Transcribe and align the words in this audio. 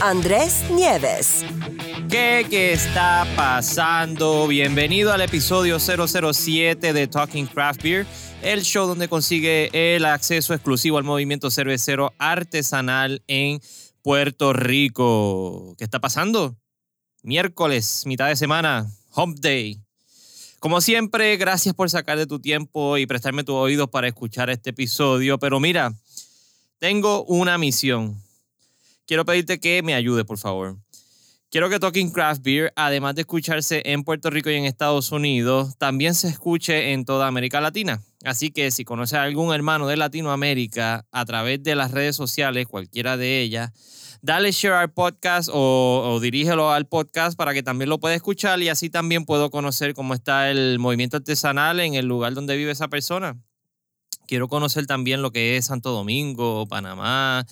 Andrés 0.00 0.62
Nieves. 0.70 1.42
¿Qué, 2.10 2.46
¿Qué 2.50 2.72
está 2.72 3.26
pasando? 3.34 4.46
Bienvenido 4.46 5.12
al 5.12 5.22
episodio 5.22 5.78
007 5.78 6.92
de 6.92 7.06
Talking 7.06 7.46
Craft 7.46 7.82
Beer, 7.82 8.06
el 8.42 8.62
show 8.62 8.86
donde 8.86 9.08
consigue 9.08 9.70
el 9.72 10.04
acceso 10.04 10.52
exclusivo 10.52 10.98
al 10.98 11.04
movimiento 11.04 11.50
cervecero 11.50 12.12
artesanal 12.18 13.22
en 13.26 13.60
Puerto 14.02 14.52
Rico. 14.52 15.74
¿Qué 15.78 15.84
está 15.84 15.98
pasando? 15.98 16.56
Miércoles, 17.22 18.02
mitad 18.04 18.28
de 18.28 18.36
semana, 18.36 18.90
Hump 19.14 19.38
Day. 19.38 19.80
Como 20.58 20.82
siempre, 20.82 21.36
gracias 21.38 21.74
por 21.74 21.88
sacar 21.88 22.18
de 22.18 22.26
tu 22.26 22.38
tiempo 22.38 22.98
y 22.98 23.06
prestarme 23.06 23.44
tu 23.44 23.54
oído 23.54 23.90
para 23.90 24.08
escuchar 24.08 24.50
este 24.50 24.70
episodio. 24.70 25.38
Pero 25.38 25.58
mira, 25.58 25.94
tengo 26.78 27.24
una 27.24 27.56
misión. 27.56 28.25
Quiero 29.06 29.24
pedirte 29.24 29.60
que 29.60 29.82
me 29.82 29.94
ayude, 29.94 30.24
por 30.24 30.38
favor. 30.38 30.76
Quiero 31.48 31.70
que 31.70 31.78
Talking 31.78 32.10
Craft 32.10 32.42
Beer, 32.42 32.72
además 32.74 33.14
de 33.14 33.20
escucharse 33.20 33.80
en 33.86 34.02
Puerto 34.02 34.30
Rico 34.30 34.50
y 34.50 34.56
en 34.56 34.64
Estados 34.64 35.12
Unidos, 35.12 35.78
también 35.78 36.14
se 36.14 36.28
escuche 36.28 36.92
en 36.92 37.04
toda 37.04 37.28
América 37.28 37.60
Latina. 37.60 38.02
Así 38.24 38.50
que 38.50 38.72
si 38.72 38.84
conoces 38.84 39.14
a 39.14 39.22
algún 39.22 39.54
hermano 39.54 39.86
de 39.86 39.96
Latinoamérica 39.96 41.06
a 41.12 41.24
través 41.24 41.62
de 41.62 41.76
las 41.76 41.92
redes 41.92 42.16
sociales, 42.16 42.66
cualquiera 42.66 43.16
de 43.16 43.40
ellas, 43.42 43.70
dale 44.22 44.50
share 44.50 44.74
al 44.74 44.92
podcast 44.92 45.48
o, 45.52 46.18
dirígelo 46.20 46.72
al 46.72 46.86
podcast 46.86 47.38
para 47.38 47.54
que 47.54 47.62
también 47.62 47.90
lo 47.90 48.00
pueda 48.00 48.16
escuchar 48.16 48.60
y 48.60 48.68
así 48.68 48.90
también 48.90 49.24
puedo 49.24 49.50
conocer 49.50 49.94
cómo 49.94 50.14
está 50.14 50.50
el 50.50 50.80
movimiento 50.80 51.16
artesanal 51.16 51.78
en 51.78 51.94
el 51.94 52.06
lugar 52.06 52.34
donde 52.34 52.56
vive 52.56 52.72
esa 52.72 52.88
persona. 52.88 53.40
Quiero 54.26 54.48
conocer 54.48 54.86
también 54.88 55.22
lo 55.22 55.30
que 55.30 55.56
es 55.56 55.66
Santo 55.66 55.92
Domingo, 55.92 56.66
Panamá, 56.66 57.46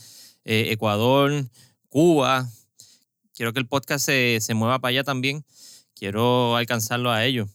eh, 0.45 0.69
Ecuador, 0.71 1.47
Cuba. 1.89 2.49
Quiero 3.35 3.53
que 3.53 3.61
el 3.61 3.67
podcast 3.67 4.07
se, 4.07 4.55
mueva 4.55 4.79
para 4.79 4.91
allá 4.91 5.05
también. 5.05 5.45
Quiero 5.95 6.57
alcanzarlo 6.57 7.11
a 7.11 7.25
ellos. 7.25 7.49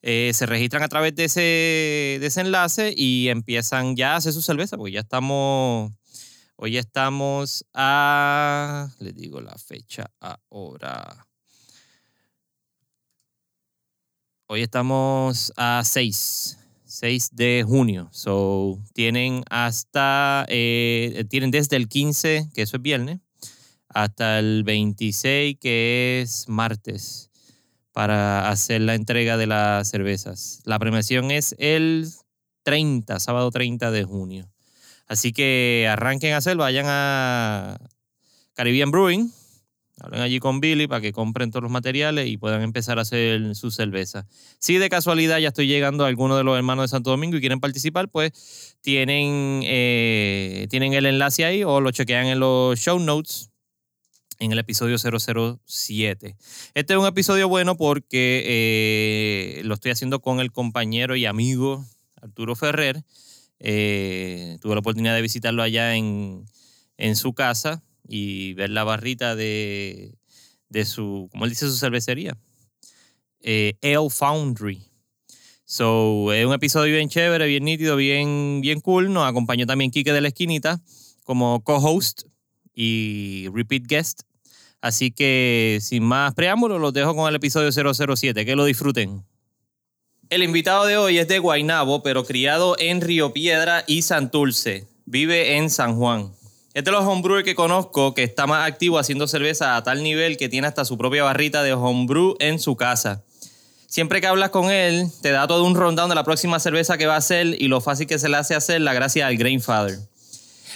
Eh, 0.00 0.30
se 0.32 0.46
registran 0.46 0.84
a 0.84 0.88
través 0.88 1.16
de 1.16 1.24
ese, 1.24 2.40
enlace 2.40 2.94
y 2.96 3.28
empiezan 3.28 3.96
ya 3.96 4.14
a 4.14 4.16
hacer 4.16 4.32
su 4.32 4.40
cerveza, 4.40 4.76
porque 4.76 4.92
ya 4.92 5.00
estamos, 5.00 5.92
hoy 6.54 6.76
estamos 6.76 7.66
a, 7.74 8.88
les 9.00 9.16
digo 9.16 9.40
la 9.40 9.58
fecha 9.58 10.08
ahora. 10.20 11.26
Hoy 14.46 14.62
estamos 14.62 15.52
a 15.56 15.82
6, 15.84 16.58
6 16.84 17.30
de 17.34 17.64
junio. 17.66 18.08
So, 18.12 18.78
tienen 18.94 19.42
hasta, 19.50 20.46
eh, 20.48 21.24
tienen 21.28 21.50
desde 21.50 21.74
el 21.76 21.88
15, 21.88 22.50
que 22.54 22.62
eso 22.62 22.76
es 22.76 22.82
viernes, 22.82 23.18
hasta 23.88 24.38
el 24.38 24.64
26, 24.64 25.56
que 25.60 26.20
es 26.22 26.48
martes, 26.48 27.30
para 27.92 28.48
hacer 28.48 28.82
la 28.82 28.94
entrega 28.94 29.36
de 29.36 29.46
las 29.46 29.88
cervezas. 29.88 30.60
La 30.64 30.78
premiación 30.78 31.30
es 31.30 31.54
el 31.58 32.08
30, 32.62 33.18
sábado 33.18 33.50
30 33.50 33.90
de 33.90 34.04
junio. 34.04 34.48
Así 35.06 35.32
que 35.32 35.88
arranquen 35.90 36.34
a 36.34 36.36
hacerlo, 36.36 36.62
vayan 36.64 36.84
a 36.86 37.78
Caribbean 38.52 38.90
Brewing, 38.90 39.32
hablen 40.00 40.20
allí 40.20 40.38
con 40.38 40.60
Billy 40.60 40.86
para 40.86 41.00
que 41.00 41.12
compren 41.12 41.50
todos 41.50 41.62
los 41.62 41.72
materiales 41.72 42.28
y 42.28 42.36
puedan 42.36 42.62
empezar 42.62 42.98
a 42.98 43.02
hacer 43.02 43.54
su 43.54 43.70
cerveza. 43.70 44.26
Si 44.58 44.76
de 44.76 44.90
casualidad 44.90 45.38
ya 45.38 45.48
estoy 45.48 45.66
llegando 45.66 46.04
a 46.04 46.08
alguno 46.08 46.36
de 46.36 46.44
los 46.44 46.56
hermanos 46.56 46.84
de 46.84 46.88
Santo 46.88 47.10
Domingo 47.10 47.38
y 47.38 47.40
quieren 47.40 47.58
participar, 47.58 48.10
pues 48.10 48.76
tienen, 48.82 49.62
eh, 49.64 50.66
tienen 50.70 50.92
el 50.92 51.06
enlace 51.06 51.46
ahí 51.46 51.64
o 51.64 51.80
lo 51.80 51.90
chequean 51.90 52.26
en 52.26 52.38
los 52.38 52.78
show 52.78 52.98
notes 52.98 53.50
en 54.38 54.52
el 54.52 54.58
episodio 54.58 54.96
007. 54.98 56.36
Este 56.74 56.92
es 56.92 56.98
un 56.98 57.06
episodio 57.06 57.48
bueno 57.48 57.76
porque 57.76 58.42
eh, 58.46 59.62
lo 59.64 59.74
estoy 59.74 59.90
haciendo 59.90 60.20
con 60.20 60.40
el 60.40 60.52
compañero 60.52 61.16
y 61.16 61.26
amigo 61.26 61.84
Arturo 62.20 62.54
Ferrer. 62.54 63.02
Eh, 63.58 64.58
tuve 64.60 64.74
la 64.74 64.80
oportunidad 64.80 65.14
de 65.14 65.22
visitarlo 65.22 65.62
allá 65.62 65.96
en, 65.96 66.46
su 67.14 67.32
casa 67.32 67.82
y 68.06 68.54
ver 68.54 68.70
la 68.70 68.84
barrita 68.84 69.34
de, 69.34 70.14
su, 70.84 71.28
¿cómo 71.32 71.44
él 71.44 71.50
dice, 71.50 71.68
su 71.68 71.76
cervecería? 71.76 72.36
Eh, 73.40 73.76
Ale 73.82 74.10
Foundry. 74.10 74.84
So, 75.64 76.32
es 76.32 76.46
un 76.46 76.54
episodio 76.54 76.94
bien 76.94 77.10
chévere, 77.10 77.46
bien 77.46 77.64
nítido, 77.64 77.96
bien, 77.96 78.60
bien 78.62 78.80
cool. 78.80 79.12
Nos 79.12 79.28
acompañó 79.28 79.66
también 79.66 79.90
Quique 79.90 80.12
de 80.12 80.20
la 80.20 80.28
Esquinita 80.28 80.80
como 81.24 81.62
co-host 81.62 82.22
y 82.72 83.48
repeat 83.52 83.82
guest. 83.86 84.27
Así 84.80 85.10
que 85.10 85.78
sin 85.80 86.04
más 86.04 86.34
preámbulos, 86.34 86.80
los 86.80 86.92
dejo 86.92 87.14
con 87.14 87.28
el 87.28 87.34
episodio 87.34 87.70
007. 87.72 88.44
Que 88.44 88.56
lo 88.56 88.64
disfruten. 88.64 89.24
El 90.30 90.42
invitado 90.42 90.84
de 90.84 90.96
hoy 90.98 91.18
es 91.18 91.26
de 91.26 91.38
Guaynabo, 91.38 92.02
pero 92.02 92.24
criado 92.24 92.76
en 92.78 93.00
Río 93.00 93.32
Piedra 93.32 93.84
y 93.86 94.02
Santurce. 94.02 94.86
Vive 95.06 95.56
en 95.56 95.70
San 95.70 95.96
Juan. 95.96 96.32
Es 96.74 96.84
de 96.84 96.92
los 96.92 97.04
homebrewers 97.04 97.44
que 97.44 97.54
conozco 97.54 98.14
que 98.14 98.22
está 98.22 98.46
más 98.46 98.68
activo 98.68 98.98
haciendo 98.98 99.26
cerveza 99.26 99.76
a 99.76 99.82
tal 99.82 100.02
nivel 100.02 100.36
que 100.36 100.48
tiene 100.48 100.66
hasta 100.66 100.84
su 100.84 100.98
propia 100.98 101.24
barrita 101.24 101.62
de 101.62 101.72
homebrew 101.72 102.36
en 102.38 102.60
su 102.60 102.76
casa. 102.76 103.24
Siempre 103.86 104.20
que 104.20 104.26
hablas 104.26 104.50
con 104.50 104.70
él, 104.70 105.06
te 105.22 105.30
da 105.30 105.48
todo 105.48 105.64
un 105.64 105.74
rundown 105.74 106.10
de 106.10 106.14
la 106.14 106.24
próxima 106.24 106.60
cerveza 106.60 106.98
que 106.98 107.06
va 107.06 107.14
a 107.14 107.18
hacer 107.18 107.56
y 107.58 107.68
lo 107.68 107.80
fácil 107.80 108.06
que 108.06 108.18
se 108.18 108.28
le 108.28 108.36
hace 108.36 108.54
hacerla 108.54 108.92
gracias 108.92 109.26
al 109.26 109.38
Grainfather. 109.38 109.98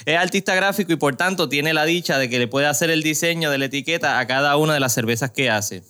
Es 0.05 0.17
artista 0.17 0.55
gráfico 0.55 0.93
y 0.93 0.97
por 0.97 1.15
tanto 1.15 1.49
tiene 1.49 1.73
la 1.73 1.85
dicha 1.85 2.17
de 2.17 2.29
que 2.29 2.39
le 2.39 2.47
puede 2.47 2.67
hacer 2.67 2.89
el 2.89 3.03
diseño 3.03 3.49
de 3.51 3.57
la 3.57 3.65
etiqueta 3.65 4.19
a 4.19 4.27
cada 4.27 4.57
una 4.57 4.73
de 4.73 4.79
las 4.79 4.93
cervezas 4.93 5.31
que 5.31 5.49
hace. 5.49 5.83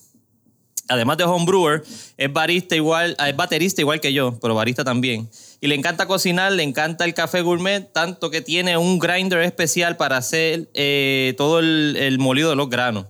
Además 0.90 1.18
de 1.18 1.24
homebrewer, 1.24 1.82
es 2.18 2.34
barista 2.34 2.76
igual, 2.76 3.16
es 3.26 3.36
baterista 3.36 3.80
igual 3.82 4.02
que 4.02 4.12
yo, 4.12 4.38
pero 4.42 4.54
barista 4.54 4.84
también. 4.84 5.30
Y 5.62 5.68
le 5.68 5.76
encanta 5.76 6.08
cocinar, 6.08 6.52
le 6.52 6.64
encanta 6.64 7.06
el 7.06 7.14
café 7.14 7.42
gourmet, 7.42 7.90
tanto 7.94 8.30
que 8.30 8.42
tiene 8.42 8.76
un 8.76 9.00
grinder 9.00 9.42
especial 9.44 9.96
para 9.96 10.18
hacer 10.18 10.70
eh, 10.74 11.36
todo 11.38 11.60
el, 11.60 12.18
molido 12.20 12.50
de 12.50 12.58
los 12.58 12.70
granos. 12.70 13.08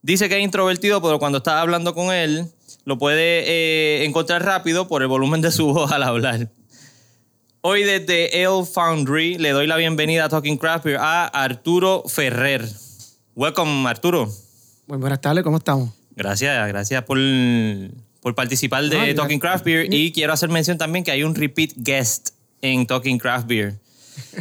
Dice 0.00 0.30
que 0.30 0.38
es 0.38 0.42
introvertido, 0.42 1.02
pero 1.02 1.18
cuando 1.18 1.38
está 1.38 1.60
hablando 1.60 1.94
con 1.94 2.12
él, 2.12 2.46
lo 2.84 2.96
puede 2.96 3.44
eh, 3.46 4.04
encontrar 4.06 4.42
rápido 4.44 4.88
por 4.88 5.02
el 5.02 5.08
volumen 5.08 5.42
de 5.42 5.52
su 5.52 5.66
voz 5.74 5.92
al 5.92 6.02
hablar. 6.02 6.48
Hoy 7.60 7.82
desde 7.82 8.30
Ale 8.46 8.64
Foundry 8.64 9.36
le 9.36 9.50
doy 9.50 9.66
la 9.66 9.76
bienvenida 9.76 10.24
a 10.26 10.28
Talking 10.28 10.56
Craft 10.58 10.84
Beer 10.84 10.98
a 11.00 11.26
Arturo 11.26 12.04
Ferrer. 12.08 12.64
Welcome, 13.34 13.88
Arturo. 13.88 14.28
Muy 14.86 14.98
buenas 14.98 15.20
tardes, 15.20 15.42
¿cómo 15.44 15.58
estamos? 15.58 15.90
Gracias, 16.16 16.68
gracias 16.68 17.02
por, 17.04 17.18
por 18.20 18.34
participar 18.34 18.84
de 18.84 19.10
Ah. 19.10 19.14
Talking 19.14 19.38
Craft 19.40 19.64
Beer. 19.64 19.92
Y 19.92 20.12
quiero 20.12 20.32
hacer 20.32 20.48
mención 20.48 20.78
también 20.78 21.04
que 21.04 21.10
hay 21.10 21.22
un 21.24 21.34
repeat 21.34 21.70
guest 21.76 22.30
en 22.62 22.86
Talking 22.86 23.18
Craft 23.18 23.46
Beer 23.48 23.74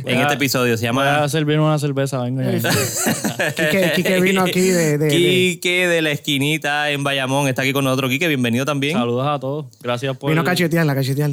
en 0.06 0.18
a- 0.20 0.22
este 0.24 0.36
episodio. 0.36 0.78
Se 0.78 0.82
Voy 0.86 0.90
llama 0.90 1.24
a 1.24 1.30
servirme 1.30 1.64
una 1.64 1.80
cerveza, 1.80 2.22
vengo 2.22 2.42
ya. 2.44 2.52
Quique, 3.56 3.92
Quique 3.96 4.22
vino 4.22 4.42
aquí 4.44 4.62
de... 4.62 4.98
de- 4.98 5.10
de- 5.10 5.10
Quique 5.10 5.88
de 5.88 6.02
la 6.04 6.12
esquinita 6.12 6.92
en 6.92 7.04
Bayamón. 7.04 7.48
Está 7.48 7.64
aquí 7.64 7.74
con 7.74 7.84
nosotros. 7.84 8.10
Quique, 8.12 8.28
bienvenido 8.28 8.64
también. 8.66 8.94
Saludos 8.94 9.28
a 9.28 9.40
todos. 9.40 9.66
Gracias 9.82 10.16
por. 10.18 10.30
vino 10.30 10.42
a 10.42 10.46
cachetear, 10.46 10.86
la 10.86 10.94
cachetear. 10.96 11.32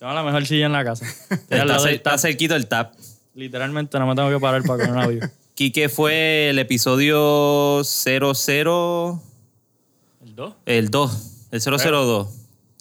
Tengo 0.00 0.14
la 0.14 0.22
mejor 0.22 0.46
silla 0.46 0.64
en 0.64 0.72
la 0.72 0.82
casa. 0.82 1.04
Está, 1.50 1.76
cer- 1.78 2.18
cerquito 2.18 2.56
el 2.56 2.66
tap. 2.66 2.94
Literalmente 3.34 3.98
no 3.98 4.06
me 4.06 4.14
tengo 4.14 4.30
que 4.30 4.40
parar 4.40 4.62
para 4.62 4.82
comer 4.86 4.90
un 4.92 4.98
audio. 4.98 5.30
Quique 5.54 5.90
fue 5.90 6.48
el 6.48 6.58
episodio 6.58 7.82
00... 7.84 9.20
¿El 10.24 10.34
2? 10.34 10.54
El 10.64 10.90
2, 10.90 11.46
el 11.50 11.60
002. 11.60 12.28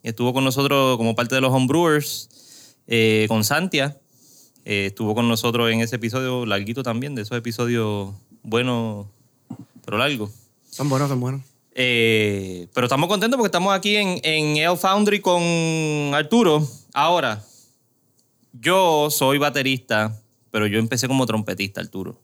Estuvo 0.02 0.34
con 0.34 0.46
nosotros 0.46 0.96
como 0.96 1.14
parte 1.14 1.36
de 1.36 1.42
los 1.42 1.52
homebrewers, 1.54 2.76
eh, 2.88 3.26
con 3.28 3.44
Santia. 3.44 3.98
Eh, 4.64 4.86
estuvo 4.88 5.14
con 5.14 5.28
nosotros 5.28 5.70
en 5.72 5.82
ese 5.82 5.98
episodio 5.98 6.46
larguito 6.46 6.84
también, 6.84 7.16
de 7.16 7.24
esos 7.24 7.38
episodios 7.38 8.14
buenos, 8.44 9.08
pero 9.84 9.98
largos. 9.98 10.32
Son 10.70 10.88
buenos, 10.88 11.10
son 11.10 11.20
buenos. 11.20 11.42
Eh, 11.76 12.68
pero 12.74 12.86
estamos 12.86 13.10
contentos 13.10 13.38
porque 13.38 13.48
estamos 13.50 13.74
aquí 13.74 13.98
en, 13.98 14.22
en 14.24 14.56
El 14.56 14.78
Foundry 14.78 15.20
con 15.20 15.44
Arturo. 16.14 16.66
Ahora, 16.94 17.44
yo 18.54 19.10
soy 19.12 19.38
baterista, 19.38 20.16
pero 20.52 20.68
yo 20.68 20.80
empecé 20.80 21.08
como 21.08 21.26
trompetista, 21.26 21.82
Arturo. 21.82 22.20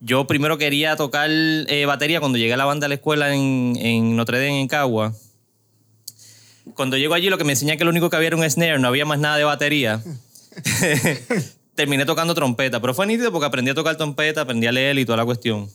Yo 0.00 0.26
primero 0.26 0.56
quería 0.56 0.96
tocar 0.96 1.28
eh, 1.30 1.84
batería 1.86 2.20
cuando 2.20 2.38
llegué 2.38 2.54
a 2.54 2.56
la 2.56 2.64
banda 2.64 2.86
de 2.86 2.88
la 2.88 2.94
escuela 2.94 3.34
en, 3.34 3.76
en 3.76 4.16
Notre 4.16 4.38
Dame, 4.38 4.62
en 4.62 4.68
Cagua. 4.68 5.14
Cuando 6.74 6.96
llego 6.96 7.12
allí, 7.12 7.28
lo 7.28 7.36
que 7.36 7.44
me 7.44 7.52
enseña 7.52 7.76
que 7.76 7.84
lo 7.84 7.90
único 7.90 8.08
que 8.08 8.16
había 8.16 8.28
era 8.28 8.36
un 8.36 8.48
snare, 8.48 8.78
no 8.78 8.88
había 8.88 9.04
más 9.04 9.18
nada 9.18 9.36
de 9.36 9.44
batería. 9.44 10.02
Terminé 11.74 12.06
tocando 12.06 12.34
trompeta, 12.34 12.80
pero 12.80 12.94
fue 12.94 13.06
nítido 13.06 13.30
porque 13.30 13.46
aprendí 13.46 13.70
a 13.70 13.74
tocar 13.74 13.96
trompeta, 13.96 14.42
aprendí 14.42 14.66
a 14.66 14.72
leer 14.72 14.98
y 14.98 15.04
toda 15.04 15.18
la 15.18 15.24
cuestión. 15.26 15.68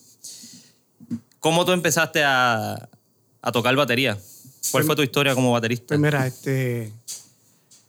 ¿Cómo 1.39 1.63
tú 1.63 1.73
empezaste 1.73 2.23
a, 2.23 2.89
a 3.41 3.51
tocar 3.51 3.75
batería? 3.75 4.17
¿Cuál 4.71 4.83
fue 4.83 4.95
tu 4.95 5.03
historia 5.03 5.35
como 5.35 5.51
baterista? 5.51 5.89
Pues 5.89 5.99
mira, 5.99 6.25
este... 6.25 6.91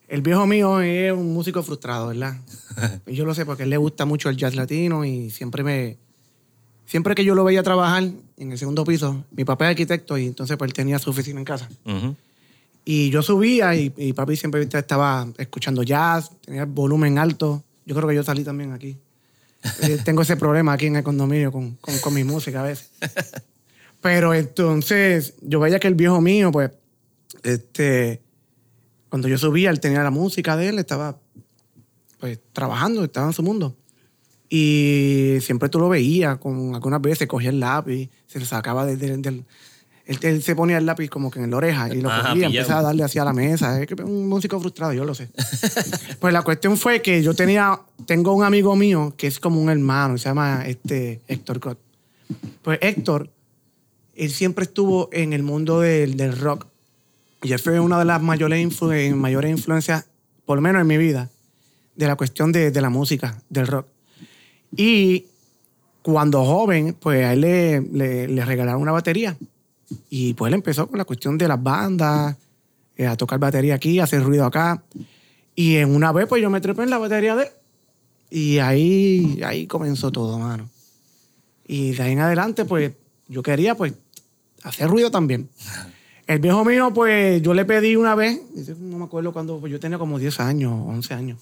El 0.08 0.22
viejo 0.22 0.46
mío 0.46 0.80
es 0.80 1.12
un 1.12 1.32
músico 1.34 1.62
frustrado, 1.62 2.08
¿verdad? 2.08 2.36
Y 3.06 3.14
yo 3.14 3.24
lo 3.24 3.34
sé 3.34 3.44
porque 3.44 3.62
a 3.62 3.64
él 3.64 3.70
le 3.70 3.76
gusta 3.76 4.04
mucho 4.04 4.28
el 4.28 4.36
jazz 4.36 4.54
latino 4.54 5.04
y 5.04 5.30
siempre 5.30 5.62
me... 5.62 5.96
Siempre 6.86 7.14
que 7.16 7.24
yo 7.24 7.34
lo 7.34 7.42
veía 7.42 7.64
trabajar 7.64 8.04
en 8.36 8.52
el 8.52 8.58
segundo 8.58 8.84
piso, 8.84 9.24
mi 9.32 9.44
papá 9.44 9.64
es 9.66 9.70
arquitecto 9.70 10.16
y 10.18 10.26
entonces 10.26 10.56
pues 10.56 10.68
él 10.68 10.72
tenía 10.72 11.00
su 11.00 11.10
oficina 11.10 11.40
en 11.40 11.44
casa. 11.44 11.68
Y 12.84 13.10
yo 13.10 13.22
subía 13.22 13.74
y, 13.74 13.92
y 13.96 14.12
papi 14.12 14.36
siempre 14.36 14.62
estaba 14.62 15.26
escuchando 15.38 15.82
jazz, 15.82 16.30
tenía 16.44 16.62
el 16.62 16.68
volumen 16.68 17.18
alto. 17.18 17.64
Yo 17.84 17.96
creo 17.96 18.08
que 18.08 18.14
yo 18.14 18.22
salí 18.22 18.44
también 18.44 18.72
aquí. 18.72 18.96
Eh, 19.82 19.98
tengo 20.04 20.22
ese 20.22 20.36
problema 20.36 20.74
aquí 20.74 20.86
en 20.86 20.94
el 20.94 21.02
condominio 21.02 21.50
con, 21.50 21.72
con, 21.76 21.98
con 21.98 22.14
mi 22.14 22.22
música 22.22 22.60
a 22.60 22.64
veces. 22.64 22.90
Pero 24.00 24.34
entonces 24.34 25.34
yo 25.42 25.58
veía 25.58 25.80
que 25.80 25.88
el 25.88 25.96
viejo 25.96 26.20
mío, 26.20 26.52
pues, 26.52 26.70
este, 27.42 28.20
cuando 29.16 29.28
yo 29.28 29.38
subía, 29.38 29.70
él 29.70 29.80
tenía 29.80 30.02
la 30.02 30.10
música 30.10 30.58
de 30.58 30.68
él, 30.68 30.78
estaba 30.78 31.18
pues 32.20 32.38
trabajando, 32.52 33.02
estaba 33.02 33.26
en 33.28 33.32
su 33.32 33.42
mundo. 33.42 33.74
Y 34.50 35.38
siempre 35.40 35.70
tú 35.70 35.78
lo 35.78 35.88
veías, 35.88 36.36
con 36.36 36.74
algunas 36.74 37.00
veces 37.00 37.26
cogía 37.26 37.48
el 37.48 37.58
lápiz, 37.60 38.10
se 38.26 38.38
lo 38.38 38.44
sacaba 38.44 38.84
del... 38.84 38.98
del- 38.98 39.22
del- 39.22 39.44
él, 40.04 40.18
él 40.22 40.42
se 40.42 40.54
ponía 40.54 40.76
el 40.78 40.84
lápiz 40.86 41.08
como 41.08 41.30
que 41.30 41.40
en 41.40 41.50
la 41.50 41.56
oreja 41.56 41.92
y 41.92 42.00
lo 42.02 42.10
Ajá, 42.10 42.18
cogía, 42.28 42.34
pillado. 42.34 42.54
empezaba 42.54 42.78
a 42.80 42.82
darle 42.82 43.02
hacia 43.04 43.24
la 43.24 43.32
mesa. 43.32 43.80
Es 43.80 43.86
que 43.88 43.94
es 43.94 44.00
un 44.00 44.28
músico 44.28 44.60
frustrado, 44.60 44.92
yo 44.92 45.04
lo 45.06 45.14
sé. 45.14 45.30
pues 46.20 46.32
la 46.34 46.42
cuestión 46.42 46.76
fue 46.76 47.00
que 47.02 47.22
yo 47.22 47.32
tenía, 47.34 47.80
tengo 48.04 48.32
un 48.34 48.44
amigo 48.44 48.76
mío 48.76 49.14
que 49.16 49.26
es 49.28 49.40
como 49.40 49.60
un 49.60 49.68
hermano, 49.70 50.16
se 50.18 50.28
llama 50.28 50.62
este, 50.66 51.22
Héctor 51.26 51.58
Crot. 51.58 51.78
Pues 52.62 52.78
Héctor, 52.82 53.30
él 54.14 54.30
siempre 54.30 54.64
estuvo 54.66 55.08
en 55.10 55.32
el 55.32 55.42
mundo 55.42 55.80
del, 55.80 56.16
del 56.18 56.38
rock. 56.38 56.66
Y 57.42 57.52
él 57.52 57.58
fue 57.58 57.78
una 57.80 57.98
de 57.98 58.04
las 58.04 58.20
mayores, 58.22 58.64
influ- 58.66 59.14
mayores 59.14 59.50
influencias, 59.50 60.06
por 60.44 60.56
lo 60.56 60.62
menos 60.62 60.80
en 60.80 60.86
mi 60.86 60.96
vida, 60.96 61.30
de 61.94 62.06
la 62.06 62.16
cuestión 62.16 62.52
de, 62.52 62.70
de 62.70 62.80
la 62.80 62.90
música, 62.90 63.40
del 63.48 63.66
rock. 63.66 63.86
Y 64.76 65.26
cuando 66.02 66.44
joven, 66.44 66.96
pues 66.98 67.24
a 67.24 67.32
él 67.32 67.40
le, 67.42 67.80
le, 67.80 68.28
le 68.28 68.44
regalaron 68.44 68.82
una 68.82 68.92
batería. 68.92 69.36
Y 70.10 70.34
pues 70.34 70.50
él 70.50 70.54
empezó 70.54 70.88
con 70.88 70.98
la 70.98 71.04
cuestión 71.04 71.38
de 71.38 71.48
las 71.48 71.62
bandas, 71.62 72.36
eh, 72.96 73.06
a 73.06 73.16
tocar 73.16 73.38
batería 73.38 73.74
aquí, 73.74 74.00
hacer 74.00 74.22
ruido 74.22 74.44
acá. 74.44 74.82
Y 75.54 75.76
en 75.76 75.94
una 75.94 76.12
vez, 76.12 76.26
pues 76.26 76.42
yo 76.42 76.50
me 76.50 76.60
trepé 76.60 76.82
en 76.82 76.90
la 76.90 76.98
batería 76.98 77.36
de 77.36 77.44
él. 77.44 77.50
Y 78.28 78.58
ahí, 78.58 79.40
ahí 79.44 79.66
comenzó 79.66 80.10
todo, 80.10 80.38
mano. 80.38 80.68
Y 81.66 81.92
de 81.92 82.02
ahí 82.02 82.12
en 82.12 82.20
adelante, 82.20 82.64
pues 82.64 82.92
yo 83.28 83.42
quería, 83.42 83.74
pues, 83.76 83.94
hacer 84.62 84.88
ruido 84.88 85.10
también. 85.10 85.48
El 86.26 86.40
viejo 86.40 86.64
mío, 86.64 86.92
pues 86.92 87.40
yo 87.42 87.54
le 87.54 87.64
pedí 87.64 87.94
una 87.96 88.14
vez, 88.16 88.40
no 88.80 88.98
me 88.98 89.04
acuerdo 89.04 89.32
cuándo, 89.32 89.58
pues 89.60 89.70
yo 89.70 89.78
tenía 89.78 89.96
como 89.98 90.18
10 90.18 90.40
años, 90.40 90.72
11 90.86 91.14
años. 91.14 91.38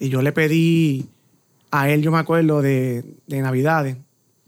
Y 0.00 0.08
yo 0.08 0.20
le 0.20 0.32
pedí 0.32 1.06
a 1.70 1.88
él, 1.88 2.02
yo 2.02 2.10
me 2.10 2.18
acuerdo, 2.18 2.60
de, 2.60 3.04
de 3.26 3.40
Navidades, 3.42 3.96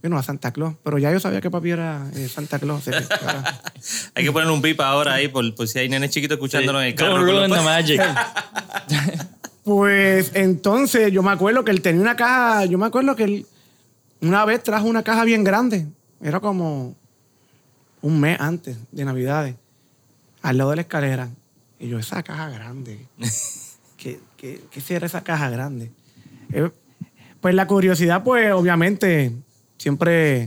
bueno, 0.02 0.18
a 0.18 0.22
Santa 0.22 0.52
Claus, 0.52 0.74
pero 0.82 0.98
ya 0.98 1.12
yo 1.12 1.20
sabía 1.20 1.40
que 1.40 1.50
papi 1.50 1.70
era 1.70 2.08
eh, 2.14 2.28
Santa 2.28 2.58
Claus. 2.58 2.84
que, 2.84 2.90
Hay 4.14 4.24
que 4.24 4.32
poner 4.32 4.50
un 4.50 4.60
pipa 4.62 4.88
ahora 4.88 5.14
ahí 5.14 5.28
por, 5.28 5.54
por 5.54 5.66
si 5.68 5.78
hay 5.78 5.88
nenes 5.88 6.10
chiquitos 6.10 6.36
escuchándonos 6.36 6.82
en 6.82 6.88
el 6.88 6.94
carro. 6.94 7.14
Don't 7.18 7.26
con 7.26 7.36
ruin 7.36 7.50
los- 7.50 7.58
the 7.58 7.64
magic. 7.64 8.00
Pues 9.64 10.30
entonces 10.34 11.12
yo 11.12 11.22
me 11.22 11.30
acuerdo 11.30 11.62
que 11.62 11.70
él 11.70 11.82
tenía 11.82 12.00
una 12.00 12.16
caja, 12.16 12.64
yo 12.64 12.78
me 12.78 12.86
acuerdo 12.86 13.14
que 13.14 13.24
él 13.24 13.46
una 14.22 14.44
vez 14.46 14.62
trajo 14.62 14.86
una 14.86 15.02
caja 15.02 15.24
bien 15.24 15.44
grande, 15.44 15.86
era 16.22 16.40
como 16.40 16.96
un 18.02 18.20
mes 18.20 18.38
antes 18.40 18.76
de 18.92 19.04
Navidades, 19.04 19.54
al 20.42 20.58
lado 20.58 20.70
de 20.70 20.76
la 20.76 20.82
escalera. 20.82 21.30
Y 21.78 21.88
yo, 21.88 21.98
esa 21.98 22.22
caja 22.22 22.48
grande, 22.50 23.06
¿qué, 23.96 24.20
qué, 24.36 24.62
qué 24.70 24.80
será 24.80 25.06
esa 25.06 25.22
caja 25.22 25.50
grande? 25.50 25.90
Eh, 26.52 26.70
pues 27.40 27.54
la 27.54 27.66
curiosidad, 27.66 28.24
pues 28.24 28.52
obviamente, 28.52 29.32
siempre 29.76 30.46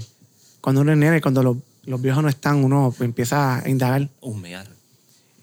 cuando 0.59 0.81
uno 0.81 0.91
es 0.91 0.97
nene, 0.97 1.21
cuando 1.21 1.41
los, 1.43 1.57
los 1.83 2.01
viejos 2.01 2.23
no 2.23 2.29
están, 2.29 2.63
uno 2.63 2.93
pues, 2.95 3.07
empieza 3.07 3.63
a 3.63 3.69
indagar. 3.69 4.09
Humear. 4.21 4.67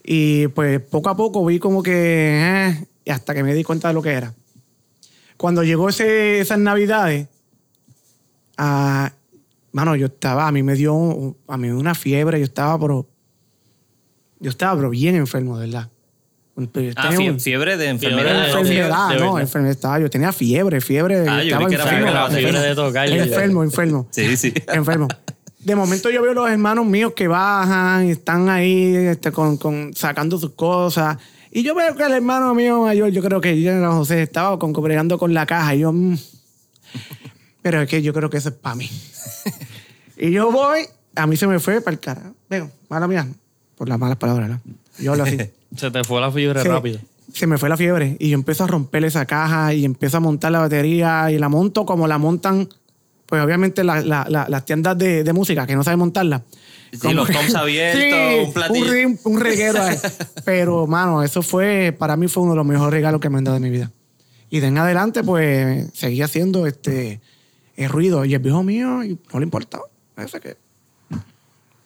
Y 0.05 0.49
pues 0.49 0.81
poco 0.81 1.11
a 1.11 1.17
poco 1.17 1.45
vi 1.45 1.59
como 1.59 1.83
que, 1.83 2.41
eh, 2.41 2.87
y 3.05 3.11
hasta 3.11 3.35
que 3.35 3.43
me 3.43 3.55
di 3.55 3.65
cuenta 3.65 3.89
de 3.89 3.95
lo 3.95 4.03
que 4.03 4.13
era. 4.13 4.35
Cuando 5.37 5.63
llegó 5.63 5.89
ese, 5.89 6.41
esas 6.41 6.59
navidades, 6.59 7.29
ah, 8.57 9.13
mano, 9.73 9.97
yo 9.97 10.07
estaba, 10.07 10.47
a 10.49 10.53
mí 10.53 10.63
me 10.63 10.75
dio, 10.75 11.37
a 11.47 11.57
mí 11.57 11.69
una 11.71 11.95
fiebre, 11.95 12.39
yo 12.39 12.45
estaba, 12.45 12.79
pero, 12.79 13.07
yo 14.41 14.51
estaba, 14.51 14.77
pero 14.77 14.91
bien 14.91 15.17
enfermo, 15.17 15.59
de 15.59 15.67
verdad. 15.67 15.91
Ah, 16.97 17.13
fiebre 17.39 17.77
de 17.77 17.97
Fiebre 17.99 18.27
enfermedad. 18.27 18.47
de- 18.47 18.53
no, 18.53 18.65
fiebre. 18.65 18.79
enfermedad, 18.79 19.09
de 19.11 19.21
no, 19.21 19.39
enfermedad, 19.39 19.71
estaba, 19.73 20.01
yo 20.01 20.11
tenía 20.11 20.33
fiebre, 20.33 20.81
fiebre, 20.81 21.25
Ah, 21.29 21.43
yo 21.45 21.51
estaba 21.55 21.69
que 21.69 21.75
era 21.77 21.85
enfermo. 21.85 21.89
fiebre 21.89 22.09
de 22.09 22.15
la 22.15 22.29
fiebre 22.31 22.61
de 22.61 22.75
tocar. 22.75 23.09
Enfermo, 23.09 23.63
enfermo. 23.63 24.09
Sí, 24.11 24.37
sí. 24.37 24.53
enfermo. 24.73 25.07
De 25.61 25.77
momento 25.77 26.11
yo 26.11 26.21
veo 26.23 26.35
los 26.35 26.51
hermanos 26.51 26.85
míos 26.87 27.13
que 27.15 27.29
bajan 27.29 28.09
y 28.09 28.11
están 28.13 28.49
ahí 28.49 28.95
este, 28.97 29.31
con, 29.31 29.57
con- 29.57 29.93
sacando 29.95 30.37
sus 30.39 30.51
cosas. 30.53 31.19
Y 31.53 31.63
yo 31.63 31.75
veo 31.77 31.95
que 31.95 32.03
el 32.05 32.13
hermano 32.13 32.55
mío 32.55 32.83
mayor, 32.83 33.11
yo 33.11 33.23
creo 33.23 33.41
que 33.41 33.81
José, 33.93 34.23
estaba 34.23 34.59
con, 34.59 34.73
con 34.73 35.35
la 35.35 35.47
caja. 35.47 35.75
Y 35.77 35.81
yo, 35.81 35.93
mm. 35.93 36.17
Pero 37.63 37.81
es 37.83 37.89
que 37.89 38.03
yo 38.03 38.13
creo 38.13 38.31
que 38.31 38.37
eso 38.39 38.49
es 38.51 38.55
para 38.55 38.75
mí. 38.75 38.89
y 40.17 40.31
yo 40.31 40.51
voy, 40.51 40.81
a 41.15 41.27
mí 41.27 41.37
se 41.37 41.47
me 41.47 41.59
fue 41.61 41.81
para 41.81 41.93
el 41.95 42.01
cara. 42.01 42.33
Veo, 42.49 42.71
mala 42.89 43.07
mía, 43.09 43.27
por 43.77 43.89
las 43.89 43.99
malas 43.99 44.17
palabras, 44.17 44.49
¿no? 44.51 44.61
Yo 44.99 45.13
hablo 45.13 45.25
así. 45.25 45.39
Se 45.77 45.91
te 45.91 46.03
fue 46.03 46.21
la 46.21 46.31
fiebre 46.33 46.63
Sí. 46.63 46.69
rápido. 46.69 46.99
Se 47.33 47.47
me 47.47 47.59
fue 47.59 47.69
la 47.69 47.77
fiebre 47.77 48.17
y 48.19 48.31
yo 48.31 48.35
empiezo 48.37 48.65
a 48.65 48.67
romper 48.67 49.05
esa 49.05 49.27
caja 49.27 49.75
y 49.75 49.85
empiezo 49.85 50.17
a 50.17 50.21
montar 50.21 50.51
la 50.51 50.61
batería 50.61 51.31
y 51.31 51.39
la 51.39 51.51
monto 51.51 51.85
como 51.85 52.09
la 52.09 52.17
montan, 52.17 52.69
pues 53.27 53.43
obviamente 53.45 53.85
la- 53.85 54.01
la- 54.01 54.25
la- 54.31 54.49
las 54.49 54.65
tiendas 54.65 54.97
de, 54.97 55.25
de 55.25 55.33
música 55.35 55.67
que 55.67 55.77
no 55.77 55.85
saben 55.85 55.99
montarla. 55.99 56.43
Sí, 56.91 56.99
Como 57.01 57.13
los 57.15 57.31
toms 57.31 57.55
abiertos, 57.55 58.47
un 58.49 58.53
platillo. 58.55 58.93
Un, 59.09 59.21
un 59.25 59.41
reguero 59.41 59.83
ahí. 59.83 59.99
Pero, 60.47 60.87
mano, 60.87 61.23
eso 61.23 61.43
fue, 61.43 61.95
para 61.97 62.17
mí 62.17 62.29
fue 62.29 62.45
uno 62.45 62.53
de 62.53 62.57
los 62.57 62.67
mejores 62.67 62.93
regalos 62.95 63.21
que 63.21 63.29
me 63.29 63.37
han 63.37 63.45
dado 63.45 63.59
en 63.59 63.63
mi 63.63 63.69
vida. 63.71 63.91
Y 64.49 64.61
de 64.61 64.69
en 64.69 64.79
adelante, 64.79 65.23
pues, 65.23 65.91
seguí 65.93 66.23
haciendo 66.23 66.67
este, 66.67 67.21
el 67.85 67.89
ruido. 67.91 68.25
Y 68.25 68.35
el 68.35 68.41
viejo 68.41 68.63
mío, 68.63 69.03
y 69.05 69.19
no 69.33 69.41
le 69.41 69.45
importaba. 69.45 69.85
Ese 70.17 70.41
que, 70.41 70.57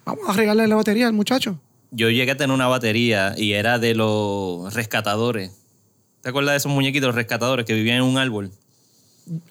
vamos 0.05 0.25
a 0.29 0.33
regalarle 0.33 0.69
la 0.69 0.77
batería 0.77 1.07
al 1.07 1.13
muchacho. 1.13 1.59
Yo 1.91 2.09
llegué 2.11 2.33
a 2.33 2.37
tener 2.37 2.55
una 2.55 2.67
batería 2.67 3.35
y 3.37 3.53
era 3.53 3.79
de 3.79 3.95
los 3.95 4.73
rescatadores. 4.75 5.53
¿Te 6.23 6.31
acuerdas 6.31 6.53
de 6.53 6.57
esos 6.59 6.73
muñequitos 6.73 7.15
rescatadores 7.15 7.67
que 7.67 7.75
vivían 7.75 7.99
en 7.99 8.03
un 8.05 8.17
árbol? 8.17 8.51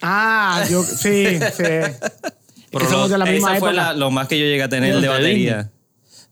Ah, 0.01 0.65
yo, 0.69 0.83
sí, 0.83 1.25
sí. 1.55 1.63
Es 1.63 2.00
Pero 2.71 2.89
somos 2.89 3.10
de 3.10 3.17
la 3.17 3.25
misma 3.25 3.51
esa 3.51 3.60
fue 3.60 3.69
época. 3.69 3.83
la- 3.91 3.93
lo 3.93 4.10
más 4.12 4.27
que 4.27 4.39
yo 4.39 4.45
llegué 4.45 4.63
a 4.63 4.69
tener 4.69 4.95
de 4.95 5.01
de 5.01 5.07
batería. 5.07 5.71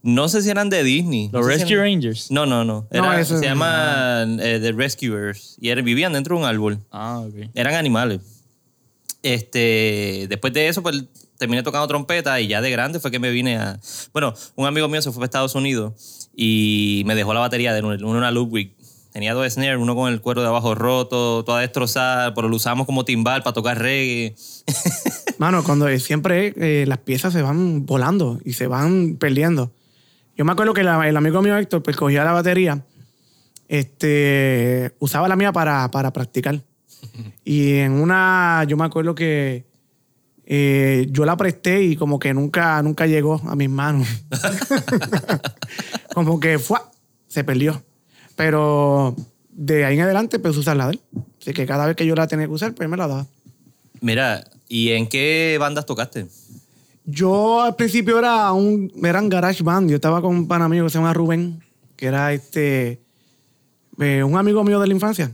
No 0.02 0.28
sé 0.30 0.40
si 0.42 0.48
eran 0.50 0.70
de 0.70 0.82
Disney. 0.82 1.28
Los 1.30 1.42
No 1.44 1.48
sé 1.48 1.54
si 1.54 1.58
Rescue 1.60 1.74
eran- 1.74 1.84
Rangers. 1.84 2.30
No, 2.30 2.46
no, 2.46 2.64
no. 2.64 2.86
Era- 2.90 3.20
eso- 3.20 3.38
se 3.38 3.44
llaman 3.44 4.40
eh, 4.40 4.58
The 4.60 4.72
Rescuers. 4.72 5.56
Y 5.60 5.68
eran- 5.68 5.84
vivían 5.84 6.12
dentro 6.14 6.36
de 6.36 6.42
un 6.42 6.48
árbol. 6.48 6.78
Ah, 6.90 7.20
ok. 7.20 7.50
Eran 7.54 7.74
animales. 7.74 8.20
Este, 9.22 10.26
después 10.28 10.52
de 10.52 10.68
eso, 10.68 10.82
pues 10.82 11.04
terminé 11.38 11.62
tocando 11.62 11.86
trompeta 11.88 12.40
y 12.40 12.48
ya 12.48 12.60
de 12.60 12.70
grande 12.70 13.00
fue 13.00 13.10
que 13.10 13.18
me 13.18 13.30
vine 13.30 13.56
a... 13.56 13.78
Bueno, 14.12 14.34
un 14.56 14.66
amigo 14.66 14.88
mío 14.88 15.00
se 15.02 15.10
fue 15.12 15.22
a 15.22 15.26
Estados 15.26 15.54
Unidos 15.54 16.28
y 16.34 17.02
me 17.06 17.14
dejó 17.14 17.32
la 17.34 17.40
batería 17.40 17.72
de 17.74 17.80
uno, 17.82 17.96
una 18.08 18.30
Ludwig. 18.30 18.74
Tenía 19.12 19.34
dos 19.34 19.52
snares, 19.52 19.78
uno 19.80 19.94
con 19.96 20.12
el 20.12 20.20
cuero 20.20 20.40
de 20.42 20.46
abajo 20.48 20.74
roto, 20.74 21.42
toda 21.44 21.60
destrozada, 21.62 22.32
pero 22.34 22.48
lo 22.48 22.56
usamos 22.56 22.86
como 22.86 23.04
timbal 23.04 23.42
para 23.42 23.54
tocar 23.54 23.78
reggae. 23.78 24.36
Mano, 25.38 25.64
cuando 25.64 25.88
siempre 25.98 26.52
eh, 26.56 26.84
las 26.86 26.98
piezas 26.98 27.32
se 27.32 27.42
van 27.42 27.86
volando 27.86 28.38
y 28.44 28.52
se 28.52 28.66
van 28.68 29.16
perdiendo. 29.18 29.72
Yo 30.36 30.44
me 30.44 30.52
acuerdo 30.52 30.74
que 30.74 30.84
la- 30.84 31.08
el 31.08 31.16
amigo 31.16 31.42
mío 31.42 31.56
Héctor, 31.58 31.82
pues 31.82 31.96
cogía 31.96 32.22
la 32.22 32.32
batería, 32.32 32.84
este, 33.68 34.94
usaba 34.98 35.28
la 35.28 35.36
mía 35.36 35.52
para, 35.52 35.90
para 35.90 36.12
practicar. 36.12 36.60
Y 37.44 37.74
en 37.74 37.92
una, 37.92 38.64
yo 38.68 38.76
me 38.76 38.84
acuerdo 38.84 39.14
que 39.14 39.64
eh, 40.46 41.06
yo 41.10 41.24
la 41.24 41.36
presté 41.36 41.82
y 41.82 41.96
como 41.96 42.18
que 42.18 42.34
nunca, 42.34 42.82
nunca 42.82 43.06
llegó 43.06 43.40
a 43.46 43.54
mis 43.54 43.70
manos. 43.70 44.08
como 46.14 46.40
que 46.40 46.58
fue, 46.58 46.78
se 47.28 47.44
perdió. 47.44 47.82
Pero 48.36 49.14
de 49.50 49.84
ahí 49.84 49.96
en 49.96 50.02
adelante, 50.02 50.38
pues 50.38 50.56
usar 50.56 50.76
la 50.76 50.86
de 50.86 50.92
él. 50.94 51.00
Así 51.40 51.52
que 51.52 51.66
cada 51.66 51.86
vez 51.86 51.96
que 51.96 52.06
yo 52.06 52.14
la 52.14 52.26
tenía 52.26 52.46
que 52.46 52.52
usar, 52.52 52.74
pues 52.74 52.88
me 52.88 52.96
la 52.96 53.06
daba. 53.06 53.26
Mira, 54.00 54.44
¿y 54.68 54.90
en 54.90 55.06
qué 55.06 55.56
bandas 55.60 55.86
tocaste? 55.86 56.26
Yo 57.04 57.62
al 57.62 57.76
principio 57.76 58.18
era 58.18 58.52
un 58.52 58.92
eran 59.04 59.28
garage 59.28 59.62
band. 59.62 59.90
Yo 59.90 59.96
estaba 59.96 60.20
con 60.20 60.34
un 60.34 60.48
pan 60.48 60.62
amigo 60.62 60.84
que 60.86 60.90
se 60.90 60.98
llama 60.98 61.12
Rubén, 61.12 61.62
que 61.96 62.06
era 62.06 62.32
este 62.32 63.00
eh, 63.98 64.22
un 64.24 64.36
amigo 64.36 64.64
mío 64.64 64.80
de 64.80 64.86
la 64.86 64.94
infancia. 64.94 65.30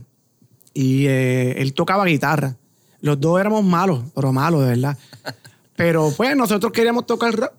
Y 0.77 1.07
eh, 1.07 1.59
él 1.59 1.73
tocaba 1.73 2.05
guitarra. 2.05 2.55
Los 3.01 3.19
dos 3.19 3.39
éramos 3.39 3.63
malos, 3.63 4.03
pero 4.13 4.31
malos, 4.31 4.61
de 4.61 4.67
verdad. 4.67 4.95
Pero 5.75 6.13
pues 6.15 6.37
nosotros 6.37 6.71
queríamos 6.71 7.07
tocar 7.07 7.35
rock. 7.35 7.51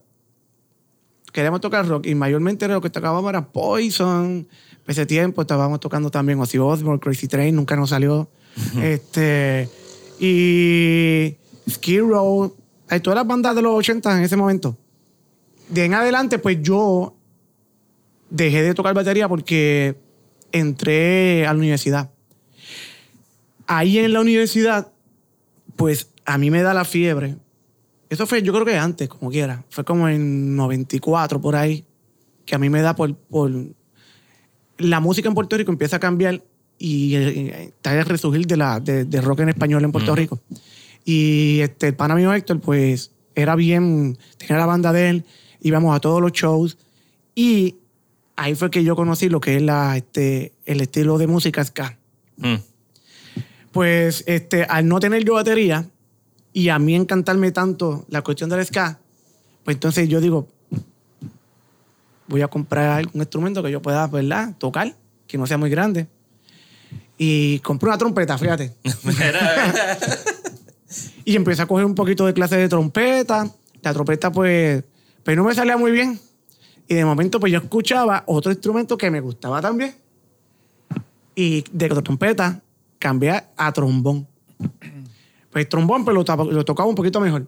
Queríamos 1.32 1.60
tocar 1.60 1.84
rock. 1.88 2.06
Y 2.06 2.14
mayormente 2.14 2.68
lo 2.68 2.80
que 2.80 2.90
tocábamos 2.90 3.28
era 3.28 3.44
Poison. 3.48 4.46
Ese 4.87 5.04
tiempo 5.04 5.40
estábamos 5.40 5.80
tocando 5.80 6.12
también 6.12 6.38
Ozzy 6.38 6.58
Osbourne, 6.58 7.00
Crazy 7.00 7.26
Train, 7.26 7.56
nunca 7.56 7.75
nos 7.75 7.90
salió. 7.90 8.30
este, 8.80 9.68
y 10.20 11.37
Skid 11.68 12.02
Row. 12.02 12.54
Hay 12.88 13.00
todas 13.00 13.16
las 13.16 13.26
bandas 13.26 13.56
de 13.56 13.62
los 13.62 13.75
80 13.75 14.16
en 14.16 14.22
ese 14.22 14.37
momento. 14.37 14.76
De 15.70 15.84
en 15.84 15.94
adelante, 15.94 16.38
pues 16.38 16.62
yo 16.62 17.16
dejé 18.30 18.62
de 18.62 18.75
tocar 18.75 18.94
batería 18.94 19.28
porque 19.28 19.96
entré 20.52 21.48
a 21.48 21.52
la 21.52 21.58
universidad. 21.58 22.12
Ahí 23.68 23.98
en 23.98 24.12
la 24.12 24.20
universidad, 24.20 24.90
pues 25.76 26.10
a 26.25 26.37
mí 26.38 26.50
me 26.50 26.62
da 26.62 26.75
la 26.75 26.84
fiebre. 26.84 27.37
Eso 28.10 28.26
fue, 28.26 28.42
yo 28.42 28.52
creo 28.52 28.64
que 28.64 28.76
antes, 28.76 29.08
como 29.08 29.30
quiera. 29.30 29.64
Fue 29.70 29.84
como 29.84 30.08
en 30.08 30.56
94, 30.56 31.40
por 31.40 31.54
ahí, 31.54 31.84
que 32.44 32.56
a 32.56 32.58
mí 32.58 32.68
me 32.68 32.82
da 32.82 32.96
por... 32.96 33.14
por 33.14 33.52
la 34.78 35.00
música 35.00 35.28
en 35.28 35.34
Puerto 35.34 35.56
Rico 35.56 35.72
empieza 35.72 35.96
a 35.96 36.00
cambiar 36.00 36.42
y 36.78 37.16
eh, 37.16 37.64
está 37.64 37.98
el 37.98 38.06
resurgir 38.06 38.46
de, 38.46 38.56
la, 38.56 38.80
de, 38.80 39.04
de 39.04 39.20
rock 39.20 39.40
en 39.40 39.48
español 39.50 39.84
en 39.84 39.92
Puerto 39.92 40.14
Rico. 40.14 40.40
Y 41.04 41.60
este, 41.60 41.88
el 41.88 41.96
pana 41.96 42.14
mío 42.14 42.32
Héctor, 42.32 42.60
pues 42.60 43.12
era 43.34 43.56
bien, 43.56 44.18
tenía 44.37 44.58
la 44.58 44.66
banda 44.66 44.92
de 44.92 45.10
él, 45.10 45.25
íbamos 45.60 45.96
a 45.96 46.00
todos 46.00 46.20
los 46.20 46.32
shows 46.32 46.78
y 47.34 47.76
ahí 48.37 48.54
fue 48.54 48.70
que 48.70 48.84
yo 48.84 48.94
conocí 48.94 49.28
lo 49.28 49.40
que 49.40 49.56
es 49.56 49.62
la, 49.62 49.96
este, 49.96 50.52
el 50.64 50.80
estilo 50.80 51.18
de 51.18 51.26
música 51.26 51.64
ska. 51.64 51.98
Mm. 52.37 52.56
Pues 53.78 54.25
este, 54.26 54.64
al 54.64 54.88
no 54.88 54.99
tener 54.99 55.25
yo 55.25 55.35
batería 55.35 55.87
y 56.52 56.68
a 56.68 56.80
mí 56.80 56.97
encantarme 56.97 57.52
tanto 57.52 58.04
la 58.08 58.23
cuestión 58.23 58.50
del 58.50 58.66
ska, 58.66 58.99
pues 59.62 59.76
entonces 59.76 60.08
yo 60.08 60.20
digo, 60.20 60.49
voy 62.26 62.42
a 62.42 62.49
comprar 62.49 62.99
algún 62.99 63.23
instrumento 63.23 63.62
que 63.62 63.70
yo 63.70 63.80
pueda, 63.80 64.08
¿verdad? 64.08 64.52
Tocar, 64.58 64.97
que 65.28 65.38
no 65.38 65.47
sea 65.47 65.58
muy 65.58 65.70
grande. 65.70 66.08
Y 67.18 67.61
compré 67.61 67.88
una 67.88 67.99
trompeta, 67.99 68.37
fíjate. 68.37 68.75
y 71.25 71.37
empecé 71.37 71.62
a 71.62 71.66
coger 71.66 71.85
un 71.85 71.94
poquito 71.94 72.26
de 72.26 72.35
clase 72.35 72.56
de 72.56 72.68
trompeta. 72.68 73.49
La 73.82 73.94
trompeta, 73.94 74.32
pues, 74.32 74.82
pues 75.23 75.37
no 75.37 75.44
me 75.44 75.54
salía 75.54 75.76
muy 75.76 75.92
bien. 75.92 76.18
Y 76.88 76.97
de 76.97 77.04
momento, 77.04 77.38
pues 77.38 77.52
yo 77.52 77.61
escuchaba 77.61 78.25
otro 78.26 78.50
instrumento 78.50 78.99
que 78.99 79.08
me 79.08 79.20
gustaba 79.20 79.62
también. 79.62 79.94
Y 81.37 81.62
de 81.70 81.88
trompeta 81.90 82.61
cambié 82.99 83.43
a 83.57 83.73
trombón. 83.73 84.26
Pues 85.50 85.64
el 85.64 85.69
trombón, 85.69 86.05
pues 86.05 86.14
lo, 86.14 86.25
lo 86.52 86.64
tocaba 86.64 86.88
un 86.88 86.95
poquito 86.95 87.21
mejor. 87.21 87.47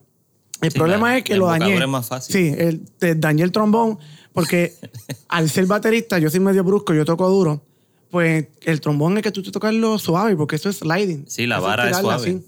El 0.62 0.70
Sí, 0.72 0.78
problema 0.78 1.10
la- 1.10 1.18
es 1.18 1.24
que 1.24 1.36
lo 1.36 1.46
dañé. 1.46 1.76
es 1.76 1.88
más 1.88 2.06
fácil. 2.08 2.32
Sí, 2.34 2.54
el, 2.56 2.80
te 2.98 3.14
dañé 3.14 3.42
el 3.44 3.52
trombón 3.52 3.98
porque 4.32 4.74
al 5.28 5.48
ser 5.50 5.66
baterista, 5.66 6.18
yo 6.18 6.30
soy 6.30 6.40
medio 6.40 6.62
brusco, 6.64 6.92
yo 6.94 7.04
toco 7.04 7.28
duro. 7.28 7.62
Pues 8.10 8.46
el 8.62 8.80
trombón 8.80 9.16
es 9.18 9.22
que 9.22 9.30
tú 9.30 9.42
te 9.42 9.50
tocarlo 9.52 9.98
suave 9.98 10.34
porque 10.36 10.56
eso 10.56 10.68
es 10.68 10.78
sliding. 10.78 11.24
Sí, 11.28 11.46
la 11.46 11.56
Eso 11.58 11.64
vara 11.66 11.88
es 11.90 11.96
suave. 11.96 12.42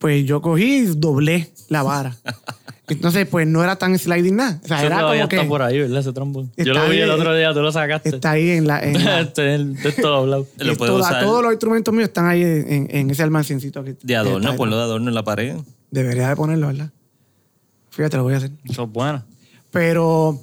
Pues 0.00 0.24
yo 0.24 0.40
cogí 0.42 0.78
y 0.78 0.86
doblé 0.96 1.52
la 1.68 1.82
vara. 1.84 2.16
Entonces, 2.88 3.24
pues 3.28 3.46
no 3.46 3.62
era 3.62 3.76
tan 3.76 3.96
sliding 3.96 4.34
nada. 4.34 4.58
O 4.64 4.66
sea, 4.66 4.78
Eso 4.78 4.86
era 4.86 5.00
como 5.02 5.12
está 5.14 5.28
que 5.28 5.44
por 5.44 5.62
ahí, 5.62 5.78
¿verdad? 5.78 6.00
Ese 6.00 6.12
trombón. 6.12 6.50
Yo 6.56 6.72
Está 6.72 6.82
lo 6.84 6.90
vi 6.90 6.96
ahí, 6.96 7.02
el 7.02 7.10
otro 7.10 7.34
eh, 7.34 7.38
día, 7.38 7.54
tú 7.54 7.60
lo 7.60 7.70
sacaste. 7.70 8.08
está 8.08 8.32
ahí 8.32 8.50
en 8.50 8.66
la... 8.66 8.80
en 8.82 9.04
la- 9.04 9.20
Este 9.20 9.54
es 9.54 9.60
el- 9.60 10.04
hablado. 10.06 10.46
Lo 10.56 10.76
puedo 10.76 10.96
toda- 10.96 11.08
usar 11.08 11.22
Todos 11.22 11.42
los 11.44 11.52
instrumentos 11.52 11.94
míos 11.94 12.08
están 12.08 12.26
ahí 12.26 12.42
en, 12.42 12.88
en 12.90 13.10
ese 13.10 13.22
almacencito. 13.22 13.84
Que, 13.84 13.94
de 14.02 14.16
adorno, 14.16 14.38
está 14.48 14.56
ponlo 14.56 14.76
de 14.76 14.82
adorno 14.82 15.08
en 15.08 15.14
la 15.14 15.22
pared. 15.22 15.54
Debería 15.92 16.30
de 16.30 16.34
ponerlo, 16.36 16.66
¿verdad? 16.68 16.90
Fíjate, 17.90 18.16
lo 18.16 18.24
voy 18.24 18.34
a 18.34 18.38
hacer. 18.38 18.50
Eso 18.64 18.84
es 18.84 18.90
bueno. 18.90 19.22
Pero 19.70 20.40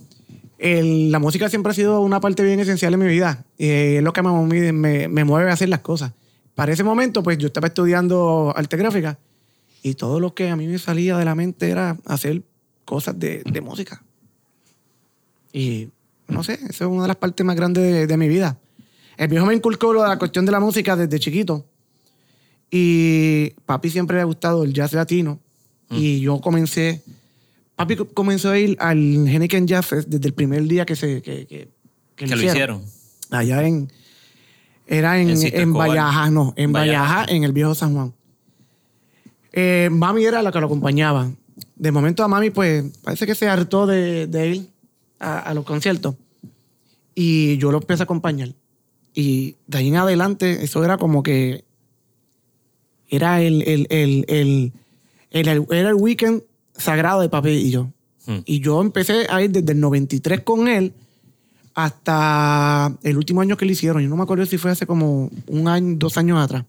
el- 0.57 1.11
la 1.11 1.19
música 1.19 1.49
siempre 1.49 1.71
ha 1.71 1.75
sido 1.75 1.99
una 1.99 2.21
parte 2.21 2.43
bien 2.43 2.59
esencial 2.61 2.93
en 2.93 2.99
mi 3.01 3.07
vida. 3.07 3.43
Y 3.57 3.67
es 3.67 4.03
lo 4.03 4.13
que 4.13 4.21
me, 4.21 4.71
me, 4.71 5.07
me 5.09 5.23
mueve 5.25 5.49
a 5.49 5.53
hacer 5.53 5.67
las 5.67 5.79
cosas. 5.79 6.13
Para 6.55 6.71
ese 6.71 6.83
momento, 6.85 7.23
pues 7.23 7.37
yo 7.37 7.47
estaba 7.47 7.67
estudiando 7.67 8.53
arte 8.55 8.77
gráfica 8.77 9.17
y 9.89 9.95
todo 9.95 10.19
lo 10.19 10.33
que 10.33 10.49
a 10.49 10.55
mí 10.55 10.67
me 10.67 10.77
salía 10.79 11.17
de 11.17 11.25
la 11.25 11.35
mente 11.35 11.69
era 11.69 11.97
hacer 12.05 12.43
cosas 12.85 13.17
de, 13.19 13.41
de 13.43 13.61
música. 13.61 14.03
Y 15.53 15.89
no 16.27 16.43
sé, 16.43 16.53
esa 16.53 16.67
es 16.85 16.89
una 16.89 17.03
de 17.03 17.07
las 17.09 17.17
partes 17.17 17.45
más 17.45 17.55
grandes 17.55 17.83
de, 17.83 18.07
de 18.07 18.17
mi 18.17 18.27
vida. 18.27 18.57
El 19.17 19.27
viejo 19.29 19.45
me 19.45 19.53
inculcó 19.55 19.93
lo 19.93 20.03
de 20.03 20.09
la 20.09 20.17
cuestión 20.19 20.45
de 20.45 20.51
la 20.51 20.59
música 20.59 20.95
desde 20.95 21.19
chiquito. 21.19 21.65
Y 22.69 23.51
papi 23.65 23.89
siempre 23.89 24.17
le 24.17 24.21
ha 24.21 24.25
gustado 24.25 24.63
el 24.63 24.73
jazz 24.73 24.93
latino. 24.93 25.39
Y 25.89 26.19
yo 26.19 26.39
comencé. 26.41 27.01
Papi 27.77 27.95
co- 27.95 28.07
comenzó 28.09 28.49
a 28.51 28.59
ir 28.59 28.75
al 28.79 28.97
Henneken 29.27 29.67
Jazz 29.67 29.89
desde 30.05 30.27
el 30.27 30.33
primer 30.33 30.63
día 30.63 30.85
que 30.85 30.95
se 30.97 31.21
que, 31.21 31.47
que, 31.47 31.69
Que 32.15 32.27
lo 32.27 32.35
hicieron. 32.51 32.83
Allá 33.31 33.65
en. 33.65 33.89
Era 34.85 35.19
en, 35.19 35.29
En 35.29 35.61
en. 35.61 35.73
Valleja, 35.73 36.29
no, 36.29 36.53
en. 36.57 36.73
Valleja, 36.73 37.25
en 37.29 37.43
el 37.45 37.53
viejo 37.53 37.73
San 37.73 37.93
Juan. 37.93 38.13
Eh, 39.59 39.89
mami 39.89 40.23
era 40.23 40.43
la 40.43 40.51
que 40.51 40.59
lo 40.59 40.67
acompañaba. 40.67 41.31
De 41.75 41.91
momento 41.91 42.23
a 42.23 42.27
mami, 42.27 42.51
pues, 42.51 42.85
parece 43.03 43.25
que 43.25 43.33
se 43.33 43.47
hartó 43.47 43.87
de, 43.87 44.27
de 44.27 44.47
ir 44.49 44.69
a, 45.17 45.39
a 45.39 45.53
los 45.55 45.65
conciertos. 45.65 46.13
Y 47.15 47.57
yo 47.57 47.71
lo 47.71 47.79
empecé 47.79 48.03
a 48.03 48.05
acompañar. 48.05 48.53
Y 49.15 49.55
de 49.65 49.79
ahí 49.79 49.87
en 49.87 49.95
adelante, 49.95 50.63
eso 50.63 50.85
era 50.85 50.99
como 50.99 51.23
que. 51.23 51.65
Era 53.09 53.41
el, 53.41 53.63
el, 53.63 53.87
el, 53.89 54.25
el, 54.27 54.73
era 55.31 55.89
el 55.89 55.95
weekend 55.95 56.43
sagrado 56.75 57.21
de 57.21 57.29
papi 57.29 57.49
y 57.49 57.71
yo. 57.71 57.89
Hmm. 58.27 58.41
Y 58.45 58.59
yo 58.59 58.79
empecé 58.79 59.25
a 59.27 59.41
ir 59.41 59.49
desde 59.49 59.71
el 59.71 59.79
93 59.79 60.41
con 60.41 60.67
él 60.67 60.93
hasta 61.73 62.95
el 63.01 63.17
último 63.17 63.41
año 63.41 63.57
que 63.57 63.65
le 63.65 63.71
hicieron. 63.71 64.03
Yo 64.03 64.09
no 64.09 64.17
me 64.17 64.23
acuerdo 64.23 64.45
si 64.45 64.59
fue 64.59 64.69
hace 64.69 64.85
como 64.85 65.31
un 65.47 65.67
año, 65.67 65.95
dos 65.97 66.15
años 66.19 66.37
atrás. 66.37 66.63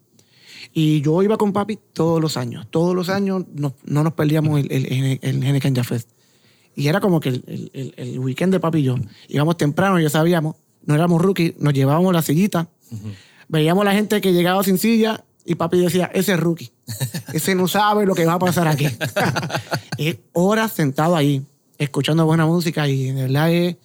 Y 0.73 1.01
yo 1.03 1.23
iba 1.23 1.37
con 1.37 1.53
papi 1.53 1.79
todos 1.93 2.21
los 2.21 2.37
años. 2.37 2.67
Todos 2.71 2.95
los 2.95 3.09
años 3.09 3.45
no, 3.55 3.75
no 3.85 4.03
nos 4.05 4.13
perdíamos 4.15 4.61
el, 4.61 4.71
el, 4.73 4.87
el, 4.87 5.19
el 5.23 5.43
Henneken 5.45 5.75
Jazz 5.75 5.87
Fest. 5.89 6.11
Y 6.75 6.89
era 6.89 7.01
como 7.01 7.21
que 7.21 7.29
el, 7.31 7.71
el- 7.73 7.95
el- 7.97 8.19
weekend 8.21 8.53
de 8.53 8.61
papi 8.61 8.79
y 8.79 8.83
yo. 8.85 8.97
Íbamos 9.29 9.57
temprano, 9.57 9.99
ya 10.01 10.11
sabíamos. 10.11 10.57
No 10.85 10.95
éramos 10.95 11.21
rookies, 11.21 11.55
nos 11.59 11.75
llevábamos 11.75 12.13
la 12.15 12.23
sillita. 12.23 12.69
Veíamos 13.49 13.85
la 13.85 13.93
gente 13.93 14.21
que 14.21 14.33
llegaba 14.33 14.63
sin 14.63 14.79
silla 14.79 15.25
y 15.45 15.55
papi 15.57 15.79
decía, 15.81 16.11
ese 16.15 16.33
es 16.35 16.41
rookie. 16.41 16.71
Ese 17.33 17.55
no 17.55 17.69
sabe 17.69 18.07
lo 18.07 18.15
que 18.15 18.25
va 18.27 18.35
a 18.35 18.39
pasar 18.39 18.69
aquí. 18.69 18.87
horas 20.33 20.73
sentado 20.73 21.17
ahí, 21.17 21.43
escuchando 21.79 22.25
buena 22.27 22.47
música 22.47 22.89
y 22.89 23.11
de 23.13 23.23
verdad 23.23 23.53
es... 23.53 23.77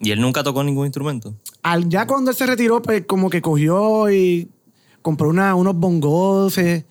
Y 0.00 0.10
él 0.10 0.20
nunca 0.20 0.42
tocó 0.42 0.62
ningún 0.64 0.86
instrumento. 0.86 1.34
Al, 1.62 1.88
ya 1.88 2.06
cuando 2.06 2.30
él 2.30 2.36
se 2.36 2.46
retiró, 2.46 2.82
pues 2.82 3.04
como 3.06 3.30
que 3.30 3.40
cogió 3.40 4.10
y 4.10 4.48
compró 5.04 5.28
una, 5.28 5.54
unos 5.54 5.76
bongoses, 5.76 6.84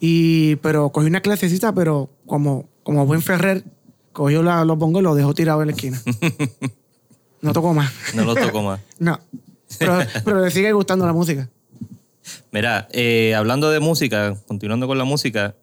y, 0.00 0.56
pero 0.56 0.90
cogió 0.90 1.08
una 1.08 1.20
clasecita, 1.20 1.74
pero 1.74 2.08
como, 2.24 2.68
como 2.84 3.04
buen 3.04 3.20
Ferrer, 3.20 3.64
Cogió 4.12 4.42
la, 4.42 4.64
los 4.64 4.76
bongos 4.78 5.00
y 5.00 5.04
los 5.04 5.16
dejó 5.16 5.34
tirados 5.34 5.62
en 5.62 5.68
la 5.68 5.72
esquina. 5.74 6.02
No 7.40 7.52
tocó 7.52 7.74
más. 7.74 7.92
No 8.14 8.24
lo 8.24 8.36
toco 8.36 8.62
más. 8.62 8.78
No. 9.00 9.18
Pero, 9.80 9.98
pero 10.24 10.44
le 10.44 10.50
sigue 10.52 10.72
gustando 10.72 11.04
la 11.06 11.12
música. 11.12 11.50
Mira, 12.52 12.86
eh, 12.92 13.34
hablando 13.34 13.68
de 13.72 13.80
música, 13.80 14.36
continuando 14.46 14.86
con 14.86 14.96
la 14.96 15.02
música, 15.02 15.56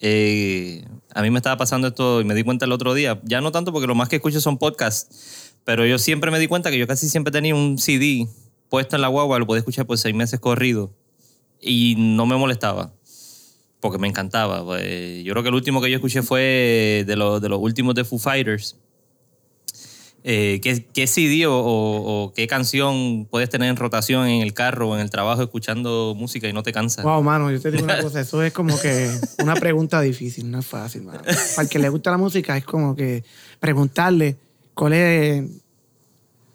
eh, 0.00 0.86
a 1.12 1.20
mí 1.20 1.30
me 1.30 1.38
estaba 1.38 1.58
pasando 1.58 1.88
esto 1.88 2.22
y 2.22 2.24
me 2.24 2.34
di 2.34 2.44
cuenta 2.44 2.64
el 2.64 2.72
otro 2.72 2.94
día. 2.94 3.20
Ya 3.24 3.42
no 3.42 3.52
tanto 3.52 3.74
porque 3.74 3.86
lo 3.86 3.94
más 3.94 4.08
que 4.08 4.16
escucho 4.16 4.40
son 4.40 4.56
podcasts, 4.56 5.52
pero 5.64 5.84
yo 5.84 5.98
siempre 5.98 6.30
me 6.30 6.38
di 6.38 6.46
cuenta 6.46 6.70
que 6.70 6.78
yo 6.78 6.86
casi 6.86 7.10
siempre 7.10 7.30
tenía 7.30 7.54
un 7.54 7.76
CD 7.76 8.26
puesto 8.70 8.96
en 8.96 9.02
la 9.02 9.08
guagua, 9.08 9.38
lo 9.38 9.46
podía 9.46 9.58
escuchar 9.58 9.84
por 9.84 9.98
seis 9.98 10.14
meses 10.14 10.40
corrido 10.40 10.94
y 11.62 11.94
no 11.96 12.26
me 12.26 12.36
molestaba 12.36 12.92
porque 13.82 13.98
me 13.98 14.08
encantaba. 14.08 14.64
Pues, 14.64 15.24
yo 15.24 15.32
creo 15.32 15.42
que 15.42 15.48
el 15.48 15.54
último 15.56 15.82
que 15.82 15.90
yo 15.90 15.96
escuché 15.96 16.22
fue 16.22 17.04
de, 17.06 17.16
los 17.16 17.42
de 17.42 17.48
los 17.48 17.58
últimos 17.60 17.94
de 17.94 18.04
Foo 18.04 18.18
Fighters. 18.18 18.76
Eh, 20.24 20.60
¿qué, 20.62 20.86
¿Qué 20.94 21.08
CD 21.08 21.46
o, 21.48 22.32
qué 22.36 22.46
canción 22.46 23.26
puedes 23.28 23.50
tener 23.50 23.68
en 23.68 23.76
rotación 23.76 24.28
en 24.28 24.42
el 24.42 24.54
carro 24.54 24.90
o 24.90 24.94
en 24.94 25.00
el 25.00 25.10
trabajo 25.10 25.42
escuchando 25.42 26.14
música 26.16 26.48
y 26.48 26.52
no 26.52 26.62
te 26.62 26.72
cansa? 26.72 27.02
Wow, 27.02 27.24
mano, 27.24 27.50
yo 27.50 27.60
te 27.60 27.72
digo 27.72 27.82
una 27.82 27.98
cosa, 28.02 28.20
eso 28.20 28.40
es 28.44 28.52
como 28.52 28.78
que 28.78 29.10
una 29.42 29.54
pregunta 29.54 30.00
difícil, 30.00 30.48
no 30.48 30.60
es 30.60 30.66
fácil, 30.66 31.02
mano. 31.02 31.22
Para 31.22 31.62
el 31.62 31.68
que 31.68 31.80
le 31.80 31.88
gusta 31.88 32.12
la 32.12 32.18
música 32.18 32.56
es 32.56 32.64
como 32.64 32.94
que 32.94 33.24
preguntarle 33.58 34.36
cuál 34.74 34.92
es... 34.92 35.44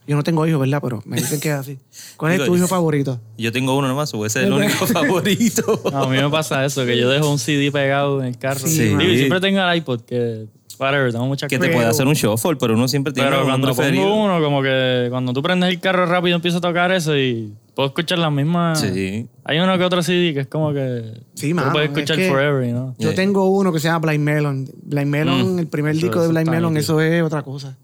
Yo 0.07 0.15
no 0.15 0.23
tengo 0.23 0.47
hijos, 0.47 0.59
¿verdad? 0.59 0.79
Pero 0.81 1.03
me 1.05 1.17
dicen 1.17 1.39
que 1.41 1.49
es 1.49 1.55
así. 1.55 1.77
¿Cuál 2.15 2.31
es 2.31 2.37
Digo, 2.39 2.51
tu 2.51 2.57
hijo 2.57 2.67
favorito? 2.67 3.19
Yo 3.37 3.51
tengo 3.51 3.75
uno 3.77 3.87
nomás, 3.89 4.13
o 4.13 4.25
ese 4.25 4.39
es 4.39 4.45
el 4.47 4.53
único 4.53 4.87
favorito. 4.87 5.81
No, 5.91 6.03
a 6.03 6.07
mí 6.09 6.15
me 6.17 6.29
pasa 6.29 6.63
eso, 6.65 6.85
que 6.85 6.97
yo 6.97 7.09
dejo 7.09 7.29
un 7.29 7.37
CD 7.39 7.71
pegado 7.71 8.21
en 8.21 8.27
el 8.27 8.37
carro. 8.37 8.61
Sí, 8.65 8.83
Digo, 8.83 9.01
y 9.01 9.17
siempre 9.17 9.41
tengo 9.41 9.59
el 9.61 9.77
iPod, 9.77 10.01
que 10.01 10.45
whatever, 10.79 11.11
tengo 11.11 11.25
muchas 11.25 11.49
que 11.49 11.59
te 11.59 11.69
puede 11.69 11.87
hacer 11.87 12.07
un 12.07 12.13
shuffle, 12.13 12.55
pero 12.55 12.73
uno 12.75 12.87
siempre 12.87 13.11
tiene 13.11 13.29
Pero 13.29 13.43
cuando 13.45 13.67
preferido. 13.73 14.03
pongo 14.07 14.23
uno, 14.25 14.41
como 14.41 14.61
que 14.61 15.07
cuando 15.09 15.33
tú 15.33 15.41
prendes 15.41 15.69
el 15.71 15.79
carro 15.79 16.05
rápido 16.05 16.35
empieza 16.35 16.59
a 16.59 16.61
tocar 16.61 16.91
eso 16.91 17.17
y 17.17 17.51
puedo 17.75 17.87
escuchar 17.89 18.19
las 18.19 18.31
mismas. 18.31 18.79
Sí. 18.79 19.27
Hay 19.43 19.59
uno 19.59 19.77
que 19.77 19.83
otro 19.83 20.01
CD 20.03 20.33
que 20.35 20.41
es 20.41 20.47
como 20.47 20.71
que 20.73 21.03
Sí, 21.33 21.53
mano, 21.53 21.71
puedes 21.73 21.89
es 21.89 21.95
escuchar 21.97 22.17
que- 22.17 22.29
forever, 22.29 22.71
¿no? 22.73 22.95
Yo 22.99 23.09
Yeah. 23.09 23.15
tengo 23.15 23.49
uno 23.49 23.73
que 23.73 23.79
se 23.79 23.87
llama 23.87 24.07
Blind 24.07 24.23
Melon. 24.23 24.69
Blind 24.83 25.07
Melon, 25.09 25.55
Mm. 25.55 25.59
el 25.59 25.67
primer 25.67 25.95
Eso- 25.95 26.05
disco 26.05 26.21
de 26.21 26.27
Blind 26.29 26.49
Melon, 26.49 26.77
eso 26.77 27.01
es 27.01 27.23
otra 27.23 27.41
cosa. 27.41 27.75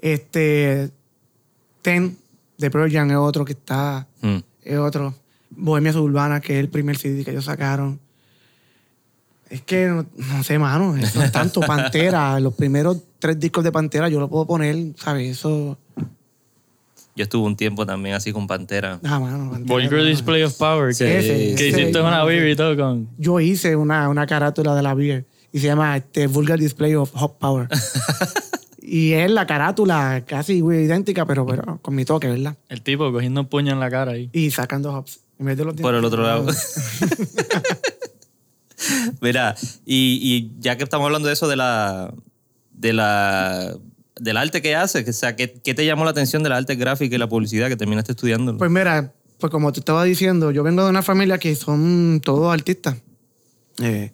Este, 0.00 0.90
Ten, 1.84 2.16
de 2.56 2.70
Pearl 2.70 2.90
Jam 2.90 3.10
es 3.10 3.16
otro 3.18 3.44
que 3.44 3.52
está, 3.52 4.06
Mm. 4.22 4.38
es 4.62 4.78
otro. 4.78 5.14
Bohemia 5.50 5.92
Suburbana, 5.92 6.40
que 6.40 6.54
es 6.54 6.60
el 6.60 6.70
primer 6.70 6.96
CD 6.96 7.22
que 7.24 7.30
ellos 7.32 7.44
sacaron. 7.44 8.00
Es 9.50 9.60
que, 9.60 9.86
no, 9.86 10.06
no 10.16 10.42
sé, 10.42 10.58
mano, 10.58 10.96
eso 10.96 11.22
es 11.22 11.30
tanto. 11.30 11.60
Pantera, 11.66 12.40
los 12.40 12.54
primeros 12.54 12.96
tres 13.18 13.38
discos 13.38 13.62
de 13.62 13.70
Pantera 13.70 14.08
yo 14.08 14.18
lo 14.18 14.28
puedo 14.30 14.46
poner, 14.46 14.76
¿sabes? 14.96 15.30
Eso, 15.38 15.76
Yo 17.14 17.22
estuve 17.22 17.46
un 17.46 17.54
tiempo 17.54 17.84
también 17.84 18.14
así 18.16 18.32
con 18.32 18.46
Pantera. 18.46 18.98
ah, 19.04 19.20
mano. 19.20 19.50
Pantera, 19.52 19.74
Vulgar. 19.78 20.04
Display 20.04 20.42
of 20.42 20.54
Power, 20.54 20.88
que, 20.88 20.94
Sí, 20.94 21.04
Ese, 21.04 21.54
que 21.54 21.68
ese, 21.68 21.82
hiciste 21.82 22.00
una 22.00 22.10
mano, 22.10 22.26
beer 22.26 22.48
y 22.48 22.56
todo 22.56 22.74
con... 22.76 23.08
Yo 23.18 23.38
hice 23.40 23.76
una, 23.76 24.08
una 24.08 24.26
carátula 24.26 24.74
de 24.74 24.82
la 24.82 24.94
beer 24.94 25.26
y 25.52 25.60
se 25.60 25.66
llama 25.66 25.96
este, 25.98 26.26
Vulgar 26.26 26.58
Display 26.58 26.94
of 26.94 27.12
Hot 27.14 27.38
Power. 27.38 27.68
y 28.86 29.14
es 29.14 29.30
la 29.30 29.46
carátula 29.46 30.24
casi 30.26 30.58
idéntica, 30.58 31.24
pero, 31.24 31.46
pero 31.46 31.78
con 31.80 31.94
mi 31.94 32.04
toque, 32.04 32.28
¿verdad? 32.28 32.56
El 32.68 32.82
tipo 32.82 33.10
cogiendo 33.10 33.40
un 33.40 33.48
puño 33.48 33.72
en 33.72 33.80
la 33.80 33.90
cara 33.90 34.12
ahí. 34.12 34.28
Y 34.32 34.50
sacando 34.50 34.92
hops. 34.92 35.20
En 35.38 35.46
vez 35.46 35.56
de 35.56 35.64
los 35.64 35.74
Por 35.74 35.94
el 35.94 36.04
otro 36.04 36.22
lado. 36.22 36.46
Mira, 39.20 39.56
y, 39.86 40.18
y 40.22 40.52
ya 40.60 40.76
que 40.76 40.84
estamos 40.84 41.06
hablando 41.06 41.28
de 41.28 41.34
eso 41.34 41.48
de 41.48 41.56
la. 41.56 42.12
de 42.72 42.92
la. 42.92 43.74
del 44.20 44.36
arte 44.36 44.60
que 44.60 44.76
haces, 44.76 45.08
o 45.08 45.12
sea, 45.12 45.34
¿qué, 45.34 45.52
qué 45.52 45.72
te 45.72 45.86
llamó 45.86 46.04
la 46.04 46.10
atención 46.10 46.42
de 46.42 46.50
la 46.50 46.58
arte 46.58 46.76
gráfica 46.76 47.14
y 47.14 47.18
la 47.18 47.28
publicidad 47.28 47.68
que 47.68 47.76
terminaste 47.76 48.12
estudiando? 48.12 48.58
Pues 48.58 48.70
mira, 48.70 49.14
pues 49.38 49.50
como 49.50 49.72
te 49.72 49.80
estaba 49.80 50.04
diciendo, 50.04 50.50
yo 50.50 50.62
vengo 50.62 50.84
de 50.84 50.90
una 50.90 51.02
familia 51.02 51.38
que 51.38 51.56
son 51.56 52.20
todos 52.22 52.52
artistas. 52.52 52.96
Eh, 53.82 54.12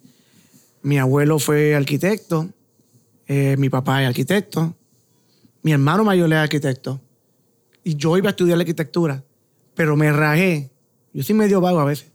mi 0.82 0.98
abuelo 0.98 1.38
fue 1.38 1.74
arquitecto, 1.74 2.48
eh, 3.32 3.54
mi 3.56 3.68
papá 3.68 4.02
es 4.02 4.08
arquitecto, 4.08 4.74
mi 5.62 5.70
hermano 5.70 6.02
mayor 6.02 6.32
es 6.32 6.38
arquitecto. 6.38 7.00
Y 7.84 7.94
yo 7.94 8.18
iba 8.18 8.26
a 8.26 8.30
estudiar 8.30 8.58
la 8.58 8.62
arquitectura, 8.62 9.22
pero 9.76 9.96
me 9.96 10.10
rajé. 10.10 10.72
Yo 11.12 11.22
soy 11.22 11.36
medio 11.36 11.60
vago 11.60 11.78
a 11.78 11.84
veces. 11.84 12.10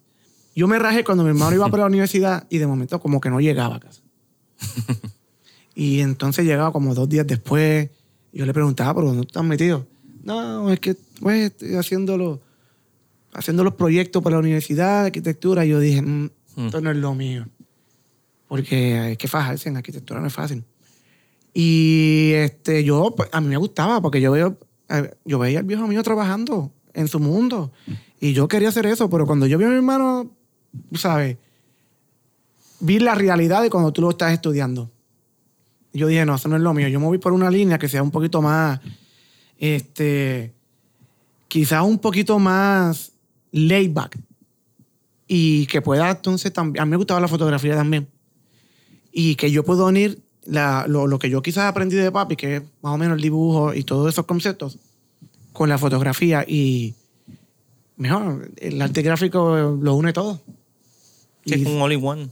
Yo 0.57 0.67
me 0.67 0.77
rajé 0.77 1.05
cuando 1.05 1.23
mi 1.23 1.29
hermano 1.29 1.55
iba 1.55 1.69
para 1.69 1.83
la 1.83 1.87
universidad 1.93 2.45
y 2.49 2.57
de 2.57 2.67
momento 2.67 2.99
como 2.99 3.21
que 3.21 3.29
no 3.29 3.39
llegaba 3.39 3.77
a 3.77 3.79
casa. 3.79 4.01
y 5.73 6.01
entonces 6.01 6.43
llegaba 6.43 6.73
como 6.73 6.93
dos 6.93 7.07
días 7.07 7.25
después. 7.25 7.89
Y 8.33 8.39
yo 8.39 8.45
le 8.45 8.53
preguntaba, 8.53 8.93
¿pero 8.95 9.07
dónde 9.07 9.21
estás 9.21 9.45
metido? 9.45 9.87
No, 10.21 10.69
es 10.69 10.81
que 10.81 10.97
pues, 11.21 11.43
estoy 11.43 11.75
haciéndolo, 11.75 12.41
haciendo 13.31 13.63
los 13.63 13.75
proyectos 13.75 14.21
para 14.21 14.35
la 14.35 14.41
universidad 14.41 15.03
de 15.03 15.05
arquitectura. 15.07 15.65
Y 15.65 15.69
yo 15.69 15.79
dije, 15.79 16.01
"Mm, 16.01 16.29
esto 16.57 16.81
no 16.81 16.91
es 16.91 16.97
lo 16.97 17.15
mío. 17.15 17.47
Porque 18.49 18.99
hay 18.99 19.15
que 19.15 19.29
fajarse 19.29 19.69
en 19.69 19.77
arquitectura, 19.77 20.19
no 20.19 20.27
es 20.27 20.33
fácil. 20.33 20.65
Y 21.57 22.33
este, 22.33 22.83
yo, 22.83 23.15
pues, 23.15 23.29
a 23.31 23.39
mí 23.39 23.47
me 23.47 23.55
gustaba 23.55 24.01
porque 24.01 24.19
yo 24.19 24.33
veo, 24.33 24.59
eh, 24.89 25.15
yo 25.23 25.39
veía 25.39 25.59
al 25.59 25.65
viejo 25.65 25.87
mío 25.87 26.03
trabajando 26.03 26.73
en 26.93 27.07
su 27.07 27.17
mundo. 27.17 27.71
Y 28.19 28.33
yo 28.33 28.49
quería 28.49 28.67
hacer 28.67 28.85
eso, 28.85 29.09
pero 29.09 29.25
cuando 29.25 29.47
yo 29.47 29.57
vi 29.57 29.63
a 29.63 29.69
mi 29.69 29.75
hermano, 29.75 30.35
¿sabes? 30.95 31.37
Vi 32.81 32.99
la 32.99 33.15
realidad 33.15 33.61
de 33.61 33.69
cuando 33.69 33.93
tú 33.93 34.01
lo 34.01 34.09
estás 34.09 34.33
estudiando. 34.33 34.91
Yo 35.93 36.07
dije, 36.07 36.25
no, 36.25 36.35
eso 36.35 36.49
no 36.49 36.57
es 36.57 36.61
lo 36.61 36.73
mío. 36.73 36.89
Yo 36.89 36.99
me 36.99 37.05
voy 37.05 37.19
por 37.19 37.31
una 37.31 37.49
línea 37.49 37.79
que 37.79 37.87
sea 37.87 38.03
un 38.03 38.11
poquito 38.11 38.41
más, 38.41 38.81
este, 39.57 40.53
quizás 41.47 41.83
un 41.83 41.99
poquito 41.99 42.37
más 42.37 43.13
laid 43.53 43.93
back. 43.93 44.19
Y 45.25 45.67
que 45.67 45.81
pueda 45.81 46.11
entonces 46.11 46.51
también, 46.51 46.81
a 46.81 46.85
mí 46.85 46.91
me 46.91 46.97
gustaba 46.97 47.21
la 47.21 47.29
fotografía 47.29 47.75
también. 47.75 48.09
Y 49.13 49.35
que 49.35 49.49
yo 49.49 49.63
puedo 49.63 49.87
unir 49.87 50.24
la- 50.45 50.85
lo, 50.87 51.07
lo 51.07 51.19
que 51.19 51.29
yo 51.29 51.41
quizás 51.41 51.65
aprendí 51.65 51.95
de 51.95 52.11
papi, 52.11 52.35
que 52.35 52.55
es 52.57 52.63
más 52.81 52.93
o 52.93 52.97
menos 52.97 53.15
el 53.17 53.21
dibujo 53.21 53.73
y 53.73 53.83
todos 53.83 54.11
esos 54.13 54.25
conceptos, 54.25 54.77
con 55.53 55.69
la 55.69 55.77
fotografía 55.77 56.43
y 56.47 56.93
mejor, 57.97 58.51
el 58.57 58.81
arte 58.81 59.01
gráfico 59.01 59.77
lo 59.81 59.93
une 59.95 60.11
todo. 60.13 60.41
Sí, 61.45 61.53
es 61.55 61.61
Y- 61.61 61.65
un 61.65 61.81
all 61.81 61.93
in 61.93 62.05
one. 62.05 62.29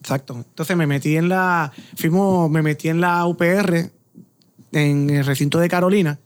Exacto. 0.00 0.34
Entonces 0.36 0.76
me 0.76 0.86
metí 0.86 1.16
en 1.16 1.28
la, 1.28 1.72
fuimos, 1.96 2.50
me 2.50 2.62
metí 2.62 2.88
en 2.88 3.00
la 3.00 3.24
UPR, 3.26 3.90
en 4.72 5.10
el 5.10 5.24
recinto 5.24 5.58
de 5.58 5.68
Carolina, 5.68 6.18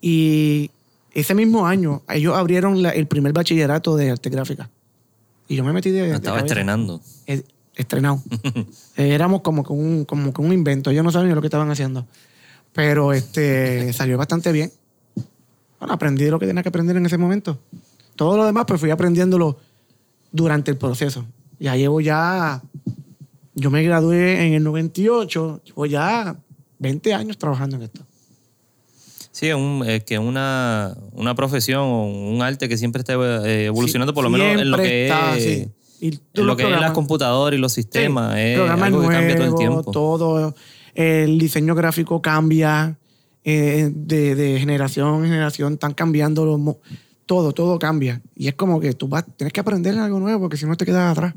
y 0.00 0.70
ese 1.12 1.34
mismo 1.34 1.66
año 1.66 2.02
ellos 2.08 2.36
abrieron 2.36 2.82
la- 2.82 2.90
el 2.90 3.06
primer 3.06 3.32
bachillerato 3.32 3.96
de 3.96 4.10
arte 4.12 4.30
gráfica. 4.30 4.70
Y 5.48 5.56
yo 5.56 5.64
me 5.64 5.72
metí 5.72 5.90
de... 5.90 6.02
de 6.02 6.14
Estaba 6.14 6.38
cabeza. 6.38 6.46
estrenando. 6.46 7.00
Estrenado. 7.76 8.22
Eh, 8.96 9.14
éramos 9.14 9.42
como 9.42 9.62
que, 9.62 9.74
un, 9.74 10.06
como 10.06 10.32
que 10.32 10.40
un 10.40 10.54
invento. 10.54 10.90
Yo 10.90 11.02
no 11.02 11.12
sabía 11.12 11.28
ni 11.28 11.34
lo 11.34 11.42
que 11.42 11.48
estaban 11.48 11.70
haciendo. 11.70 12.06
Pero 12.72 13.12
este, 13.12 13.92
salió 13.92 14.16
bastante 14.16 14.50
bien. 14.50 14.72
Bueno, 15.78 15.92
aprendí 15.92 16.24
lo 16.30 16.38
que 16.38 16.46
tenía 16.46 16.62
que 16.62 16.70
aprender 16.70 16.96
en 16.96 17.04
ese 17.04 17.18
momento. 17.18 17.58
Todo 18.14 18.38
lo 18.38 18.46
demás, 18.46 18.64
pues 18.66 18.80
fui 18.80 18.90
aprendiéndolo 18.90 19.58
durante 20.32 20.70
el 20.70 20.78
proceso. 20.78 21.26
Ya 21.58 21.76
llevo 21.76 22.00
ya. 22.00 22.62
Yo 23.54 23.70
me 23.70 23.82
gradué 23.82 24.46
en 24.46 24.54
el 24.54 24.64
98, 24.64 25.60
llevo 25.64 25.84
ya 25.84 26.36
20 26.78 27.14
años 27.14 27.36
trabajando 27.36 27.76
en 27.76 27.82
esto. 27.82 28.06
Sí, 29.30 29.52
un, 29.52 29.84
es 29.86 30.04
que 30.04 30.18
una, 30.18 30.96
una 31.12 31.34
profesión 31.34 31.82
o 31.82 32.06
un 32.06 32.40
arte 32.40 32.70
que 32.70 32.78
siempre 32.78 33.00
está 33.00 33.12
eh, 33.44 33.66
evolucionando, 33.66 34.12
Sí, 34.12 34.14
por 34.14 34.24
lo 34.24 34.30
menos 34.30 34.60
en 34.60 34.70
lo 34.70 34.78
que 34.78 35.04
está, 35.04 35.36
es, 35.36 35.44
sí. 35.44 35.68
Y 36.00 36.18
lo 36.34 36.56
que 36.56 36.64
es 36.64 36.70
las 36.80 36.92
computadoras 36.92 37.56
y 37.56 37.60
los 37.60 37.72
sistemas. 37.72 38.34
Sí, 38.34 38.40
es 38.40 38.58
algo 38.58 39.00
que 39.02 39.08
cambia 39.08 39.36
todo 39.36 39.46
el 39.46 39.54
tiempo. 39.54 39.90
todo. 39.92 40.54
El 40.94 41.38
diseño 41.38 41.74
gráfico 41.74 42.20
cambia 42.22 42.96
eh, 43.44 43.90
de, 43.94 44.34
de 44.34 44.58
generación 44.58 45.24
en 45.24 45.30
generación. 45.30 45.74
Están 45.74 45.94
cambiando 45.94 46.44
los 46.46 46.76
todo, 47.26 47.52
todo 47.52 47.78
cambia. 47.78 48.20
Y 48.36 48.48
es 48.48 48.54
como 48.54 48.78
que 48.80 48.92
tú 48.92 49.08
vas, 49.08 49.24
tienes 49.36 49.52
que 49.52 49.60
aprender 49.60 49.98
algo 49.98 50.20
nuevo 50.20 50.40
porque 50.42 50.56
si 50.56 50.64
no 50.66 50.76
te 50.76 50.84
quedas 50.86 51.12
atrás. 51.12 51.34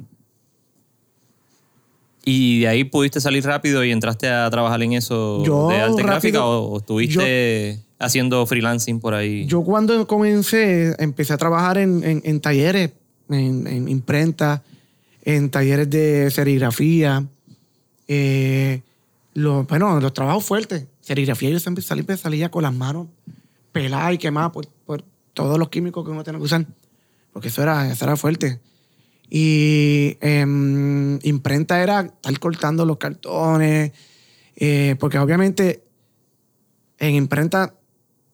¿Y 2.26 2.62
de 2.62 2.68
ahí 2.68 2.84
pudiste 2.84 3.20
salir 3.22 3.44
rápido 3.46 3.84
y 3.84 3.92
entraste 3.92 4.28
a 4.30 4.50
trabajar 4.50 4.82
en 4.84 4.94
eso 4.94 5.44
Yo 5.44 5.70
de 5.70 5.78
arte 5.78 5.88
rápido- 6.04 6.06
gráfica 6.08 6.46
o, 6.46 6.66
o 6.74 6.78
estuviste 6.78 7.80
haciendo 7.98 8.46
freelancing 8.46 9.00
por 9.00 9.14
ahí? 9.14 9.46
Yo 9.48 9.64
cuando 9.64 10.06
comencé, 10.06 10.96
empecé 11.00 11.34
a 11.34 11.38
trabajar 11.38 11.78
en, 11.78 12.04
en- 12.04 12.22
en 12.24 12.40
talleres, 12.40 12.92
en, 13.30 13.68
en 13.68 13.88
imprenta, 13.88 14.64
en 15.24 15.50
talleres 15.50 15.90
de 15.90 16.30
serigrafía. 16.32 17.26
eh, 18.08 18.82
los, 19.34 19.66
bueno, 19.68 20.00
los 20.02 20.14
trabajos 20.14 20.44
fuertes. 20.44 20.86
Serigrafía 21.02 21.50
yo 21.52 21.60
siempre 21.60 21.84
salí, 21.84 22.04
salía 22.18 22.50
con 22.52 22.64
las 22.64 22.74
manos 22.74 23.08
peladas 23.72 24.14
y 24.14 24.18
quemadas 24.18 24.52
por, 24.52 24.68
por 24.86 25.04
todos 25.34 25.58
los 25.58 25.70
químicos 25.70 26.04
que 26.04 26.12
uno 26.12 26.24
tiene 26.24 26.40
que 26.40 26.46
usar. 26.46 26.66
Porque 27.32 27.48
eso 27.50 27.62
era, 27.62 27.90
eso 27.92 28.06
era 28.06 28.18
fuerte. 28.18 28.60
Y 29.30 30.18
em, 30.22 31.20
imprenta 31.24 31.82
era 31.82 32.02
estar 32.02 32.40
cortando 32.40 32.86
los 32.86 32.98
cartones, 32.98 33.92
Eh, 34.62 34.98
porque 35.00 35.18
obviamente 35.18 35.84
en 36.98 37.16
imprenta, 37.16 37.76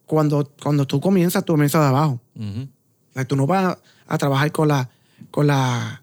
cuando, 0.08 0.52
cuando 0.64 0.88
tú 0.88 1.00
comienzas, 1.00 1.46
tú 1.46 1.54
comienzas 1.54 1.82
de 1.82 1.88
abajo. 1.88 2.20
O 2.36 3.14
sea, 3.14 3.26
tú 3.26 3.36
no 3.36 3.46
vas 3.46 3.78
a 4.08 4.18
trabajar 4.18 4.52
con 4.52 4.68
la, 4.68 4.90
con 5.32 5.48
la, 5.48 6.02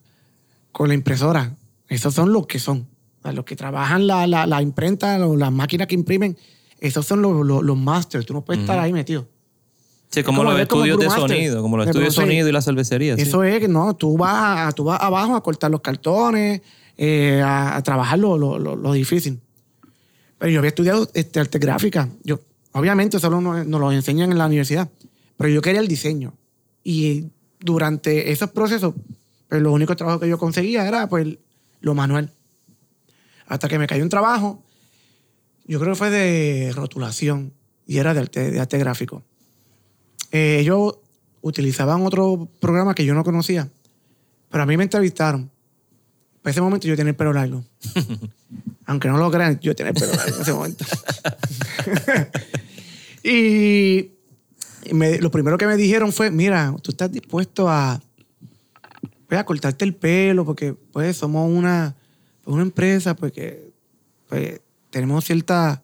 con 0.73 0.89
la 0.89 0.95
impresora. 0.95 1.55
Esos 1.89 2.15
son 2.15 2.33
los 2.33 2.47
que 2.47 2.59
son. 2.59 2.87
Los 3.25 3.45
que 3.45 3.55
trabajan 3.55 4.07
la, 4.07 4.27
la, 4.27 4.47
la 4.47 4.61
imprenta, 4.63 5.17
las 5.19 5.53
máquinas 5.53 5.87
que 5.87 5.95
imprimen, 5.95 6.37
esos 6.81 7.07
son 7.07 7.23
los, 7.23 7.47
los, 7.47 7.63
los 7.63 7.77
masters. 7.79 8.27
Tú 8.27 8.33
no 8.35 8.45
puedes 8.45 8.63
estar 8.63 8.79
ahí 8.79 8.93
metido. 8.93 9.29
Sí, 10.11 10.23
como, 10.25 10.39
como- 10.39 10.51
los 10.51 10.67
como 10.69 10.85
estudios 10.85 10.99
de 10.99 11.09
sonido, 11.21 11.63
como 11.63 11.77
los 11.77 11.87
estudios 11.87 12.15
de 12.15 12.21
sonido 12.21 12.49
y 12.49 12.53
las 12.53 12.65
cervecerías. 12.65 13.17
sí. 13.19 13.23
Eso 13.23 13.45
es 13.45 13.61
que 13.61 13.69
no, 13.69 13.95
tú 13.95 14.17
vas, 14.19 14.69
a- 14.69 14.73
tú 14.73 14.85
vas 14.85 15.01
abajo 15.01 15.37
a 15.37 15.43
cortar 15.43 15.71
los 15.71 15.81
cartones, 15.81 16.61
eh, 16.99 17.41
a, 17.45 17.77
a 17.77 17.83
trabajar 17.83 18.19
lo, 18.19 18.37
lo, 18.37 18.59
lo- 18.59 18.75
lo 18.77 18.93
difícil. 18.93 19.41
Pero 20.39 20.51
yo 20.51 20.59
había 20.59 20.69
estudiado 20.71 21.09
este, 21.15 21.39
arte 21.39 21.59
gráfica. 21.61 22.09
Yo, 22.25 22.41
obviamente, 22.73 23.17
eso 23.19 23.31
no 23.31 23.41
nos 23.41 23.65
nos 23.67 23.81
lo 23.81 23.93
enseñan 23.93 24.33
en 24.33 24.39
la 24.39 24.47
universidad. 24.47 24.91
Pero 25.37 25.49
yo 25.51 25.63
quería 25.63 25.81
el 25.81 25.87
diseño. 25.89 26.35
Y 26.83 27.27
durante 27.63 28.33
esos 28.33 28.51
procesos, 28.51 28.95
pues 29.49 29.63
lo 29.63 29.73
único 29.73 29.97
trabajo 29.97 30.21
que 30.21 30.29
yo 30.29 30.39
conseguía 30.39 30.87
era 30.87 31.09
pues 31.09 31.39
lo 31.81 31.95
manual. 31.95 32.33
Hasta 33.47 33.69
que 33.69 33.79
me 33.79 33.87
cayó 33.87 34.03
un 34.03 34.09
trabajo, 34.09 34.63
yo 35.67 35.79
creo 35.79 35.93
que 35.93 35.99
fue 35.99 36.11
de 36.11 36.73
rotulación 36.75 37.53
y 37.87 37.99
era 37.99 38.15
de 38.15 38.21
arte, 38.21 38.51
de 38.51 38.61
arte 38.61 38.79
gráfico. 38.79 39.23
Eh, 40.31 40.59
ellos 40.61 40.99
utilizaban 41.43 42.05
otro 42.07 42.49
programa 42.61 42.95
que 42.95 43.05
yo 43.05 43.15
no 43.15 43.25
conocía, 43.25 43.69
pero 44.51 44.63
a 44.63 44.67
mí 44.67 44.77
me 44.77 44.85
entrevistaron. 44.85 45.51
Para 46.41 46.53
ese 46.53 46.61
momento 46.61 46.89
yo 46.89 46.97
tenía 46.97 47.11
el 47.11 47.17
pelo 47.17 47.33
largo. 47.33 47.65
Aunque 48.87 49.09
no 49.09 49.17
lo 49.17 49.31
crean, 49.31 49.61
yo 49.61 49.75
tenía 49.77 49.91
el 49.91 49.97
pelo 49.97 50.13
largo 50.13 50.35
en 50.35 50.43
ese 50.43 50.53
momento. 50.53 50.85
y 53.23 54.12
me- 54.93 55.19
lo 55.19 55.31
primero 55.31 55.57
que 55.59 55.67
me 55.67 55.77
dijeron 55.77 56.13
fue, 56.13 56.31
mira, 56.31 56.75
tú 56.83 56.91
estás 56.91 57.11
dispuesto 57.13 57.69
a, 57.69 58.01
pues, 59.29 59.41
a 59.41 59.45
cortarte 59.45 59.85
el 59.85 59.95
pelo 59.95 60.45
porque 60.45 60.75
pues 60.75 61.17
somos 61.17 61.51
una, 61.51 61.95
una 62.45 62.63
empresa 62.63 63.15
pues, 63.15 63.33
que 63.33 63.71
pues, 64.29 64.61
tenemos 64.91 65.25
ciertas 65.25 65.79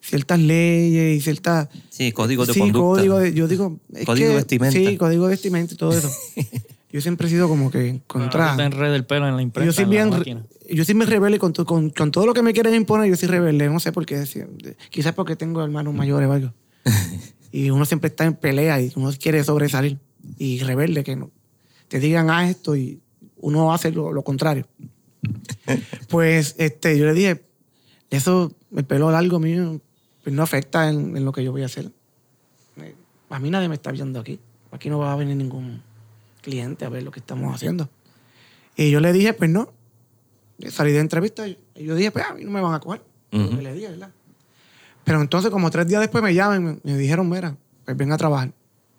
ciertas 0.00 0.38
leyes 0.38 1.18
y 1.18 1.20
ciertas 1.20 1.68
Sí, 1.90 2.12
códigos 2.12 2.46
de 2.46 2.54
sí, 2.54 2.60
conducta. 2.60 2.80
código 3.00 3.18
de, 3.18 3.34
yo 3.34 3.48
digo 3.48 3.76
es 3.92 4.06
Código 4.06 4.26
que- 4.26 4.30
de 4.30 4.34
vestimenta. 4.36 4.78
sí 4.78 4.96
código 4.96 5.24
de 5.24 5.30
vestimenta 5.30 5.74
y 5.74 5.76
todo 5.76 5.98
eso 5.98 6.08
yo 6.92 7.00
siempre 7.00 7.26
he 7.26 7.30
sido 7.30 7.48
como 7.48 7.70
que 7.72 7.78
en 7.80 7.84
Bueno, 7.86 8.04
contra 8.06 8.52
tú 8.52 8.56
te 8.58 8.62
enredas 8.62 8.94
el 8.94 9.04
pelo 9.04 9.26
en 9.28 9.34
la 9.36 9.42
imprenta. 9.42 9.66
yo 9.66 9.72
soy 9.72 9.84
bien 9.86 10.10
yo 10.70 10.84
soy 10.84 10.94
muy 10.94 11.06
rebelde 11.06 11.38
con, 11.40 11.52
con, 11.52 11.90
con 11.90 12.10
todo 12.12 12.24
lo 12.26 12.34
que 12.34 12.42
me 12.42 12.52
quieren 12.52 12.74
imponer 12.74 13.08
yo 13.10 13.16
soy 13.16 13.28
rebelde 13.28 13.68
no 13.68 13.80
sé 13.80 13.90
por 13.90 14.06
qué 14.06 14.22
quizás 14.90 15.12
porque 15.12 15.34
tengo 15.34 15.62
hermanos 15.64 15.92
mayores 15.92 16.28
o 16.28 16.32
algo 16.32 16.52
y 17.56 17.70
uno 17.70 17.86
siempre 17.86 18.08
está 18.08 18.24
en 18.24 18.34
pelea 18.34 18.80
y 18.82 18.92
uno 18.96 19.10
quiere 19.18 19.42
sobresalir 19.42 19.98
y 20.36 20.60
rebelde 20.60 21.02
que 21.04 21.16
no 21.16 21.30
te 21.88 22.00
digan 22.00 22.28
a 22.28 22.50
esto 22.50 22.76
y 22.76 23.00
uno 23.38 23.72
hace 23.72 23.92
lo, 23.92 24.12
lo 24.12 24.22
contrario 24.22 24.66
pues 26.10 26.54
este 26.58 26.98
yo 26.98 27.06
le 27.06 27.14
dije 27.14 27.42
eso 28.10 28.52
el 28.74 28.84
pelo 28.84 29.10
largo 29.10 29.38
mío 29.38 29.80
pues 30.22 30.34
no 30.34 30.42
afecta 30.42 30.90
en, 30.90 31.16
en 31.16 31.24
lo 31.24 31.32
que 31.32 31.42
yo 31.42 31.52
voy 31.52 31.62
a 31.62 31.66
hacer 31.66 31.90
Eh, 32.76 32.94
a 33.30 33.38
mí 33.38 33.48
nadie 33.50 33.68
me 33.68 33.76
está 33.76 33.90
viendo 33.90 34.20
aquí 34.20 34.38
aquí 34.70 34.90
no 34.90 34.98
va 34.98 35.12
a 35.12 35.16
venir 35.16 35.36
ningún 35.36 35.82
cliente 36.42 36.84
a 36.84 36.90
ver 36.90 37.02
lo 37.04 37.10
que 37.10 37.20
estamos 37.20 37.54
haciendo 37.54 37.88
y 38.76 38.90
yo 38.90 39.00
le 39.00 39.12
dije, 39.12 39.32
pues 39.32 39.48
no. 39.48 39.72
Salí 40.68 40.92
de 40.92 41.00
entrevista 41.00 41.48
y 41.48 41.58
yo 41.76 41.94
dije, 41.94 42.10
pues 42.10 42.26
a 42.26 42.34
mí 42.34 42.44
no 42.44 42.50
me 42.50 42.60
van 42.60 42.74
a 42.74 42.80
coger. 42.80 43.02
Lo 43.32 43.56
que 43.56 43.62
le 43.62 43.72
dije, 43.72 43.88
¿verdad? 43.88 44.10
Pero 45.06 45.20
entonces, 45.20 45.52
como 45.52 45.70
tres 45.70 45.86
días 45.86 46.00
después 46.00 46.22
me 46.22 46.34
llaman, 46.34 46.64
me, 46.64 46.78
me 46.82 46.98
dijeron, 46.98 47.30
mira, 47.30 47.56
pues 47.84 47.96
ven 47.96 48.10
a 48.10 48.16
trabajar. 48.16 48.50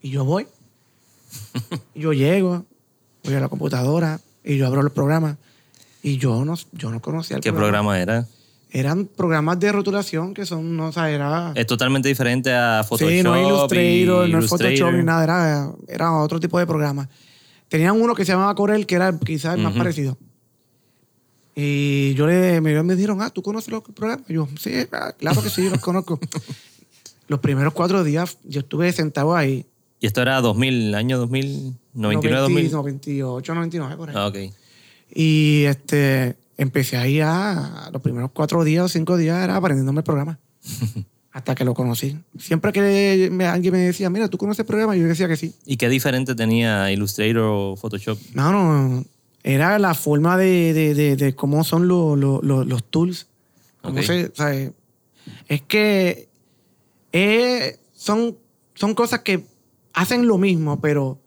Y 0.02 0.10
yo 0.10 0.24
voy. 0.24 0.48
Yo 1.93 2.13
llego, 2.13 2.65
voy 3.26 3.34
a 3.34 3.41
la 3.41 3.50
computadora 3.50 4.22
y 4.41 4.56
yo 4.56 4.65
abro 4.67 4.82
los 4.82 4.93
programas. 4.93 5.36
Y 6.02 6.17
yo 6.17 6.46
no, 6.46 6.56
yo 6.72 6.91
no 6.91 7.02
conocía 7.02 7.36
el 7.36 7.43
¿Qué 7.43 7.52
programa 7.52 8.00
era? 8.00 8.26
Eran 8.72 9.06
programas 9.06 9.60
de 9.60 9.70
rotulación 9.74 10.34
que 10.34 10.46
son, 10.46 10.78
no, 10.78 10.88
o 10.88 10.91
sea, 10.93 11.10
era... 11.10 11.52
Es 11.56 11.67
totalmente 11.67 12.08
diferente 12.08 12.54
a 12.54 12.86
Photoshop. 12.88 13.10
Sí, 13.10 13.24
no 13.24 13.36
es 13.36 13.46
Illustrator, 13.46 14.30
no 14.30 14.39
es 14.39 14.48
Photoshop 14.48 14.93
ni 14.93 15.04
nada, 15.04 15.24
era, 15.26 15.72
era 15.89 16.13
otro 16.13 16.39
tipo 16.39 16.58
de 16.58 16.65
programa. 16.65 17.10
Tenían 17.67 18.02
uno 18.02 18.15
que 18.15 18.24
se 18.24 18.32
llamaba 18.32 18.56
Corel, 18.56 18.86
que 18.86 18.96
era 18.96 19.17
quizás 19.20 19.58
el 19.58 19.63
más 19.63 19.74
parecido. 19.74 20.17
Y 21.60 22.13
yo 22.13 22.28
le, 22.28 22.62
me, 22.62 22.84
me 22.84 22.96
dijeron, 22.96 23.20
ah, 23.20 23.32
¿tú 23.32 23.41
conoces 23.41 23.72
los 23.72 23.82
programas? 23.82 24.30
Y 24.30 24.36
yo, 24.36 24.48
sí, 24.60 24.74
ah, 24.91 25.12
claro 25.17 25.41
que 25.41 25.50
sí, 25.50 25.63
yo 25.63 25.72
los 25.72 25.80
conozco. 25.80 26.20
los 27.28 27.39
primeros 27.39 27.74
cuatro 27.74 28.04
días 28.04 28.38
yo 28.43 28.60
estuve 28.60 28.91
sentado 28.91 29.36
ahí. 29.36 29.65
Y 30.00 30.06
esto 30.06 30.22
era 30.22 30.39
2000, 30.39 30.93
año 30.93 31.17
2000, 31.17 31.74
99, 31.96 32.41
2000. 32.41 32.72
98, 32.72 33.56
99, 33.56 33.98
por 33.98 34.10
ahí. 34.10 34.15
Ah, 34.15 34.28
ok. 34.28 34.38
Y 35.15 35.63
este, 35.63 36.36
empecé 36.58 36.96
ahí 36.98 37.22
a, 37.22 37.89
los 37.91 38.04
primeros 38.04 38.30
cuatro 38.36 38.63
días 38.63 38.86
o 38.86 38.88
cinco 38.88 39.17
días 39.17 39.43
era 39.43 39.56
aprendiéndome 39.56 40.02
el 40.02 40.04
programa. 40.04 40.38
hasta 41.32 41.54
que 41.56 41.63
lo 41.63 41.74
conocí. 41.74 42.17
Siempre 42.39 42.72
que 42.72 43.30
me- 43.32 43.46
alguien 43.46 43.72
me 43.74 43.80
decía, 43.80 44.10
mira, 44.10 44.28
¿tú 44.28 44.38
conoces 44.38 44.60
el 44.60 44.65
programa? 44.65 44.96
Yo 44.96 45.08
decía 45.08 45.28
que 45.28 45.38
sí. 45.38 45.54
¿Y 45.65 45.78
qué 45.78 45.89
diferente 45.89 46.34
tenía 46.36 46.91
Illustrator 46.91 47.43
o 47.43 47.76
Photoshop? 47.76 48.20
No, 48.34 48.52
no, 48.52 49.06
era 49.53 49.79
la 49.79 49.93
forma 49.93 50.36
de, 50.38 50.73
de, 50.73 50.93
de, 50.93 51.15
de 51.15 51.36
cómo 51.36 51.63
son 51.63 51.88
los, 51.88 52.17
los, 52.19 52.43
los, 52.43 52.83
tools. 52.83 53.27
Cómo 53.81 53.99
Ok. 53.99 54.05
se- 54.05 54.25
o 54.25 54.36
sea, 54.36 54.71
es 55.47 55.62
que 55.62 56.27
eh, 57.13 57.79
son, 57.93 58.38
son 58.75 58.93
cosas 58.93 59.21
que 59.21 59.45
hacen 59.93 60.27
lo 60.27 60.38
mismo, 60.38 60.81
pero, 60.81 61.17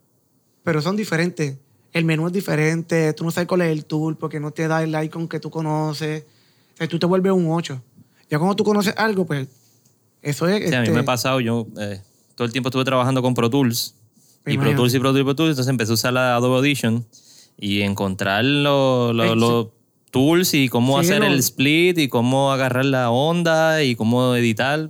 pero 0.62 0.82
son 0.82 0.96
diferentes. 0.96 1.56
El 1.92 2.04
menú 2.04 2.26
es 2.26 2.32
diferente, 2.32 3.12
tú 3.14 3.24
no 3.24 3.30
sabes 3.30 3.48
cuál 3.48 3.62
es 3.62 3.72
el 3.72 3.84
tool 3.86 4.16
porque 4.16 4.38
no 4.38 4.50
te 4.50 4.68
da 4.68 4.82
el 4.82 4.94
icon 5.04 5.26
que 5.26 5.40
tú 5.40 5.50
conoces. 5.50 6.24
O 6.74 6.76
sea, 6.76 6.86
tú 6.88 6.98
te 6.98 7.06
vuelves 7.06 7.32
un 7.32 7.46
8. 7.50 7.82
Ya 8.30 8.38
cuando 8.38 8.54
tú 8.54 8.64
conoces 8.64 8.94
algo, 8.96 9.24
pues 9.26 9.48
eso 10.22 10.46
es... 10.46 10.68
Sí, 10.68 10.74
a 10.74 10.80
mí 10.80 10.84
este, 10.86 10.94
me 10.94 11.00
ha 11.00 11.04
pasado, 11.04 11.40
yo 11.40 11.66
eh, 11.78 12.00
todo 12.34 12.44
el 12.46 12.52
tiempo 12.52 12.68
estuve 12.68 12.84
trabajando 12.84 13.22
con 13.22 13.34
Pro 13.34 13.48
Tools. 13.50 13.94
Me 14.44 14.52
Y 14.52 14.58
Pro. 14.58 14.74
Tools 14.76 14.94
y 14.94 14.98
Pro 15.00 15.08
Tools 15.10 15.20
y 15.20 15.24
Pro 15.24 15.34
Tools. 15.34 15.50
Entonces 15.52 15.70
empecé 15.70 15.90
a 15.90 15.94
usar 15.94 16.12
la 16.12 16.36
Adobe 16.36 16.56
Audition 16.58 17.04
y 17.60 17.82
encontrar 17.82 18.44
lo- 18.44 19.12
lo- 19.12 19.34
los 19.34 19.66
tools 20.10 20.54
y 20.54 20.68
cómo 20.68 20.98
Sí, 21.02 21.06
hacer 21.10 21.20
lo- 21.20 21.26
el 21.28 21.38
split 21.38 21.98
y 21.98 22.08
cómo 22.08 22.52
agarrar 22.52 22.86
la 22.86 23.10
onda 23.10 23.82
y 23.84 23.94
cómo 23.94 24.34
editar. 24.34 24.88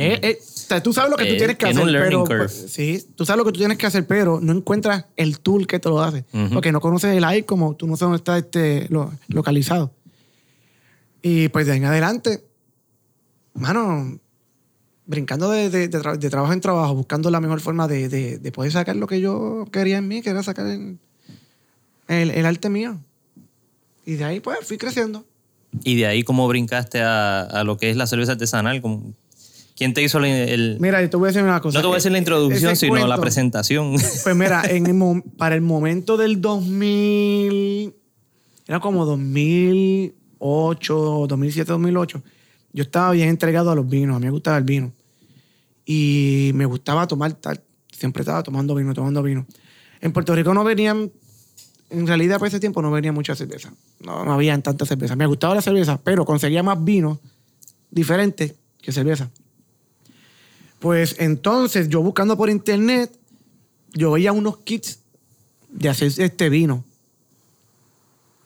Eh, 0.00 0.18
eh, 0.22 0.38
o 0.40 0.44
sea, 0.44 0.82
tú 0.82 0.92
sabes 0.92 1.10
lo 1.10 1.16
que 1.16 1.24
tú 1.26 1.34
Eh, 1.34 1.38
tienes 1.38 1.56
que 1.58 1.66
hacer, 1.66 1.84
pero 1.84 2.22
curve. 2.24 2.38
pues, 2.38 2.66
sí, 2.70 3.04
tú 3.16 3.24
sabes 3.24 3.38
lo 3.38 3.44
que 3.44 3.52
tú 3.52 3.58
tienes 3.58 3.76
que 3.78 3.86
hacer, 3.86 4.06
pero 4.06 4.38
no 4.40 4.52
encuentras 4.52 5.06
el 5.16 5.40
tool 5.40 5.66
que 5.66 5.78
te 5.80 5.88
lo 5.88 6.00
hace, 6.00 6.24
Ujú. 6.32 6.54
porque 6.54 6.70
no 6.72 6.80
conoces 6.80 7.16
el 7.16 7.24
AI 7.24 7.42
como 7.42 7.74
tú 7.74 7.86
no 7.88 7.96
sabes 7.96 8.10
dónde 8.10 8.16
está 8.18 8.38
este 8.38 8.86
lo- 8.90 9.12
localizado. 9.28 9.92
Y 11.20 11.48
pues 11.48 11.66
de 11.66 11.72
ahí 11.72 11.78
en 11.78 11.84
adelante, 11.86 12.44
mano, 13.54 14.18
brincando 15.06 15.50
de, 15.50 15.68
de- 15.70 15.88
de 15.88 15.98
tra- 16.00 16.16
de 16.16 16.30
trabajo 16.30 16.52
en 16.52 16.60
trabajo, 16.60 16.94
buscando 16.94 17.30
la 17.30 17.40
mejor 17.40 17.60
forma 17.60 17.88
de, 17.88 18.08
de- 18.08 18.38
de 18.38 18.52
poder 18.52 18.70
sacar 18.72 18.94
lo 18.96 19.06
que 19.06 19.20
yo 19.20 19.66
quería 19.72 19.98
en 19.98 20.06
mí, 20.08 20.22
que 20.22 20.30
era 20.30 20.42
sacar 20.42 20.66
el, 20.66 20.98
el- 22.08 22.30
el 22.30 22.46
arte 22.46 22.68
mío. 22.68 22.98
Y 24.04 24.14
de 24.14 24.24
ahí 24.24 24.40
pues 24.40 24.58
fui 24.66 24.78
creciendo. 24.78 25.24
Y 25.84 25.96
de 25.96 26.06
ahí 26.06 26.22
cómo 26.24 26.48
brincaste 26.48 27.00
a, 27.02 27.42
a 27.42 27.62
lo 27.64 27.76
que 27.76 27.90
es 27.90 27.96
la 27.96 28.06
cerveza 28.06 28.32
artesanal. 28.32 28.80
Como- 28.82 29.12
¿Quién 29.76 29.94
te 29.94 30.02
hizo 30.02 30.18
el, 30.18 30.24
el- 30.24 30.76
Mira, 30.80 31.00
yo 31.02 31.08
te 31.10 31.16
voy 31.16 31.26
a 31.26 31.28
decir 31.28 31.42
una 31.44 31.60
cosa. 31.60 31.78
No 31.78 31.82
te 31.82 31.86
voy 31.86 31.94
a 31.94 31.98
decir 31.98 32.10
la 32.10 32.18
E- 32.18 32.20
introducción, 32.20 32.72
ese 32.72 32.86
sino 32.86 33.06
la 33.06 33.20
presentación. 33.20 33.92
Pues 34.24 34.34
mira, 34.34 34.62
en 34.68 34.86
el 34.86 35.22
para 35.36 35.54
el 35.54 35.60
momento 35.60 36.16
del 36.16 36.40
2000, 36.40 37.94
era 38.66 38.80
como 38.80 39.04
2008, 39.06 41.26
2007, 41.28 41.72
2008, 41.72 42.22
yo 42.72 42.82
estaba 42.82 43.12
bien 43.12 43.28
entregado 43.28 43.70
a 43.70 43.74
los 43.74 43.88
vinos, 43.88 44.16
a 44.16 44.18
mí 44.18 44.24
me 44.26 44.30
gustaba 44.32 44.58
el 44.58 44.64
vino. 44.64 44.92
Y 45.84 46.50
me 46.54 46.64
gustaba 46.66 47.06
tomar 47.06 47.32
tal, 47.34 47.62
siempre 47.92 48.22
estaba 48.22 48.42
tomando 48.42 48.74
vino, 48.74 48.92
tomando 48.94 49.22
vino. 49.22 49.46
En 50.00 50.12
Puerto 50.12 50.34
Rico 50.34 50.52
no 50.54 50.64
venían, 50.64 51.10
en 51.90 52.06
realidad 52.06 52.38
por 52.38 52.48
ese 52.48 52.60
tiempo 52.60 52.82
no 52.82 52.90
venía 52.90 53.12
mucha 53.12 53.34
cerveza. 53.34 53.72
No, 54.00 54.24
no 54.24 54.32
había 54.32 54.58
tanta 54.60 54.84
cerveza. 54.84 55.16
Me 55.16 55.26
gustaba 55.26 55.54
la 55.54 55.62
cerveza, 55.62 56.00
pero 56.02 56.24
conseguía 56.24 56.62
más 56.62 56.82
vino 56.82 57.18
diferente 57.90 58.56
que 58.80 58.92
cerveza. 58.92 59.30
Pues 60.78 61.16
entonces 61.18 61.88
yo 61.88 62.02
buscando 62.02 62.36
por 62.36 62.50
internet, 62.50 63.10
yo 63.92 64.12
veía 64.12 64.32
unos 64.32 64.58
kits 64.58 65.00
de 65.70 65.88
hacer 65.88 66.12
este 66.18 66.48
vino. 66.48 66.84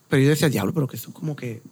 Pero 0.09 0.22
yo 0.22 0.28
decía, 0.31 0.48
diablo, 0.48 0.72
pero 0.72 0.87
que 0.87 0.96
eso 0.96 1.09
es 1.09 1.14
como 1.14 1.35
que, 1.37 1.62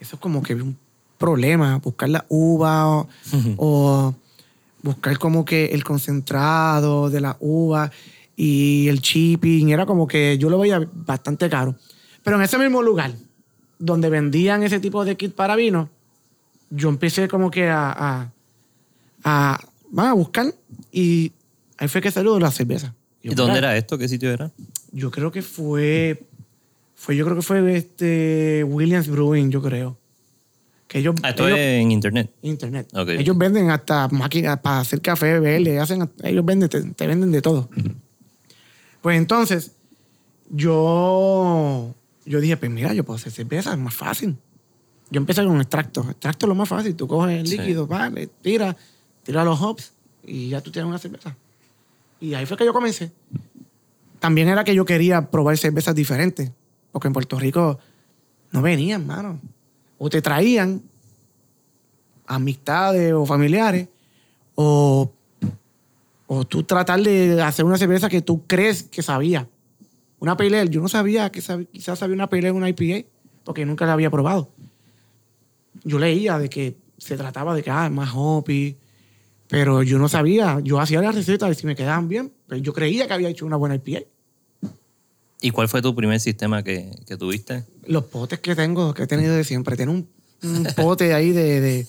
eso 0.00 0.16
es 0.16 0.20
como 0.20 0.42
que 0.42 0.54
un 0.54 0.76
problema, 1.18 1.78
buscar 1.78 2.08
la 2.08 2.24
uva 2.28 2.88
o, 2.88 3.08
o 3.56 4.14
buscar 4.82 5.18
como 5.18 5.44
que 5.44 5.66
el 5.66 5.84
concentrado 5.84 7.10
de 7.10 7.20
la 7.20 7.36
uva 7.40 7.90
y 8.36 8.88
el 8.88 9.00
chipping, 9.00 9.70
era 9.70 9.86
como 9.86 10.06
que 10.06 10.36
yo 10.38 10.50
lo 10.50 10.58
veía 10.58 10.86
bastante 10.92 11.48
caro. 11.48 11.74
Pero 12.22 12.36
en 12.36 12.42
ese 12.42 12.58
mismo 12.58 12.82
lugar, 12.82 13.12
donde 13.78 14.10
vendían 14.10 14.62
ese 14.62 14.78
tipo 14.80 15.04
de 15.04 15.16
kit 15.16 15.34
para 15.34 15.56
vino, 15.56 15.88
yo 16.70 16.88
empecé 16.88 17.28
como 17.28 17.50
que 17.50 17.68
a, 17.68 17.90
a, 17.92 18.32
a, 19.24 19.58
a 19.96 20.12
buscar 20.12 20.46
y 20.92 21.32
ahí 21.78 21.88
fue 21.88 22.00
que 22.00 22.10
salió 22.10 22.38
la 22.38 22.50
cerveza. 22.50 22.94
Yo, 23.22 23.32
¿Y 23.32 23.34
dónde 23.34 23.54
mira, 23.54 23.68
era 23.70 23.76
esto? 23.78 23.96
¿Qué 23.98 24.08
sitio 24.08 24.30
era? 24.32 24.50
Yo 24.92 25.10
creo 25.10 25.30
que 25.32 25.42
fue, 25.42 26.24
fue 26.94 27.16
yo 27.16 27.24
creo 27.24 27.36
que 27.36 27.42
fue 27.42 27.76
este 27.76 28.64
Williams 28.64 29.08
Brewing, 29.08 29.50
yo 29.50 29.62
creo. 29.62 29.96
Que 30.88 30.98
ellos, 31.00 31.14
Ah, 31.22 31.30
esto 31.30 31.46
ellos- 31.48 31.58
es 31.58 31.82
en 31.82 31.90
internet. 31.90 32.30
internet. 32.42 32.88
Ok. 32.94 33.08
Ellos 33.10 33.36
venden 33.36 33.70
hasta 33.70 34.08
máquinas 34.08 34.58
para 34.60 34.80
hacer 34.80 35.00
café, 35.00 35.40
verde, 35.40 35.78
hacen, 35.80 36.08
ellos 36.22 36.44
venden, 36.44 36.68
te, 36.68 36.82
te 36.82 37.06
venden 37.06 37.32
de 37.32 37.42
todo. 37.42 37.68
Pues 39.02 39.18
entonces, 39.18 39.72
yo, 40.50 41.94
yo 42.24 42.40
dije, 42.40 42.56
pues 42.56 42.70
mira, 42.70 42.92
yo 42.94 43.04
puedo 43.04 43.16
hacer 43.16 43.32
cerveza, 43.32 43.72
es 43.72 43.78
más 43.78 43.94
fácil. 43.94 44.36
Yo 45.10 45.18
empecé 45.20 45.44
con 45.44 45.60
extracto. 45.60 46.00
Extracto 46.10 46.46
es 46.46 46.48
lo 46.48 46.54
más 46.54 46.68
fácil. 46.68 46.96
Tú 46.96 47.06
coges 47.06 47.38
el 47.40 47.46
Sí. 47.46 47.56
líquido, 47.58 47.86
vale, 47.86 48.28
tira, 48.42 48.76
tira 49.22 49.44
los 49.44 49.60
hops 49.60 49.92
y 50.24 50.48
ya 50.48 50.60
tú 50.60 50.70
tienes 50.70 50.88
una 50.88 50.98
cerveza. 50.98 51.36
Y 52.20 52.34
ahí 52.34 52.46
fue 52.46 52.56
que 52.56 52.64
yo 52.64 52.72
comencé. 52.72 53.12
También 54.18 54.48
era 54.48 54.64
que 54.64 54.74
yo 54.74 54.84
quería 54.84 55.30
probar 55.30 55.56
cervezas 55.58 55.94
diferentes. 55.94 56.50
Porque 56.90 57.08
en 57.08 57.12
Puerto 57.12 57.38
Rico 57.38 57.78
no 58.52 58.62
venían, 58.62 59.06
mano. 59.06 59.38
O 59.98 60.08
te 60.08 60.22
traían 60.22 60.82
amistades 62.26 63.12
o 63.12 63.24
familiares, 63.26 63.88
o, 64.54 65.12
o 66.26 66.44
tú 66.44 66.62
tratar 66.64 67.00
de 67.02 67.40
hacer 67.42 67.64
una 67.64 67.78
cerveza 67.78 68.08
que 68.08 68.22
tú 68.22 68.46
crees 68.46 68.82
que 68.84 69.02
sabía. 69.02 69.48
Una 70.18 70.36
pale 70.36 70.58
ale, 70.60 70.70
yo 70.70 70.80
no 70.80 70.88
sabía 70.88 71.30
que 71.30 71.40
sab- 71.40 71.68
quizás 71.70 71.98
sabía 71.98 72.14
una 72.14 72.28
pale 72.28 72.48
ale, 72.48 72.52
una 72.52 72.68
IPA, 72.68 73.06
porque 73.44 73.64
nunca 73.66 73.86
la 73.86 73.92
había 73.92 74.10
probado. 74.10 74.50
Yo 75.84 75.98
leía 75.98 76.38
de 76.38 76.48
que 76.48 76.76
se 76.98 77.16
trataba 77.16 77.54
de 77.54 77.62
que, 77.62 77.70
ah, 77.70 77.88
más 77.90 78.10
hoppy, 78.14 78.76
pero 79.48 79.82
yo 79.82 79.98
no 79.98 80.08
sabía. 80.08 80.58
Yo 80.64 80.80
hacía 80.80 81.00
las 81.02 81.14
recetas 81.14 81.50
y 81.56 81.60
si 81.60 81.66
me 81.66 81.76
quedaban 81.76 82.08
bien, 82.08 82.32
pero 82.48 82.60
yo 82.60 82.72
creía 82.72 83.06
que 83.06 83.12
había 83.12 83.28
hecho 83.28 83.46
una 83.46 83.56
buena 83.56 83.74
IPA. 83.76 84.00
¿Y 85.42 85.50
cuál 85.50 85.68
fue 85.68 85.82
tu 85.82 85.94
primer 85.94 86.18
sistema 86.18 86.62
que, 86.62 86.90
que 87.06 87.16
tuviste? 87.16 87.64
los 87.86 88.04
potes 88.04 88.40
que 88.40 88.56
tengo, 88.56 88.94
que 88.94 89.02
he 89.04 89.06
tenido 89.06 89.34
de 89.36 89.44
siempre. 89.44 89.76
Tengo 89.76 89.92
un, 89.92 90.08
un 90.42 90.66
pote 90.74 91.12
ahí 91.14 91.30
de, 91.30 91.60
de 91.60 91.86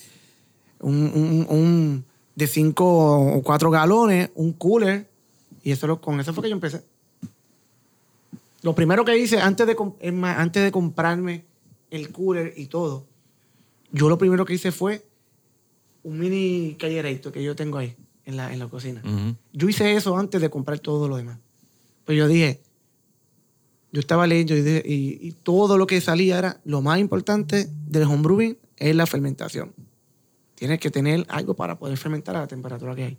un, 0.82 0.94
un- 0.96 1.48
un- 1.50 2.06
de 2.38 2.46
cinco 2.48 2.86
o 2.86 3.42
cuatro 3.42 3.72
galones, 3.72 4.30
un 4.36 4.54
cooler, 4.54 5.10
y 5.64 5.72
eso 5.72 5.88
lo- 5.88 6.00
con 6.00 6.20
eso 6.20 6.34
fue 6.34 6.44
que 6.44 6.50
yo 6.50 6.56
empecé. 6.56 6.84
Lo 8.62 8.76
primero 8.76 9.04
que 9.04 9.18
hice 9.18 9.40
antes 9.40 9.66
de, 9.66 9.76
antes 10.24 10.64
de 10.64 10.72
comprarme 10.72 11.44
el 11.90 12.12
cooler 12.12 12.54
y 12.56 12.68
todo, 12.68 13.06
yo 13.92 14.08
lo 14.08 14.18
primero 14.20 14.46
que 14.46 14.54
hice 14.54 14.72
fue 14.72 15.04
un 16.04 16.20
mini 16.20 16.76
callereito 16.80 17.32
que 17.32 17.44
yo 17.44 17.56
tengo 17.56 17.80
ahí 17.80 17.96
en 18.26 18.38
la, 18.38 18.54
en 18.54 18.60
la 18.60 18.68
cocina. 18.68 19.02
Yo 19.54 19.68
hice 19.68 19.96
eso 19.96 20.16
antes 20.16 20.40
de 20.40 20.50
comprar 20.50 20.80
todo 20.80 21.08
lo 21.08 21.18
demás. 21.18 21.40
Pues 22.06 22.18
yo 22.20 22.28
dije, 22.28 22.62
yo 23.92 24.00
estaba 24.00 24.28
leyendo 24.28 24.56
y, 24.56 24.62
dije- 24.62 24.84
y- 24.86 25.18
y 25.28 25.32
todo 25.32 25.78
lo 25.78 25.88
que 25.88 26.00
salía 26.02 26.38
era 26.38 26.60
lo 26.66 26.82
más 26.82 27.00
importante 27.00 27.68
del 27.88 28.04
homebrewing 28.04 28.58
es 28.78 28.96
la 28.96 29.08
fermentación. 29.08 29.74
Tienes 30.58 30.80
que 30.80 30.90
tener 30.90 31.24
algo 31.30 31.54
para 31.54 31.78
poder 31.78 31.98
fermentar 31.98 32.36
a 32.36 32.40
la 32.40 32.48
temperatura 32.48 32.96
que 32.96 33.04
hay. 33.04 33.18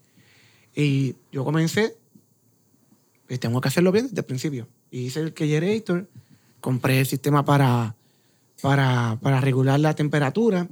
Y 0.75 1.15
yo 1.31 1.45
comencé, 1.45 1.97
y 3.29 3.39
tengo 3.39 3.61
que 3.61 3.69
hacerlo 3.69 3.93
bien 3.93 4.07
desde 4.07 4.21
el 4.21 4.25
principio. 4.25 4.67
Y 4.91 5.03
hice 5.03 5.21
el 5.21 5.35
Kegerator, 5.35 6.09
compré 6.61 6.99
el 6.99 7.07
sistema 7.07 7.45
para, 7.45 7.95
para, 8.61 9.19
para 9.23 9.41
regular 9.41 9.79
la 9.79 9.95
temperatura. 9.95 10.67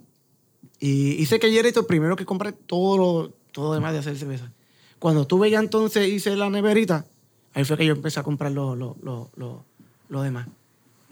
Y 0.81 1.13
hice 1.23 1.39
Kegerator 1.39 1.87
primero 1.87 2.17
que 2.17 2.27
compré 2.27 2.51
todo 2.51 2.99
lo, 2.99 3.35
todo 3.53 3.73
demás 3.73 3.93
de 3.93 4.01
hacer 4.01 4.19
cerveza. 4.19 4.51
Cuando 4.99 5.25
tuve 5.25 5.51
ya 5.51 5.61
entonces 5.61 6.09
hice 6.09 6.35
la 6.35 6.51
neverita, 6.51 7.07
ahí 7.55 7.65
fue 7.65 7.77
que 7.77 7.87
yo 7.87 7.93
empecé 7.93 8.19
a 8.19 8.25
comprar 8.25 8.51
lo, 8.51 8.75
lo, 8.75 8.97
lo, 9.03 9.65
lo 10.09 10.23
demás. 10.23 10.49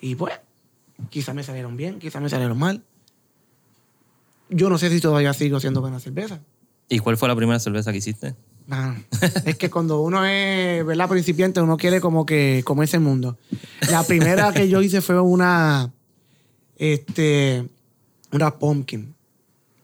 Y 0.00 0.16
pues, 0.16 0.34
quizás 1.10 1.32
me 1.32 1.44
salieron 1.44 1.76
bien, 1.76 2.00
quizás 2.00 2.20
me 2.20 2.28
salieron 2.28 2.58
mal. 2.58 2.82
Yo 4.50 4.68
no 4.68 4.78
sé 4.78 4.90
si 4.90 5.00
todavía 5.00 5.32
sigo 5.32 5.56
haciendo 5.56 5.80
buena 5.80 6.00
cerveza. 6.00 6.40
¿Y 6.88 6.98
cuál 6.98 7.16
fue 7.16 7.28
la 7.28 7.36
primera 7.36 7.58
cerveza 7.58 7.92
que 7.92 7.98
hiciste? 7.98 8.34
Mano, 8.66 9.02
es 9.44 9.56
que 9.56 9.70
cuando 9.70 10.00
uno 10.00 10.24
es 10.24 10.84
¿verdad? 10.86 11.08
principiante, 11.08 11.60
uno 11.60 11.76
quiere 11.76 12.00
como 12.00 12.24
que 12.24 12.62
comerse 12.64 12.96
el 12.96 13.02
mundo. 13.02 13.36
La 13.90 14.02
primera 14.04 14.52
que 14.52 14.68
yo 14.68 14.80
hice 14.82 15.00
fue 15.00 15.20
una, 15.20 15.92
este, 16.76 17.66
una 18.32 18.58
pumpkin. 18.58 19.14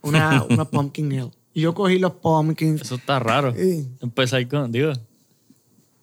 Una, 0.01 0.43
una 0.49 0.65
pumpkin 0.65 1.11
ale. 1.13 1.31
Y 1.53 1.61
yo 1.61 1.73
cogí 1.73 1.99
los 1.99 2.13
pumpkins. 2.13 2.81
Eso 2.81 2.95
está 2.95 3.19
raro. 3.19 3.53
Sí. 3.53 3.87
Empezar 4.01 4.47
con, 4.47 4.71
digo. 4.71 4.93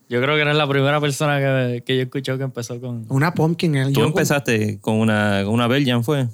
Yo 0.08 0.22
creo 0.22 0.36
que 0.36 0.42
eres 0.42 0.56
la 0.56 0.68
primera 0.68 1.00
persona 1.00 1.38
que, 1.38 1.82
que 1.84 1.94
yo 1.96 2.00
he 2.00 2.04
escuchado 2.04 2.38
que 2.38 2.44
empezó 2.44 2.80
con. 2.80 3.06
Una 3.08 3.34
pumpkin 3.34 3.76
ale. 3.76 3.92
Tú 3.92 4.00
Yo 4.00 4.06
empezaste 4.06 4.78
con 4.80 4.96
una, 4.96 5.42
con 5.44 5.54
una 5.54 5.66
Belgian, 5.66 6.04
¿fue? 6.04 6.28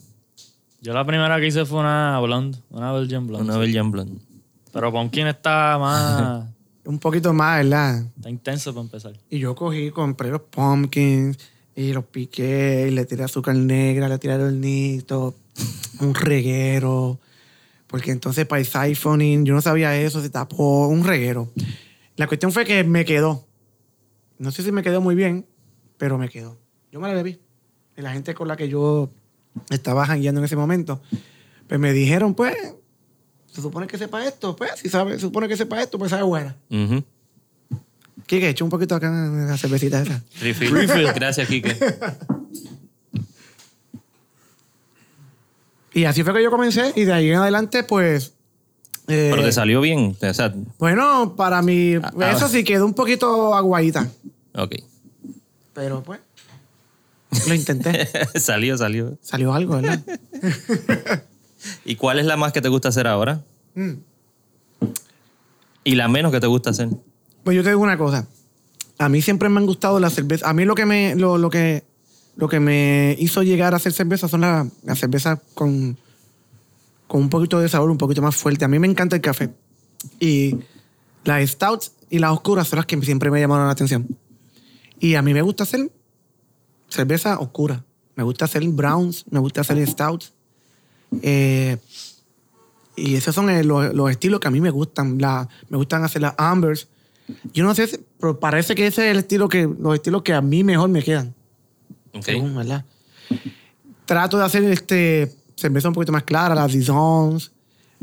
Yo 0.85 0.93
la 0.93 1.07
primera 1.07 1.41
que 1.41 1.47
hice 1.47 1.65
fue 1.65 1.81
una 1.81 2.21
blonde, 2.21 2.59
una 2.69 2.93
Belgian 2.93 3.27
blonde. 3.27 3.45
Una 3.45 3.55
sí. 3.55 3.61
Belgian 3.61 3.91
Blonde. 3.91 4.21
Pero 4.71 4.93
Pumpkin 4.93 5.29
está 5.29 5.79
más. 5.79 6.45
Un 6.85 6.99
poquito 6.99 7.33
más, 7.33 7.65
¿verdad? 7.65 8.05
está 8.19 8.29
intenso 8.29 8.75
para 8.75 8.85
empezar. 8.85 9.15
Y 9.31 9.39
yo 9.39 9.55
cogí, 9.55 9.91
compré 9.91 10.29
los 10.29 10.43
pumpkins 10.43 11.39
y 11.75 11.95
los 11.95 12.05
piqué 12.05 12.89
y 12.89 12.91
le 12.91 13.07
tiré 13.07 13.25
azúcar 13.25 13.57
negra, 13.57 14.11
le 14.11 14.19
tiré 14.19 14.35
el 14.35 14.43
hornito, 14.43 15.35
un 16.01 16.15
reguero. 16.15 17.19
Porque 17.87 18.11
entonces 18.11 18.45
para 18.45 18.61
el 18.61 18.67
siphoning, 18.67 19.47
yo 19.47 19.55
no 19.55 19.63
sabía 19.63 19.97
eso, 19.97 20.21
se 20.21 20.29
tapó, 20.29 20.89
un 20.89 21.03
reguero. 21.03 21.51
La 22.17 22.27
cuestión 22.27 22.53
fue 22.53 22.67
que 22.67 22.85
me 22.85 23.07
quedó. 23.07 23.47
No 24.37 24.51
sé 24.51 24.63
si 24.63 24.71
me 24.71 24.83
quedó 24.83 25.01
muy 25.01 25.15
bien, 25.15 25.47
pero 25.97 26.19
me 26.19 26.29
quedó. 26.29 26.59
Yo 26.93 27.01
me 27.01 27.09
la 27.09 27.15
bebí. 27.15 27.41
Y 27.97 28.03
la 28.03 28.13
gente 28.13 28.35
con 28.35 28.49
la 28.49 28.59
que 28.59 28.69
yo 28.69 29.11
estaba 29.71 30.07
jangueando 30.07 30.41
en 30.41 30.45
ese 30.47 30.57
momento, 30.57 31.01
pues 31.69 31.81
me 31.81 31.93
dijeron, 31.93 32.35
pues, 32.35 32.55
se 33.53 33.63
supone 33.63 33.87
que 33.87 33.99
sepa 33.99 34.27
esto, 34.27 34.57
pues, 34.57 34.73
si 34.77 34.89
sabe, 34.89 35.15
se 35.15 35.21
supone 35.21 35.49
que 35.49 35.57
sepa 35.57 35.81
esto, 35.83 35.99
pues 35.99 36.11
sabe 36.11 36.23
buena. 36.25 36.57
Ujú. 36.71 37.05
Kike, 38.27 38.49
echa 38.49 38.65
un 38.65 38.71
poquito 38.71 38.95
acá 38.95 39.09
en 39.09 39.47
la 39.47 39.57
cervecita 39.59 40.01
esa. 40.01 40.23
Refill. 40.41 41.13
Gracias, 41.15 41.47
Kike. 41.47 41.77
Y 45.93 46.05
así 46.07 46.25
fue 46.25 46.35
que 46.35 46.43
yo 46.43 46.51
comencé 46.51 46.93
y 46.97 47.05
de 47.05 47.13
ahí 47.13 47.31
en 47.31 47.37
adelante, 47.37 47.85
pues... 47.85 48.35
eh, 49.07 49.29
Pero 49.31 49.45
te 49.45 49.53
salió 49.53 49.81
bien. 49.81 50.17
O 50.21 50.35
sea, 50.35 50.53
bueno, 50.79 51.37
para 51.37 51.63
mí, 51.63 51.95
ah. 52.03 52.33
eso 52.33 52.49
sí 52.49 52.65
quedó 52.65 52.85
un 52.87 52.95
poquito 52.95 53.55
aguadita. 53.55 54.11
ok. 54.55 54.75
Pero 55.73 56.03
pues, 56.03 56.21
lo 57.49 57.55
intenté. 57.55 58.09
salió, 58.39 58.77
salió. 58.77 59.19
Salió 59.23 59.55
algo, 59.55 59.81
¿verdad? 59.81 60.01
¿Y 61.85 61.97
cuál 61.97 62.19
es 62.19 62.27
la 62.27 62.37
más 62.37 62.53
que 62.53 62.61
te 62.61 62.69
gusta 62.69 62.89
hacer 62.89 63.07
ahora? 63.07 63.43
Mm. 63.75 63.93
¿Y 65.85 65.95
la 65.95 66.09
menos 66.09 66.33
que 66.33 66.41
te 66.41 66.47
gusta 66.47 66.71
hacer? 66.71 66.89
Pues 67.43 67.57
yo 67.57 67.63
te 67.63 67.71
digo 67.71 67.83
una 67.83 67.99
cosa. 67.99 68.27
A 68.99 69.09
mí 69.09 69.21
siempre 69.23 69.49
me 69.49 69.61
han 69.61 69.67
gustado 69.67 70.01
las 70.01 70.15
cervezas. 70.15 70.49
A 70.49 70.53
mí 70.55 70.65
lo 70.65 70.75
que 70.75 70.87
me, 70.87 71.15
lo, 71.15 71.37
lo 71.39 71.51
que, 71.51 71.85
lo 72.37 72.49
que 72.49 72.61
me 72.61 73.17
hizo 73.19 73.43
llegar 73.43 73.75
a 73.75 73.77
hacer 73.77 73.93
cerveza 73.93 74.29
son 74.29 74.43
las 74.43 74.67
las 74.83 74.99
cervezas 74.99 75.41
con, 75.55 75.99
con 77.07 77.23
un 77.23 77.29
poquito 77.29 77.61
de 77.61 77.69
sabor, 77.69 77.91
un 77.91 77.99
poquito 77.99 78.23
más 78.23 78.37
fuerte. 78.37 78.65
A 78.65 78.69
mí 78.69 78.79
me 78.79 78.87
encanta 78.87 79.17
el 79.17 79.23
café. 79.23 79.51
Y 80.21 80.57
las 81.25 81.51
stouts 81.51 81.93
y 82.11 82.19
las 82.19 82.33
oscuras 82.33 82.69
son 82.69 82.79
las 82.79 82.87
que 82.87 83.01
siempre 83.03 83.31
me 83.31 83.41
llamaron 83.41 83.67
la 83.67 83.73
atención. 83.73 84.07
Y 85.01 85.17
a 85.17 85.23
mí 85.23 85.35
me 85.35 85.43
gusta 85.43 85.65
hacer 85.65 85.91
cerveza 86.95 87.39
oscura. 87.39 87.85
Me 88.17 88.23
gusta 88.23 88.45
hacer 88.45 88.67
browns, 88.69 89.25
me 89.31 89.41
gusta 89.41 89.63
hacer 89.63 89.85
stouts. 89.87 90.33
Eh, 91.23 91.79
y 92.97 93.17
esos 93.17 93.35
son 93.35 93.51
eh, 93.51 93.65
los, 93.65 93.93
los 93.95 94.11
estilos 94.11 94.41
que 94.41 94.49
a 94.49 94.51
mí 94.51 94.61
me 94.61 94.71
gustan. 94.71 95.19
La, 95.19 95.49
me 95.69 95.77
gustan 95.77 96.05
hacer 96.05 96.23
las 96.23 96.35
ambers. 96.39 96.89
Yo 97.53 97.65
no 97.65 97.75
sé, 97.75 98.01
pero 98.21 98.39
parece 98.39 98.75
que 98.75 98.87
ese 98.87 99.07
es 99.07 99.11
el 99.13 99.19
estilo 99.19 99.49
que, 99.49 99.69
los 99.79 99.95
estilos 99.95 100.23
que 100.23 100.33
a 100.33 100.41
mí 100.41 100.63
mejor 100.63 100.89
me 100.91 101.03
quedan. 101.03 101.35
Ok. 102.13 102.25
Según, 102.25 102.55
¿verdad? 102.55 102.85
Trato 104.05 104.39
de 104.39 104.45
hacer 104.45 104.65
este, 104.65 105.35
cerveza 105.57 105.89
un 105.89 105.95
poquito 105.95 106.13
más 106.13 106.25
clara, 106.25 106.55
las 106.55 106.73
Disons. 106.73 107.53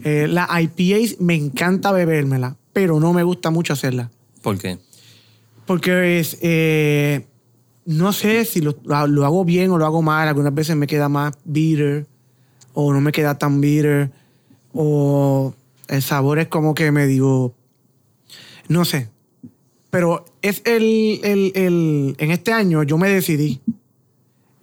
Eh, 0.03 0.27
las 0.27 0.49
IPAs 0.49 1.19
me 1.19 1.35
encanta 1.35 1.91
bebérmela, 1.91 2.57
pero 2.73 2.99
no 2.99 3.13
me 3.13 3.23
gusta 3.23 3.51
mucho 3.51 3.73
hacerla. 3.73 4.09
¿Por 4.41 4.57
qué? 4.57 4.79
Porque 5.65 6.19
es, 6.19 6.37
eh, 6.41 7.27
no 7.85 8.13
sé 8.13 8.45
si 8.45 8.61
lo, 8.61 8.77
lo 8.83 9.25
hago 9.25 9.43
bien 9.45 9.71
o 9.71 9.77
lo 9.77 9.85
hago 9.85 10.01
mal. 10.01 10.27
Algunas 10.27 10.53
veces 10.53 10.75
me 10.75 10.87
queda 10.87 11.09
más 11.09 11.33
bitter 11.45 12.05
o 12.73 12.93
no 12.93 13.01
me 13.01 13.11
queda 13.11 13.37
tan 13.37 13.59
bitter. 13.61 14.11
O 14.73 15.53
el 15.87 16.01
sabor 16.01 16.39
es 16.39 16.47
como 16.47 16.73
que 16.73 16.91
me 16.91 17.05
digo, 17.07 17.53
no 18.67 18.85
sé. 18.85 19.09
Pero 19.89 20.23
es 20.41 20.61
el, 20.65 21.19
el, 21.23 21.51
el- 21.55 22.15
en 22.17 22.31
este 22.31 22.53
año 22.53 22.83
yo 22.83 22.97
me 22.97 23.09
decidí. 23.09 23.59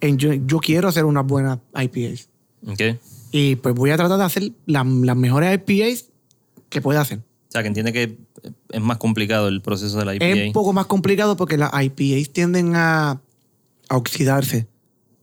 En, 0.01 0.17
yo, 0.17 0.33
yo 0.33 0.59
quiero 0.59 0.87
hacer 0.87 1.05
unas 1.05 1.27
buenas 1.27 1.59
IPAs. 1.75 2.29
Ok. 2.67 2.97
Y 3.31 3.57
pues 3.57 3.75
voy 3.75 3.91
a 3.91 3.97
tratar 3.97 4.17
de 4.17 4.23
hacer 4.23 4.51
la- 4.65 4.83
las 4.83 5.15
mejores 5.17 5.53
IPAs 5.67 6.05
que 6.69 6.81
pueda 6.81 7.01
hacer. 7.01 7.19
O 7.49 7.51
sea, 7.51 7.61
que 7.63 7.67
entiende 7.67 7.91
que 7.91 8.15
es 8.71 8.81
más 8.81 8.97
complicado 8.97 9.47
el 9.47 9.61
proceso 9.61 9.97
de 9.97 10.05
la 10.05 10.13
IPA. 10.15 10.25
Es 10.25 10.47
un 10.47 10.53
poco 10.53 10.71
más 10.71 10.85
complicado 10.85 11.35
porque 11.35 11.57
las 11.57 11.71
IPAs 11.73 12.29
tienden 12.31 12.75
a, 12.75 13.19
a 13.89 13.97
oxidarse 13.97 14.67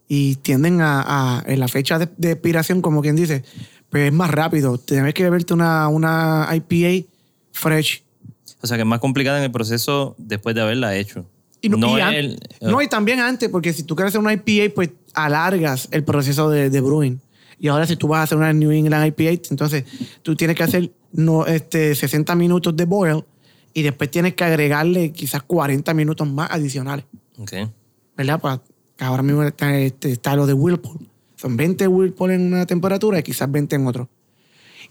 y 0.09 0.35
tienden 0.37 0.81
a, 0.81 1.03
a- 1.39 1.45
en 1.47 1.61
la 1.61 1.69
fecha 1.69 1.99
de, 2.01 2.09
de 2.17 2.33
expiración, 2.33 2.83
como 2.83 3.01
quien 3.01 3.15
dice, 3.15 3.45
pues 3.91 4.07
es 4.09 4.13
más 4.13 4.31
rápido. 4.33 4.77
Tienes 4.77 5.15
que 5.15 5.23
beberte 5.23 5.55
una, 5.55 5.87
una 5.89 6.49
IPA 6.53 7.07
fresh. 7.53 8.03
O 8.61 8.67
sea, 8.67 8.77
que 8.77 8.83
es 8.83 8.89
más 8.89 8.99
complicada 8.99 9.39
en 9.39 9.45
el 9.45 9.53
proceso 9.53 10.17
después 10.19 10.55
de 10.57 10.63
haberla 10.63 10.97
hecho. 10.97 11.27
Y 11.63 11.69
no, 11.69 11.77
no 11.77 11.97
y 11.97 12.01
el- 12.17 12.41
no, 12.61 12.83
y 12.83 12.89
también 12.89 13.21
antes, 13.21 13.49
porque 13.51 13.73
si 13.73 13.85
tú 13.85 13.95
quieres 13.95 14.11
hacer 14.11 14.21
una 14.21 14.33
IPA, 14.33 14.75
pues 14.75 14.91
alargas 15.15 15.87
el 15.93 16.03
proceso 16.03 16.51
de, 16.51 16.71
de 16.71 16.81
brewing. 16.81 17.21
Y 17.59 17.69
ahora 17.69 17.87
si 17.87 17.97
tú 17.97 18.09
vas 18.09 18.21
a 18.21 18.23
hacer 18.25 18.39
una 18.39 18.53
New 18.53 18.71
England 18.71 19.07
IPA, 19.07 19.49
entonces 19.51 19.85
tú 20.23 20.37
tienes 20.37 20.57
que 20.57 20.63
hacer 20.63 20.93
no, 21.13 21.47
este, 21.47 21.95
60 21.95 22.35
minutos 22.35 22.77
de 22.77 22.85
boil 22.85 23.25
y 23.73 23.83
después 23.83 24.11
tienes 24.11 24.35
que 24.35 24.45
agregarle 24.45 25.13
quizás 25.13 25.43
40 25.43 25.95
minutos 25.95 26.29
más 26.29 26.51
adicionales. 26.51 27.05
Ok. 27.39 27.53
¿verdad? 28.17 28.41
Pues 28.41 28.61
ahora 28.99 29.23
mismo 29.23 29.43
está, 29.43 29.79
este, 29.79 30.13
está 30.13 30.35
lo 30.35 30.47
de 30.47 30.55
Whirlpool. 30.55 30.99
Son 31.37 31.57
20 31.57 31.87
Whirlpool 31.87 32.31
en 32.31 32.47
una 32.47 32.67
temperatura 32.67 33.19
y 33.19 33.23
quizás 33.23 33.51
20 33.51 33.77
en 33.77 33.87
otro. 33.87 34.09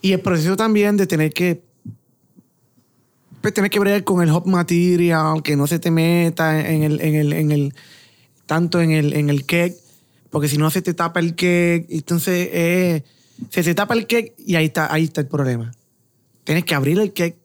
Y 0.01 0.12
el 0.12 0.19
proceso 0.19 0.56
también 0.56 0.97
de 0.97 1.08
tener 1.08 1.34
que 1.34 1.63
pues 3.41 3.54
tener 3.54 3.69
que 3.69 3.80
bregar 3.80 4.04
con 4.04 4.23
el 4.23 4.32
hop 4.32 4.47
material, 4.47 5.43
que 5.43 5.56
no 5.56 5.67
se 5.67 5.78
te 5.78 5.91
meta 5.91 6.67
en 6.67 6.82
el, 6.82 6.99
en 7.01 7.15
el, 7.15 7.34
en 7.34 7.51
el 7.51 7.75
tanto 8.47 8.82
en 8.82 8.89
el, 8.89 9.13
en 9.13 9.30
el 9.30 9.45
cake, 9.45 9.75
porque 10.35 10.49
si 10.49 10.57
no 10.57 10.69
se 10.69 10.81
te 10.81 10.93
tapa 10.93 11.21
el 11.21 11.33
cake, 11.33 11.85
entonces 11.87 12.49
eh, 12.51 13.03
se 13.49 13.63
te 13.63 13.73
tapa 13.73 13.93
el 13.93 14.05
cake 14.05 14.33
y 14.37 14.55
ahí 14.55 14.65
está, 14.65 14.93
ahí 14.93 15.05
está 15.05 15.21
el 15.21 15.27
problema. 15.27 15.71
Tienes 16.43 16.65
que 16.65 16.75
abrir 16.75 16.99
el 16.99 17.13
cake, 17.13 17.37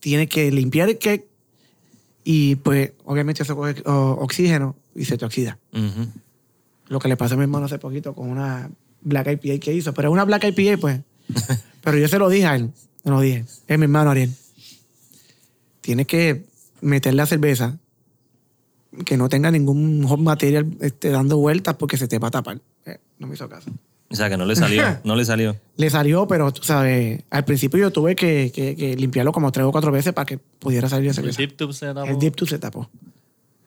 tienes 0.00 0.28
que 0.28 0.50
limpiar 0.50 0.88
el 0.88 0.98
cake 0.98 1.24
y 2.24 2.56
pues 2.56 2.94
obviamente 3.04 3.44
eso 3.44 3.54
coge 3.54 3.80
oxígeno 3.84 4.74
y 4.96 5.04
se 5.04 5.16
te 5.16 5.24
oxida. 5.24 5.56
Lo 6.88 6.98
que 6.98 7.06
le 7.06 7.16
pasó 7.16 7.34
a 7.34 7.36
mi 7.36 7.44
hermano 7.44 7.66
hace 7.66 7.78
poquito 7.78 8.12
con 8.12 8.28
una 8.28 8.68
Black 9.02 9.38
IPA 9.40 9.60
que 9.60 9.72
hizo. 9.72 9.94
Pero 9.94 10.08
es 10.08 10.12
una 10.12 10.24
Black 10.24 10.42
IPA, 10.42 10.80
pues. 10.80 11.00
Pero 11.80 11.96
yo 11.96 12.08
se 12.08 12.18
lo 12.18 12.28
dije 12.28 12.46
a 12.46 12.56
él. 12.56 12.72
Se 13.04 13.08
lo 13.08 13.20
dije. 13.20 13.44
Es 13.68 13.78
mi 13.78 13.84
hermano 13.84 14.10
Ariel. 14.10 14.34
Tienes 15.80 16.08
que 16.08 16.44
meter 16.80 17.14
la 17.14 17.24
cerveza 17.26 17.78
que 19.04 19.16
no 19.16 19.28
tenga 19.28 19.50
ningún 19.50 20.02
hot 20.06 20.20
material 20.20 20.66
este, 20.80 21.10
dando 21.10 21.36
vueltas 21.38 21.76
porque 21.76 21.96
se 21.96 22.08
te 22.08 22.18
va 22.18 22.28
a 22.28 22.30
tapar. 22.32 22.60
Eh, 22.86 22.98
no 23.18 23.26
me 23.26 23.34
hizo 23.34 23.48
caso. 23.48 23.70
O 24.10 24.14
sea, 24.14 24.28
que 24.28 24.36
no 24.36 24.44
le 24.44 24.54
salió. 24.56 24.82
no 25.04 25.16
le 25.16 25.24
salió. 25.24 25.56
Le 25.76 25.88
salió, 25.88 26.26
pero 26.28 26.52
tú 26.52 26.62
sabes, 26.62 27.22
al 27.30 27.44
principio 27.46 27.78
yo 27.80 27.90
tuve 27.90 28.14
que, 28.14 28.52
que- 28.54 28.76
que 28.76 28.94
limpiarlo 28.96 29.32
como 29.32 29.50
tres 29.52 29.64
o 29.66 29.72
cuatro 29.72 29.90
veces 29.90 30.12
para 30.12 30.26
que 30.26 30.36
pudiera 30.38 30.88
salir 30.88 31.14
la 31.16 31.22
El 31.22 31.34
tip 31.36 31.56
tube 31.56 31.72
se 31.72 31.86
tapó. 31.86 32.04
El 32.04 32.18
dip 32.18 32.34
tube 32.36 32.48
se 32.50 32.58
tapó. 32.58 32.90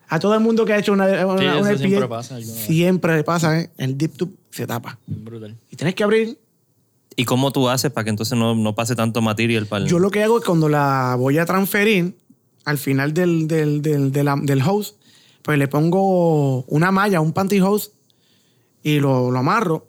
A 0.08 0.20
todo 0.20 0.36
el 0.36 0.40
mundo 0.42 0.66
que 0.66 0.74
ha 0.74 0.78
hecho 0.78 0.94
una, 0.94 1.06
una, 1.26 1.40
Sí, 1.40 1.46
una 1.46 1.72
eso 1.72 1.80
siempre 1.80 1.98
IPA, 1.98 2.08
pasa 2.10 2.42
siempre 2.42 3.16
le 3.16 3.24
pasa, 3.24 3.60
¿eh? 3.60 3.72
El 3.78 3.98
dip 3.98 4.16
tube 4.16 4.34
se 4.52 4.68
tapa. 4.68 5.00
Brutal. 5.08 5.56
Y 5.72 5.76
tienes 5.76 5.96
que 5.96 6.04
abrir. 6.04 6.38
¿Y 7.16 7.26
cómo 7.26 7.52
tú 7.52 7.68
haces 7.70 7.92
para 7.92 8.04
que 8.04 8.10
entonces 8.12 8.38
no, 8.38 8.54
no 8.54 8.76
pase 8.76 8.96
tanto 8.96 9.22
material 9.24 9.66
para 9.66 9.84
el... 9.86 9.90
Yo 9.90 9.98
lo 9.98 10.12
que 10.12 10.22
hago 10.22 10.38
es 10.38 10.46
cuando 10.46 10.70
la 10.70 11.16
voy 11.18 11.40
a 11.40 11.46
transferir 11.48 12.16
al 12.66 12.78
final 12.78 13.14
del, 13.16 13.48
del, 13.48 13.82
del, 13.82 14.12
del 14.12 14.62
host, 14.62 14.98
pues 15.46 15.60
le 15.60 15.68
pongo 15.68 16.64
una 16.64 16.90
malla, 16.92 17.22
un 17.22 17.32
pantyhose 17.32 17.92
y 18.82 19.00
lo, 19.00 19.30
lo 19.30 19.38
amarro. 19.40 19.88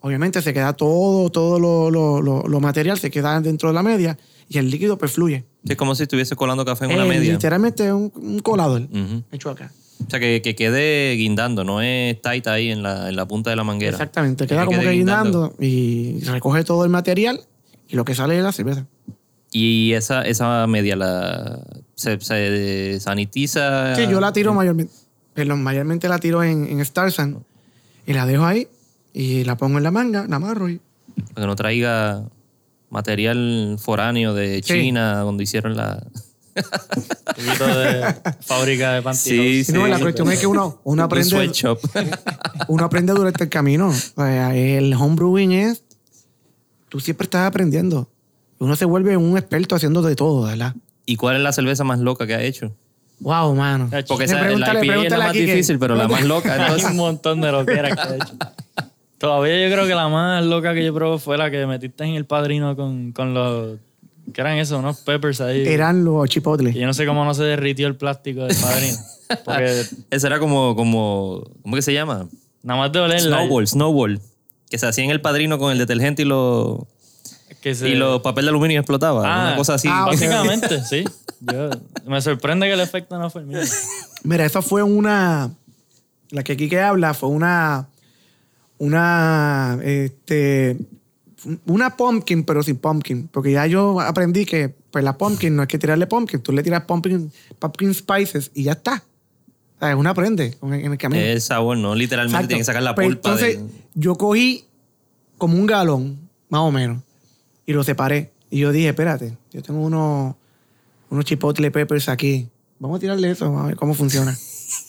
Obviamente 0.00 0.42
se 0.42 0.52
queda 0.52 0.74
todo, 0.74 1.30
todo 1.30 1.58
lo, 1.58 1.90
lo, 1.90 2.20
lo- 2.46 2.60
material 2.60 2.98
se 2.98 3.10
queda 3.10 3.40
dentro 3.40 3.70
de 3.70 3.74
la 3.74 3.82
media 3.82 4.18
y 4.50 4.58
el 4.58 4.70
líquido 4.70 4.98
pues 4.98 5.12
fluye. 5.12 5.46
Es 5.66 5.76
como 5.76 5.94
si 5.94 6.02
estuviese 6.02 6.36
colando 6.36 6.62
café 6.66 6.84
en 6.84 6.92
una 6.92 7.06
Eh, 7.06 7.08
media. 7.08 7.32
Literalmente 7.32 7.86
es 7.86 7.92
un, 7.92 8.12
un 8.14 8.38
colador 8.40 8.86
hecho 9.32 9.48
acá. 9.50 9.72
O 10.06 10.10
sea, 10.10 10.20
que, 10.20 10.42
que 10.42 10.54
quede 10.54 11.14
guindando, 11.14 11.64
no 11.64 11.80
es 11.80 12.20
tight 12.20 12.46
ahí 12.46 12.68
en 12.70 12.82
la, 12.82 13.08
en 13.08 13.16
la 13.16 13.26
punta 13.26 13.48
de 13.50 13.56
la 13.56 13.64
manguera. 13.64 13.92
Exactamente, 13.92 14.46
queda 14.46 14.60
Que 14.60 14.66
como 14.66 14.80
que 14.82 14.90
guindando 14.92 15.54
y 15.58 16.20
recoge 16.20 16.64
todo 16.64 16.84
el 16.84 16.90
material 16.90 17.40
y 17.88 17.96
lo 17.96 18.04
que 18.04 18.14
sale 18.14 18.36
es 18.36 18.42
la 18.44 18.52
cerveza. 18.52 18.86
Y 19.50 19.92
esa, 19.94 20.22
esa 20.22 20.66
media 20.66 20.94
la, 20.96 21.58
se, 21.94 22.20
se 22.20 23.00
sanitiza. 23.00 23.96
Sí, 23.96 24.06
yo 24.08 24.20
la 24.20 24.32
tiro 24.32 24.52
mayormente, 24.52 24.92
perdón, 25.34 25.62
mayormente 25.62 26.08
la 26.08 26.18
tiro 26.18 26.42
en, 26.42 26.66
en 26.66 26.84
Starsan 26.84 27.44
y 28.06 28.12
la 28.12 28.26
dejo 28.26 28.44
ahí 28.44 28.68
y 29.14 29.44
la 29.44 29.56
pongo 29.56 29.78
en 29.78 29.84
la 29.84 29.90
manga, 29.90 30.26
la 30.28 30.36
amarro 30.36 30.68
y 30.68 30.80
Para 31.34 31.44
que 31.44 31.46
no 31.46 31.56
traiga 31.56 32.24
material 32.90 33.76
foráneo 33.80 34.34
de 34.34 34.56
Sí. 34.62 34.74
China, 34.74 35.20
donde 35.20 35.44
hicieron 35.44 35.76
la. 35.76 36.02
Un 36.56 37.34
poquito 37.34 37.66
de 37.66 38.14
fábrica 38.40 38.92
de 38.94 39.02
pantyhose. 39.02 39.64
Si 39.64 39.72
no, 39.72 39.86
la 39.86 39.98
cuestión 40.00 40.30
es 40.32 40.40
que 40.40 40.46
uno, 40.46 40.80
uno 40.84 41.02
Un 41.02 41.06
aprende, 41.06 41.30
sweatshop. 41.30 41.78
uno 42.68 42.84
aprende 42.84 43.12
durante 43.12 43.44
el 43.44 43.50
camino. 43.50 43.88
O 43.88 43.92
sea, 43.92 44.54
el 44.56 44.92
homebrewing 44.94 45.52
es, 45.52 45.84
tú 46.88 47.00
siempre 47.00 47.24
estás 47.26 47.46
aprendiendo. 47.46 48.10
Uno 48.58 48.76
se 48.76 48.84
vuelve 48.84 49.16
un 49.16 49.36
experto 49.38 49.74
haciendo 49.76 50.02
de 50.02 50.16
todo, 50.16 50.46
¿verdad? 50.46 50.74
¿Y 51.06 51.16
cuál 51.16 51.36
es 51.36 51.42
la 51.42 51.52
cerveza 51.52 51.84
más 51.84 51.98
loca 52.00 52.26
que 52.26 52.34
ha 52.34 52.42
hecho? 52.42 52.72
Wow, 53.20 53.54
mano. 53.54 53.88
Porque 54.06 54.24
esa, 54.24 54.40
la 54.40 54.52
IPA 54.84 55.04
es 55.04 55.10
la 55.10 55.18
más 55.18 55.28
aquí 55.30 55.40
que- 55.40 55.46
difícil, 55.46 55.78
pero 55.78 55.94
la 55.96 56.06
más 56.08 56.24
loca. 56.24 56.52
Hay 56.54 56.60
entonces- 56.62 56.90
un 56.90 56.96
montón 56.96 57.40
de 57.40 57.50
loqueras 57.52 57.96
que 57.96 58.12
he 58.12 58.16
hecho. 58.16 58.34
Todavía 59.18 59.66
yo 59.68 59.74
creo 59.74 59.86
que 59.88 59.94
la 59.96 60.08
más 60.08 60.44
loca 60.44 60.74
que 60.74 60.84
yo 60.84 60.94
probé 60.94 61.18
fue 61.18 61.36
la 61.36 61.50
que 61.50 61.66
metiste 61.66 62.04
en 62.04 62.14
el 62.14 62.24
padrino 62.24 62.76
con, 62.76 63.10
con 63.12 63.34
los. 63.34 63.78
¿Qué 64.32 64.40
eran 64.42 64.58
esos? 64.58 64.78
Unos 64.78 64.98
peppers 64.98 65.40
ahí. 65.40 65.66
Eran 65.66 66.04
los 66.04 66.28
chipotles. 66.28 66.76
Y 66.76 66.80
yo 66.80 66.86
no 66.86 66.94
sé 66.94 67.04
cómo 67.06 67.24
no 67.24 67.34
se 67.34 67.42
derritió 67.42 67.88
el 67.88 67.96
plástico 67.96 68.44
del 68.44 68.56
padrino. 68.56 68.96
Porque 69.44 69.82
Esa 70.10 70.26
era 70.28 70.38
como, 70.38 70.76
como. 70.76 71.42
¿Cómo 71.62 71.74
que 71.74 71.82
se 71.82 71.92
llama? 71.92 72.28
nada 72.62 72.80
más 72.80 72.92
de 72.92 72.98
olerla. 73.00 73.38
Snowball, 73.38 73.66
snowball. 73.66 74.20
Que 74.70 74.78
se 74.78 74.86
hacía 74.86 75.02
en 75.04 75.10
el 75.10 75.20
padrino 75.20 75.58
con 75.58 75.72
el 75.72 75.78
detergente 75.78 76.22
y 76.22 76.24
los 76.26 76.80
Que 77.60 77.74
se, 77.74 77.88
y 77.88 77.94
los 77.94 78.20
papel 78.20 78.44
de 78.44 78.50
aluminio 78.50 78.78
explotaba. 78.80 79.22
Ah, 79.24 79.46
una 79.48 79.56
cosa 79.56 79.74
así. 79.74 79.88
ah. 79.90 80.04
Básicamente, 80.06 80.82
sí. 80.88 81.04
Yo, 81.40 81.70
me 82.06 82.20
sorprende 82.20 82.66
que 82.66 82.72
el 82.74 82.80
efecto 82.80 83.18
no 83.18 83.30
fue 83.30 83.42
el 83.42 83.46
mismo. 83.48 83.62
Mira, 84.24 84.44
esa 84.44 84.62
fue 84.62 84.82
una. 84.82 85.50
La 86.30 86.42
que 86.42 86.52
aquí 86.52 86.68
que 86.68 86.80
habla 86.80 87.14
fue 87.14 87.28
una. 87.30 87.88
Una. 88.78 89.78
Este. 89.82 90.76
Una 91.66 91.96
pumpkin, 91.96 92.44
pero 92.44 92.62
sin 92.62 92.76
pumpkin. 92.76 93.28
Porque 93.28 93.52
ya 93.52 93.66
yo 93.66 94.00
aprendí 94.00 94.44
que, 94.44 94.68
pues 94.90 95.04
la 95.04 95.16
pumpkin 95.16 95.54
no 95.54 95.62
hay 95.62 95.68
que 95.68 95.78
tirarle 95.78 96.06
pumpkin. 96.06 96.40
Tú 96.40 96.52
le 96.52 96.62
tiras 96.64 96.82
pumpkin, 96.84 97.30
pumpkin 97.58 97.94
spices 97.94 98.50
y 98.54 98.64
ya 98.64 98.72
está. 98.72 99.04
O 99.76 99.78
sea, 99.86 99.96
uno 99.96 100.10
aprende 100.10 100.56
en 100.60 100.92
el 100.92 100.98
camino. 100.98 101.22
Es 101.22 101.44
sabor, 101.44 101.76
¿no? 101.76 101.94
Literalmente 101.94 102.34
Exacto. 102.36 102.48
tiene 102.48 102.60
que 102.60 102.64
sacar 102.64 102.82
la 102.82 102.94
Pues 102.96 103.06
pulpa. 103.06 103.28
entonces, 103.30 103.58
del- 103.58 103.70
yo 103.94 104.16
cogí 104.16 104.64
como 105.38 105.56
un 105.56 105.66
galón, 105.66 106.18
más 106.48 106.62
o 106.62 106.72
menos, 106.72 107.02
y 107.68 107.74
lo 107.74 107.84
separé. 107.84 108.32
Y 108.50 108.60
yo 108.60 108.72
dije, 108.72 108.88
espérate, 108.88 109.36
yo 109.52 109.60
tengo 109.62 109.82
unos, 109.82 110.34
unos 111.10 111.24
chipotle 111.26 111.70
peppers 111.70 112.08
aquí. 112.08 112.48
Vamos 112.78 112.96
a 112.96 113.00
tirarle 113.00 113.30
eso, 113.30 113.44
vamos 113.44 113.62
a 113.62 113.66
ver 113.66 113.76
cómo 113.76 113.92
funciona. 113.92 114.34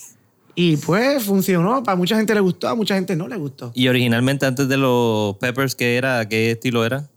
y 0.55 0.77
pues 0.77 1.25
funcionó. 1.25 1.83
Para 1.83 1.97
mucha 1.97 2.15
gente 2.15 2.33
le 2.33 2.39
gustó, 2.39 2.69
a 2.69 2.75
mucha 2.75 2.95
gente 2.95 3.17
no 3.17 3.27
le 3.27 3.35
gustó. 3.35 3.73
Y 3.75 3.89
originalmente 3.89 4.45
antes 4.45 4.69
de 4.69 4.77
los 4.77 5.35
peppers, 5.39 5.75
¿qué 5.75 5.97
era? 5.97 6.29
¿Qué 6.29 6.51
estilo 6.51 6.85
era? 6.85 7.09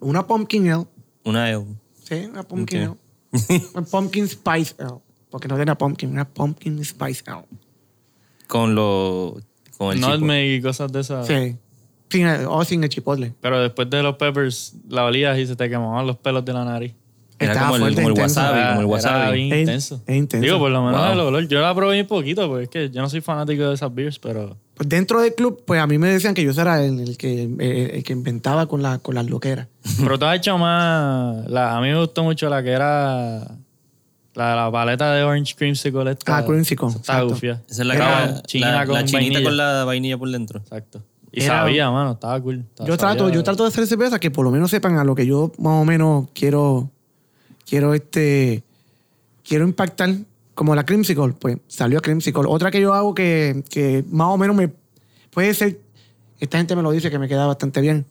Una 0.00 0.26
pumpkin 0.26 0.70
ale. 0.70 0.86
Una 1.22 1.44
ale. 1.44 1.66
Sí, 2.02 2.24
una 2.24 2.42
pumpkin 2.44 2.88
Ok. 2.88 2.98
ale. 3.50 3.62
Una 3.74 3.84
pumpkin 3.84 4.26
spice 4.26 4.74
ale. 4.78 5.00
Porque 5.28 5.48
no 5.48 5.56
tiene 5.56 5.76
pumpkin, 5.76 6.08
una 6.12 6.26
pumpkin 6.26 6.82
spice 6.82 7.24
ale. 7.26 7.44
con 8.46 8.74
lo 8.74 9.36
con 9.76 9.92
el. 9.92 10.00
Nutmeg 10.00 10.58
y 10.58 10.62
cosas 10.62 10.90
de 10.90 11.00
esas. 11.00 11.26
Sí. 11.26 11.58
Sin 12.10 12.26
el- 12.26 12.46
o 12.46 12.64
sin 12.64 12.82
el 12.82 12.88
chipotle. 12.88 13.34
Pero 13.40 13.60
después 13.60 13.88
de 13.90 14.02
los 14.02 14.16
peppers, 14.16 14.74
la 14.88 15.04
olías 15.04 15.38
y 15.38 15.46
se 15.46 15.56
te 15.56 15.68
quemaban 15.68 16.06
los 16.06 16.16
pelos 16.16 16.44
de 16.44 16.52
la 16.52 16.64
nariz. 16.64 16.94
Era 17.40 17.52
Estaba 17.52 17.70
como 17.70 17.76
el, 17.76 17.80
fuerte, 17.94 18.02
como 18.02 18.14
el 18.16 18.20
wasabi, 18.20 18.58
Era- 18.58 18.68
como 18.70 18.80
el 18.80 18.86
era 18.86 18.92
wasabi. 18.94 19.52
Es- 19.52 19.58
intenso. 19.60 20.02
es 20.06 20.16
intenso. 20.16 20.44
Digo, 20.44 20.58
por 20.58 20.70
lo 20.72 20.82
menos 20.84 21.00
Wow. 21.00 21.12
el 21.12 21.20
olor. 21.20 21.46
Yo 21.48 21.60
la 21.60 21.72
probé 21.74 22.00
un 22.00 22.06
poquito, 22.08 22.48
porque 22.48 22.64
es 22.64 22.68
que 22.70 22.90
yo 22.90 23.00
no 23.00 23.08
soy 23.08 23.20
fanático 23.20 23.68
de 23.68 23.74
esas 23.74 23.94
beers, 23.94 24.18
pero... 24.18 24.56
Pues 24.74 24.88
dentro 24.88 25.20
del 25.20 25.34
club, 25.34 25.62
pues 25.64 25.80
a 25.80 25.86
mí 25.86 25.98
me 25.98 26.08
decían 26.08 26.34
que 26.34 26.42
yo 26.42 26.50
era 26.60 26.82
el, 26.84 26.98
el 26.98 27.16
que, 27.16 27.42
el, 27.44 27.60
el 27.60 28.02
que 28.02 28.12
inventaba 28.12 28.66
con, 28.66 28.82
la, 28.82 28.98
con 28.98 29.14
las 29.14 29.26
loqueras. 29.28 29.68
Pero 30.00 30.18
tú 30.18 30.24
has 30.24 30.36
hecho 30.38 30.56
más... 30.58 31.48
La, 31.48 31.76
a 31.76 31.80
mí 31.80 31.88
me 31.88 31.98
gustó 32.00 32.24
mucho 32.24 32.48
la 32.48 32.62
que 32.62 32.70
era... 32.70 33.56
La, 34.34 34.54
la 34.54 34.70
paleta 34.70 35.12
de 35.14 35.22
Orange 35.24 35.54
Creamsicle. 35.56 36.10
Esta, 36.12 36.36
Ah, 36.38 36.44
Creamsicle, 36.44 36.88
Está 36.88 37.22
gufia. 37.22 37.62
Esa 37.68 37.82
es 37.82 37.86
la, 37.88 37.94
Era 37.94 38.34
que- 38.36 38.42
china 38.48 38.70
la, 38.72 38.84
la 38.84 39.04
chinita 39.04 39.16
vainilla. 39.18 39.42
con 39.44 39.56
la 39.56 39.84
vainilla 39.84 40.18
por 40.18 40.30
dentro. 40.30 40.58
Exacto. 40.60 41.02
Y 41.38 41.44
Era- 41.44 41.58
sabía, 41.60 41.90
mano. 41.90 42.12
Estaba 42.12 42.40
cool. 42.40 42.64
Estaba- 42.68 42.88
Yo 42.88 42.96
trato, 42.96 43.18
sabía- 43.24 43.34
yo 43.34 43.42
trato 43.44 43.62
de 43.64 43.68
hacer 43.68 43.86
cerveza 43.86 44.18
que 44.18 44.30
por 44.30 44.44
lo 44.44 44.50
menos 44.50 44.70
sepan 44.70 44.96
a 44.98 45.04
lo 45.04 45.14
que 45.14 45.26
yo 45.26 45.52
más 45.58 45.80
o 45.80 45.84
menos 45.84 46.28
quiero, 46.34 46.90
quiero 47.66 47.94
este, 47.94 48.62
quiero 49.46 49.64
impactar. 49.64 50.10
Como 50.54 50.74
la 50.74 50.84
Creamsicle, 50.84 51.34
pues 51.38 51.58
salió 51.68 52.00
Creamsicle. 52.00 52.42
Otra 52.48 52.72
que 52.72 52.80
yo 52.80 52.92
hago 52.92 53.14
que, 53.14 53.62
que 53.70 54.04
más 54.10 54.26
o 54.28 54.36
menos 54.36 54.56
me 54.56 54.68
puede 55.30 55.54
ser, 55.54 55.78
esta 56.40 56.58
gente 56.58 56.74
me 56.74 56.82
lo 56.82 56.90
dice 56.90 57.10
que 57.12 57.18
me 57.20 57.28
queda 57.28 57.46
bastante 57.46 57.80
bien. 57.80 58.06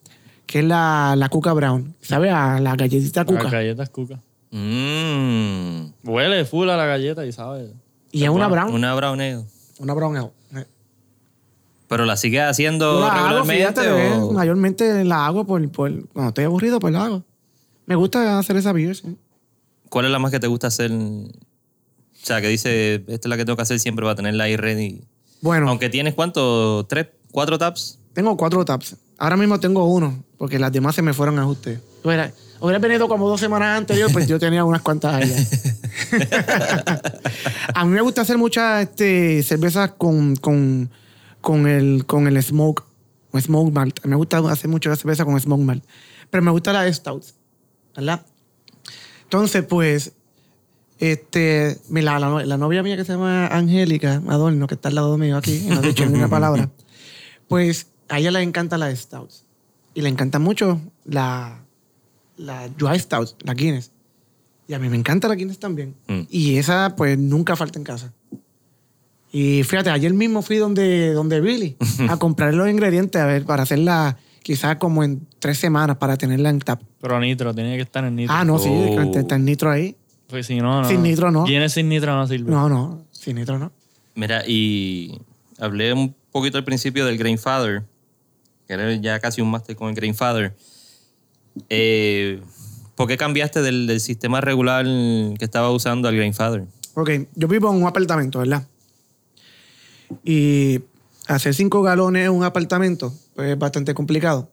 que 0.46 0.60
es 0.60 0.66
la, 0.66 1.16
la 1.18 1.28
Cuca 1.28 1.52
Brown. 1.52 1.94
¿Sabes? 2.00 2.32
A 2.32 2.62
la 2.62 2.78
galletita 2.78 3.26
Las 3.26 3.28
Cuca. 3.44 3.50
galletas 3.50 3.90
cuca. 3.90 4.18
Mm, 4.52 5.92
Huele 6.06 6.46
full 6.46 6.70
a 6.70 6.78
la 6.78 6.86
galleta 6.86 7.26
y 7.26 7.34
sabe. 7.34 7.74
Y 8.14 8.24
es 8.24 8.30
una 8.30 8.48
Bueno, 8.48 8.64
Brown. 8.64 8.76
una 8.76 8.96
brown 8.96 9.20
ale. 9.20 9.44
Una 9.80 9.94
Brown 9.94 10.16
ale. 10.16 10.32
Pero 11.88 12.06
la 12.06 12.18
sigues 12.18 12.42
haciendo 12.44 13.00
la 13.00 13.08
hago, 13.08 13.16
regularmente. 13.44 13.82
fíjate, 13.82 14.12
o- 14.20 14.32
mayormente 14.34 15.04
la 15.06 15.26
hago 15.26 15.46
por, 15.46 15.70
por- 15.72 16.08
cuando 16.10 16.30
estoy 16.30 16.44
aburrido, 16.46 16.80
pues 16.80 16.94
la 16.94 17.06
hago. 17.06 17.24
Me 17.86 17.96
gusta 17.96 18.38
hacer 18.40 18.58
esa 18.58 18.74
beer, 18.74 18.96
sí. 18.96 19.16
¿Cuál 19.90 20.06
es 20.06 20.12
la 20.12 20.20
más 20.20 20.32
que 20.32 20.40
te 20.42 20.48
gusta 20.48 20.68
hacer? 20.68 20.92
O 20.92 21.30
sea, 22.22 22.42
que 22.42 22.50
dice, 22.50 22.96
esta 22.96 23.14
es 23.14 23.26
la 23.28 23.38
que 23.38 23.46
tengo 23.46 23.56
que 23.56 23.62
hacer 23.62 23.80
siempre 23.80 24.04
para 24.04 24.16
tenerla 24.16 24.44
ahí 24.46 24.58
ready. 24.58 25.02
Bueno, 25.42 25.70
Aunque 25.70 25.88
tienes 25.88 26.14
cuánto, 26.14 26.86
tres, 26.90 27.08
cuatro 27.32 27.58
taps. 27.58 28.00
tengo 28.14 28.36
cuatro 28.36 28.66
taps. 28.66 28.98
Ahora 29.18 29.38
mismo 29.38 29.58
tengo 29.60 29.86
uno, 29.86 30.24
porque 30.38 30.60
las 30.60 30.72
demás 30.74 30.94
se 30.96 31.02
me 31.02 31.14
fueron 31.14 31.40
a 31.40 31.44
ajuste. 31.44 31.80
Hubiera, 32.04 32.32
hubiera 32.60 32.80
venido 32.80 33.08
como 33.08 33.30
dos 33.30 33.40
semanas 33.40 33.78
anteriores, 33.78 34.12
pues 34.14 34.28
yo 34.28 34.38
tenía 34.40 34.66
unas 34.66 34.82
cuantas 34.82 35.14
allá. 35.16 35.36
a 37.74 37.86
mí 37.86 37.92
me 37.92 38.02
gusta 38.02 38.22
hacer 38.22 38.38
muchas 38.38 38.84
este, 38.84 39.42
cervezas 39.44 39.92
con, 39.98 40.36
con, 40.36 40.90
con, 41.48 41.66
el, 41.66 42.06
con 42.06 42.28
el 42.28 42.44
smoke, 42.44 42.84
o 43.32 43.40
smoke 43.40 43.72
malt. 43.72 44.04
Me 44.04 44.18
gusta 44.18 44.40
hacer 44.52 44.70
mucho 44.70 44.94
cerveza 44.94 45.24
con 45.24 45.40
smoke 45.40 45.64
malt. 45.64 45.86
Pero 46.30 46.44
me 46.44 46.52
gusta 46.52 46.74
la 46.74 46.92
stout, 46.92 47.24
¿verdad? 47.96 48.26
Entonces, 49.24 49.64
pues, 49.64 50.12
este, 51.00 51.80
la, 51.90 52.20
la, 52.20 52.46
la 52.46 52.58
novia 52.58 52.84
mía 52.84 52.98
que 52.98 53.06
se 53.06 53.14
llama 53.14 53.48
Angélica 53.48 54.22
Adorno, 54.28 54.68
que 54.68 54.76
está 54.76 54.90
al 54.90 54.96
lado 54.96 55.18
mío 55.18 55.38
aquí, 55.38 55.56
y 55.56 55.70
no 55.70 55.78
ha 55.78 55.82
dicho 55.82 56.06
ni 56.06 56.16
una 56.16 56.28
palabra, 56.28 56.70
pues 57.48 57.88
a 58.10 58.20
ella 58.20 58.32
le 58.32 58.42
encanta 58.42 58.78
la 58.78 58.94
stouts. 58.94 59.46
Y 59.94 60.02
le 60.02 60.10
encanta 60.10 60.40
mucho 60.40 60.82
la, 61.06 61.64
la 62.36 62.68
dry 62.68 63.00
stout, 63.00 63.42
la 63.46 63.54
Guinness. 63.54 63.92
Y 64.68 64.74
a 64.74 64.80
mí 64.80 64.90
me 64.90 64.98
encanta 64.98 65.30
la 65.30 65.36
Guinness 65.36 65.60
también. 65.60 65.96
Mm. 66.08 66.24
Y 66.30 66.58
esa, 66.58 66.94
pues, 66.98 67.18
nunca 67.18 67.56
falta 67.56 67.80
en 67.80 67.86
casa. 67.86 68.14
Y 69.32 69.64
fíjate, 69.64 69.90
ayer 69.90 70.14
mismo 70.14 70.42
fui 70.42 70.58
donde, 70.58 71.12
donde 71.14 71.42
Billy 71.42 71.76
a 72.10 72.18
comprar 72.18 72.54
los 72.54 72.70
ingredientes, 72.70 73.22
a 73.22 73.26
ver, 73.26 73.46
para 73.46 73.64
hacerla 73.64 74.18
quizás 74.42 74.78
como 74.78 75.04
en 75.04 75.28
tres 75.40 75.58
semanas 75.58 75.98
para 75.98 76.16
tenerla 76.18 76.50
en 76.50 76.60
tap. 76.60 76.82
Pero 77.02 77.20
nitro, 77.20 77.54
tiene 77.54 77.76
que 77.76 77.82
estar 77.84 78.06
en 78.06 78.16
nitro. 78.16 78.34
Ah, 78.34 78.46
no, 78.46 78.58
sí, 78.58 78.70
Oh. 78.70 79.12
está 79.16 79.36
el 79.36 79.44
nitro 79.46 79.70
ahí. 79.70 79.96
Pues 80.28 80.46
si 80.48 80.56
no, 80.60 80.82
no. 80.82 80.88
Sin 80.88 81.04
nitro, 81.04 81.32
no. 81.32 81.44
Viene 81.44 81.68
sin 81.70 81.90
nitro, 81.90 82.16
no 82.16 82.26
sirve. 82.28 82.50
No, 82.50 82.70
no, 82.70 83.06
sin 83.12 83.36
nitro 83.36 83.60
no. 83.60 83.72
Mira, 84.16 84.44
y 84.48 85.20
hablé 85.60 85.92
un 85.94 86.16
poquito 86.32 86.58
al 86.58 86.64
principio 86.64 87.06
del 87.06 87.18
Grainfather, 87.18 87.84
que 88.68 88.74
eres 88.74 89.02
ya 89.02 89.20
casi 89.20 89.42
un 89.42 89.52
máster 89.52 89.76
con 89.76 89.90
el 89.90 89.96
Grainfather. 89.96 90.56
Eh, 91.70 92.42
¿Por 92.96 93.08
qué 93.08 93.18
cambiaste 93.18 93.62
del, 93.62 93.88
del 93.88 94.00
sistema 94.00 94.42
regular 94.42 94.86
que 94.86 95.46
estaba 95.46 95.70
usando 95.72 96.08
al 96.08 96.16
Grainfather? 96.16 96.66
Ok, 96.96 97.12
yo 97.36 97.48
vivo 97.48 97.70
en 97.72 97.82
un 97.82 97.88
apartamento, 97.88 98.40
¿verdad? 98.40 98.66
Y 100.24 100.82
hacer 101.28 101.54
cinco 101.54 101.82
galones 101.82 102.26
en 102.26 102.32
un 102.32 102.44
apartamento 102.44 103.14
pues, 103.36 103.52
es 103.52 103.60
bastante 103.60 103.94
complicado. 103.94 104.50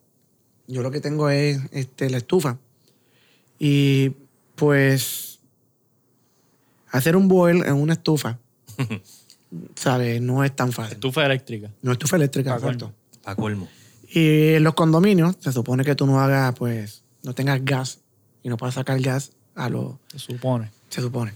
Yo 0.66 0.82
lo 0.82 0.90
que 0.90 1.00
tengo 1.00 1.28
es 1.30 1.60
este, 1.72 2.10
la 2.10 2.18
estufa. 2.18 2.58
Y 3.58 4.12
pues 4.56 5.40
hacer 6.90 7.16
un 7.16 7.28
boil 7.28 7.64
en 7.64 7.74
una 7.74 7.94
estufa, 7.94 8.38
¿sabes? 9.74 10.20
No 10.20 10.44
es 10.44 10.54
tan 10.54 10.72
fácil. 10.72 10.94
Estufa 10.94 11.26
eléctrica. 11.26 11.70
No 11.82 11.92
es 11.92 11.96
estufa 11.96 12.16
eléctrica, 12.16 12.58
correcto. 12.58 12.92
Pa' 13.22 13.34
colmo. 13.34 13.68
Y 14.08 14.54
en 14.54 14.64
los 14.64 14.74
condominios 14.74 15.36
se 15.40 15.52
supone 15.52 15.84
que 15.84 15.94
tú 15.94 16.06
no 16.06 16.20
hagas, 16.20 16.54
pues, 16.54 17.02
no 17.22 17.34
tengas 17.34 17.64
gas 17.64 18.00
y 18.42 18.48
no 18.48 18.56
puedas 18.56 18.74
sacar 18.74 19.00
gas 19.00 19.32
a 19.54 19.68
lo... 19.68 19.98
Se 20.08 20.18
supone. 20.18 20.70
Se 20.88 21.00
supone. 21.00 21.32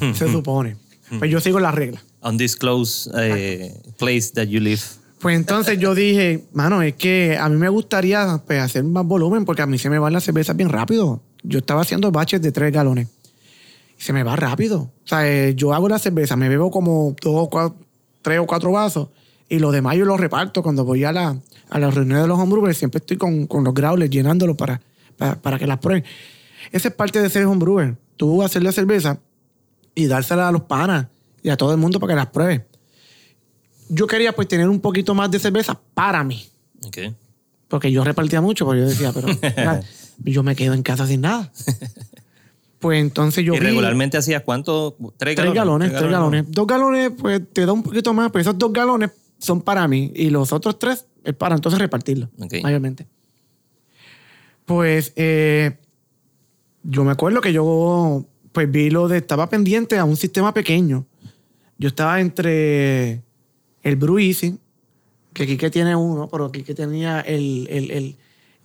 se 0.14 0.30
supone. 0.30 0.76
Pues 1.18 1.30
yo 1.30 1.40
sigo 1.40 1.58
las 1.60 1.74
reglas. 1.74 2.04
Undisclosed 2.26 3.12
eh, 3.18 3.74
place 3.98 4.32
that 4.34 4.44
you 4.44 4.60
live. 4.60 4.82
Pues 5.20 5.36
entonces 5.36 5.78
yo 5.78 5.94
dije, 5.94 6.44
mano, 6.52 6.82
es 6.82 6.94
que 6.94 7.38
a 7.38 7.48
mí 7.48 7.56
me 7.56 7.68
gustaría 7.68 8.42
pues, 8.46 8.60
hacer 8.60 8.84
más 8.84 9.06
volumen 9.06 9.44
porque 9.44 9.62
a 9.62 9.66
mí 9.66 9.78
se 9.78 9.88
me 9.88 9.98
van 9.98 10.12
las 10.12 10.24
cervezas 10.24 10.56
bien 10.56 10.68
rápido. 10.68 11.22
Yo 11.42 11.58
estaba 11.58 11.80
haciendo 11.80 12.12
baches 12.12 12.42
de 12.42 12.52
tres 12.52 12.72
galones 12.72 13.08
y 13.98 14.02
se 14.02 14.12
me 14.12 14.22
va 14.22 14.36
rápido. 14.36 14.80
O 14.80 15.08
sea, 15.08 15.28
eh, 15.28 15.54
yo 15.54 15.72
hago 15.72 15.88
la 15.88 15.98
cerveza, 15.98 16.36
me 16.36 16.48
bebo 16.48 16.70
como 16.70 17.16
dos 17.22 17.48
cuatro, 17.48 17.78
tres 18.22 18.40
o 18.40 18.46
cuatro 18.46 18.72
vasos 18.72 19.08
y 19.48 19.58
los 19.58 19.72
demás 19.72 19.96
yo 19.96 20.04
los 20.04 20.20
reparto 20.20 20.62
cuando 20.62 20.84
voy 20.84 21.04
a 21.04 21.12
la, 21.12 21.36
a 21.70 21.78
la 21.78 21.90
reunión 21.90 22.20
de 22.20 22.28
los 22.28 22.38
homebrewers. 22.38 22.76
Siempre 22.76 22.98
estoy 22.98 23.16
con, 23.16 23.46
con 23.46 23.64
los 23.64 23.72
growlers 23.72 24.10
llenándolos 24.10 24.56
para, 24.56 24.82
para, 25.16 25.36
para 25.36 25.58
que 25.58 25.66
las 25.66 25.78
prueben. 25.78 26.04
Esa 26.72 26.88
es 26.88 26.94
parte 26.94 27.22
de 27.22 27.30
ser 27.30 27.46
homebrewer. 27.46 27.96
Tú 28.16 28.42
hacer 28.42 28.62
la 28.62 28.72
cerveza 28.72 29.18
y 29.94 30.06
dársela 30.06 30.48
a 30.48 30.52
los 30.52 30.62
panas 30.62 31.06
y 31.46 31.50
a 31.50 31.56
todo 31.56 31.70
el 31.72 31.78
mundo 31.78 31.98
para 32.00 32.12
que 32.12 32.16
las 32.16 32.26
pruebe 32.26 32.66
yo 33.88 34.06
quería 34.06 34.32
pues 34.34 34.48
tener 34.48 34.68
un 34.68 34.80
poquito 34.80 35.14
más 35.14 35.30
de 35.30 35.38
cerveza 35.38 35.78
para 35.94 36.24
mí. 36.24 36.44
Porque 37.68 37.90
yo 37.90 38.04
repartía 38.04 38.40
mucho, 38.40 38.64
porque 38.64 38.80
yo 38.80 38.88
decía, 38.88 39.12
pero 39.12 39.28
mira, 39.56 39.80
yo 40.24 40.42
me 40.42 40.54
quedo 40.54 40.74
en 40.74 40.82
casa 40.82 41.06
sin 41.06 41.22
nada. 41.22 41.52
Pues 42.78 43.00
entonces 43.00 43.44
yo 43.44 43.54
¿Y 43.54 43.58
vi 43.58 43.66
regularmente 43.66 44.16
hacías 44.16 44.42
cuánto? 44.42 44.96
¿Tres, 45.16 45.34
tres 45.34 45.52
galones, 45.54 45.90
tres 45.90 46.10
galones. 46.10 46.44
¿no? 46.44 46.50
Dos 46.52 46.66
galones, 46.66 47.12
pues 47.18 47.42
te 47.52 47.66
da 47.66 47.72
un 47.72 47.82
poquito 47.82 48.12
más, 48.12 48.30
pero 48.30 48.42
esos 48.42 48.58
dos 48.58 48.72
galones 48.72 49.10
son 49.38 49.60
para 49.60 49.86
mí 49.88 50.12
y 50.14 50.30
los 50.30 50.52
otros 50.52 50.78
tres 50.78 51.06
es 51.24 51.34
para 51.34 51.54
entonces 51.54 51.80
repartirlo, 51.80 52.28
Ok. 52.38 52.54
mayormente. 52.62 53.06
Pues 54.64 55.12
eh, 55.16 55.76
yo 56.82 57.04
me 57.04 57.12
acuerdo 57.12 57.40
que 57.40 57.52
yo 57.52 58.26
pues 58.52 58.70
vi 58.70 58.90
lo 58.90 59.08
de, 59.08 59.18
estaba 59.18 59.48
pendiente 59.48 59.98
a 59.98 60.04
un 60.04 60.16
sistema 60.16 60.54
pequeño. 60.54 61.06
Yo 61.78 61.88
estaba 61.88 62.20
entre 62.20 63.22
el 63.82 63.96
Brew 63.96 64.18
Easy, 64.18 64.58
que 65.32 65.46
Quique 65.46 65.70
tiene 65.70 65.94
uno, 65.94 66.28
pero 66.28 66.50
Quique 66.50 66.74
tenía 66.74 67.20
el, 67.20 67.66
el, 67.70 67.90
el, 67.90 68.16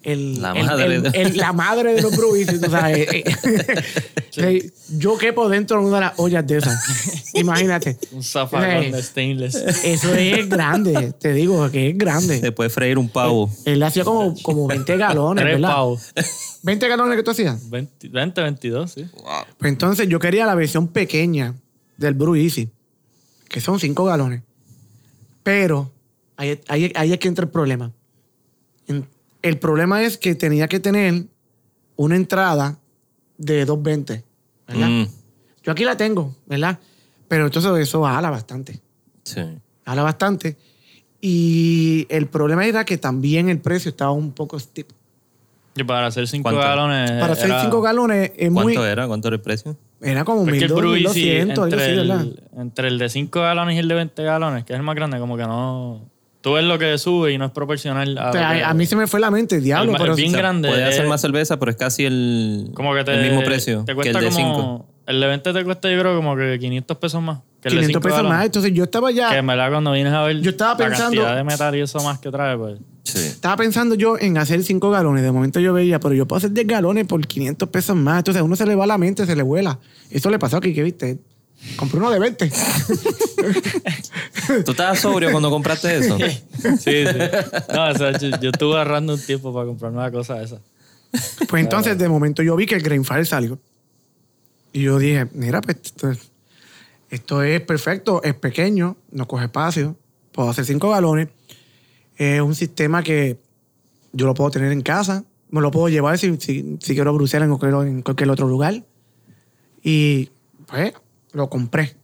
el- 0.04 0.42
La 0.42 0.52
el- 0.54 0.66
madre 0.66 1.02
el- 1.14 1.38
la 1.38 1.54
madre 1.54 1.94
de 1.94 2.02
los 2.02 2.16
Brew 2.16 2.36
Easy, 2.36 2.60
tú 2.60 2.70
sabes. 2.70 3.08
Eh, 4.38 4.72
Yo 4.98 5.18
quepo 5.18 5.50
dentro 5.50 5.78
de 5.82 5.88
una 5.88 5.96
de 5.96 6.02
las 6.06 6.14
ollas 6.18 6.48
de 6.48 6.60
esas. 6.60 7.34
Imagínate. 7.34 7.98
Un 8.14 8.24
zafacón 8.24 8.90
de 8.92 9.04
stainless. 9.04 9.56
Eso 9.56 10.16
es 10.16 10.48
grande, 10.48 11.12
te 11.20 11.34
digo 11.34 11.70
que 11.70 11.90
es 11.90 11.98
grande. 11.98 12.40
Se 12.40 12.54
puede 12.54 12.70
freír 12.70 12.98
un 12.98 13.10
pavo. 13.10 13.52
Él 13.66 13.84
hacía 13.84 14.06
como, 14.06 14.34
como 14.42 14.68
20 14.68 14.96
galones, 14.96 15.44
Tres 15.44 15.56
¿verdad? 15.56 15.70
pavos. 15.74 16.14
20 16.64 16.88
galones 16.88 17.18
que 17.18 17.24
tú 17.24 17.32
hacías. 17.32 17.70
20, 17.70 18.08
20, 18.08 18.42
22, 18.42 18.90
sí. 18.92 19.06
Pues 19.58 19.70
entonces 19.70 20.08
yo 20.08 20.18
quería 20.18 20.46
la 20.46 20.56
versión 20.56 20.88
pequeña 20.88 21.54
del 21.98 22.14
Brew 22.14 22.36
Easy, 22.36 22.70
que 23.52 23.60
son 23.62 23.80
5 23.80 24.06
galones. 24.06 24.42
Pero 25.44 25.92
ahí, 26.38 26.60
ahí- 26.68 26.92
ahí 26.96 27.14
es 27.14 27.20
que 27.20 27.28
entra 27.28 27.44
el 27.46 27.52
problema. 27.52 27.92
El 29.42 29.58
problema 29.60 30.04
es 30.04 30.18
que 30.18 30.36
tenía 30.36 30.68
que 30.68 30.80
tener 30.80 31.26
una 31.96 32.16
entrada 32.16 32.78
de 33.38 33.66
220, 33.66 34.24
¿verdad? 34.68 34.88
Mm, 34.90 35.06
Yo 35.64 35.72
aquí 35.72 35.84
la 35.84 35.98
tengo, 35.98 36.36
¿verdad? 36.46 36.80
Pero 37.28 37.46
entonces 37.46 37.72
eso 37.80 38.06
ala 38.06 38.30
bastante. 38.30 38.80
sí. 39.24 39.42
Habla 39.84 40.04
bastante. 40.04 40.58
Y 41.20 42.06
el 42.10 42.28
problema 42.28 42.66
era 42.66 42.86
que 42.86 42.98
también 42.98 43.50
el 43.50 43.60
precio 43.60 43.90
estaba 43.90 44.12
un 44.12 44.32
poco 44.32 44.60
steep. 44.60 44.88
Y 45.76 45.84
para 45.84 46.08
hacer 46.08 46.28
5 46.28 46.44
¿Cuánto? 46.44 46.62
galones. 46.62 47.10
Para 47.20 47.34
hacer 47.34 47.48
era- 47.50 47.62
5 47.64 47.82
galones 47.82 48.32
es 48.36 48.52
muy, 48.52 48.64
¿Cuánto 48.76 48.86
era? 48.86 49.08
¿Cuánto 49.08 49.28
era 49.28 49.36
el 49.36 49.42
precio? 49.42 49.76
Era 50.02 50.24
como 50.26 50.44
Porque 50.46 50.58
el 50.66 50.72
1200, 50.72 50.80
Brew 50.82 50.94
Easy, 50.96 51.20
1200, 51.20 51.64
algo 51.64 51.66
entre, 51.66 51.86
así, 51.86 51.96
¿verdad? 51.96 52.22
el, 52.22 52.44
entre 52.60 52.88
el 52.88 52.98
de 52.98 53.10
5 53.10 53.42
galones 53.42 53.76
y 53.76 53.80
el 53.80 53.88
de 53.88 53.96
20 53.96 54.24
galones, 54.24 54.64
que 54.66 54.74
es 54.74 54.78
el 54.80 54.84
más 54.84 54.96
grande, 54.96 55.20
como 55.20 55.38
que 55.38 55.44
no. 55.44 56.10
Tú 56.42 56.54
ves 56.54 56.64
lo 56.64 56.80
que 56.80 56.98
sube 56.98 57.32
y 57.34 57.38
no 57.38 57.46
es 57.46 57.52
proporcional 57.52 58.18
a. 58.18 58.30
O 58.30 58.34
sea, 58.34 58.54
que- 58.56 58.64
a, 58.64 58.70
a 58.72 58.74
mí 58.74 58.86
se 58.88 58.96
me 58.96 59.06
fue 59.06 59.20
la 59.20 59.30
mente, 59.30 59.60
diablo, 59.62 59.92
El- 59.92 59.98
pero 60.00 60.12
el 60.14 60.18
bien 60.18 60.30
O 60.30 60.32
sea, 60.32 60.40
grande. 60.42 60.70
Puede 60.70 60.84
hacer 60.86 61.04
es- 61.04 61.10
más 61.10 61.22
cerveza, 61.22 61.60
pero 61.60 61.70
es 61.72 61.78
casi 61.78 62.06
el, 62.06 62.72
Como 62.74 62.96
que 62.96 63.04
te, 63.04 63.14
el 63.14 63.22
mismo 63.30 63.44
precio 63.46 63.80
te 63.86 63.86
que 63.86 63.92
el 63.92 63.96
cuesta 63.96 64.20
de 64.22 64.32
5. 64.32 64.52
como, 64.56 64.90
El 65.06 65.20
de 65.22 65.28
20 65.28 65.54
te 65.54 65.64
cuesta, 65.64 65.92
yo 65.92 66.00
creo, 66.00 66.16
como 66.16 66.36
que 66.36 66.58
500 66.60 66.98
pesos 66.98 67.22
más. 67.22 67.40
Que 67.62 67.70
el 67.70 67.76
de 67.76 67.82
500 67.82 67.88
5 67.88 68.02
pesos 68.02 68.24
más. 68.30 68.46
Entonces 68.46 68.74
yo 68.74 68.84
estaba 68.86 69.12
ya, 69.12 69.30
Que 69.30 69.38
en 69.38 69.48
verdad, 69.48 69.70
cuando 69.72 69.92
vienes 69.92 70.14
a 70.14 70.24
ver 70.24 70.40
Yo 70.42 70.50
estaba 70.52 70.72
la 70.72 70.78
pensando- 70.78 71.22
cantidad 71.22 71.36
de 71.36 71.44
metal 71.44 71.76
y 71.76 71.82
eso 71.82 72.02
más 72.04 72.20
que 72.20 72.32
trae, 72.32 72.58
pues. 72.58 72.80
Sí. 73.04 73.18
estaba 73.20 73.58
pensando 73.58 73.96
yo 73.96 74.18
en 74.20 74.38
hacer 74.38 74.64
5 74.64 74.90
galones. 74.92 75.24
De 75.24 75.32
momento 75.32 75.60
yo 75.60 75.74
veía, 75.74 76.00
pero 76.00 76.14
yo 76.16 76.28
puedo 76.28 76.38
hacer 76.38 76.52
10 76.52 76.68
galones 76.68 77.06
por 77.08 77.26
500 77.26 77.70
pesos 77.70 77.96
más. 77.96 78.20
Entonces 78.20 78.42
a 78.42 78.44
uno 78.44 78.56
se 78.56 78.66
le 78.66 78.76
va 78.76 78.86
la 78.88 78.98
mente, 78.98 79.26
se 79.26 79.36
le 79.36 79.44
vuela. 79.44 79.80
Eso 80.10 80.30
le 80.30 80.40
pasó 80.40 80.58
aquí, 80.58 80.74
que 80.74 80.84
viste. 80.84 81.20
Compré 81.78 82.00
uno 82.00 82.10
de 82.10 82.20
20. 82.20 82.52
¿Tú 84.66 84.72
estabas 84.72 85.00
sobrio 85.00 85.32
cuando 85.32 85.50
compraste 85.50 85.98
eso? 85.98 86.18
Sí, 86.18 86.78
sí. 86.80 87.04
No, 87.74 87.90
o 87.90 87.94
sea, 87.96 88.18
yo, 88.18 88.30
yo 88.42 88.50
estuve 88.52 88.78
ahorrando 88.78 89.14
un 89.14 89.22
tiempo 89.22 89.54
para 89.54 89.66
comprarme 89.68 89.98
una 90.00 90.12
cosa 90.12 90.42
esa. 90.42 90.60
Pues 91.50 91.64
entonces, 91.64 91.98
de 91.98 92.10
momento 92.10 92.42
yo 92.42 92.56
vi 92.56 92.66
que 92.66 92.76
el 92.76 92.82
Grainfire 92.82 93.26
salió. 93.26 93.60
Y 94.74 94.82
yo 94.84 94.98
dije, 94.98 95.28
mira, 95.34 95.62
pues 95.62 95.78
esto 97.12 97.44
es, 97.44 97.62
perfecto, 97.62 98.24
es 98.24 98.34
pequeño, 98.34 98.96
no 99.12 99.28
coge 99.28 99.46
espacio, 99.46 99.98
puedo 100.32 100.50
hacer 100.50 100.66
cinco 100.66 100.90
galones. 100.90 101.28
Es 102.16 102.42
un 102.42 102.56
sistema 102.56 103.04
que 103.04 103.38
yo 104.14 104.26
lo 104.26 104.34
puedo 104.34 104.50
tener 104.50 104.72
en 104.72 104.82
casa, 104.82 105.24
me 105.50 105.60
lo 105.62 105.72
puedo 105.72 105.90
llevar 105.90 106.18
si, 106.18 106.38
si, 106.40 106.78
si 106.82 106.96
quiero 106.96 107.14
brucear 107.14 107.44
en 107.44 107.58
cualquier, 107.58 107.88
en 107.88 108.02
cualquier 108.02 108.30
otro 108.30 108.48
lugar. 108.48 108.84
Y 109.84 110.30
pues 110.68 110.94
lo 111.34 111.50
compré. 111.50 111.96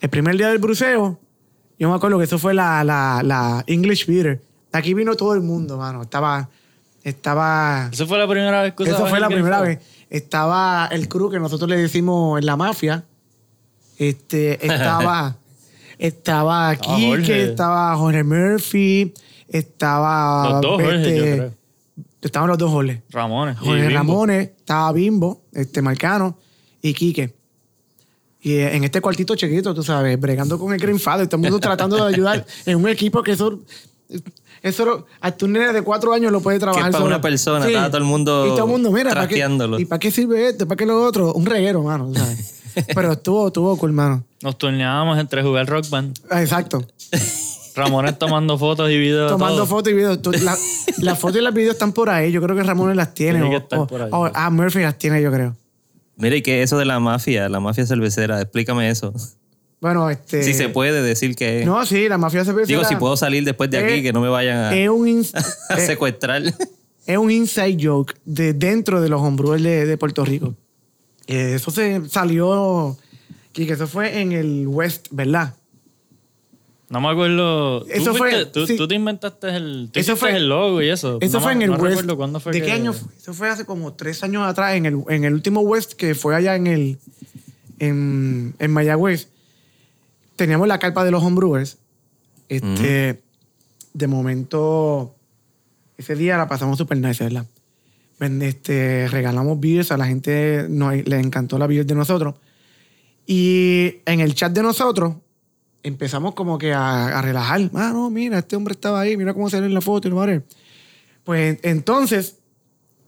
El 0.00 0.10
primer 0.10 0.36
día 0.36 0.48
del 0.48 0.58
bruceo, 0.58 1.20
yo 1.78 1.88
me 1.88 1.94
acuerdo 1.94 2.18
que 2.18 2.24
eso 2.24 2.38
fue 2.38 2.52
la, 2.52 2.82
la, 2.82 3.22
la 3.24 3.62
English 3.68 4.06
Beater. 4.06 4.42
Aquí 4.72 4.94
vino 4.94 5.14
todo 5.14 5.34
el 5.34 5.40
mundo, 5.42 5.76
mano. 5.76 6.02
Estaba. 6.02 6.48
Estaba. 7.04 7.90
Eso 7.92 8.06
fue 8.06 8.18
la 8.18 8.26
primera 8.26 8.62
vez 8.62 8.74
que 8.74 8.84
Eso 8.84 9.06
fue 9.06 9.20
la 9.20 9.28
primera 9.28 9.60
vez. 9.60 9.78
Estaba 10.10 10.88
el 10.90 11.08
crew 11.08 11.30
que 11.30 11.38
nosotros 11.38 11.70
le 11.70 11.76
decimos 11.76 12.38
en 12.40 12.46
la 12.46 12.56
mafia. 12.56 13.04
Este, 13.98 14.54
estaba. 14.66 15.36
estaba 15.98 16.76
Kike, 16.76 17.06
Jorge. 17.06 17.44
estaba 17.44 17.96
Jorge 17.96 18.24
Murphy, 18.24 19.14
estaba. 19.48 20.50
Los 20.50 20.60
dos 20.62 20.82
Jorge, 20.82 20.96
este, 20.96 21.16
yo 21.16 21.22
creo. 21.22 21.54
Estaban 22.22 22.48
los 22.48 22.58
dos 22.58 22.70
Jorge. 22.70 23.02
Ramones. 23.10 23.56
y 23.60 23.64
Jorge 23.64 23.82
Bimbo. 23.82 23.94
Ramones, 23.94 24.50
estaba 24.56 24.92
Bimbo, 24.92 25.42
este 25.52 25.82
Marcano 25.82 26.38
y 26.80 26.94
Quique. 26.94 27.34
Y 28.40 28.54
eh, 28.54 28.76
en 28.76 28.84
este 28.84 29.00
cuartito 29.00 29.36
chiquito, 29.36 29.72
tú 29.72 29.82
sabes, 29.82 30.18
bregando 30.18 30.58
con 30.58 30.72
el 30.72 30.80
Green 30.80 30.98
Father, 30.98 31.26
todo 31.28 31.36
el 31.36 31.42
mundo 31.42 31.60
tratando 31.60 31.96
de 31.96 32.12
ayudar 32.12 32.44
en 32.66 32.76
un 32.76 32.88
equipo 32.88 33.22
que 33.22 33.32
eso. 33.32 33.60
Eso 34.62 35.06
hasta 35.20 35.44
un 35.44 35.52
nene 35.52 35.72
de 35.72 35.82
cuatro 35.82 36.12
años 36.12 36.30
lo 36.30 36.40
puede 36.40 36.60
trabajar 36.60 36.92
para 36.92 36.98
solo. 36.98 37.06
una 37.06 37.20
persona, 37.20 37.66
estaba 37.66 37.88
todo 37.88 37.98
el 37.98 38.04
mundo 38.04 38.46
Y 38.46 38.50
todo 38.50 38.64
el 38.64 38.70
mundo, 38.70 38.92
mira, 38.92 39.10
¿para 39.10 39.26
qué. 39.26 39.44
¿y 39.78 39.84
para 39.86 39.98
qué 39.98 40.10
sirve 40.12 40.48
esto? 40.48 40.68
¿Para 40.68 40.76
qué 40.76 40.86
lo 40.86 41.02
otro? 41.04 41.32
Un 41.32 41.46
reguero, 41.46 41.82
mano. 41.82 42.12
¿sabes? 42.14 42.60
Pero 42.94 43.12
estuvo, 43.12 43.46
estuvo 43.48 43.76
cool, 43.76 43.92
mano. 43.92 44.24
Nos 44.42 44.58
turneábamos 44.58 45.18
entre 45.18 45.42
jugar 45.42 45.66
rock 45.66 45.88
band. 45.90 46.18
Ah, 46.30 46.40
Exacto. 46.42 46.84
Ramones 47.74 48.18
tomando 48.18 48.58
fotos 48.58 48.90
y 48.90 48.98
videos. 48.98 49.30
Tomando 49.30 49.64
fotos 49.66 49.92
y 49.92 49.96
videos. 49.96 50.18
La- 50.42 50.56
las 50.98 51.18
fotos 51.18 51.38
y 51.38 51.44
los 51.44 51.54
videos 51.54 51.72
están 51.74 51.92
por 51.92 52.10
ahí. 52.10 52.30
Yo 52.30 52.42
creo 52.42 52.54
que 52.54 52.62
Ramón 52.62 52.94
las 52.96 53.14
tiene. 53.14 53.38
Tiene 53.40 53.50
que 53.50 53.56
estar 53.56 53.78
o- 53.78 53.86
por 53.86 54.02
ahí. 54.02 54.08
o- 54.12 54.30
ah, 54.34 54.50
Murphy 54.50 54.80
las 54.80 54.98
tiene, 54.98 55.22
yo 55.22 55.32
creo. 55.32 55.56
Mira, 56.16 56.36
¿y 56.36 56.42
qué 56.42 56.60
es 56.62 56.68
eso 56.68 56.76
de 56.78 56.84
la 56.84 57.00
mafia? 57.00 57.48
La 57.48 57.60
mafia 57.60 57.86
cervecera, 57.86 58.40
explícame 58.42 58.90
eso. 58.90 59.14
Bueno, 59.80 60.10
este. 60.10 60.42
si 60.44 60.52
se 60.54 60.68
puede 60.68 61.02
decir 61.02 61.34
que... 61.34 61.64
No, 61.64 61.84
sí, 61.86 62.08
la 62.08 62.18
mafia 62.18 62.44
se 62.44 62.52
Digo, 62.66 62.84
si 62.84 62.94
puedo 62.96 63.16
salir 63.16 63.42
después 63.44 63.68
de 63.70 63.78
aquí, 63.78 63.92
Eh, 63.94 64.02
que 64.02 64.12
no 64.12 64.20
me 64.20 64.28
vayan 64.28 64.58
a, 64.58 64.76
Es 64.76 64.88
un, 64.90 65.08
ins- 65.08 65.34
a 65.70 65.74
eh, 65.78 65.80
secuestrar. 65.86 66.42
es 67.06 67.16
un 67.18 67.30
inside 67.30 67.78
joke 67.82 68.14
de 68.24 68.52
dentro 68.52 69.00
de 69.00 69.08
los 69.08 69.20
homebrewers 69.22 69.62
de, 69.62 69.86
de 69.86 69.96
Puerto 69.98 70.24
Rico. 70.24 70.54
Eh, 71.26 71.54
eso 71.54 71.70
se 71.70 72.08
salió. 72.08 72.96
Y 73.54 73.66
que 73.66 73.74
eso 73.74 73.86
fue 73.86 74.20
en 74.20 74.32
el 74.32 74.66
West, 74.66 75.08
¿verdad? 75.10 75.54
No 76.88 77.00
me 77.00 77.08
acuerdo. 77.08 77.84
¿Tú 77.84 77.90
Eso 77.90 78.14
fue- 78.14 78.30
fuiste- 78.32 78.50
Tú, 78.52 78.66
sí. 78.66 78.76
tú 78.76 78.86
te 78.88 78.94
inventaste 78.94 79.48
el. 79.56 79.88
Tú 79.92 79.98
Eso 80.00 80.14
fue- 80.16 80.36
el 80.36 80.48
logo 80.48 80.82
y 80.82 80.88
eso. 80.90 81.18
Eso 81.20 81.38
No 81.38 81.42
fue 81.42 81.52
en 81.52 81.62
el 81.62 81.70
no 81.70 81.76
West. 81.76 81.86
recuerdo 81.86 82.16
cuándo 82.16 82.38
fue 82.40 82.52
¿De 82.52 82.60
que- 82.60 82.66
qué 82.66 82.72
año 82.72 82.92
fue? 82.92 83.10
Eso 83.18 83.32
fue 83.34 83.48
hace 83.48 83.64
como 83.64 83.94
tres 83.94 84.22
años 84.22 84.46
atrás, 84.46 84.74
en 84.74 84.84
el, 84.86 85.02
en 85.08 85.24
el 85.24 85.32
último 85.34 85.60
West, 85.60 85.92
que 85.94 86.14
fue 86.14 86.34
allá 86.36 86.54
en 86.56 86.66
el 86.66 86.98
en, 87.78 88.54
en 88.58 88.70
Mayagüez. 88.72 89.28
Teníamos 90.36 90.68
la 90.68 90.78
carpa 90.78 91.04
de 91.04 91.10
los 91.10 91.22
homebrewers. 91.22 91.78
Este, 92.48 93.22
De 93.94 94.06
momento, 94.06 95.14
ese 95.98 96.14
día 96.14 96.36
la 96.38 96.48
pasamos 96.48 96.78
super 96.78 96.96
nice, 96.98 97.22
¿verdad? 97.24 97.44
Este, 98.22 99.08
regalamos 99.08 99.58
beers, 99.58 99.90
a 99.90 99.96
la 99.96 100.06
gente 100.06 100.66
nos, 100.68 100.94
les 100.94 101.24
encantó 101.24 101.58
la 101.58 101.66
beer 101.66 101.84
de 101.84 101.94
nosotros. 101.94 102.34
Y 103.26 103.96
en 104.06 104.20
el 104.20 104.34
chat 104.34 104.52
de 104.52 104.62
nosotros 104.62 105.14
empezamos 105.82 106.34
como 106.34 106.58
que 106.58 106.72
a, 106.72 107.18
a 107.18 107.22
relajar. 107.22 107.70
Ah, 107.74 107.90
no, 107.92 108.10
mira, 108.10 108.38
este 108.38 108.54
hombre 108.54 108.72
estaba 108.72 109.00
ahí, 109.00 109.16
mira 109.16 109.34
cómo 109.34 109.50
sale 109.50 109.66
en 109.66 109.74
la 109.74 109.80
foto 109.80 110.06
y 110.06 110.10
lo 110.10 110.16
madre. 110.16 110.42
Pues 111.24 111.58
entonces, 111.62 112.38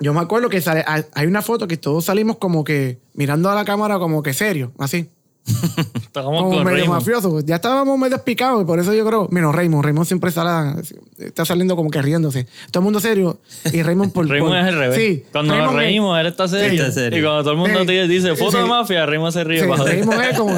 yo 0.00 0.12
me 0.12 0.20
acuerdo 0.20 0.48
que 0.48 0.60
sale, 0.60 0.84
hay 0.86 1.26
una 1.26 1.42
foto 1.42 1.68
que 1.68 1.76
todos 1.76 2.06
salimos 2.06 2.38
como 2.38 2.64
que 2.64 2.98
mirando 3.14 3.50
a 3.50 3.54
la 3.54 3.64
cámara 3.64 3.98
como 3.98 4.22
que 4.22 4.32
serio, 4.32 4.72
así. 4.78 5.10
Estábamos 5.46 6.42
como 6.42 6.54
con 6.56 6.64
medio 6.64 6.78
Raymond. 6.78 7.00
mafioso. 7.00 7.40
Ya 7.40 7.56
estábamos 7.56 7.98
medio 7.98 8.22
picados 8.24 8.62
y 8.62 8.64
por 8.64 8.78
eso 8.78 8.94
yo 8.94 9.04
creo, 9.06 9.28
menos 9.30 9.54
Raymond. 9.54 9.84
Raymond 9.84 10.06
siempre 10.06 10.30
sale, 10.30 10.80
está 11.18 11.44
saliendo 11.44 11.76
como 11.76 11.90
que 11.90 12.00
riéndose. 12.00 12.46
Todo 12.70 12.80
el 12.80 12.84
mundo 12.84 13.00
serio 13.00 13.38
y 13.72 13.82
Raymond 13.82 14.12
por... 14.14 14.26
Raymond 14.28 14.50
por- 14.52 14.58
es 14.58 14.66
el 14.68 14.78
revés. 14.78 14.96
Sí. 14.98 15.24
Cuando 15.32 15.52
nos 15.54 15.58
Raymond 15.66 15.78
es- 15.80 15.84
reímos, 15.86 16.18
él 16.20 16.26
está 16.26 16.48
serio. 16.48 16.82
Está 16.82 16.92
serio. 16.94 17.18
Y 17.18 17.22
cuando 17.22 17.42
todo 17.42 17.52
el 17.52 17.58
mundo 17.58 17.80
Sí. 17.80 17.86
te 17.86 18.08
dice 18.08 18.36
foto 18.36 18.52
Sí. 18.52 18.58
de 18.58 18.64
mafia, 18.64 19.06
Raymond 19.06 19.32
se 19.32 19.44
ríe. 19.44 19.60
Sí, 19.62 19.68
para. 19.68 19.84
Raymond 19.84 20.20
es 20.22 20.38
como 20.38 20.56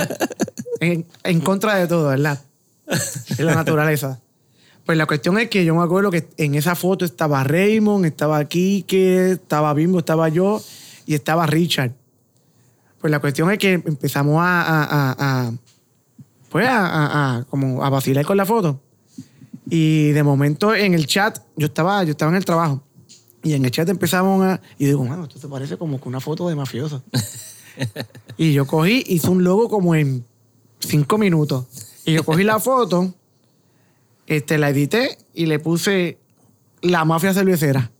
en, 0.80 1.06
en 1.24 1.40
contra 1.40 1.74
de 1.76 1.86
todo, 1.88 2.08
¿verdad? 2.08 2.40
Es 2.86 3.40
la 3.40 3.54
naturaleza. 3.54 4.20
Pues 4.84 4.96
la 4.96 5.06
cuestión 5.06 5.36
es 5.38 5.48
que 5.50 5.64
yo 5.64 5.74
me 5.74 5.82
acuerdo 5.82 6.12
que 6.12 6.28
en 6.36 6.54
esa 6.54 6.76
foto 6.76 7.04
estaba 7.04 7.42
Raymond, 7.42 8.04
estaba 8.06 8.44
Quique, 8.44 9.32
estaba 9.32 9.74
Bimbo, 9.74 9.98
estaba 9.98 10.28
yo 10.28 10.62
y 11.06 11.14
estaba 11.14 11.44
Richard. 11.46 11.90
Pues 13.00 13.10
la 13.10 13.18
cuestión 13.20 13.50
es 13.50 13.58
que 13.58 13.72
empezamos 13.74 14.36
a, 14.40 14.62
a, 14.62 14.84
a- 14.84 15.46
a- 15.48 15.52
pues 16.50 16.66
a, 16.70 17.44
como 17.50 17.84
a 17.84 17.90
vacilar 17.90 18.24
con 18.24 18.36
la 18.36 18.46
foto. 18.46 18.80
Y 19.68 20.10
de 20.12 20.22
momento 20.22 20.74
en 20.74 20.94
el 20.94 21.06
chat, 21.06 21.38
yo 21.56 21.66
estaba, 21.66 22.02
yo 22.04 22.12
estaba 22.12 22.30
en 22.30 22.36
el 22.36 22.44
trabajo. 22.44 22.82
Y 23.42 23.52
en 23.54 23.64
el 23.64 23.70
chat 23.70 23.88
empezamos 23.88 24.44
a. 24.44 24.60
Y 24.78 24.86
digo, 24.86 25.04
mano, 25.04 25.24
esto 25.24 25.38
se 25.38 25.48
parece 25.48 25.76
como 25.76 26.00
que 26.00 26.08
una 26.08 26.20
foto 26.20 26.48
de 26.48 26.54
mafioso. 26.54 27.02
y 28.36 28.52
yo 28.52 28.66
cogí, 28.66 29.04
hice 29.06 29.28
un 29.28 29.44
logo 29.44 29.68
como 29.68 29.94
en 29.94 30.24
cinco 30.80 31.18
minutos. 31.18 31.66
Y 32.04 32.14
yo 32.14 32.24
cogí 32.24 32.44
la 32.44 32.58
foto, 32.60 33.12
este, 34.26 34.56
la 34.58 34.70
edité 34.70 35.18
y 35.34 35.46
le 35.46 35.58
puse 35.58 36.18
la 36.80 37.04
mafia 37.04 37.34
cervecera. 37.34 37.90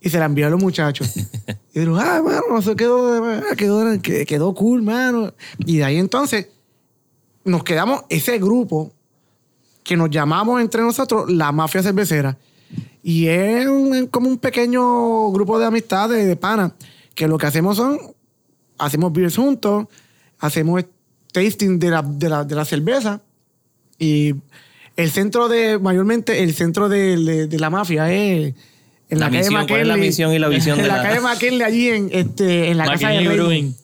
Y 0.00 0.10
se 0.10 0.18
la 0.18 0.24
envié 0.26 0.44
a 0.44 0.50
los 0.50 0.60
muchachos. 0.60 1.08
Y 1.74 1.80
digo, 1.80 1.96
ah, 1.96 2.20
mano, 2.22 2.58
eso 2.58 2.76
quedó, 2.76 3.24
ah, 3.24 3.56
quedó, 3.56 4.00
que- 4.02 4.26
quedó 4.26 4.54
cool, 4.54 4.82
mano. 4.82 5.32
Y 5.58 5.78
de 5.78 5.84
ahí 5.84 5.96
entonces 5.96 6.48
nos 7.44 7.64
quedamos 7.64 8.02
ese 8.08 8.38
grupo 8.38 8.92
que 9.82 9.96
nos 9.96 10.10
llamamos 10.10 10.60
entre 10.60 10.82
nosotros 10.82 11.30
la 11.32 11.50
mafia 11.50 11.82
cervecera. 11.82 12.36
Y 13.02 13.26
es 13.26 13.66
como 14.10 14.28
un 14.28 14.38
pequeño 14.38 15.30
grupo 15.32 15.58
de 15.58 15.66
amistades, 15.66 16.26
de 16.26 16.36
panas, 16.36 16.72
que 17.14 17.26
lo 17.26 17.36
que 17.38 17.46
hacemos 17.46 17.76
son, 17.76 17.98
hacemos 18.78 19.12
beers 19.12 19.36
juntos, 19.36 19.86
hacemos 20.38 20.84
tasting 21.32 21.78
de 21.78 21.90
la, 21.90 22.02
de 22.02 22.28
la, 22.28 22.44
de 22.44 22.54
la 22.54 22.64
cerveza. 22.64 23.20
Y 23.98 24.34
el 24.96 25.10
centro 25.10 25.48
de, 25.48 25.78
mayormente, 25.78 26.42
el 26.42 26.54
centro 26.54 26.88
de, 26.88 27.16
de- 27.16 27.46
de 27.48 27.58
la 27.58 27.70
mafia 27.70 28.12
es 28.12 28.54
en 29.12 29.20
la, 29.20 29.26
La 29.26 29.30
calle 29.30 29.42
misión, 29.50 29.66
¿cuál 29.68 29.80
es 29.80 29.86
la 29.86 29.92
McKinley. 29.94 30.08
misión 30.08 30.32
y 30.34 30.38
la 30.38 30.48
visión 30.48 30.76
en 30.78 30.82
de 30.82 30.88
la, 30.88 30.96
la- 30.96 31.02
calle 31.02 31.20
McKinley, 31.20 31.62
allí 31.62 31.88
en, 31.88 32.08
este, 32.12 32.70
en 32.70 32.78
la 32.78 32.84
casa 32.86 33.08
de 33.08 33.14
McKinley 33.14 33.28
Raymond. 33.28 33.46
Brewing. 33.48 33.76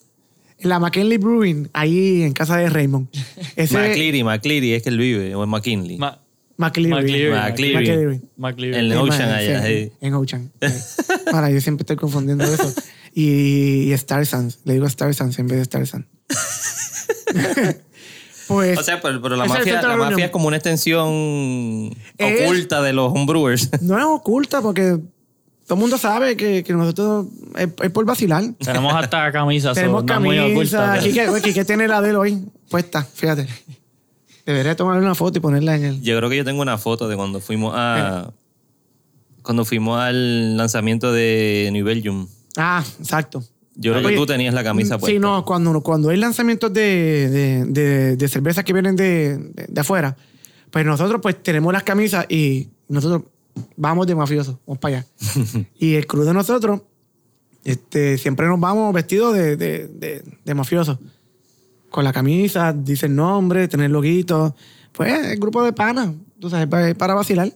En 0.61 0.69
la 0.69 0.79
McKinley 0.81 1.19
Brewing, 1.19 1.69
ahí 1.73 2.23
en 2.23 2.33
casa 2.33 2.57
de 2.57 2.69
Raymond. 2.69 3.09
Ese, 3.55 3.75
McCleary, 3.79 4.25
McCleary 4.25 4.73
es 4.75 4.83
que 4.83 4.89
él 4.89 4.99
vive, 4.99 5.35
o 5.35 5.45
en 5.45 5.51
McKinley. 5.51 5.99
Ma- 5.99 6.21
McCleary. 6.57 7.33
McCleary. 8.37 8.77
En 8.79 8.93
Ocean 8.97 9.31
allá, 9.31 9.63
sí. 9.67 9.93
En 10.01 10.15
Ocean. 10.15 10.51
Ahora, 11.33 11.51
yo 11.51 11.61
siempre 11.61 11.83
estoy 11.83 11.95
confundiendo 11.97 12.43
eso. 12.45 12.73
Y, 13.15 13.85
y 13.85 13.93
Star 13.93 14.27
Sans. 14.27 14.59
Le 14.65 14.73
digo 14.73 14.87
Star 14.87 15.15
Sans 15.15 15.39
en 15.39 15.47
vez 15.47 15.59
de 15.59 15.63
Star 15.63 15.87
Sans. 15.87 16.05
pues. 18.49 18.79
O 18.79 18.83
sea, 18.83 19.01
pero, 19.01 19.21
pero 19.23 19.37
la, 19.37 19.45
es 19.45 19.51
mafia, 19.51 19.83
la 19.83 19.97
mafia 19.97 20.25
es 20.27 20.31
como 20.31 20.49
una 20.49 20.57
extensión 20.57 21.91
Es- 22.17 22.43
oculta 22.45 22.83
de 22.83 22.93
los 22.93 23.13
homebrewers. 23.13 23.71
no 23.83 23.99
es 23.99 24.05
oculta 24.05 24.61
porque 24.63 24.99
todo 25.69 25.77
el 25.77 25.81
mundo 25.83 25.99
sabe 25.99 26.35
que, 26.35 26.65
que 26.65 26.73
nosotros 26.73 27.27
es, 27.57 27.69
es 27.83 27.91
por 27.91 28.05
vacilar. 28.07 28.43
Tenemos 28.59 28.95
hasta 28.95 29.31
camisas. 29.31 29.75
Tenemos 29.77 30.03
no 30.03 30.15
es 30.15 30.21
muy 30.21 30.37
camisa. 30.37 30.55
oculta, 30.55 31.01
pero- 31.15 31.43
Quique, 31.43 31.65
tiene 31.67 31.87
la 31.87 32.01
de 32.01 32.11
él 32.11 32.17
hoy 32.17 32.43
puesta, 32.71 33.05
fíjate. 33.05 33.47
Debería 34.47 34.75
tomarle 34.75 35.03
una 35.03 35.15
foto 35.15 35.37
y 35.37 35.43
ponerla 35.43 35.77
en 35.77 35.85
el. 35.85 36.01
Yo 36.03 36.17
creo 36.17 36.31
que 36.31 36.39
yo 36.39 36.45
tengo 36.45 36.63
una 36.63 36.79
foto 36.79 37.07
de 37.07 37.17
cuando 37.17 37.39
fuimos 37.41 37.75
a... 37.77 38.31
Cuando 39.43 39.65
fuimos 39.67 40.01
al 40.01 40.57
lanzamiento 40.57 41.13
de 41.13 41.69
New 41.73 41.85
Belgium. 41.85 42.27
Ah, 42.57 42.83
exacto. 42.99 43.45
Yo 43.75 43.93
creo 43.93 44.09
que 44.09 44.17
tú 44.17 44.25
tenías 44.27 44.53
la 44.55 44.65
camisa 44.65 44.97
mm, 44.97 45.01
puesta. 45.01 45.15
Sí, 45.15 45.19
no, 45.21 45.45
cuando, 45.45 45.81
cuando 45.83 46.09
hay 46.09 46.17
lanzamientos 46.17 46.73
de, 46.73 47.29
de, 47.31 47.65
de, 47.67 48.17
de 48.17 48.29
cervezas 48.29 48.65
que 48.65 48.73
vienen 48.73 48.97
de, 48.97 49.37
de, 49.39 49.67
de 49.69 49.81
afuera, 49.81 50.17
pues 50.71 50.85
nosotros 50.85 51.21
pues 51.23 51.43
tenemos 51.43 51.73
las 51.75 51.83
camisas 51.83 52.27
y 52.29 52.69
nosotros 52.89 53.23
vamos 53.77 54.07
de 54.07 54.15
mafiosos, 54.15 54.57
vamos 54.67 54.79
para 54.79 54.99
allá. 54.99 55.07
y 55.79 55.95
el 55.95 56.07
crew 56.07 56.25
de 56.25 56.35
nosotros, 56.35 56.83
este, 57.65 58.19
siempre 58.19 58.47
nos 58.47 58.59
vamos 58.61 58.93
vestidos 58.95 59.35
de, 59.35 59.57
de, 59.57 59.89
de. 59.89 61.07
Con 61.91 62.05
la 62.05 62.13
camisa, 62.13 62.73
dice 62.73 63.07
el 63.07 63.15
nombre, 63.15 63.69
tener 63.69 63.87
el 63.87 63.93
loguito. 63.93 64.55
Pues 64.93 65.33
el 65.33 65.39
grupo 65.39 65.63
de 65.63 65.73
panas, 65.73 66.11
tú 66.41 66.51
sabes, 66.51 66.67
para, 66.97 67.15
vacilar. 67.15 67.53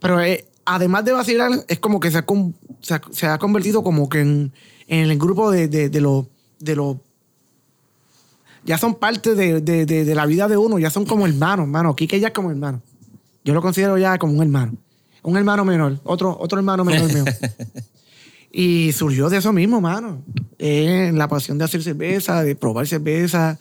Pero 0.00 0.20
eh, 0.20 0.44
además 0.64 1.04
de 1.04 1.12
vacilar, 1.12 1.50
es 1.68 1.78
como 1.78 2.00
que 2.00 2.10
se 2.10 2.18
ha, 3.26 3.38
convertido 3.38 3.82
como 3.82 4.08
que 4.08 4.20
en, 4.20 4.52
el 4.88 5.18
grupo 5.18 5.50
de, 5.50 5.68
de, 5.68 6.00
los... 6.00 6.26
De 6.58 6.76
los 6.76 6.96
ya 8.64 8.78
son 8.78 8.96
parte 8.96 9.36
de- 9.36 9.60
de 9.60 10.14
la 10.14 10.26
vida 10.26 10.48
de 10.48 10.56
uno, 10.56 10.78
ya 10.80 10.90
son 10.90 11.06
como 11.06 11.24
hermanos, 11.26 11.66
hermano. 11.66 11.94
Quique 11.94 12.18
ya 12.18 12.28
es 12.28 12.34
como 12.34 12.50
hermano. 12.50 12.82
Yo 13.44 13.54
lo 13.54 13.62
considero 13.62 13.96
ya 13.96 14.18
como 14.18 14.32
un 14.32 14.42
hermano. 14.42 14.72
Un 15.26 15.36
hermano 15.36 15.64
menor, 15.64 15.98
otro, 16.04 16.36
otro 16.40 16.58
hermano 16.58 16.84
menor 16.84 17.12
mío. 17.12 17.24
Y 18.52 18.92
surgió 18.92 19.28
de 19.28 19.36
eso 19.36 19.52
mismo, 19.52 19.82
mano. 19.82 20.22
Eh, 20.58 21.10
la 21.14 21.28
pasión 21.28 21.58
de 21.58 21.64
hacer 21.64 21.82
cerveza, 21.82 22.42
de 22.42 22.56
probar 22.56 22.86
cerveza, 22.86 23.58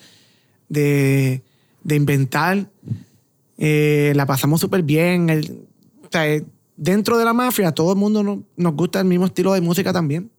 de, 0.70 1.42
de 1.84 1.96
inventar. 1.96 2.66
Eh, 3.58 4.14
la 4.16 4.26
pasamos 4.26 4.62
súper 4.62 4.84
bien. 4.84 5.30
El- 5.30 5.66
o 6.02 6.08
sea, 6.10 6.30
eh, 6.30 6.46
dentro 6.78 7.18
de 7.18 7.26
la 7.26 7.34
mafia, 7.34 7.74
todo 7.74 7.92
el 7.92 7.98
mundo 8.00 8.24
no- 8.24 8.44
nos 8.56 8.74
gusta 8.74 9.00
el 9.02 9.06
mismo 9.06 9.26
estilo 9.26 9.52
de 9.54 9.60
música 9.60 9.92
también. 9.92 10.30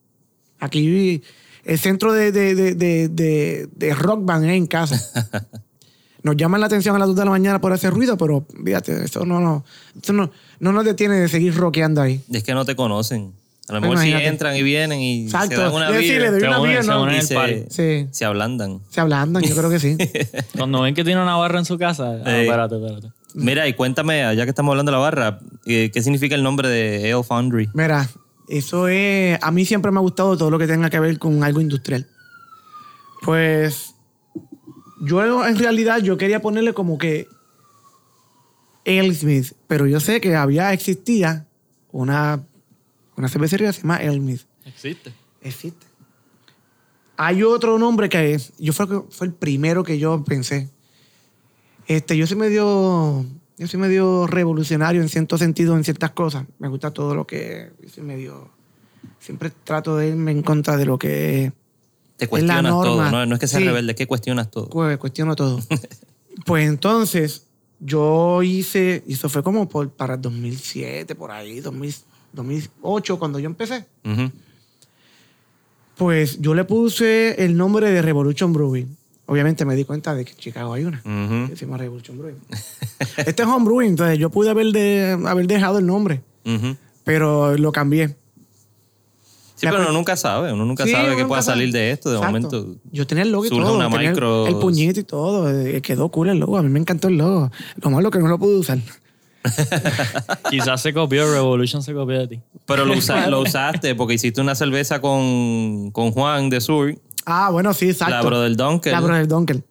Aquí 0.59 1.23
el 1.65 1.79
centro 1.79 2.15
de, 2.15 2.33
de, 2.33 2.55
de, 2.55 2.75
de, 2.75 3.09
de- 3.09 3.69
de 3.75 3.95
rock 3.95 4.25
band 4.25 4.45
es 4.47 4.53
en 4.53 4.67
casa. 4.67 4.99
Nos 6.27 6.37
llaman 6.37 6.61
la 6.61 6.67
atención 6.67 6.97
a 6.97 6.99
las 6.99 7.07
2 7.07 7.17
de 7.17 7.25
la 7.25 7.31
mañana 7.31 7.61
por 7.61 7.73
ese 7.73 7.89
ruido, 7.89 8.19
pero 8.19 8.45
fíjate, 8.65 9.05
eso 9.05 9.25
no, 9.25 9.39
no, 9.41 9.65
eso 10.03 10.13
no, 10.13 10.29
no 10.59 10.73
nos 10.73 10.85
detiene 10.85 11.15
de 11.15 11.29
seguir 11.29 11.55
rockeando 11.55 12.03
ahí. 12.03 12.21
Es 12.33 12.43
que 12.43 12.53
no 12.53 12.65
te 12.65 12.75
conocen. 12.75 13.33
A 13.69 13.75
lo 13.75 13.81
mejor 13.81 13.97
Imagínate. 13.97 14.23
si 14.25 14.29
entran 14.29 14.57
y 14.57 14.63
vienen 14.65 15.01
y 15.01 15.25
Exacto. 15.27 15.55
se 15.57 15.63
dan 15.63 15.73
una 15.73 15.89
Yo 15.93 15.99
sí, 16.01 16.03
vida, 16.11 16.19
le 16.19 16.31
doy 16.33 16.41
Se 16.41 16.47
una 16.49 16.61
unen, 16.61 16.71
vida, 16.73 16.83
se 16.83 16.89
¿no? 16.91 17.03
unen 17.03 17.15
y 17.15 17.19
el 17.19 17.29
party. 17.29 17.65
se, 17.71 18.03
Sí. 18.03 18.09
se 18.11 18.25
ablandan. 18.25 18.81
Se 18.91 19.01
ablandan, 19.01 19.43
yo 19.45 19.55
creo 19.57 19.71
que 19.71 19.79
sí. 19.79 19.97
Cuando 20.57 20.83
ven 20.83 20.95
que 20.97 21.05
tiene 21.05 21.23
una 21.23 21.37
barra 21.37 21.61
en 21.61 21.65
su 21.65 21.79
casa. 21.79 22.19
Ah, 22.25 22.39
espérate, 22.43 22.75
espérate. 22.77 23.09
Mira, 23.35 23.69
y 23.69 23.75
cuéntame, 23.75 24.21
ya 24.37 24.45
que 24.45 24.51
estamos 24.51 24.73
hablando 24.73 24.91
de 24.91 24.97
la 24.97 25.03
barra, 25.03 25.39
eh, 25.67 25.91
¿qué 25.93 26.03
significa 26.03 26.35
el 26.35 26.43
nombre 26.43 26.69
de 26.69 27.13
Ale 27.13 27.23
Foundry? 27.23 27.69
Mira, 27.73 28.09
eso 28.49 28.89
es. 28.89 29.39
A 29.43 29.51
mí 29.53 29.65
siempre 29.65 29.93
me 29.93 29.99
ha 29.99 30.01
gustado 30.01 30.37
todo 30.37 30.51
lo 30.51 30.59
que 30.59 30.67
tenga 30.67 30.89
que 30.91 30.99
ver 30.99 31.19
con 31.19 31.45
algo 31.45 31.61
industrial. 31.61 32.07
Pues. 33.23 33.95
Yo 35.01 35.47
en 35.47 35.59
realidad 35.59 35.99
yo 35.99 36.17
quería 36.17 36.41
ponerle 36.41 36.73
como 36.73 36.99
que. 36.99 37.29
Ale 38.87 39.15
Smith. 39.15 39.53
Pero 39.67 39.87
yo 39.87 40.01
sé 40.01 40.21
que 40.21 40.37
había, 40.37 40.73
existía 40.73 41.47
una, 41.91 42.45
una 43.17 43.29
cervecería 43.29 43.69
que 43.69 43.73
se 43.73 43.83
llama 43.83 44.01
Smith. 44.01 44.43
Existe. 44.65 45.13
Existe. 45.43 45.87
Hay 47.17 47.43
otro 47.43 47.79
nombre 47.79 48.09
que 48.09 48.35
es. 48.35 48.53
Yo 48.59 48.73
fue, 48.73 48.87
fue 49.11 49.27
el 49.27 49.33
primero 49.33 49.85
que 49.85 49.99
yo 49.99 50.23
pensé. 50.25 50.69
Este, 51.87 52.17
yo 52.17 52.27
soy 52.27 52.37
medio. 52.37 53.25
Yo 53.59 53.67
soy 53.67 53.81
medio 53.81 54.27
revolucionario 54.27 55.01
en 55.01 55.09
cierto 55.09 55.39
sentido, 55.39 55.77
en 55.77 55.85
ciertas 55.85 56.11
cosas. 56.11 56.47
Me 56.59 56.69
gusta 56.69 56.91
todo 56.91 57.15
lo 57.15 57.27
que. 57.27 57.73
Yo 57.83 57.89
soy 57.89 58.05
medio. 58.05 58.51
Siempre 59.19 59.51
trato 59.65 59.97
de 59.97 60.09
irme 60.09 60.31
en 60.31 60.43
contra 60.43 60.77
de 60.77 60.85
lo 60.85 60.99
que 60.99 61.53
Te 62.17 62.29
cuestionas 62.29 62.63
norma. 62.73 62.85
todo, 62.85 63.11
¿no? 63.11 63.27
No 63.27 63.35
es 63.35 63.41
que 63.41 63.47
seas 63.47 63.63
Sí. 63.63 63.69
rebelde, 63.69 63.93
es 63.93 63.97
que 63.97 64.07
cuestionas 64.07 64.51
todo. 64.51 64.69
cu- 64.69 64.99
cuestiono 64.99 65.37
todo. 65.37 65.61
pues 66.47 66.67
entonces, 66.69 67.47
yo 67.81 68.43
hice. 68.43 69.03
Y 69.07 69.15
eso 69.15 69.29
fue 69.29 69.43
como 69.43 69.69
por, 69.69 69.91
para 69.91 70.15
el 70.15 70.21
2007, 70.23 71.15
por 71.15 71.31
ahí, 71.31 71.61
2000 71.61 71.95
2008, 72.33 73.19
cuando 73.19 73.39
yo 73.39 73.47
empecé. 73.47 73.87
Pues 75.97 76.41
yo 76.41 76.55
le 76.55 76.65
puse 76.65 77.43
el 77.45 77.57
nombre 77.57 77.91
de 77.91 78.03
Revolution 78.03 78.53
Brewing. 78.53 78.97
Obviamente 79.27 79.65
me 79.65 79.75
di 79.75 79.85
cuenta 79.85 80.15
de 80.15 80.25
que 80.25 80.33
en 80.33 80.39
Chicago 80.39 80.75
hay 80.75 80.85
una. 80.85 80.99
Ujú. 81.05 81.49
que 81.51 81.57
se 81.57 81.65
llama 81.65 81.79
Revolution 81.79 82.19
Brewing. 82.19 82.37
este 83.17 83.43
es 83.43 83.49
Home 83.49 83.65
Brewing, 83.65 83.89
entonces 83.91 84.19
yo 84.19 84.31
pude 84.31 84.51
haber, 84.51 84.67
de, 84.73 85.19
haber 85.27 85.47
dejado 85.47 85.79
el 85.79 85.87
nombre, 85.87 86.21
pero 87.05 87.57
lo 87.57 87.73
cambié. 87.73 88.15
Sí, 89.57 89.67
pero 89.69 89.81
uno 89.81 89.91
nunca 89.93 90.17
sabe, 90.17 90.53
uno 90.53 90.65
nunca 90.65 90.85
Sí, 90.85 90.91
sabe 90.91 91.05
uno 91.05 91.13
que 91.17 91.23
nunca 91.23 91.29
pueda 91.29 91.43
sabe. 91.43 91.59
salir 91.59 91.73
de 91.73 91.91
esto. 91.91 92.11
De 92.11 92.17
Exacto. 92.17 92.33
momento, 92.33 92.77
Yo 92.93 93.07
tenía 93.07 93.25
el 93.25 93.33
logo 93.33 93.47
y 93.47 93.49
todo. 93.49 93.75
una 93.77 93.89
tenía 93.91 94.11
el- 94.11 94.15
micro- 94.15 94.47
El 94.47 94.57
puñito 94.57 95.01
y 95.01 95.05
todo. 95.05 95.51
eh, 95.51 95.81
Quedó 95.83 96.11
cool 96.11 96.29
el 96.29 96.39
logo. 96.39 96.59
A 96.59 96.63
mí 96.63 96.69
me 96.69 96.79
encantó 96.79 97.09
el 97.09 97.17
logo. 97.17 97.51
Lo 97.83 97.91
malo 97.91 98.11
que 98.11 98.19
no 98.19 98.29
lo 98.29 98.39
pude 98.39 98.59
usar. 98.59 98.79
Quizás 100.51 100.81
se 100.83 100.93
copió, 100.93 101.31
Revolution 101.33 101.83
se 101.83 101.95
copió 101.95 102.19
de 102.19 102.29
ti. 102.29 102.41
pero 102.67 102.85
lo, 102.85 102.95
usa- 102.95 103.27
lo 103.31 103.41
usaste 103.41 103.95
porque 103.95 104.15
hiciste 104.15 104.41
una 104.41 104.55
cerveza 104.55 105.01
con, 105.01 105.91
con 105.93 106.11
Juan 106.13 106.51
de 106.51 106.61
Sur 106.61 106.95
Ah, 107.25 107.51
bueno, 107.51 107.73
sí, 107.75 107.91
exacto. 107.91 108.15
La 108.15 108.23
Brother 108.23 108.57
Dunkel. 108.57 108.93
La 108.93 109.01
Brother 109.01 109.27
Dunkel. 109.27 109.65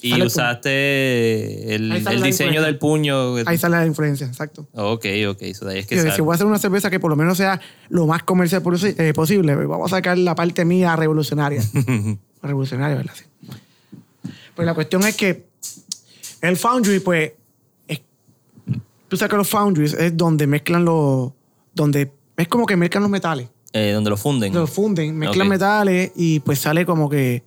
Y 0.00 0.10
Sale 0.10 0.26
usaste 0.26 1.74
el, 1.74 1.90
diseño 1.92 2.26
influencia. 2.28 2.62
del 2.62 2.78
puño. 2.78 3.34
Ahí 3.46 3.58
sale 3.58 3.76
la 3.78 3.86
influencia, 3.86 4.26
exacto. 4.26 4.68
Ok, 4.74 5.06
ok, 5.28 5.38
de 5.40 5.70
ahí 5.70 5.78
es 5.80 5.86
que 5.86 5.98
sale. 5.98 6.12
si 6.14 6.20
voy 6.20 6.32
a 6.32 6.34
hacer 6.36 6.46
una 6.46 6.58
cerveza 6.58 6.88
que 6.90 7.00
por 7.00 7.10
lo 7.10 7.16
menos 7.16 7.36
sea 7.36 7.60
lo 7.88 8.06
más 8.06 8.22
comercial 8.22 8.62
eh, 8.96 9.12
posible, 9.12 9.54
vamos 9.56 9.92
a 9.92 9.96
sacar 9.96 10.16
la 10.16 10.34
parte 10.34 10.64
mía 10.64 10.94
revolucionaria. 10.96 11.62
revolucionaria, 12.42 12.96
¿verdad? 12.96 13.12
Sí. 13.16 13.24
Pues 14.54 14.66
la 14.66 14.74
cuestión 14.74 15.02
es 15.04 15.16
que 15.16 15.46
el 16.42 16.56
foundry, 16.56 17.00
pues, 17.00 17.32
es- 17.88 18.00
tú 19.08 19.16
sabes 19.16 19.30
que 19.30 19.36
los 19.36 19.48
foundries 19.48 19.94
es 19.94 20.16
donde 20.16 20.46
mezclan 20.46 20.84
los, 20.84 21.32
donde 21.74 22.12
es 22.36 22.46
como 22.48 22.66
que 22.66 22.76
mezclan 22.76 23.02
los 23.02 23.10
metales, 23.10 23.48
Eh, 23.72 23.90
donde 23.92 24.10
lo 24.10 24.16
funden. 24.16 24.54
los 24.54 24.70
funden, 24.70 25.16
mezclan 25.16 25.48
metales 25.48 26.12
y 26.14 26.38
pues 26.40 26.60
sale 26.60 26.86
como 26.86 27.08
que 27.10 27.42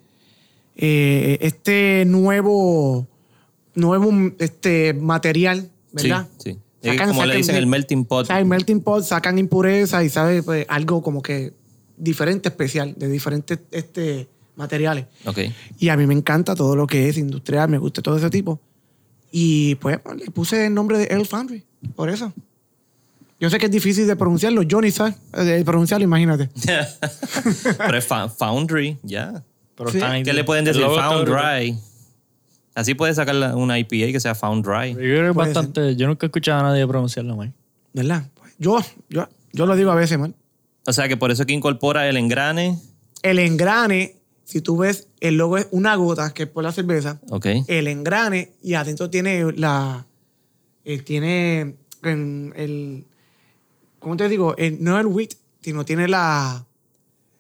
eh, 0.76 1.38
este 1.42 2.06
nuevo, 2.06 3.08
nuevo 3.76 4.12
este 4.40 4.94
material, 4.94 5.70
¿verdad? 5.92 6.28
Sí, 6.38 6.52
sí. 6.54 6.60
Sacan- 6.90 7.10
como 7.10 7.22
le 7.22 7.28
sacan 7.28 7.38
dicen 7.38 7.56
de- 7.56 7.60
el 7.60 7.68
melting 7.68 8.06
pot. 8.06 8.24
o 8.24 8.26
sea, 8.26 8.40
el 8.40 8.46
melting 8.46 8.82
pot 8.82 9.04
sacan 9.04 9.38
impurezas 9.38 10.04
y 10.04 10.10
sabe 10.10 10.42
pues, 10.44 10.66
algo 10.70 11.02
como 11.04 11.22
que 11.22 11.54
diferente, 11.98 12.50
especial, 12.50 12.96
de 12.98 13.08
diferentes 13.08 13.60
este, 13.70 14.28
materiales. 14.56 15.06
Ok. 15.26 15.40
Y 15.78 15.90
a 15.90 15.98
mí 15.98 16.08
me 16.08 16.16
encanta 16.16 16.56
todo 16.56 16.76
lo 16.76 16.88
que 16.88 17.08
es 17.10 17.18
industrial, 17.18 17.70
me 17.70 17.78
gusta 17.78 18.02
todo 18.02 18.18
ese 18.18 18.30
tipo. 18.32 18.60
Y 19.32 19.76
pues 19.76 20.00
le 20.18 20.32
puse 20.32 20.66
el 20.66 20.74
nombre 20.74 20.98
de 20.98 21.06
El 21.06 21.26
Foundry, 21.28 21.64
por 21.96 22.10
eso. 22.10 22.34
Yo 23.40 23.50
sé 23.50 23.58
que 23.60 23.66
es 23.68 23.72
difícil 23.72 24.06
de 24.08 24.16
pronunciarlo, 24.16 24.62
Johnny 24.70 24.92
sabe 24.92 25.16
de 25.34 25.64
pronunciarlo, 25.64 26.04
imagínate. 26.04 26.50
Pero 27.78 27.98
es 27.98 28.08
Foundry, 28.38 28.98
ya. 29.04 29.44
Pero 29.82 29.92
Sí. 29.92 29.98
está 29.98 30.24
¿Qué 30.24 30.34
le 30.34 30.44
pueden 30.44 30.62
El 30.68 30.74
decir? 30.74 30.82
logo 30.82 30.96
está 30.96 31.10
Found 31.10 31.26
brutal. 31.26 31.60
Dry. 31.60 31.78
Así 32.76 32.94
puedes 32.94 33.16
sacar 33.18 33.36
la- 33.36 33.56
una 33.56 33.78
IPA 33.80 34.12
que 34.12 34.20
sea 34.20 34.36
Found 34.36 34.66
Dry. 34.66 34.92
Yo 34.92 34.96
creo 34.98 35.22
que 35.24 35.28
es 35.30 35.34
Puede 35.34 35.54
bastante. 35.54 35.96
Yo 35.96 36.08
nunca 36.08 36.26
he 36.26 36.28
escuchado 36.28 36.60
a 36.60 36.64
nadie 36.64 36.86
pronunciarlo 36.88 37.36
mal. 37.36 37.54
¿Verdad? 37.94 38.30
Yo, 38.60 38.80
yo, 39.10 39.28
yo 39.52 39.66
lo 39.66 39.76
digo 39.76 39.92
a 39.92 39.96
veces, 39.96 40.18
man. 40.20 40.36
O 40.88 40.94
sea 40.94 41.08
que 41.08 41.18
por 41.18 41.32
eso 41.32 41.46
que 41.46 41.54
incorpora 41.54 42.08
el 42.08 42.16
engrane. 42.18 42.78
El 43.24 43.40
engrane, 43.40 44.16
si 44.46 44.62
tú 44.62 44.78
ves, 44.78 45.08
el 45.20 45.36
logo 45.38 45.58
es 45.58 45.68
una 45.72 45.96
gota, 45.96 46.34
que 46.34 46.44
es 46.44 46.50
por 46.50 46.64
la 46.64 46.72
cerveza. 46.72 47.20
Ok. 47.30 47.48
el 47.68 47.88
engrane 47.88 48.54
y 48.64 48.76
adentro 48.76 49.10
tiene 49.10 49.52
la 49.54 50.06
eh, 50.86 51.00
tiene 51.00 51.76
en 52.04 52.54
el 52.56 53.06
¿cómo 54.00 54.16
te 54.18 54.28
digo? 54.30 54.56
El- 54.58 54.84
no 54.84 55.00
el 55.00 55.06
wheat 55.08 55.34
sino 55.62 55.86
tiene 55.86 56.08
la 56.08 56.66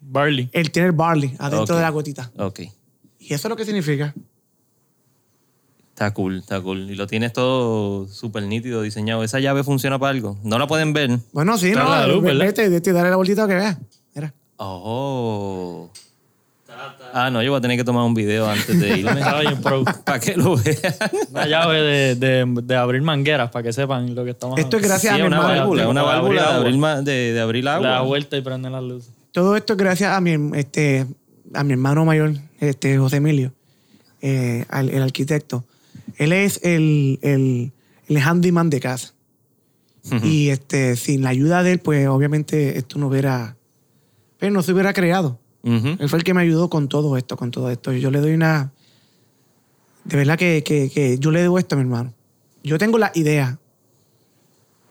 Barley. 0.02 0.50
el 0.52 0.72
tiene 0.72 0.88
el 0.90 0.94
barley 0.96 1.36
adentro 1.40 1.76
de 1.76 1.82
la 1.82 1.90
gotita 1.90 2.32
Ok. 2.38 2.62
y 3.20 3.34
eso 3.34 3.48
es 3.48 3.50
lo 3.50 3.56
que 3.56 3.66
significa 3.66 4.14
Está 5.94 6.14
cool, 6.16 6.40
está 6.40 6.60
cool. 6.62 6.90
Y 6.90 6.96
lo 6.96 7.06
tienes 7.06 7.32
todo 7.32 8.08
súper 8.08 8.42
nítido, 8.44 8.82
diseñado. 8.82 9.24
¿Esa 9.24 9.40
llave 9.40 9.64
funciona 9.64 10.00
para 10.00 10.10
algo? 10.12 10.36
No 10.42 10.58
la 10.58 10.66
pueden 10.66 10.94
ver. 10.94 11.20
bueno 11.32 11.56
sí 11.60 11.68
Está 11.70 11.84
no 11.84 11.90
la 11.92 12.08
luz, 12.08 12.24
vete, 12.24 12.70
vete, 12.70 12.92
dale 12.92 13.12
la 13.12 13.18
vueltita 13.18 13.48
que 13.48 13.54
veas 13.54 13.78
mira 14.16 14.34
Oh. 14.58 15.92
Ah, 17.14 17.30
no, 17.30 17.44
yo 17.44 17.52
voy 17.52 17.58
a 17.60 17.62
tener 17.62 17.78
que 17.78 17.84
tomar 17.84 18.04
un 18.06 18.14
video 18.16 18.48
antes 18.50 18.80
de 18.80 18.98
irme. 19.00 19.22
Para 20.06 20.20
que 20.20 20.36
lo 20.36 20.56
vean. 20.56 20.78
Una 21.30 21.46
llave 21.46 21.82
de, 21.82 22.16
de, 22.16 22.62
de 22.64 22.76
abrir 22.76 23.02
mangueras 23.04 23.52
para 23.52 23.62
que 23.64 23.74
sepan 23.74 24.16
lo 24.16 24.24
que 24.24 24.32
estamos 24.32 24.58
Esto 24.58 24.78
es 24.78 24.84
gracias 24.84 25.14
Sí, 25.14 25.20
a 25.20 25.24
mi 25.24 25.28
una 25.28 25.38
hermano 25.38 25.60
válvula, 25.60 25.88
una 25.90 26.02
válvula 26.04 26.42
de 26.42 26.58
abrir, 26.58 26.76
de, 27.04 27.34
de 27.34 27.42
abrir 27.42 27.68
agua. 27.68 28.02
vuelta 28.02 28.38
y 28.38 28.42
prende 28.42 28.70
las 28.72 28.82
luces. 28.82 29.12
Todo 29.32 29.56
esto 29.56 29.74
es 29.74 29.78
gracias 29.78 30.12
a 30.14 30.22
mi 30.22 30.36
este 30.58 31.06
a 31.54 31.64
mi 31.64 31.74
hermano 31.74 32.06
mayor 32.06 32.34
este 32.60 32.98
José 32.98 33.18
Emilio 33.18 33.54
eh, 34.22 34.66
al- 34.70 34.90
el 34.90 35.02
arquitecto 35.02 35.66
él 36.18 36.32
es 36.34 36.60
el, 36.64 37.20
el, 37.22 37.72
el 38.08 38.18
handyman 38.18 38.70
de 38.70 38.80
casa 38.80 39.14
Y 40.24 40.50
este, 40.50 40.96
sin 40.96 41.22
la 41.22 41.30
ayuda 41.30 41.62
de 41.62 41.74
él, 41.74 41.80
pues 41.80 42.08
obviamente 42.08 42.78
esto 42.80 42.98
no 42.98 43.08
hubiera, 43.08 43.56
pero 44.40 44.52
no 44.52 44.64
se 44.64 44.74
hubiera 44.74 44.94
creado. 44.94 45.38
Ujú. 45.64 45.90
Él 46.00 46.10
fue 46.10 46.18
el 46.18 46.24
que 46.24 46.34
me 46.34 46.42
ayudó 46.42 46.72
con 46.72 46.88
todo 46.90 47.18
esto, 47.18 47.38
con 47.38 47.52
todo 47.52 47.70
esto. 47.70 47.92
Yo 47.94 48.10
le 48.10 48.20
doy 48.20 48.34
una... 48.34 48.72
De 50.06 50.18
verdad 50.18 50.40
que, 50.40 50.64
que- 50.66 50.90
que 50.90 51.20
yo 51.20 51.30
le 51.30 51.42
debo 51.42 51.60
esto 51.60 51.76
a 51.76 51.78
mi 51.78 51.84
hermano. 51.84 52.16
Yo 52.64 52.80
tengo 52.80 52.98
las 52.98 53.16
ideas. 53.16 53.58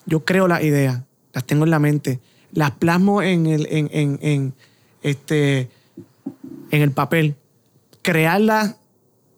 Yo 0.06 0.24
creo 0.24 0.46
las 0.46 0.62
ideas. 0.62 1.00
Las 1.32 1.44
tengo 1.44 1.64
en 1.64 1.70
la 1.70 1.80
mente. 1.80 2.20
Las 2.52 2.72
plasmo 2.72 3.22
en 3.22 3.46
el, 3.46 3.66
en, 3.70 3.88
en, 3.92 4.18
en, 4.22 4.54
este, 5.02 5.68
en 6.70 6.82
el 6.82 6.90
papel. 6.92 7.34
Crearlas 8.02 8.76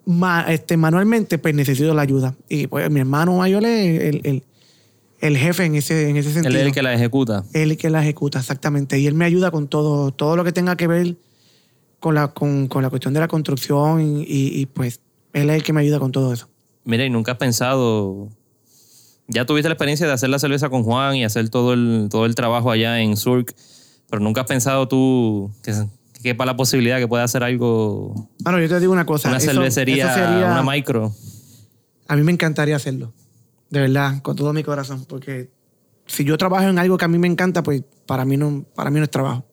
ma- 0.06 0.46
este, 0.52 0.76
manualmente, 0.76 1.38
pues 1.38 1.54
necesito 1.54 1.92
la 1.94 2.02
ayuda. 2.02 2.34
Y 2.48 2.66
pues 2.68 2.90
mi 2.90 3.00
hermano 3.00 3.36
mayor 3.36 3.64
es 3.64 4.00
el, 4.02 4.20
el- 4.24 4.42
el 5.20 5.36
jefe 5.36 5.64
en 5.64 5.76
ese, 5.76 6.08
en 6.10 6.16
ese 6.16 6.30
Él 6.30 6.34
sentido. 6.34 6.58
es 6.60 6.66
el 6.66 6.72
que 6.72 6.82
la 6.82 6.92
ejecuta. 6.94 7.44
Él 7.52 7.70
el 7.70 7.76
que 7.76 7.90
la 7.90 8.02
ejecuta, 8.02 8.40
exactamente. 8.40 8.98
Y 8.98 9.06
él 9.06 9.14
me 9.14 9.24
ayuda 9.24 9.52
con 9.52 9.68
todo, 9.68 10.10
todo 10.10 10.34
lo 10.36 10.42
que 10.42 10.50
tenga 10.50 10.76
que 10.76 10.88
ver 10.88 11.14
con 12.00 12.16
la, 12.16 12.28
con, 12.28 12.66
con 12.66 12.82
la 12.82 12.90
cuestión 12.90 13.14
de 13.14 13.20
la 13.20 13.28
construcción 13.28 14.00
y, 14.00 14.24
y, 14.26 14.66
pues 14.66 15.00
él 15.32 15.48
es 15.50 15.56
el 15.56 15.62
que 15.62 15.72
me 15.72 15.80
ayuda 15.80 16.00
con 16.00 16.10
todo 16.10 16.32
eso. 16.32 16.48
Mira, 16.84 17.04
y 17.06 17.10
nunca 17.10 17.32
has 17.32 17.38
pensado 17.38 18.30
Ya 19.28 19.44
tuviste 19.46 19.68
la 19.68 19.74
experiencia 19.74 20.06
de 20.06 20.12
hacer 20.12 20.28
la 20.30 20.38
cerveza 20.38 20.68
con 20.68 20.82
Juan 20.82 21.16
y 21.16 21.24
hacer 21.24 21.48
todo 21.48 21.72
el, 21.72 22.08
todo 22.10 22.26
el 22.26 22.34
trabajo 22.34 22.70
allá 22.70 23.00
en 23.00 23.16
Surk, 23.16 23.54
pero 24.10 24.20
nunca 24.22 24.42
has 24.42 24.46
pensado 24.46 24.88
tú 24.88 25.50
que, 25.62 25.72
que 26.22 26.34
para 26.34 26.52
la 26.52 26.56
posibilidad 26.56 26.98
que 26.98 27.08
pueda 27.08 27.24
hacer 27.24 27.42
algo, 27.42 28.28
Bueno, 28.40 28.60
yo 28.60 28.68
te 28.68 28.78
digo 28.80 28.92
una 28.92 29.06
cosa. 29.06 29.28
una 29.28 29.38
eso- 29.38 29.52
cervecería, 29.52 30.06
eso 30.06 30.14
sería- 30.14 30.46
una 30.60 30.62
micro. 30.62 31.14
A 32.08 32.16
mí 32.16 32.22
me 32.22 32.32
encantaría 32.32 32.76
hacerlo. 32.76 33.12
De 33.70 33.80
verdad, 33.80 34.20
con 34.22 34.36
todo 34.36 34.52
mi 34.52 34.62
corazón. 34.62 35.06
Porque 35.08 35.50
si 36.06 36.24
yo 36.24 36.36
trabajo 36.36 36.68
en 36.68 36.78
algo 36.78 36.98
que 36.98 37.06
a 37.06 37.08
mí 37.08 37.16
me 37.16 37.28
encanta, 37.28 37.62
pues 37.62 37.82
para 38.06 38.24
mí 38.26 38.36
no, 38.36 38.64
para 38.74 38.90
mí 38.90 38.98
no 38.98 39.04
es 39.04 39.10
trabajo. 39.10 39.46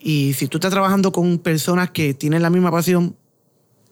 Y 0.00 0.32
si 0.34 0.48
tú 0.48 0.56
estás 0.58 0.72
trabajando 0.72 1.12
con 1.12 1.38
personas 1.38 1.90
que 1.90 2.14
tienen 2.14 2.42
la 2.42 2.50
misma 2.50 2.70
pasión 2.72 3.16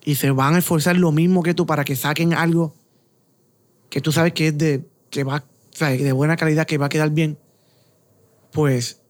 y 0.04 0.16
se 0.16 0.30
van 0.32 0.54
a 0.54 0.58
esforzar 0.58 0.96
lo 0.96 1.12
mismo 1.12 1.42
que 1.42 1.54
tú 1.54 1.64
para 1.66 1.84
que 1.84 1.94
saquen 1.96 2.34
algo 2.34 2.74
que 3.94 4.00
tú 4.00 4.10
sabes 4.10 4.32
que 4.32 4.48
es 4.48 4.58
de, 4.58 4.84
que 5.08 5.22
va, 5.22 5.36
o 5.36 5.76
sea, 5.76 5.90
de 5.90 6.10
buena 6.10 6.36
calidad, 6.36 6.66
que 6.66 6.78
va 6.78 6.86
a 6.86 6.88
quedar 6.88 7.10
bien, 7.10 7.38
pues, 8.50 9.00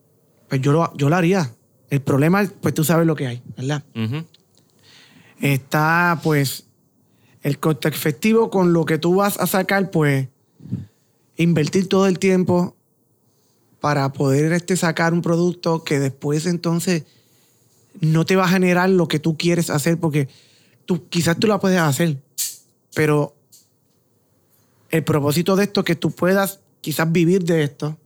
pues 0.46 0.60
yo, 0.60 0.74
lo, 0.74 0.94
yo 0.94 1.08
lo 1.08 1.16
haría. 1.16 1.54
El 1.88 2.02
problema, 2.02 2.46
pues 2.60 2.74
tú 2.74 2.84
sabes 2.84 3.06
lo 3.06 3.16
que 3.16 3.26
hay, 3.26 3.42
¿verdad? 3.56 3.82
Está 5.40 6.20
pues 6.22 6.66
el 7.40 7.58
costo 7.58 7.88
efectivo 7.88 8.50
con 8.50 8.74
lo 8.74 8.84
que 8.84 8.98
tú 8.98 9.14
vas 9.14 9.40
a 9.40 9.46
sacar, 9.46 9.90
pues 9.90 10.28
invertir 11.38 11.88
todo 11.88 12.06
el 12.06 12.18
tiempo 12.18 12.76
para 13.80 14.12
poder 14.12 14.52
este, 14.52 14.76
sacar 14.76 15.14
un 15.14 15.22
producto 15.22 15.82
que 15.82 15.98
después 15.98 16.44
entonces 16.44 17.04
no 18.02 18.26
te 18.26 18.36
va 18.36 18.44
a 18.44 18.48
generar 18.48 18.90
lo 18.90 19.08
que 19.08 19.18
tú 19.18 19.38
quieres 19.38 19.70
hacer, 19.70 19.98
porque 19.98 20.28
tú, 20.84 21.08
quizás 21.08 21.38
tú 21.38 21.46
la 21.46 21.58
puedes 21.58 21.80
hacer, 21.80 22.18
pero 22.94 23.34
el 24.94 25.02
propósito 25.02 25.56
de 25.56 25.64
esto 25.64 25.80
es 25.80 25.86
que 25.86 25.96
tú 25.96 26.10
puedas 26.12 26.60
quizás 26.80 27.10
vivir 27.10 27.42
de 27.44 27.64
esto 27.64 27.96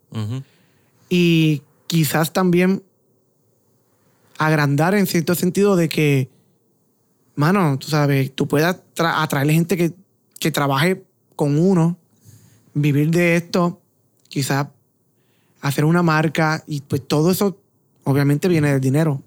y 1.10 1.62
quizás 1.86 2.32
también 2.32 2.82
agrandar 4.38 4.94
en 4.94 5.06
cierto 5.06 5.34
sentido 5.34 5.76
de 5.76 5.88
que, 5.88 6.30
mano, 7.34 7.78
tú 7.78 7.88
sabes, 7.88 8.34
tú 8.34 8.46
puedas 8.48 8.76
tra- 8.96 9.22
atraerle 9.22 9.52
gente 9.52 9.76
que, 9.76 9.92
que 10.38 10.50
trabaje 10.50 11.04
con 11.36 11.58
uno, 11.58 11.98
vivir 12.72 13.10
de 13.10 13.36
esto, 13.36 13.80
quizás 14.28 14.68
hacer 15.60 15.84
una 15.84 16.02
marca 16.02 16.62
y 16.66 16.80
pues 16.80 17.06
todo 17.06 17.30
eso 17.32 17.58
obviamente 18.04 18.48
viene 18.48 18.70
del 18.72 18.80
dinero. 18.80 19.22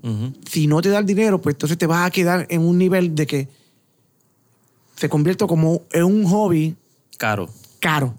Si 0.49 0.66
no 0.66 0.82
te 0.82 0.89
da 0.89 0.97
el 0.97 1.05
dinero, 1.05 1.39
pues 1.41 1.53
entonces 1.55 1.78
te 1.78 1.86
vas 1.86 2.07
a 2.07 2.09
quedar 2.12 2.47
en 2.49 2.62
un 2.62 2.78
nivel 2.80 3.14
de 3.14 3.28
que 3.28 3.47
se 4.95 5.09
convierte 5.09 5.45
como 5.45 5.84
en 5.91 6.03
un 6.05 6.26
hobby 6.26 6.76
Caro. 7.22 7.49
caro. 7.80 8.15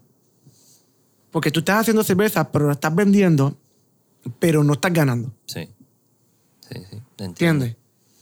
Porque 1.32 1.50
tú 1.50 1.58
estás 1.60 1.80
haciendo 1.80 2.04
cerveza, 2.04 2.52
pero 2.52 2.66
la 2.66 2.74
estás 2.74 2.94
vendiendo, 2.94 3.56
pero 4.38 4.62
no 4.62 4.74
estás 4.74 4.92
ganando. 4.92 5.32
Sí. 5.46 5.68
Sí, 6.68 6.78
sí. 6.90 6.96
entiendo. 7.18 7.24
¿Entiendes? 7.24 7.76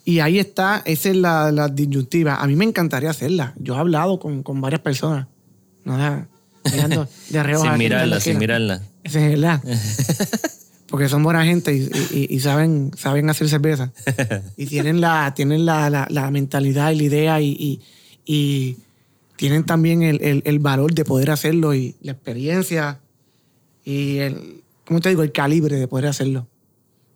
Y 0.04 0.20
ahí 0.20 0.38
está, 0.38 0.80
esa 0.86 1.10
es 1.10 1.16
la, 1.16 1.52
la 1.52 1.68
disyuntiva. 1.68 2.36
A 2.36 2.46
mí 2.46 2.56
me 2.56 2.64
encantaría 2.64 3.10
hacerla. 3.10 3.52
Yo 3.58 3.74
he 3.74 3.78
hablado 3.78 4.18
con, 4.18 4.42
con 4.42 4.60
varias 4.60 4.80
personas. 4.80 5.26
No, 5.84 5.98
da- 5.98 6.26
mirando 6.72 7.06
de 7.30 7.42
reojo 7.42 7.64
Sin 7.68 7.78
mirarla, 7.78 8.20
sin 8.20 8.38
mirarla. 8.38 8.80
Esa 9.04 9.20
es 9.26 9.30
verdad. 9.40 9.62
Porque 10.88 11.08
son 11.08 11.22
buena 11.22 11.44
gente 11.44 11.72
y, 11.74 11.90
y- 12.12 12.26
y 12.34 12.40
saben, 12.40 12.90
saben 12.96 13.28
hacer 13.28 13.48
cerveza. 13.48 13.92
Y 14.56 14.66
tienen 14.66 15.00
la, 15.00 15.32
tienen 15.34 15.66
la, 15.66 15.90
la- 15.90 16.06
la 16.10 16.30
mentalidad 16.30 16.90
y 16.92 16.96
la 16.96 17.02
idea 17.02 17.40
y 17.40 17.80
tienen 19.40 19.64
también 19.64 20.02
el, 20.02 20.20
el- 20.22 20.42
el 20.44 20.58
valor 20.58 20.92
de 20.92 21.02
poder 21.06 21.30
hacerlo 21.30 21.72
y 21.74 21.96
la 22.02 22.12
experiencia 22.12 23.00
y 23.86 24.18
el, 24.18 24.62
¿cómo 24.86 25.00
te 25.00 25.08
digo? 25.08 25.22
El 25.22 25.32
calibre 25.32 25.76
de 25.76 25.88
poder 25.88 26.04
hacerlo. 26.08 26.46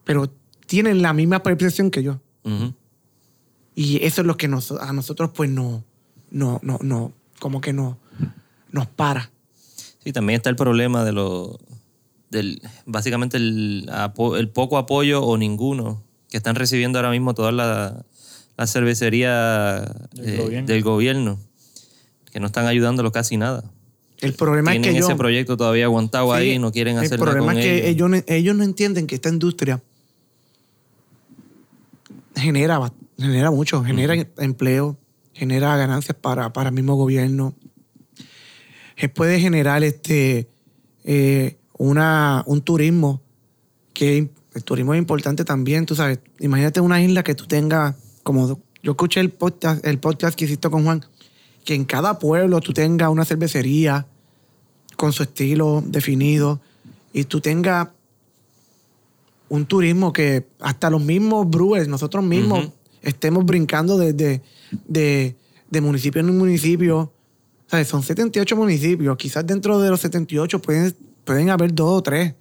Pero 0.04 0.32
tienen 0.66 1.02
la 1.02 1.12
misma 1.12 1.42
percepción 1.42 1.90
que 1.90 2.02
yo. 2.02 2.20
Y 3.74 4.02
eso 4.04 4.22
es 4.22 4.26
lo 4.26 4.38
que 4.38 4.48
nos, 4.48 4.70
a 4.72 4.92
nosotros 4.94 5.32
pues 5.34 5.50
no, 5.50 5.84
no, 6.30 6.60
no, 6.62 6.78
no, 6.80 7.12
como 7.40 7.60
que 7.60 7.74
no, 7.74 7.98
nos 8.72 8.86
para. 8.86 9.30
Sí, 10.02 10.10
también 10.12 10.38
está 10.38 10.48
el 10.48 10.56
problema 10.56 11.04
de 11.04 11.12
lo 11.12 11.58
del 12.30 12.62
básicamente 12.86 13.36
el, 13.36 13.86
el 14.38 14.48
poco 14.48 14.78
apoyo 14.78 15.22
o 15.22 15.36
ninguno 15.36 16.02
que 16.30 16.38
están 16.38 16.54
recibiendo 16.56 16.98
ahora 16.98 17.10
mismo 17.10 17.34
toda 17.34 17.52
la, 17.52 18.04
la 18.56 18.66
cervecería 18.66 19.80
Del 20.12 20.28
eh, 20.28 20.42
gobierno. 20.42 20.66
del 20.68 20.82
gobierno, 20.82 21.38
que 22.34 22.40
no 22.40 22.46
están 22.48 22.66
ayudándolo 22.66 23.12
casi 23.12 23.36
nada. 23.36 23.62
El 24.20 24.32
problema 24.34 24.74
es 24.74 24.82
que 24.82 24.92
yo... 24.92 25.06
ese 25.06 25.14
proyecto 25.14 25.56
todavía 25.56 25.84
aguantado 25.84 26.34
Sí, 26.34 26.40
ahí, 26.50 26.58
no 26.58 26.72
quieren 26.72 26.98
hacer 26.98 27.14
El 27.14 27.20
nada 27.20 27.30
problema 27.32 27.52
con 27.52 27.60
es 27.60 27.64
que 27.64 27.76
ello. 27.88 28.06
ellos, 28.06 28.10
no- 28.10 28.34
ellos 28.34 28.56
no 28.56 28.64
entienden 28.64 29.06
que 29.06 29.14
esta 29.14 29.28
industria 29.28 29.80
genera, 32.34 32.92
genera 33.18 33.50
mucho, 33.50 33.84
genera 33.84 34.14
empleo, 34.38 34.96
genera 35.32 35.76
ganancias 35.76 36.16
para, 36.20 36.52
para 36.52 36.70
el 36.70 36.74
mismo 36.74 36.96
gobierno. 36.96 37.54
Eh, 38.96 39.08
puede 39.08 39.38
generar 39.40 39.82
este, 39.84 40.48
eh, 41.04 41.56
una, 41.78 42.42
un 42.46 42.62
turismo 42.62 43.22
que 43.92 44.28
el 44.54 44.64
turismo 44.64 44.94
es 44.94 44.98
importante 44.98 45.44
también, 45.44 45.86
tú 45.86 45.94
sabes. 45.94 46.18
Imagínate 46.40 46.80
una 46.80 47.00
isla 47.00 47.22
que 47.22 47.34
tú 47.36 47.46
tengas, 47.46 47.94
como 48.24 48.60
yo 48.82 48.90
escuché 48.92 49.20
el 49.20 49.30
podcast, 49.30 49.84
el 49.86 49.98
podcast 49.98 50.36
que 50.36 50.44
hiciste 50.46 50.68
con 50.70 50.84
Juan, 50.84 51.04
que 51.64 51.74
en 51.74 51.84
cada 51.84 52.18
pueblo 52.18 52.60
tú 52.60 52.72
tengas 52.72 53.08
una 53.08 53.24
cervecería 53.24 54.06
con 54.96 55.12
su 55.12 55.22
estilo 55.22 55.82
definido 55.84 56.60
y 57.12 57.24
tú 57.24 57.40
tengas 57.40 57.88
un 59.48 59.66
turismo 59.66 60.12
que 60.12 60.46
hasta 60.60 60.90
los 60.90 61.02
mismos 61.02 61.48
brewers, 61.48 61.88
nosotros 61.88 62.24
mismos, 62.24 62.70
estemos 63.02 63.44
brincando 63.44 63.98
desde 63.98 64.42
de, 64.86 65.36
de 65.70 65.80
municipio 65.80 66.20
en 66.20 66.36
municipio. 66.36 67.12
O 67.66 67.70
sea, 67.70 67.84
son 67.84 68.02
78 68.02 68.56
municipios. 68.56 69.16
Quizás 69.16 69.46
dentro 69.46 69.80
de 69.80 69.90
los 69.90 70.00
78 70.00 70.60
pueden, 70.60 70.94
pueden 71.24 71.50
haber 71.50 71.74
dos 71.74 71.98
o 71.98 72.02
tres, 72.02 72.34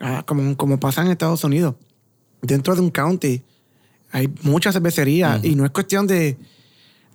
ah, 0.00 0.24
como, 0.26 0.56
como 0.56 0.78
pasa 0.80 1.02
en 1.02 1.08
Estados 1.08 1.44
Unidos. 1.44 1.74
Dentro 2.42 2.74
de 2.74 2.80
un 2.80 2.90
county 2.90 3.42
hay 4.12 4.32
muchas 4.42 4.74
cervecerías 4.74 5.44
y 5.44 5.54
no 5.54 5.64
es 5.64 5.70
cuestión 5.70 6.06
de, 6.06 6.36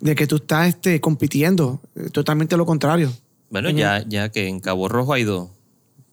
de 0.00 0.14
que 0.14 0.26
tú 0.26 0.36
estás 0.36 0.68
este, 0.68 1.00
compitiendo, 1.00 1.80
eh, 1.94 2.10
totalmente 2.10 2.56
lo 2.56 2.66
contrario. 2.66 3.10
Bueno, 3.50 3.70
ya, 3.70 4.04
ya 4.06 4.30
que 4.30 4.48
en 4.48 4.60
Cabo 4.60 4.88
Rojo 4.88 5.12
hay 5.12 5.24
dos. 5.24 5.48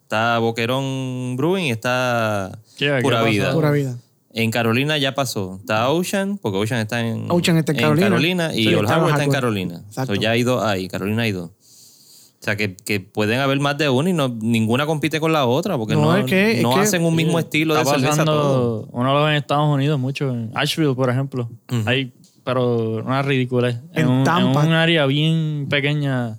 Está 0.03 0.37
Boquerón 0.39 1.35
Brewing 1.37 1.65
y 1.65 1.71
está 1.71 2.59
¿Qué- 2.77 2.85
qué 2.97 3.01
Pura? 3.01 3.23
Vida. 3.23 3.53
Pura 3.53 3.71
vida. 3.71 3.97
En 4.35 4.51
Carolina 4.51 4.97
ya 4.97 5.13
pasó. 5.15 5.57
Está 5.59 5.89
Ocean, 5.89 6.37
porque 6.37 6.57
Ocean 6.57 6.79
está 6.81 7.01
en, 7.01 7.25
Ocean 7.29 7.57
está 7.57 7.71
en 7.71 7.77
Carolina. 7.99 8.53
y 8.53 8.63
Sí, 8.65 8.75
Old 8.75 8.83
está 8.85 8.95
Harbor 8.95 9.09
en 9.09 9.13
está 9.15 9.23
en. 9.25 9.31
Carolina. 9.31 9.81
Exacto. 9.87 10.15
So, 10.15 10.21
ya 10.21 10.31
hay 10.31 10.43
dos 10.43 10.63
ahí, 10.63 10.87
Carolina 10.87 11.23
hay 11.23 11.31
dos. 11.31 11.49
O 11.49 12.45
sea, 12.45 12.57
que, 12.57 12.75
que 12.75 12.99
pueden 12.99 13.39
haber 13.39 13.59
más 13.59 13.77
de 13.77 13.87
una 13.89 14.09
y 14.09 14.13
no, 14.13 14.27
ninguna 14.27 14.85
compite 14.85 15.19
con 15.21 15.31
la 15.31 15.45
otra, 15.45 15.77
porque 15.77 15.93
No, 15.95 16.01
no, 16.01 16.17
es 16.17 16.25
que- 16.25 16.57
es 16.57 16.61
no 16.61 16.73
que- 16.75 16.81
hacen 16.81 17.05
un 17.05 17.15
mismo 17.15 17.33
Sí, 17.39 17.45
estilo 17.45 17.73
de 17.75 17.85
cerveza 17.85 18.25
todo. 18.25 18.87
Uno 18.91 19.13
lo 19.13 19.23
ve 19.23 19.31
en 19.31 19.37
Estados 19.37 19.73
Unidos 19.73 19.97
mucho. 19.99 20.29
En 20.29 20.51
Asheville, 20.53 20.93
por 20.95 21.09
ejemplo. 21.09 21.49
Hay, 21.85 22.11
pero 22.43 22.97
una 23.03 23.21
ridícula. 23.21 23.69
En, 23.69 23.81
En 23.93 24.07
un, 24.07 24.17
en 24.19 24.23
Tampa. 24.23 24.65
un 24.65 24.71
área 24.73 25.05
bien 25.05 25.67
pequeña 25.69 26.37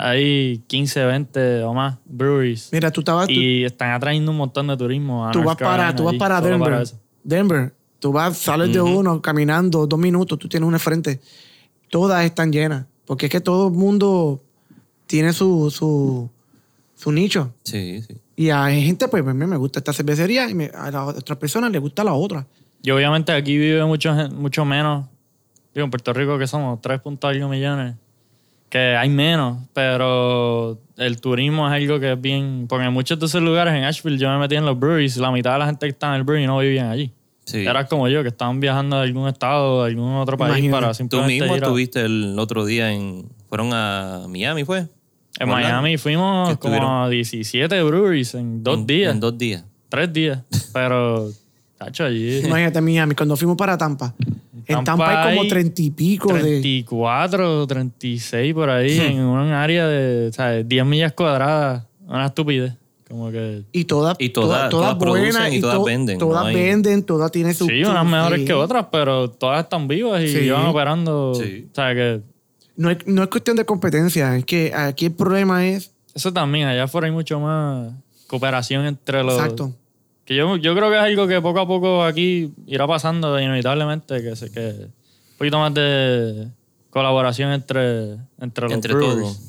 hay 0.00 0.62
15, 0.66 1.04
20 1.06 1.62
o 1.62 1.72
más 1.74 1.96
breweries. 2.04 2.68
Mira, 2.72 2.90
tú 2.90 3.00
estabas... 3.00 3.26
tú- 3.26 3.32
y 3.32 3.64
están 3.64 3.92
atrayendo 3.92 4.30
un 4.30 4.36
montón 4.36 4.66
de 4.66 4.76
turismo. 4.76 5.26
A 5.26 5.32
tú 5.32 5.42
vas 5.42 5.56
para, 5.56 5.94
tú 5.94 6.04
vas 6.04 6.14
para 6.16 6.40
Denver. 6.40 6.84
Denver. 7.22 7.74
Tú 7.98 8.12
vas, 8.12 8.36
sales 8.36 8.70
de 8.72 8.82
uno 8.82 9.22
caminando 9.22 9.86
dos 9.86 9.98
minutos, 9.98 10.38
tú 10.38 10.46
tienes 10.48 10.66
una 10.68 10.78
frente. 10.78 11.20
Todas 11.90 12.22
están 12.24 12.52
llenas. 12.52 12.84
Porque 13.06 13.26
es 13.26 13.32
que 13.32 13.40
todo 13.40 13.68
el 13.68 13.74
mundo 13.74 14.42
tiene 15.06 15.32
su, 15.32 15.70
su, 15.70 16.28
su 16.94 17.12
nicho. 17.12 17.54
Sí, 17.64 18.02
sí. 18.02 18.14
Y 18.36 18.50
hay 18.50 18.84
gente, 18.84 19.08
pues, 19.08 19.26
a 19.26 19.32
mí 19.32 19.46
me 19.46 19.56
gusta 19.56 19.78
esta 19.78 19.92
cervecería 19.94 20.48
y 20.50 20.54
me- 20.54 20.70
a 20.74 20.90
las 20.90 21.08
otras 21.16 21.38
personas 21.38 21.70
les 21.70 21.80
gusta 21.80 22.04
la 22.04 22.12
otra. 22.12 22.46
Y 22.82 22.90
obviamente 22.90 23.32
aquí 23.32 23.56
vive 23.56 23.82
mucho, 23.86 24.12
mucho 24.32 24.64
menos. 24.66 25.06
Digo, 25.74 25.84
en 25.84 25.90
Puerto 25.90 26.12
Rico 26.12 26.38
que 26.38 26.46
somos 26.46 26.80
3 26.80 27.00
punto 27.00 27.26
algo 27.28 27.48
millones. 27.48 27.96
Que 28.68 28.96
hay 28.96 29.08
menos, 29.08 29.58
pero 29.72 30.78
el 30.96 31.20
turismo 31.20 31.66
es 31.68 31.74
algo 31.74 32.00
que 32.00 32.12
es 32.12 32.20
bien... 32.20 32.66
Porque 32.68 32.86
en 32.86 32.92
muchos 32.92 33.18
de 33.20 33.26
esos 33.26 33.40
lugares, 33.42 33.72
en 33.74 33.84
Asheville, 33.84 34.18
yo 34.18 34.28
me 34.30 34.38
metí 34.38 34.56
en 34.56 34.64
los 34.64 34.78
breweries, 34.78 35.16
la 35.18 35.30
mitad 35.30 35.52
de 35.52 35.58
la 35.60 35.66
gente 35.66 35.86
que 35.86 35.90
está 35.92 36.08
en 36.08 36.14
el 36.14 36.24
brewery 36.24 36.46
no 36.46 36.58
vivían 36.58 36.88
allí. 36.90 37.12
Sí. 37.44 37.58
Era 37.64 37.86
como 37.86 38.08
yo, 38.08 38.22
que 38.22 38.28
estaban 38.30 38.58
viajando 38.58 38.96
de 38.96 39.02
algún 39.02 39.28
estado, 39.28 39.84
de 39.84 39.90
algún 39.90 40.14
otro 40.16 40.36
país 40.36 40.52
Imagínate. 40.58 40.80
para 40.80 40.88
Tú 40.88 40.94
simplemente 40.94 41.32
mismo 41.40 41.56
ir 41.56 41.62
a- 41.62 41.66
estuviste 41.66 42.00
el 42.02 42.36
otro 42.38 42.64
día 42.64 42.90
en... 42.92 43.28
Fueron 43.48 43.70
a 43.72 44.22
Miami, 44.28 44.64
¿fue? 44.64 44.78
En 45.38 45.48
Orlando. 45.48 45.68
Miami 45.68 45.90
¿Qué 45.92 45.98
fuimos 45.98 46.56
como 46.58 47.02
a 47.04 47.08
17 47.08 47.82
breweries 47.82 48.34
en 48.34 48.64
dos 48.64 48.78
En- 48.78 48.86
días, 48.86 49.12
En 49.12 49.20
dos 49.20 49.36
días. 49.38 49.64
tres 49.88 50.12
días. 50.12 50.42
Pero, 50.72 51.28
tacho, 51.78 52.04
allí... 52.04 52.38
Imagínate, 52.38 52.80
Miami, 52.80 53.14
cuando 53.14 53.36
fuimos 53.36 53.56
para 53.56 53.76
Tampa, 53.78 54.14
En 54.66 54.84
Tampa 54.84 55.24
hay 55.28 55.36
como 55.36 55.48
treinta 55.48 55.82
y 55.82 55.90
pico 55.90 56.32
de... 56.32 56.40
34, 56.40 57.66
36 57.66 58.54
por 58.54 58.70
ahí, 58.70 58.98
en 58.98 59.20
un 59.20 59.38
área 59.52 59.86
de, 59.86 60.32
¿sabes? 60.32 60.68
10 60.68 60.84
millas 60.86 61.12
cuadradas. 61.12 61.84
Una 62.06 62.26
estupidez. 62.26 62.74
Como 63.08 63.30
que... 63.30 63.62
Y 63.72 63.84
todas, 63.84 64.16
Y 64.18 64.30
todas- 64.30 64.70
todas 64.70 64.94
producen 64.96 65.52
y 65.52 65.60
todas 65.60 65.76
to- 65.76 65.84
venden, 65.84 66.18
Todas 66.18 66.46
no 66.46 66.52
venden, 66.52 67.02
todas 67.04 67.30
tienen 67.30 67.54
su... 67.54 67.66
Sí, 67.66 67.82
unas 67.84 68.04
mejores 68.06 68.40
sí. 68.40 68.46
que 68.46 68.52
otras, 68.54 68.86
pero 68.90 69.30
todas 69.30 69.62
están 69.64 69.86
vivas 69.88 70.22
y 70.22 70.28
Sí. 70.28 70.38
llevan 70.40 70.66
operando. 70.66 71.34
Sí. 71.34 71.68
O 71.70 71.74
sea 71.74 71.94
que 71.94 72.22
No 72.76 72.90
es, 72.90 72.98
no 73.06 73.22
es 73.22 73.28
cuestión 73.28 73.56
de 73.56 73.64
competencia, 73.64 74.36
es 74.36 74.44
que 74.44 74.72
aquí 74.74 75.06
el 75.06 75.12
problema 75.12 75.66
es... 75.66 75.92
eso 76.14 76.32
también, 76.32 76.66
allá 76.66 76.84
afuera 76.84 77.06
hay 77.06 77.12
mucho 77.12 77.38
más 77.40 77.92
cooperación 78.26 78.86
entre 78.86 79.22
los. 79.22 79.34
Exacto. 79.34 79.72
Que 80.24 80.34
yo, 80.36 80.56
yo 80.56 80.74
creo 80.74 80.88
que 80.90 80.96
es 80.96 81.02
algo 81.02 81.26
que 81.26 81.40
poco 81.42 81.60
a 81.60 81.66
poco 81.66 82.02
aquí 82.02 82.52
irá 82.66 82.86
pasando 82.86 83.38
inevitablemente, 83.38 84.22
que, 84.22 84.36
se, 84.36 84.50
que 84.50 84.60
un 84.60 85.38
poquito 85.38 85.58
más 85.58 85.74
de 85.74 86.48
colaboración 86.90 87.52
entre, 87.52 88.16
entre 88.40 88.64
los 88.64 88.72
Entre 88.72 88.92
todos. 88.94 89.40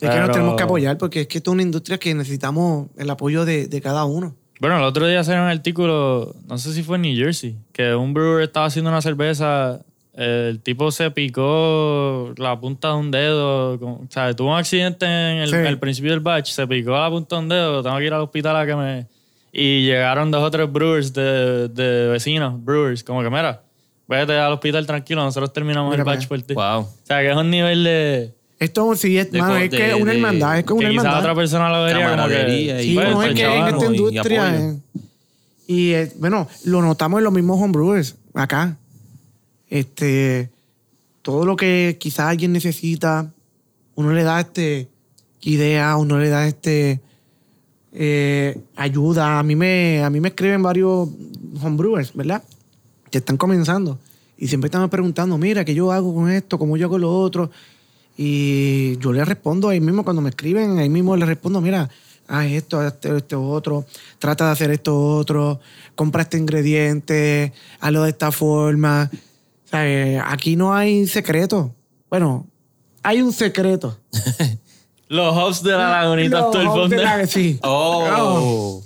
Es 0.00 0.10
que 0.10 0.20
nos 0.20 0.30
tenemos 0.30 0.56
que 0.56 0.62
apoyar 0.62 0.98
porque 0.98 1.22
es 1.22 1.26
que 1.26 1.38
esto 1.38 1.50
es 1.50 1.54
una 1.54 1.62
industria 1.62 1.98
que 1.98 2.14
necesitamos 2.14 2.88
el 2.98 3.08
apoyo 3.08 3.44
de, 3.46 3.66
de 3.66 3.80
cada 3.80 4.04
uno. 4.04 4.34
Bueno, 4.60 4.76
el 4.78 4.84
otro 4.84 5.06
día 5.06 5.24
salió 5.24 5.42
un 5.42 5.48
artículo, 5.48 6.34
no 6.46 6.58
sé 6.58 6.72
si 6.72 6.82
fue 6.82 6.96
en 6.96 7.02
New 7.02 7.16
Jersey, 7.16 7.56
que 7.72 7.94
un 7.94 8.12
brewer 8.14 8.42
estaba 8.42 8.66
haciendo 8.66 8.90
una 8.90 9.00
cerveza, 9.02 9.80
el 10.14 10.60
tipo 10.60 10.90
se 10.90 11.10
picó 11.10 12.32
la 12.36 12.58
punta 12.60 12.88
de 12.88 12.94
un 12.94 13.10
dedo, 13.10 13.78
con- 13.80 13.90
o 13.92 14.06
sea, 14.08 14.34
tuvo 14.34 14.52
un 14.52 14.58
accidente 14.58 15.04
en 15.06 15.38
el, 15.38 15.48
Sí. 15.50 15.76
principio 15.76 16.10
del 16.12 16.20
batch, 16.20 16.50
se 16.52 16.66
picó 16.66 16.92
la 16.92 17.08
punta 17.10 17.36
de 17.36 17.42
un 17.42 17.48
dedo, 17.48 17.82
tengo 17.82 17.96
que 17.98 18.04
ir 18.06 18.12
al 18.14 18.20
hospital 18.22 18.56
a 18.56 18.66
que 18.66 18.76
me... 18.76 19.06
Y 19.58 19.86
llegaron 19.86 20.30
dos 20.30 20.42
o 20.42 20.50
tres 20.50 20.70
brewers 20.70 21.14
de, 21.14 21.68
de 21.68 22.08
vecinos, 22.08 22.62
brewers, 22.62 23.02
como 23.02 23.22
que 23.22 23.30
mira, 23.30 23.62
vete 24.06 24.34
al 24.38 24.52
hospital 24.52 24.86
tranquilo, 24.86 25.24
nosotros 25.24 25.50
terminamos 25.52 25.90
Mira 25.90 26.02
el 26.02 26.04
batch 26.06 26.26
por 26.28 26.42
ti. 26.42 26.52
Wow. 26.52 26.80
O 26.80 26.88
sea, 27.04 27.20
que 27.20 27.30
es 27.30 27.36
un 27.36 27.48
nivel 27.50 27.82
de... 27.84 28.34
Esto 28.58 28.94
sí 28.96 29.16
es, 29.16 29.30
De 29.32 29.38
mano, 29.40 29.56
es 29.56 29.70
que 29.70 29.88
es 29.90 29.94
una 29.94 30.12
hermandad, 30.12 30.58
es 30.58 30.64
como 30.66 30.80
Que 30.80 30.86
una 30.86 30.92
quizás 30.92 31.04
hermandad. 31.06 31.20
otra 31.30 31.34
persona 31.34 31.68
lo 31.70 31.84
vería 31.84 32.10
como 32.16 32.28
que... 32.28 32.48
Y- 32.54 32.82
Sí, 32.82 32.94
pues, 32.96 33.10
no, 33.10 33.22
es 33.22 33.28
pues, 33.28 33.40
que 33.40 33.46
en 33.56 33.66
esta 33.66 33.84
y 33.84 33.88
industria. 33.96 34.56
eh, 34.56 34.76
Y 35.68 35.92
eh, 35.92 36.12
bueno, 36.18 36.48
lo 36.64 36.82
notamos 36.82 37.18
en 37.18 37.24
los 37.24 37.32
mismos 37.32 37.58
homebrewers 37.58 38.14
acá. 38.34 38.76
Este, 39.70 40.50
todo 41.22 41.46
lo 41.46 41.56
que 41.56 41.96
quizás 41.98 42.26
alguien 42.28 42.52
necesita, 42.52 43.30
uno 43.94 44.12
le 44.12 44.22
da 44.22 44.40
este 44.40 44.88
idea, 45.40 45.96
uno 45.96 46.18
le 46.18 46.28
da 46.28 46.46
este 46.46 47.00
eh, 47.98 48.60
ayuda. 48.76 49.38
A 49.38 49.42
mí 49.42 49.56
me, 49.56 50.04
a 50.04 50.10
mí 50.10 50.20
me 50.20 50.28
escriben 50.28 50.62
varios 50.62 51.08
homebrewers, 51.62 52.12
¿verdad? 52.14 52.42
Que 53.10 53.18
están 53.18 53.38
comenzando 53.38 53.98
y 54.36 54.48
siempre 54.48 54.66
están 54.66 54.88
preguntando, 54.90 55.38
mira, 55.38 55.64
¿qué 55.64 55.74
yo 55.74 55.90
hago 55.90 56.14
con 56.14 56.30
esto? 56.30 56.58
¿Cómo 56.58 56.76
yo 56.76 56.86
hago 56.86 56.98
lo 56.98 57.18
otro? 57.18 57.50
Y 58.16 58.98
yo 58.98 59.12
les 59.12 59.26
respondo 59.26 59.68
ahí 59.68 59.80
mismo 59.80 60.04
cuando 60.04 60.22
me 60.22 60.30
escriben, 60.30 60.78
ahí 60.78 60.88
mismo 60.88 61.16
les 61.16 61.26
respondo, 61.26 61.60
mira, 61.60 61.88
haz 62.28 62.46
esto, 62.46 62.80
haz 62.80 62.94
esto, 62.94 63.16
esto 63.16 63.48
otro, 63.48 63.86
trata 64.18 64.46
de 64.46 64.52
hacer 64.52 64.70
esto 64.70 65.16
otro, 65.16 65.60
compra 65.94 66.22
este 66.22 66.36
ingrediente, 66.38 67.52
hazlo 67.80 68.02
de 68.02 68.10
esta 68.10 68.30
forma. 68.30 69.10
Eh, 69.72 70.20
aquí 70.24 70.56
no 70.56 70.74
hay 70.74 71.06
secreto. 71.06 71.74
Bueno, 72.10 72.46
hay 73.02 73.22
un 73.22 73.32
secreto. 73.32 73.98
Los 75.08 75.36
hops 75.36 75.62
de 75.62 75.72
la 75.72 75.90
lagunita 76.02 76.40
Los 76.40 76.50
todo 76.50 76.62
el 76.62 76.68
hops 76.68 76.76
fondo. 76.80 76.96
de 76.96 77.02
la- 77.02 77.26
sí. 77.26 77.58
Oh. 77.62 78.82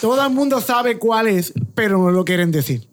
Todo 0.00 0.24
el 0.24 0.30
mundo 0.32 0.60
sabe 0.60 0.98
cuál 0.98 1.26
es, 1.26 1.52
pero 1.74 1.98
no 1.98 2.10
lo 2.10 2.24
quieren 2.24 2.50
decir. 2.52 2.86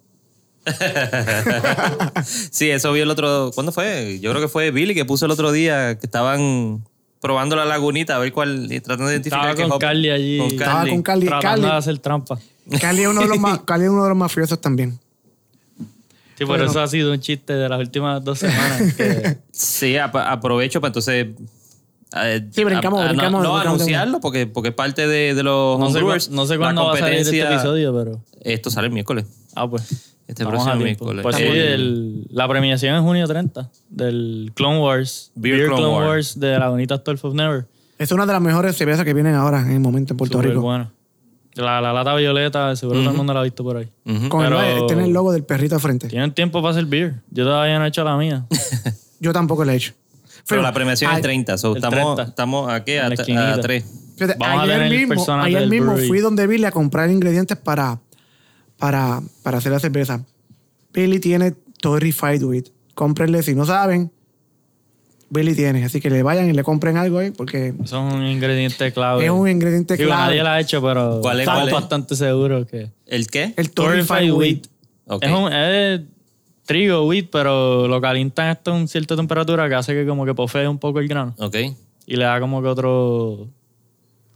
Sí, 2.26 2.69
eso 2.69 2.91
vi 2.91 3.01
el 3.01 3.09
otro. 3.09 3.51
¿Cuándo 3.53 3.71
fue? 3.71 4.19
Yo 4.19 4.32
creo 4.32 4.41
que 4.41 4.47
fue 4.47 4.71
Billy 4.71 4.93
que 4.95 5.05
puso 5.05 5.26
el 5.26 5.32
otro 5.32 5.51
día 5.51 5.97
que 5.97 6.05
estaban 6.05 6.84
probando 7.21 7.55
la 7.55 7.65
lagunita 7.65 8.15
a 8.15 8.19
ver 8.19 8.32
cuál. 8.34 8.71
y 8.71 8.80
tratando 8.80 9.07
de 9.07 9.13
identificar 9.15 9.39
Estaba 9.49 9.55
qué 9.55 9.61
con 9.63 9.71
hop- 9.71 9.82
Carly 9.82 10.09
allí. 10.09 10.38
Con 10.39 10.47
Estaba 10.47 10.73
Carly. 10.80 10.89
con 10.91 11.03
Cali. 11.03 11.26
tratando 11.28 11.61
Cali, 11.61 11.71
de 11.71 11.78
hacer 11.78 11.99
trampa. 11.99 12.39
Cali 12.82 13.01
es 13.03 13.07
uno 13.07 13.21
de 13.21 13.28
los 13.28 13.39
más, 13.39 13.59
Cali 13.65 13.84
es 13.86 13.89
uno 13.89 14.03
de 14.03 14.09
los 14.09 14.17
mafiosos 14.17 14.59
también. 14.59 14.99
Sí, 16.38 16.39
por 16.45 16.47
Bueno. 16.57 16.65
eso 16.65 16.82
ha 16.82 16.88
sido 16.88 17.13
un 17.13 17.19
chiste 17.21 17.53
de 17.53 17.69
las 17.69 17.80
últimas 17.80 18.23
dos 18.23 18.39
semanas. 18.39 18.93
que- 18.95 19.38
Sí, 19.51 19.97
ap- 19.97 20.15
aprovecho 20.15 20.82
para 20.82 20.89
entonces. 20.89 21.28
Eh, 22.16 22.47
Sí, 22.51 22.64
brincamos, 22.64 22.99
a- 23.01 23.06
a- 23.06 23.08
brincamos, 23.10 23.41
No, 23.43 23.47
no 23.49 23.53
brincamos. 23.56 23.82
anunciarlo 23.82 24.20
porque, 24.20 24.47
porque 24.47 24.70
es 24.70 24.76
parte 24.76 25.08
de, 25.08 25.34
de 25.36 25.43
los 25.43 25.80
no, 25.80 25.86
homebrewers. 25.88 26.30
no 26.30 26.45
sé 26.45 26.53
La 26.53 26.60
cuándo 26.60 26.86
va 26.86 26.93
a 26.93 26.97
salir 26.97 27.20
este 27.20 27.41
episodio, 27.41 27.93
pero. 27.95 28.22
Esto 28.41 28.70
sale 28.70 28.88
el 28.88 28.93
miércoles. 28.93 29.26
Ah, 29.56 29.70
pues. 29.70 30.14
Este 30.28 30.41
estamos 30.43 30.64
próximo 30.64 30.84
miércoles. 30.84 31.22
Pues 31.24 31.36
sí, 31.36 31.43
El- 31.43 31.56
el- 31.58 32.28
la 32.32 32.47
premiación 32.47 32.95
es 32.95 33.01
junio 33.01 33.28
30 33.28 33.70
del 33.89 34.51
Clone 34.56 34.80
Wars. 34.80 35.32
Beer 35.36 35.66
Clone 35.68 35.82
Clone 35.82 35.93
Wars. 35.95 36.08
Wars 36.08 36.39
de 36.39 36.58
Lagunitas 36.60 37.03
12 37.03 37.28
of 37.28 37.34
Never. 37.36 37.66
Es 37.99 38.12
una 38.12 38.26
de 38.26 38.34
las 38.34 38.41
mejores 38.41 38.76
cervezas 38.76 39.06
que 39.06 39.14
vienen 39.14 39.36
ahora 39.36 39.62
en 39.62 39.72
el 39.72 39.80
momento 39.80 40.14
en 40.14 40.18
Puerto 40.18 40.38
Súper 40.38 40.49
Rico. 40.51 40.62
bueno. 40.64 40.91
La, 41.53 41.80
la 41.80 41.93
lata 41.93 42.14
violeta, 42.16 42.76
seguro 42.76 42.99
todo 42.99 43.12
el 43.12 43.16
mundo 43.16 43.34
la 43.34 43.39
ha 43.39 43.43
visto 43.43 43.64
por 43.64 43.78
ahí. 43.78 43.88
Con 44.30 44.45
el- 44.45 44.86
tiene 44.88 45.06
el 45.06 45.12
logo 45.14 45.32
del 45.32 45.43
perrito 45.43 45.76
al 45.76 45.82
frente. 45.82 46.08
Tienen 46.10 46.34
tiempo 46.34 46.62
para 46.62 46.72
hacer 46.72 46.86
beer. 46.86 47.22
Yo 47.32 47.45
todavía 47.45 47.78
no 47.80 47.86
he 47.86 47.88
hecho 47.88 48.03
la 48.03 48.18
mía. 48.18 48.45
Yo 49.22 49.32
tampoco 49.32 49.64
le 49.64 49.74
he 49.74 49.76
hecho. 49.78 49.93
Pero 50.48 50.62
la 50.62 50.74
premiación 50.74 51.12
es 51.12 51.18
ay, 51.18 51.22
30. 51.24 51.58
so 51.58 51.72
el 51.72 51.78
estamos, 51.78 52.16
30. 52.16 52.24
estamos 52.24 52.70
a, 52.70 52.84
la 52.86 53.08
a, 53.08 53.14
esquinita. 53.14 53.60
3. 53.62 53.86
Fíjate, 54.18 54.36
Vamos 54.39 54.60
a 54.60 54.62
ayer 54.64 54.76
tener 54.76 54.91
mismo, 54.91 55.14
personas 55.16 55.46
ayer 55.48 55.68
mismo 55.68 55.91
brewery. 55.93 56.08
fui 56.08 56.20
donde 56.20 56.48
Billy 56.48 56.66
a 56.66 56.72
comprar 56.72 57.10
ingredientes 57.12 57.58
para, 57.58 58.00
para, 58.78 59.22
para 59.43 59.58
hacer 59.58 59.72
la 59.72 59.80
cerveza. 59.80 60.24
Billy 60.93 61.20
tiene 61.20 61.52
todo 61.82 62.00
Refied 62.00 62.41
Wheat. 62.43 62.66
Cómprenle, 62.93 63.43
si 63.43 63.56
no 63.56 63.66
saben, 63.66 64.12
Billy 65.30 65.54
tiene. 65.56 65.84
Así 65.84 66.00
que 66.00 66.10
le 66.10 66.24
vayan 66.24 66.50
y 66.50 66.54
le 66.54 66.64
compren 66.64 66.96
algo 66.96 67.18
ahí 67.20 67.32
porque 67.32 67.74
Son 67.84 68.14
un 68.14 68.26
ingrediente 68.26 68.93
clave. 68.93 69.26
es 69.26 69.32
un 69.32 69.50
ingrediente 69.50 69.98
Digo, 69.98 70.08
clave. 70.10 70.28
nadie 70.28 70.43
la 70.43 70.54
ha 70.54 70.60
hecho, 70.62 70.82
pero 70.82 71.20
¿Cuál 71.22 71.38
es, 71.38 71.41
estamos 71.41 71.62
cuál 71.64 71.68
es? 71.70 71.74
bastante 71.74 72.16
seguros 72.16 72.68
que... 72.68 72.91
¿El 73.08 73.28
qué? 73.28 73.54
El 73.58 73.72
Torrefied 73.72 74.32
Wheat. 74.32 74.38
Wheat. 74.38 74.66
Ok. 75.08 75.24
Es, 75.24 75.32
un, 75.32 75.52
es 75.52 76.02
trigo, 76.66 77.05
wheat, 77.07 77.28
pero 77.32 77.88
lo 77.88 78.01
calientan 78.01 78.49
esto 78.49 78.72
a 78.72 78.76
una 78.76 78.88
cierta 78.88 79.16
temperatura 79.16 79.70
que 79.70 79.76
hace 79.76 79.93
que 79.93 80.05
como 80.05 80.26
que 80.26 80.34
pofee 80.34 80.68
un 80.68 80.80
poco 80.80 80.99
el 80.99 81.07
grano. 81.07 81.34
Ok. 81.38 81.55
Y 82.07 82.16
le 82.16 82.26
da 82.26 82.39
como 82.39 82.61
que 82.61 82.68
otro... 82.68 83.47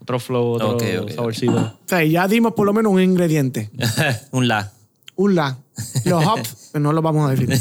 Otro 0.01 0.17
flow, 0.19 0.53
otro 0.53 0.77
saborcito. 1.09 1.57
O 1.57 1.73
sea, 1.86 2.03
ya 2.03 2.25
dimos 2.27 2.53
por 2.53 2.65
lo 2.65 2.73
menos 2.73 2.93
un 2.93 3.01
ingrediente. 3.01 3.69
un 4.32 4.47
la. 4.47 4.71
Un 5.15 5.36
la. 5.36 5.57
Los 6.05 6.25
hops, 6.25 6.71
no 6.80 6.93
los 6.93 7.03
vamos 7.03 7.30
a 7.30 7.36
decir. 7.36 7.49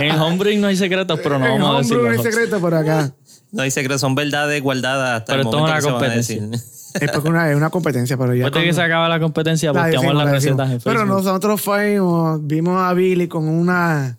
en 0.00 0.20
Homebrew 0.20 0.58
no 0.60 0.68
hay 0.68 0.76
secretos, 0.76 1.18
pero 1.22 1.38
no 1.38 1.46
En 1.46 1.60
vamos 1.60 1.74
a 1.74 1.78
decir 1.78 1.96
homebrew 1.96 2.12
los 2.12 2.20
hay 2.20 2.26
hops. 2.26 2.34
secreto 2.34 2.60
por 2.60 2.74
acá. 2.74 3.12
No 3.54 3.62
hay 3.62 3.70
secretos, 3.70 4.00
son 4.00 4.14
verdades 4.14 4.60
guardadas 4.62 5.20
hasta 5.20 5.32
Pero 5.32 5.40
el 5.42 5.46
esto 5.46 5.56
es 5.56 5.60
momento 5.62 5.78
una 5.78 5.80
que 5.86 5.92
competencia. 5.92 6.42
Es 7.00 7.10
porque 7.10 7.28
una, 7.28 7.50
es 7.50 7.56
una 7.56 7.70
competencia, 7.70 8.16
pero 8.16 8.34
ya. 8.34 8.44
Después 8.44 8.62
de 8.62 8.68
que 8.68 8.74
se 8.74 8.82
acaba 8.82 9.08
la 9.08 9.18
competencia, 9.20 9.72
la 9.72 9.86
decimos, 9.86 10.14
las 10.14 10.26
la 10.26 10.32
decimos. 10.32 10.58
recetas 10.60 10.70
en 10.86 10.92
Pero 10.92 11.06
nosotros 11.06 11.60
fuimos, 11.60 12.46
vimos 12.46 12.80
a 12.82 12.92
Billy 12.94 13.26
con 13.28 13.48
una 13.48 14.16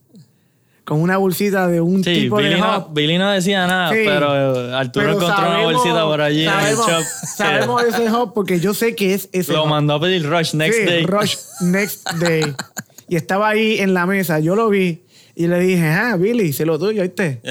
con 0.83 1.01
una 1.01 1.17
bolsita 1.17 1.67
de 1.67 1.81
un 1.81 2.03
Sí, 2.03 2.13
tipo 2.13 2.35
Billy 2.37 2.49
de 2.51 2.57
no. 2.59 2.89
Billy 2.89 3.17
no 3.17 3.31
decía 3.31 3.65
nada, 3.65 3.89
Sí. 3.91 4.01
pero 4.05 4.75
Arturo 4.77 5.05
Pero 5.05 5.17
encontró 5.17 5.47
una 5.49 5.61
bolsita 5.63 6.03
por 6.03 6.21
allí 6.21 6.45
sabemos, 6.45 6.87
en 6.87 6.93
el 6.95 7.01
shop. 7.01 7.03
Sabemos 7.35 7.83
ese 7.85 8.09
hop 8.11 8.33
porque 8.35 8.59
yo 8.59 8.73
sé 8.75 8.93
que 8.95 9.13
es 9.15 9.27
ese 9.31 9.51
Lo 9.53 9.63
hop. 9.63 9.69
mandó 9.69 9.95
a 9.95 9.99
pedir 10.01 10.29
Rush 10.29 10.53
next 10.53 10.77
Sí, 10.79 10.85
day. 10.85 11.03
Rush 11.05 11.35
Next 11.61 12.07
Day. 12.19 12.43
Y 13.07 13.15
estaba 13.15 13.49
ahí 13.49 13.77
en 13.79 13.93
la 13.93 14.05
mesa, 14.07 14.39
yo 14.39 14.55
lo 14.55 14.67
vi 14.69 15.04
y 15.35 15.47
le 15.47 15.59
dije, 15.59 15.85
ah, 15.89 16.15
Billy, 16.17 16.53
sé 16.53 16.65
lo 16.65 16.79
tuyo, 16.79 17.01
¿viste? 17.01 17.41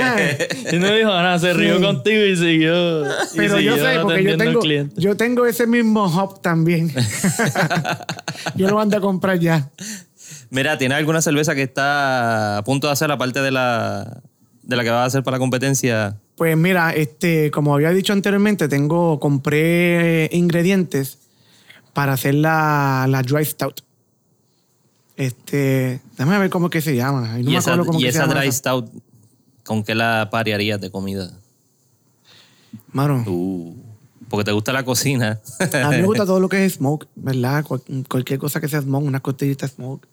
Ah. 0.00 0.16
Y 0.72 0.76
no 0.78 0.92
dijo 0.92 1.08
nada, 1.08 1.38
se 1.38 1.52
rió 1.54 1.76
Sí. 1.78 1.82
contigo 1.84 2.24
y 2.24 2.36
siguió. 2.36 3.06
y 3.06 3.36
Pero 3.36 3.60
yo 3.60 3.74
siguió 3.74 3.76
sé, 3.76 3.98
porque 4.02 4.24
yo 4.24 4.36
tengo, 4.36 4.60
yo 4.96 5.16
tengo 5.16 5.46
ese 5.46 5.66
mismo 5.66 6.04
hop 6.04 6.42
también. 6.42 6.92
yo 8.56 8.68
lo 8.68 8.76
mando 8.76 8.96
a 8.96 9.00
comprar 9.00 9.38
ya. 9.38 9.70
Mira, 10.50 10.78
¿tienes 10.78 10.98
alguna 10.98 11.20
cerveza 11.22 11.54
que 11.54 11.62
está 11.62 12.58
a 12.58 12.64
punto 12.64 12.86
de 12.86 12.92
hacer 12.92 13.10
aparte 13.10 13.40
de 13.40 13.50
la, 13.50 14.20
de 14.62 14.76
la 14.76 14.82
que 14.84 14.90
vas 14.90 15.00
a 15.00 15.04
hacer 15.04 15.22
para 15.22 15.36
la 15.36 15.38
competencia? 15.38 16.16
Pues 16.36 16.56
mira, 16.56 16.92
este, 16.92 17.50
como 17.50 17.74
había 17.74 17.90
dicho 17.90 18.12
anteriormente, 18.12 18.68
tengo, 18.68 19.18
compré 19.20 20.28
ingredientes 20.32 21.18
para 21.92 22.12
hacer 22.14 22.34
la, 22.34 23.06
la 23.08 23.22
dry 23.22 23.44
stout. 23.44 23.80
Este, 25.18 26.00
déjame 26.16 26.38
ver 26.38 26.48
cómo 26.48 26.66
es 26.68 26.70
que 26.72 26.80
se 26.80 26.94
llama. 26.94 27.32
Ay, 27.34 27.42
no 27.42 27.50
y 27.50 27.52
me 27.54 27.58
esa, 27.58 27.72
acuerdo 27.72 27.86
cómo 27.88 28.00
y 28.00 28.04
que 28.04 28.12
se 28.12 28.18
llama 28.20 28.34
dry 28.34 28.48
esa. 28.48 28.58
stout, 28.58 28.90
¿con 29.64 29.82
qué 29.82 29.94
la 29.96 30.28
parearías 30.30 30.80
de 30.80 30.90
comida? 30.92 31.32
Mano, 32.92 33.24
Uh, 33.26 33.74
porque 34.28 34.44
te 34.44 34.52
gusta 34.52 34.72
la 34.72 34.84
cocina. 34.84 35.40
a 35.60 35.90
mí 35.90 35.96
me 35.96 36.04
gusta 36.04 36.24
todo 36.26 36.38
lo 36.38 36.48
que 36.48 36.64
es 36.64 36.74
smoke, 36.74 37.08
¿verdad? 37.16 37.64
Cual- 37.64 37.82
cualquier 38.08 38.38
cosa 38.38 38.60
que 38.60 38.68
sea 38.68 38.80
smoke, 38.80 39.04
una 39.04 39.18
costillita 39.20 39.66
smoke. 39.66 40.06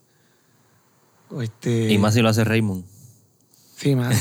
Este, 1.40 1.92
y 1.92 1.98
más 1.98 2.14
si 2.14 2.20
lo 2.22 2.28
hace 2.28 2.42
Raymond. 2.44 2.84
Sí, 3.76 3.94
mano. 3.94 4.16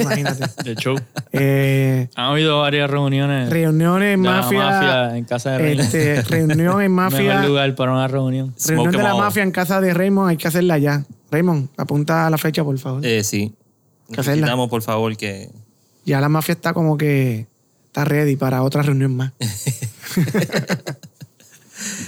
Imagínate. 0.00 0.44
De 0.64 0.74
show. 0.76 0.96
Eh, 1.32 2.08
Han 2.14 2.26
habido 2.26 2.60
varias 2.60 2.88
reuniones 2.88 3.50
reuniones 3.50 4.14
en 4.14 4.22
de 4.22 4.28
la 4.28 4.36
mafia. 4.42 4.58
mafia 4.64 5.16
en 5.16 5.24
casa 5.24 5.50
de 5.50 5.58
Raymond. 5.58 5.80
este, 5.80 6.22
reunión 6.22 6.80
en 6.82 6.94
Mejor 6.94 7.12
mafia. 7.12 7.42
lugar 7.42 7.74
para 7.74 7.92
una 7.92 8.06
reunión. 8.06 8.54
Reunión 8.66 8.84
Smoke 8.84 8.90
de 8.92 8.96
'em 8.98 9.02
la 9.02 9.14
all. 9.14 9.20
mafia 9.20 9.42
en 9.42 9.50
casa 9.50 9.80
de 9.80 9.92
Raymond, 9.94 10.30
hay 10.30 10.36
que 10.36 10.46
hacerla 10.46 10.78
ya. 10.78 11.04
Raymond, 11.32 11.70
apunta 11.76 12.30
la 12.30 12.38
fecha, 12.38 12.62
por 12.62 12.78
favor. 12.78 13.04
Eh, 13.04 13.24
sí. 13.24 13.52
que 14.12 14.20
hacerla. 14.20 14.36
Necesitamos, 14.42 14.68
por 14.70 14.82
favor, 14.82 15.16
que... 15.16 15.50
Ya 16.04 16.20
la 16.20 16.28
mafia 16.28 16.52
está 16.52 16.72
como 16.72 16.96
que 16.96 17.46
está 17.86 18.04
ready 18.04 18.36
para 18.36 18.62
otra 18.62 18.82
reunión 18.82 19.16
más. 19.16 19.32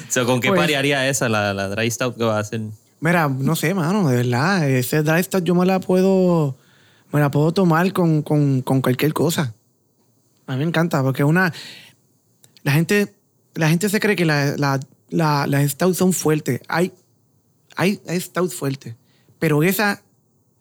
So, 0.08 0.26
¿Con 0.26 0.40
qué 0.40 0.48
Pues- 0.48 0.70
esa, 0.70 1.28
la, 1.28 1.54
la 1.54 1.68
dry 1.68 1.90
stout 1.90 2.16
que 2.16 2.24
va 2.24 2.36
a 2.36 2.40
hacer? 2.40 2.60
Mira, 3.00 3.28
no 3.28 3.56
sé, 3.56 3.72
mano, 3.74 4.06
de 4.08 4.16
verdad. 4.16 4.68
Ese 4.68 5.02
dry 5.02 5.22
stout 5.22 5.42
yo 5.44 5.54
me 5.54 5.64
la 5.64 5.80
puedo, 5.80 6.54
me 7.12 7.20
la 7.20 7.30
puedo 7.30 7.52
tomar 7.52 7.92
con, 7.92 8.22
con, 8.22 8.62
con 8.62 8.80
cualquier 8.80 9.12
cosa. 9.12 9.54
A 10.46 10.52
mí 10.52 10.58
me 10.58 10.64
encanta, 10.64 11.02
porque 11.02 11.24
una. 11.24 11.52
La 12.62 12.72
gente, 12.72 13.14
la 13.54 13.68
gente 13.68 13.88
se 13.88 14.00
cree 14.00 14.16
que 14.16 14.24
la- 14.24 14.56
la- 14.56 14.80
la- 15.10 15.46
las 15.46 15.70
stouts 15.72 15.96
son 15.98 16.12
fuertes. 16.12 16.60
Hay, 16.68 16.92
hay, 17.76 18.00
hay 18.08 18.20
stouts 18.20 18.54
fuertes. 18.54 18.94
Pero 19.38 19.62
esa, 19.62 20.02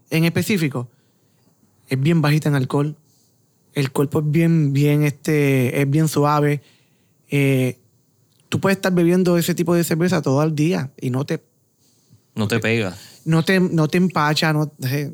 en 0.10 0.26
específico, 0.26 0.88
es 1.88 2.00
bien 2.00 2.22
bajita 2.22 2.50
en 2.50 2.56
alcohol. 2.56 2.96
El 3.74 3.92
cuerpo 3.92 4.20
es 4.20 4.30
bien, 4.32 4.74
bien, 4.74 5.04
este, 5.04 5.80
es 5.82 5.90
bien 5.90 6.08
suave. 6.08 6.62
Eh, 7.30 7.80
tú 8.50 8.60
puedes 8.60 8.78
estar 8.78 8.94
bebiendo 8.94 9.38
ese 9.38 9.56
tipo 9.56 9.74
de 9.74 9.84
cerveza 9.84 10.22
todo 10.22 10.44
el 10.44 10.54
día 10.56 10.92
y 11.00 11.10
no 11.12 11.26
te 11.26 11.42
No 12.36 12.48
te 12.48 12.60
pega. 12.60 12.98
no 13.24 13.44
te, 13.46 13.60
no 13.62 13.88
te 13.88 13.98
empacha, 13.98 14.52
no, 14.52 14.72
eh, 14.84 15.14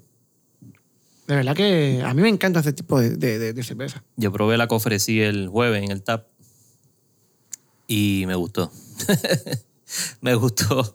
de 1.27 1.35
verdad 1.35 1.55
que 1.55 2.01
a 2.05 2.13
mí 2.13 2.21
me 2.21 2.29
encanta 2.29 2.61
ese 2.61 2.73
tipo 2.73 2.99
de, 2.99 3.17
de- 3.17 3.37
de- 3.39 3.53
de 3.53 3.63
cerveza. 3.63 4.03
Yo 4.15 4.31
probé 4.31 4.57
la 4.57 4.67
que 4.67 4.75
ofrecí 4.75 5.19
el 5.21 5.47
jueves 5.49 5.83
en 5.83 5.91
el 5.91 6.01
TAP 6.01 6.25
y 7.87 8.23
me 8.27 8.35
gustó. 8.35 8.71
me 10.21 10.35
gustó. 10.35 10.93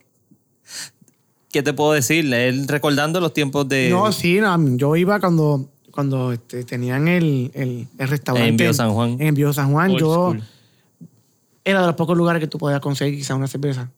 ¿Qué 1.50 1.62
te 1.62 1.72
puedo 1.74 1.92
decir? 1.92 2.32
Él 2.32 2.66
recordando 2.66 3.20
los 3.20 3.34
tiempos 3.34 3.68
de... 3.68 3.90
No, 3.90 4.10
sí, 4.12 4.40
no, 4.40 4.76
yo 4.76 4.96
iba 4.96 5.20
cuando, 5.20 5.68
cuando 5.90 6.32
este, 6.32 6.64
tenían 6.64 7.08
el, 7.08 7.50
el, 7.54 7.88
el 7.98 8.08
restaurante. 8.08 8.48
En 8.48 8.56
Viejo 8.56 8.72
San 8.72 8.92
Juan. 8.92 9.16
En 9.20 9.34
Viejo 9.34 9.52
San 9.52 9.70
Juan, 9.70 9.90
Old 9.90 10.00
yo 10.00 10.14
school. 10.14 10.42
era 11.64 11.80
de 11.82 11.86
los 11.88 11.96
pocos 11.96 12.16
lugares 12.16 12.40
que 12.40 12.46
tú 12.46 12.56
podías 12.56 12.80
conseguir 12.80 13.18
quizá 13.18 13.34
una 13.34 13.48
cerveza. 13.48 13.90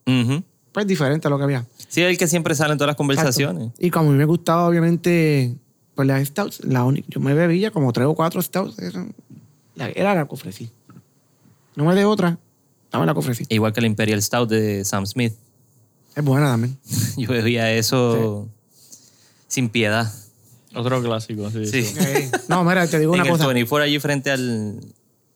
Pues 0.73 0.87
diferente 0.89 1.29
a 1.29 1.31
lo 1.31 1.39
que 1.39 1.45
había. 1.45 1.65
Sí, 1.87 2.03
el 2.03 2.19
que 2.19 2.27
siempre 2.27 2.57
sale 2.57 2.73
en 2.73 2.79
todas 2.79 2.89
las 2.89 2.97
conversaciones. 2.97 3.71
Y 3.79 3.91
como 3.91 4.09
a 4.09 4.13
mí 4.13 4.19
me 4.19 4.25
gustaba, 4.25 4.67
obviamente, 4.67 5.55
pues 5.95 6.09
las 6.09 6.27
stouts, 6.29 6.65
la 6.65 6.85
única, 6.85 7.07
yo 7.11 7.21
me 7.21 7.35
bebía 7.35 7.71
como 7.71 7.93
tres 7.93 8.07
o 8.07 8.15
cuatro 8.15 8.41
stouts. 8.43 8.79
Era 8.79 9.07
la, 9.77 9.89
era 9.91 10.15
la 10.15 10.27
que 10.27 10.35
ofrecí. 10.35 10.71
No 11.77 11.85
me 11.85 11.95
de 11.95 12.05
otra, 12.05 12.39
dame 12.93 13.07
la 13.07 13.13
que 13.13 13.19
ofrecí. 13.19 13.45
Igual 13.49 13.73
que 13.73 13.81
el 13.81 13.87
Imperial 13.87 14.23
Stout 14.23 14.49
de 14.51 14.85
Sam 14.85 15.07
Smith. 15.07 15.35
Es 16.15 16.25
buena 16.25 16.47
también. 16.47 16.77
Yo 17.17 17.29
bebía 17.29 17.73
eso 17.73 18.49
sin 19.49 19.69
piedad. 19.69 20.13
Otro 20.75 21.01
clásico, 21.03 21.51
sí. 21.51 21.67
Sí. 21.67 21.83
sí. 21.85 21.97
Ok. 22.33 22.49
No, 22.49 22.65
mira, 22.65 22.87
te 22.87 22.99
digo 22.99 23.13
una 23.13 23.23
en 23.25 23.31
cosa. 23.31 23.45
el 23.45 23.49
24 23.55 23.85
allí 23.85 23.99
frente 24.01 24.31
al, 24.33 24.81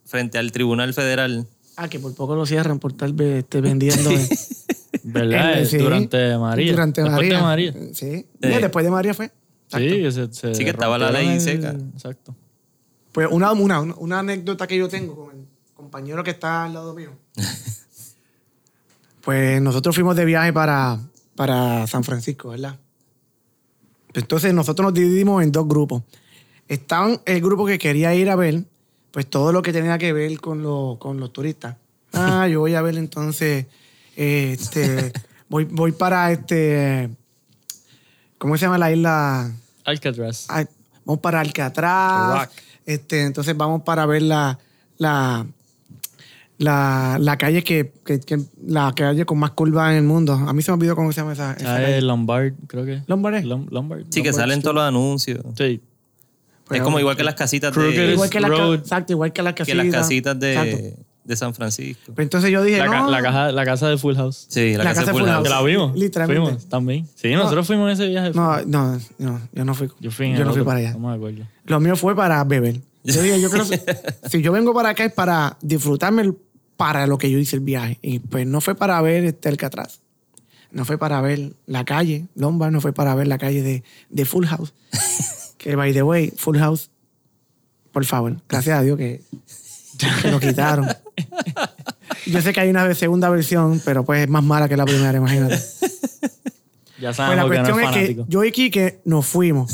frente 0.05 0.39
al 0.39 0.51
Tribunal 0.53 0.93
Federal. 0.95 1.47
Ah, 1.77 1.89
que 1.89 2.01
por 2.01 2.13
poco 2.15 2.35
lo 2.35 2.45
cierran 2.45 2.81
por 2.81 2.91
estar 2.93 3.13
ve- 3.13 3.39
este, 3.41 3.61
vendiendo. 3.61 4.11
eh. 4.11 4.29
¿Verdad? 5.05 5.65
Sí. 5.69 5.77
Durante 5.79 6.37
María. 6.39 6.73
Durante 6.73 7.03
Después 7.03 7.17
María. 7.23 7.37
de 7.37 7.43
María. 7.43 7.75
Sí. 7.95 8.27
Mira, 8.41 8.57
Eh. 8.59 8.61
después 8.63 8.85
de 8.85 8.91
María 8.91 9.15
fue. 9.15 9.31
Sí, 9.69 9.89
que 10.03 10.11
se, 10.13 10.33
se 10.33 10.55
Sí, 10.55 10.65
que 10.65 10.71
estaba 10.71 10.97
la 10.99 11.11
ley 11.11 11.39
seca. 11.41 11.71
Exacto. 11.95 12.35
Pues 13.13 13.29
una, 13.31 13.53
una, 13.53 13.81
una 13.81 14.19
anécdota 14.21 14.67
que 14.67 14.77
yo 14.77 14.89
tengo 14.89 15.15
con 15.27 15.37
el 15.37 15.45
compañero 15.75 16.23
que 16.25 16.31
está 16.31 16.65
al 16.65 16.75
lado 16.75 16.95
mío. 16.95 17.13
pues 19.23 19.61
nosotros 19.61 19.95
fuimos 19.95 20.17
de 20.17 20.25
viaje 20.25 20.53
para, 20.53 20.99
para 21.35 21.87
San 21.87 22.05
Francisco, 22.05 22.51
¿verdad? 22.51 22.79
Entonces 24.15 24.55
nosotros 24.55 24.85
nos 24.87 24.95
dividimos 24.95 25.43
en 25.43 25.53
dos 25.53 25.67
grupos. 25.69 26.03
Estaban 26.67 27.21
el 27.25 27.41
grupo 27.41 27.67
que 27.67 27.79
quería 27.79 28.15
ir 28.15 28.31
a 28.31 28.37
ver, 28.37 28.65
pues 29.11 29.27
todo 29.29 29.53
lo 29.53 29.63
que 29.63 29.73
tenía 29.73 29.99
que 29.99 30.13
ver 30.13 30.41
con, 30.41 30.63
lo- 30.63 30.97
con 30.99 31.19
los 31.21 31.33
turistas. 31.33 31.77
Ah, 32.13 32.49
yo 32.49 32.61
voy 32.61 32.75
a 32.75 32.83
ver 32.83 32.97
entonces, 32.97 33.67
eh, 34.17 34.57
este, 34.59 35.13
voy, 35.49 35.65
voy 35.65 35.93
para 35.93 36.33
este, 36.33 37.11
¿cómo 38.39 38.57
se 38.57 38.65
llama 38.67 38.79
la 38.79 38.93
isla? 38.93 39.53
Alcatraz. 39.85 40.47
Ay, 40.49 40.67
vamos 41.05 41.21
para 41.21 41.41
Alcatraz. 41.41 42.43
Rock. 42.43 42.51
Este, 42.87 43.23
entonces 43.23 43.57
vamos 43.57 43.83
para 43.83 44.07
ver 44.07 44.23
la, 44.23 44.59
la, 44.97 45.47
la, 46.59 47.19
la 47.21 47.37
calle 47.39 47.63
que, 47.63 47.93
que- 48.05 48.21
que- 48.21 48.41
la 48.67 48.93
calle 48.97 49.25
con 49.25 49.39
más 49.39 49.51
curvas 49.53 49.91
en 49.93 49.99
el 49.99 50.03
mundo. 50.05 50.33
A 50.35 50.53
mí 50.53 50.63
se 50.63 50.71
me 50.71 50.77
olvidó 50.77 50.97
cómo 50.97 51.13
se 51.13 51.21
llama 51.21 51.33
esa, 51.35 51.53
esa 51.55 51.77
Ah, 51.77 51.81
calle. 51.81 51.99
es 51.99 52.05
Lombard, 52.05 52.53
creo 52.67 52.85
que. 52.85 53.03
Lombard, 53.07 53.35
¿eh? 53.37 53.43
Lom- 53.45 53.69
Lombard. 53.71 54.05
Sí, 54.11 54.23
que 54.23 54.33
salen 54.33 54.63
todos 54.63 54.75
los 54.75 54.85
anuncios. 54.85 55.41
Sí. 55.57 55.81
Pues, 56.65 56.81
es 56.81 56.85
como 56.85 56.99
igual 57.01 57.17
que 57.17 57.23
las 57.25 57.35
casitas 57.35 57.75
de, 57.75 58.13
igual 58.13 58.29
que 58.29 58.41
las 58.41 58.51
exacto, 58.81 59.13
igual 59.15 59.33
que 59.33 59.43
las 59.43 59.55
que 59.55 59.63
casitas. 59.65 59.87
las 59.87 59.95
casitas 59.95 60.39
de, 60.39 60.53
Exacto. 60.53 61.03
De 61.29 61.37
San 61.37 61.53
Francisco. 61.55 62.13
Pero 62.15 62.23
entonces 62.25 62.51
yo 62.51 62.63
dije, 62.65 62.79
La, 62.79 62.87
ca- 62.91 63.01
no, 63.03 63.11
la 63.11 63.23
caja, 63.23 63.53
la 63.53 63.65
casa 63.65 63.89
de 63.89 63.99
Full 63.99 64.17
House. 64.17 64.47
Sí, 64.49 64.73
la, 64.73 64.79
La 64.79 64.85
casa, 64.91 65.01
casa 65.01 65.01
de 65.01 65.07
de 65.07 65.13
Full 65.13 65.21
Full 65.21 65.29
House. 65.31 65.43
Que 65.45 65.49
la 65.51 65.63
vimos. 65.63 65.97
Literalmente. 65.99 66.43
Fuimos 66.43 66.69
también. 66.69 67.07
Sí, 67.15 67.33
nosotros 67.35 67.67
fuimos 67.67 67.87
en 67.89 67.93
ese 67.93 68.07
viaje. 68.09 68.31
no, 68.35 68.61
no, 68.65 68.99
no, 69.19 69.41
yo 69.53 69.65
no 69.65 69.75
fui. 69.75 69.89
Yo 70.01 70.11
fui 70.11 70.27
en 70.27 70.37
yo 70.37 70.45
no 70.45 70.53
fui 70.55 70.65
para 70.65 70.79
allá. 70.81 70.93
No 70.95 71.09
me 71.09 71.15
acuerdo. 71.15 71.45
Lo 71.67 71.79
mío 71.81 71.95
fue 71.97 72.17
para 72.17 72.43
beber. 72.45 72.81
Yo 73.05 73.23
dije, 73.23 73.41
yo 73.41 73.49
creo 73.51 73.65
si 74.31 74.43
yo 74.43 74.53
vengo 74.53 74.75
para 74.75 74.89
acá 74.89 75.05
es 75.05 75.13
para 75.13 75.57
disfrutarme 75.63 76.23
el- 76.23 76.37
para 76.77 77.07
lo 77.07 77.19
que 77.19 77.31
yo 77.31 77.39
hice 77.39 77.57
el 77.57 77.61
viaje. 77.63 77.99
Y 78.03 78.19
pues 78.21 78.47
no 78.47 78.61
fue 78.61 78.75
para 78.75 79.01
ver 79.03 79.25
este 79.25 79.49
Alcatraz. 79.51 80.01
No 80.71 80.85
fue 80.85 80.97
para 80.99 81.21
ver 81.21 81.53
la 81.67 81.85
calle, 81.85 82.27
Lombard, 82.35 82.73
no 82.73 82.81
fue 82.81 82.93
para 82.93 83.15
ver 83.15 83.27
la 83.27 83.37
calle 83.39 83.63
de, 83.63 83.83
de 84.11 84.25
Full 84.25 84.47
House. 84.47 84.73
que 85.59 85.77
by 85.77 85.93
the 85.93 86.03
way, 86.03 86.33
Full 86.37 86.57
House, 86.59 86.91
por 87.93 88.05
favor, 88.05 88.37
gracias 88.49 88.79
a 88.79 88.83
Dios 88.83 88.97
que, 88.99 89.23
que 90.23 90.31
lo 90.31 90.41
quitaron. 90.41 90.89
Yo 92.27 92.41
sé 92.43 92.53
que 92.53 92.61
hay 92.61 92.71
una 92.71 92.95
segunda 92.95 93.29
versión, 93.31 93.81
pero 93.85 94.05
pues 94.05 94.23
es 94.23 94.29
más 94.29 94.43
mala 94.43 94.69
que 94.69 94.77
la 94.77 94.85
primera, 94.85 95.17
imagínate. 95.17 95.59
Ya 97.01 97.09
Pues 97.09 97.17
sabemos 97.17 97.51
la 97.51 97.63
que 97.63 97.71
no 97.71 97.75
cuestión 97.75 97.81
es 97.81 98.11
es 98.11 98.17
que 98.17 98.25
yo 98.29 98.45
y 98.45 98.53
Quique 98.53 99.01
nos 99.05 99.27
fuimos. 99.27 99.73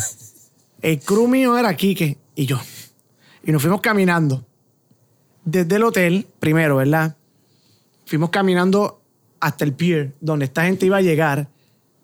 El 0.82 1.00
crew 1.00 1.26
mío 1.26 1.56
era 1.56 1.74
Quique 1.74 2.18
y 2.34 2.46
yo. 2.46 2.60
Y 3.42 3.52
nos 3.52 3.62
fuimos 3.62 3.80
caminando. 3.80 4.46
Desde 5.44 5.76
el 5.76 5.84
hotel, 5.84 6.26
primero, 6.40 6.76
¿verdad? 6.76 7.16
Fuimos 8.06 8.30
caminando 8.30 9.00
hasta 9.40 9.64
el 9.64 9.72
pier, 9.72 10.12
donde 10.20 10.46
esta 10.46 10.64
gente 10.64 10.86
iba 10.86 10.98
a 10.98 11.02
llegar, 11.02 11.48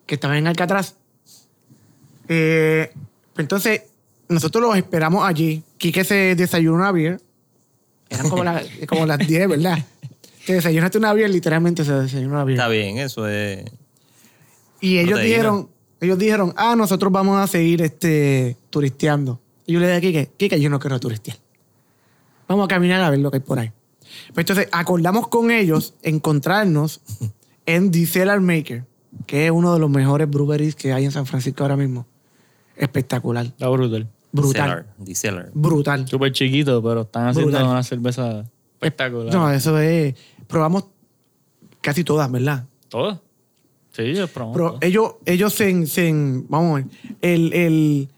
que 0.05 0.15
estaba 0.15 0.37
en 0.37 0.47
Alcatraz. 0.47 0.95
Eh, 2.27 2.91
pues 3.33 3.43
entonces, 3.43 3.83
nosotros 4.29 4.63
los 4.63 4.75
esperamos 4.77 5.27
allí. 5.27 5.63
Quique 5.77 6.03
se 6.03 6.35
desayunó 6.35 6.75
una 6.75 6.91
beer. 6.91 7.21
Eran 8.11 8.29
como, 8.29 8.43
las- 8.43 8.67
como 8.87 9.05
las 9.05 9.17
10, 9.19 9.47
¿verdad? 9.49 9.77
Te 10.45 10.53
desayunaste 10.53 10.97
una 10.97 11.13
beer, 11.13 11.29
literalmente 11.29 11.83
se 11.85 11.93
desayunó 11.93 12.33
una 12.35 12.43
beer. 12.43 12.57
Está 12.59 12.67
bien, 12.67 12.97
eso 12.97 13.27
es. 13.27 13.63
Y 14.79 14.97
ellos 14.97 15.11
Proteína. 15.11 15.27
dijeron, 15.29 15.69
ellos 15.99 16.17
dijeron, 16.19 16.53
ah, 16.57 16.75
nosotros 16.75 17.11
vamos 17.11 17.37
a 17.39 17.45
seguir 17.47 17.81
este, 17.83 18.57
turisteando. 18.71 19.39
Y 19.67 19.73
yo 19.73 19.79
le 19.79 19.85
dije 19.85 19.97
a 19.97 20.01
Kike, 20.01 20.31
Kike, 20.37 20.59
yo 20.59 20.69
no 20.69 20.79
quiero 20.79 20.99
turistear. 20.99 21.37
Vamos 22.47 22.65
a 22.65 22.67
caminar 22.67 23.01
a 23.01 23.09
ver 23.11 23.19
lo 23.19 23.29
que 23.31 23.37
hay 23.37 23.41
por 23.43 23.59
ahí. 23.59 23.71
Pues 24.33 24.43
entonces 24.43 24.67
acordamos 24.71 25.27
con 25.27 25.51
ellos 25.51 25.93
encontrarnos 26.01 27.01
en 27.67 27.91
The 27.91 28.05
Cellar 28.07 28.41
Maker, 28.41 28.83
que 29.27 29.45
es 29.45 29.51
uno 29.51 29.73
de 29.73 29.79
los 29.79 29.89
mejores 29.89 30.27
breweries 30.29 30.75
que 30.75 30.91
hay 30.91 31.05
en 31.05 31.11
San 31.11 31.25
Francisco 31.27 31.63
ahora 31.63 31.77
mismo. 31.77 32.07
Espectacular. 32.75 33.45
Está 33.45 33.69
brutal. 33.69 34.09
Brutal. 34.31 34.85
Brutal. 35.53 36.07
Súper 36.07 36.31
chiquito, 36.31 36.81
pero 36.81 37.01
están 37.01 37.27
haciendo 37.27 37.51
Brutal. 37.51 37.67
una 37.69 37.83
cerveza 37.83 38.45
espectacular. 38.73 39.33
No, 39.33 39.51
eso 39.51 39.77
es... 39.79 40.15
Probamos 40.47 40.85
casi 41.81 42.03
todas, 42.03 42.31
¿verdad? 42.31 42.65
¿Todo? 42.89 43.21
Sí, 43.91 44.03
es 44.03 44.29
promo. 44.29 44.53
Pero 44.53 44.77
ellos, 44.81 45.15
ellos 45.25 45.53
se, 45.53 45.85
se- 45.87 46.11
vamos 46.47 46.71
a 46.71 46.75
ver, 46.75 46.85
el, 47.21 47.53
el, 47.53 48.09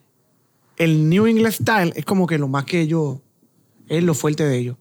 el 0.77 1.09
New 1.09 1.25
England 1.25 1.53
Style 1.53 1.93
es 1.95 2.05
como 2.05 2.27
que 2.27 2.37
lo 2.37 2.47
más 2.47 2.65
que 2.65 2.81
ellos, 2.81 3.17
es 3.87 4.03
lo 4.03 4.13
fuerte 4.13 4.45
de 4.45 4.57
ellos. 4.57 4.77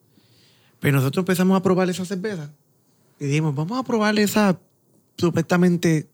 Pero 0.81 0.97
nosotros 0.97 1.23
empezamos 1.23 1.57
a 1.59 1.63
probar 1.63 1.89
esa 1.89 2.05
cerveza 2.05 2.51
y 3.19 3.25
dijimos, 3.27 3.55
vamos 3.55 3.79
a 3.79 3.83
probar 3.85 4.19
esa 4.19 4.59
supuestamente 5.17 6.09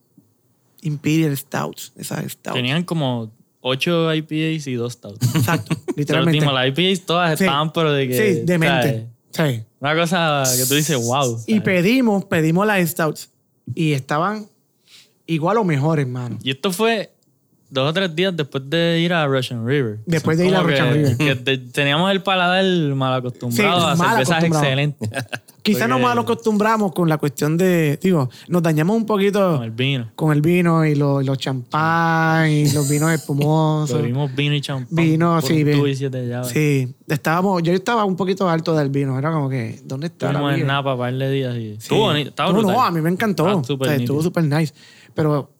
Imperial 0.83 1.37
Stouts, 1.37 1.93
esa 1.97 2.23
Stout. 2.29 2.55
Tenían 2.55 2.85
como 2.85 3.33
8 3.61 4.15
IPAs 4.15 4.67
y 4.67 4.75
2 4.75 4.93
stouts. 4.93 5.35
Exacto, 5.35 5.77
literalmente. 5.97 6.39
último, 6.39 6.53
las 6.53 6.69
IPAs 6.69 7.07
todas 7.07 7.39
Sí. 7.39 7.45
estaban, 7.45 7.73
pero 7.73 7.93
de 7.93 8.09
que. 8.09 8.15
Sí, 8.35 8.41
demente. 8.45 9.07
¿sabes? 9.31 9.61
Sí. 9.61 9.65
Una 9.81 9.95
cosa 9.95 10.43
que 10.57 10.65
tú 10.67 10.75
dices, 10.75 10.97
wow. 10.97 11.41
Y 11.47 11.61
pedimos, 11.61 12.25
pedimos 12.25 12.67
las 12.67 12.89
Stouts 12.89 13.31
y 13.75 13.93
estaban 13.93 14.47
igual 15.27 15.59
o 15.59 15.65
mejor, 15.65 16.01
hermano. 16.01 16.39
Y 16.43 16.51
esto 16.51 16.73
fue 16.73 17.13
dos 17.71 17.91
o 17.91 17.93
tres 17.93 18.15
días 18.17 18.35
después 18.37 18.69
de 18.69 19.01
ir 19.01 19.13
a 19.13 19.27
Russian 19.27 19.67
River. 19.67 19.99
Después 20.07 20.39
de 20.39 20.47
ir 20.49 20.55
a 20.55 20.63
Russian 20.63 20.93
River. 20.95 21.17
que 21.17 21.35
te- 21.37 21.59
teníamos 21.59 22.11
el 22.11 22.23
paladar 22.23 22.65
mal 22.95 23.15
acostumbrado 23.15 23.81
Sí, 23.81 23.87
a 23.87 23.95
mal 23.95 24.09
cervezas 24.11 24.31
acostumbrado. 24.37 24.65
excelentes. 24.65 25.11
Quizás 25.63 25.87
nos 25.87 26.01
mal 26.01 26.17
acostumbramos 26.19 26.93
con 26.95 27.11
la 27.11 27.19
cuestión 27.19 27.59
de, 27.59 27.99
digo, 28.01 28.31
nos 28.49 28.63
dañamos 28.63 28.97
un 28.97 29.05
poquito 29.05 29.57
Con 29.57 29.65
el 29.65 29.71
vino. 29.71 30.11
con 30.15 30.33
el 30.33 30.41
vino 30.41 30.87
y 30.87 30.95
los, 30.95 31.23
los 31.27 31.37
champán 31.37 32.51
y 32.51 32.71
los 32.71 32.89
vinos 32.89 33.11
espumosos. 33.13 33.99
Bebimos 34.01 34.35
vino 34.35 34.55
y 34.55 34.63
champán. 34.63 34.89
Vino, 34.97 35.43
sí, 35.43 35.65
llaves. 35.65 36.49
Sí, 36.49 36.95
estábamos, 37.07 37.63
yo 37.63 37.75
estaba 37.75 38.07
un 38.07 38.17
poquito 38.17 38.49
alto 38.49 38.75
del 38.75 38.89
vino, 38.89 39.19
era 39.19 39.31
como 39.31 39.51
que, 39.51 39.79
¿dónde 39.85 40.07
está 40.07 40.29
Estuvimos 40.29 40.55
en? 40.55 40.67
Napa 40.67 40.97
par 40.97 41.13
de 41.13 41.31
días 41.31 41.55
y... 41.57 41.61
Sí. 41.73 41.77
Estuvo 41.81 42.13
estaba 42.13 42.51
No, 42.53 42.63
no, 42.63 42.83
a 42.83 42.91
mí 42.91 43.03
me 43.03 43.11
encantó. 43.11 43.47
Ah, 43.47 43.57
O 43.57 43.65
súper 43.65 43.89
sea, 43.89 43.97
estuvo 43.99 44.23
súper 44.23 44.45
nice. 44.45 44.73
Pero 45.13 45.51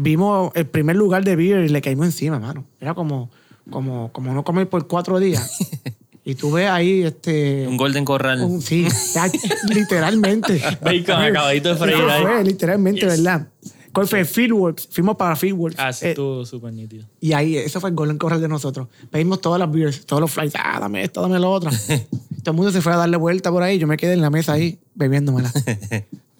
vimos 0.00 0.52
el 0.54 0.66
primer 0.66 0.96
lugar 0.96 1.24
de 1.24 1.36
beer 1.36 1.64
y 1.64 1.68
le 1.68 1.80
caímos 1.82 2.06
encima, 2.06 2.38
mano. 2.38 2.64
Era 2.80 2.94
como, 2.94 3.30
como, 3.70 4.10
como 4.12 4.32
no 4.32 4.44
comer 4.44 4.68
por 4.68 4.86
cuatro 4.86 5.18
días. 5.18 5.58
y 6.24 6.34
tú 6.34 6.52
ves 6.52 6.68
ahí 6.70 7.02
este. 7.02 7.66
Un 7.68 7.76
Golden 7.76 8.04
Corral. 8.04 8.40
un- 8.42 8.62
sí, 8.62 8.86
literalmente. 9.74 10.60
Bacon 10.80 11.22
acabadito 11.22 11.70
de 11.70 11.76
freír 11.76 12.02
ahí. 12.08 12.22
fue, 12.22 12.44
literalmente, 12.44 13.00
Yes. 13.00 13.22
¿verdad? 13.22 13.48
¿Cuál 13.92 14.06
fue? 14.06 14.24
Fieldworks. 14.24 14.88
Fuimos 14.92 15.16
para 15.16 15.34
Fieldworks. 15.34 15.78
Ah, 15.78 15.92
sí, 15.92 16.06
Eh, 16.06 16.08
estuvo 16.10 16.44
súper 16.44 16.72
nítido. 16.72 17.04
y 17.20 17.32
ahí, 17.32 17.56
eso 17.56 17.80
fue 17.80 17.90
el 17.90 17.96
Golden 17.96 18.18
Corral 18.18 18.40
de 18.40 18.46
nosotros. 18.48 18.86
Pedimos 19.10 19.40
todas 19.40 19.58
las 19.58 19.70
beers, 19.72 20.06
todos 20.06 20.20
los 20.20 20.30
flights. 20.30 20.54
Ah, 20.62 20.78
dame 20.78 21.02
esto, 21.02 21.20
dame 21.22 21.38
lo 21.40 21.50
otro. 21.50 21.70
Todo 22.44 22.52
el 22.52 22.56
mundo 22.56 22.70
se 22.70 22.80
fue 22.80 22.92
a 22.92 22.96
darle 22.96 23.16
vuelta 23.16 23.50
por 23.50 23.62
ahí. 23.62 23.78
Yo 23.78 23.86
me 23.88 23.96
quedé 23.96 24.12
en 24.12 24.20
la 24.22 24.30
mesa 24.30 24.52
ahí 24.52 24.78
bebiéndomela. 24.94 25.52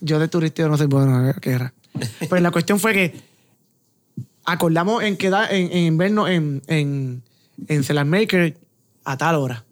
Yo 0.00 0.18
de 0.20 0.28
turisteo 0.28 0.68
no 0.68 0.76
soy 0.78 0.86
bueno, 0.86 1.34
¿qué 1.40 1.50
era? 1.50 1.74
Pues 2.28 2.40
la 2.40 2.50
cuestión 2.52 2.78
fue 2.78 2.92
que 2.94 3.14
acordamos 4.52 5.02
en 5.02 5.16
quedar, 5.16 5.52
en, 5.52 5.70
en 5.72 5.98
vernos 5.98 6.30
en, 6.30 6.62
en, 6.66 7.22
en 7.66 7.84
Cellar 7.84 8.06
Maker 8.06 8.56
a 9.04 9.16
tal 9.16 9.36
hora. 9.36 9.64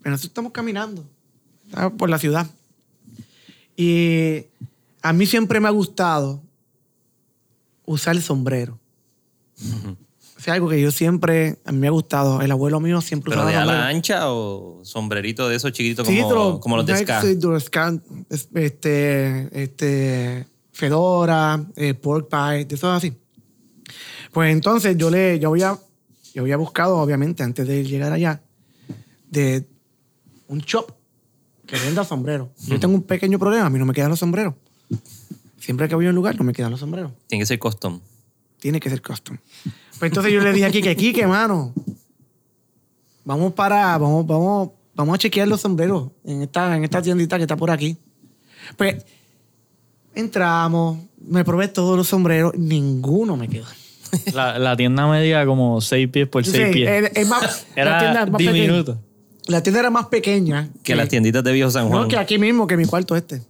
Pero 0.00 0.10
nosotros 0.10 0.30
estamos 0.30 0.52
caminando 0.52 1.04
estamos 1.72 1.92
por 1.92 2.10
la 2.10 2.18
ciudad. 2.18 2.46
Y 3.76 4.46
a 5.00 5.12
mí 5.12 5.26
siempre 5.26 5.60
me 5.60 5.68
ha 5.68 5.70
gustado 5.70 6.42
usar 7.86 8.14
el 8.16 8.22
sombrero. 8.22 8.78
O 10.36 10.40
sea, 10.40 10.54
algo 10.54 10.68
que 10.68 10.80
yo 10.80 10.90
siempre, 10.90 11.58
a 11.64 11.72
mí 11.72 11.78
me 11.78 11.86
ha 11.86 11.90
gustado. 11.90 12.40
El 12.42 12.50
abuelo 12.50 12.80
mío 12.80 13.00
siempre 13.00 13.30
¿Pero 13.30 13.42
usaba 13.42 13.50
de 13.52 13.56
ala 13.56 13.86
ancha 13.86 14.32
o 14.32 14.80
sombrerito 14.84 15.48
de 15.48 15.56
esos 15.56 15.72
chiquitos 15.72 16.06
Sí, 16.06 16.20
como, 16.20 16.58
como 16.58 16.76
los 16.76 16.86
de 16.86 16.96
Ska? 16.96 17.22
Este, 18.54 19.62
este, 19.62 20.46
Fedora, 20.72 21.64
eh, 21.76 21.94
Pork 21.94 22.28
Pie, 22.28 22.64
de 22.64 22.74
esos 22.74 22.90
así. 22.90 23.12
Pues 24.32 24.50
entonces 24.52 24.96
yo 24.96 25.10
le, 25.10 25.38
yo 25.38 25.50
había, 25.50 25.78
yo 26.34 26.42
había 26.42 26.56
buscado, 26.56 26.96
obviamente, 26.98 27.42
antes 27.42 27.66
de 27.68 27.84
llegar 27.84 28.12
allá, 28.12 28.42
de 29.30 29.66
un 30.48 30.60
shop 30.60 30.92
que 31.66 31.78
venda 31.78 32.04
sombreros. 32.04 32.48
Yo 32.66 32.80
tengo 32.80 32.94
un 32.94 33.02
pequeño 33.02 33.38
problema, 33.38 33.66
a 33.66 33.70
mí 33.70 33.78
no 33.78 33.86
me 33.86 33.92
quedan 33.92 34.10
los 34.10 34.18
sombreros. 34.18 34.54
Siempre 35.58 35.88
que 35.88 35.94
voy 35.94 36.06
a 36.06 36.08
un 36.08 36.14
lugar 36.14 36.36
no 36.36 36.44
me 36.44 36.52
quedan 36.52 36.70
los 36.70 36.80
sombreros. 36.80 37.12
Tiene 37.28 37.42
que 37.42 37.46
ser 37.46 37.58
custom. 37.58 38.00
Tiene 38.58 38.80
que 38.80 38.90
ser 38.90 39.02
custom. 39.02 39.36
Pues 39.98 40.10
entonces 40.10 40.32
yo 40.32 40.40
le 40.40 40.52
dije 40.52 40.66
a 40.66 40.70
Kike, 40.70 40.96
Kike, 40.96 41.26
mano, 41.26 41.72
vamos 43.24 43.52
para, 43.52 43.96
vamos, 43.98 44.26
vamos, 44.26 44.70
vamos 44.94 45.14
a 45.14 45.18
chequear 45.18 45.46
los 45.46 45.60
sombreros 45.60 46.10
en 46.24 46.42
esta, 46.42 46.76
en 46.76 46.84
esta 46.84 47.00
tiendita 47.00 47.36
que 47.36 47.42
está 47.42 47.56
por 47.56 47.70
aquí. 47.70 47.96
Pues 48.76 49.04
entramos, 50.14 50.98
me 51.18 51.44
probé 51.44 51.68
todos 51.68 51.96
los 51.96 52.08
sombreros, 52.08 52.54
ninguno 52.56 53.36
me 53.36 53.48
quedó. 53.48 53.66
La, 54.34 54.58
la 54.58 54.76
tienda 54.76 55.06
medía 55.08 55.44
como 55.46 55.80
6 55.80 56.08
pies 56.08 56.28
por 56.28 56.44
6 56.44 56.56
Sí, 56.68 56.72
pies. 56.72 56.90
es- 56.90 57.10
es 57.16 57.28
más- 57.28 57.66
la 57.76 57.98
tienda 57.98 58.22
Era 58.22 58.26
pequeña. 58.26 58.52
diminuto. 58.52 58.98
La 59.46 59.62
tienda 59.62 59.80
era 59.80 59.90
más 59.90 60.06
pequeña. 60.06 60.68
Que 60.82 60.94
las 60.94 61.08
tienditas 61.08 61.42
de 61.42 61.52
Viejo 61.52 61.70
San 61.70 61.88
Juan. 61.88 62.02
No, 62.02 62.08
que 62.08 62.16
aquí 62.16 62.38
mismo, 62.38 62.66
que 62.66 62.76
mi 62.76 62.84
cuarto 62.84 63.16
este. 63.16 63.42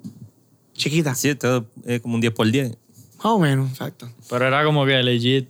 Chiquita. 0.74 1.14
Sí, 1.14 1.28
esto 1.30 1.66
es 1.84 2.00
como 2.00 2.14
un 2.14 2.20
10 2.20 2.32
por 2.32 2.50
10. 2.50 2.70
Más 3.18 3.26
o 3.26 3.38
menos, 3.38 3.70
exacto. 3.70 4.08
Pero 4.30 4.46
era 4.46 4.64
como 4.64 4.86
que 4.86 5.02
legit. 5.02 5.48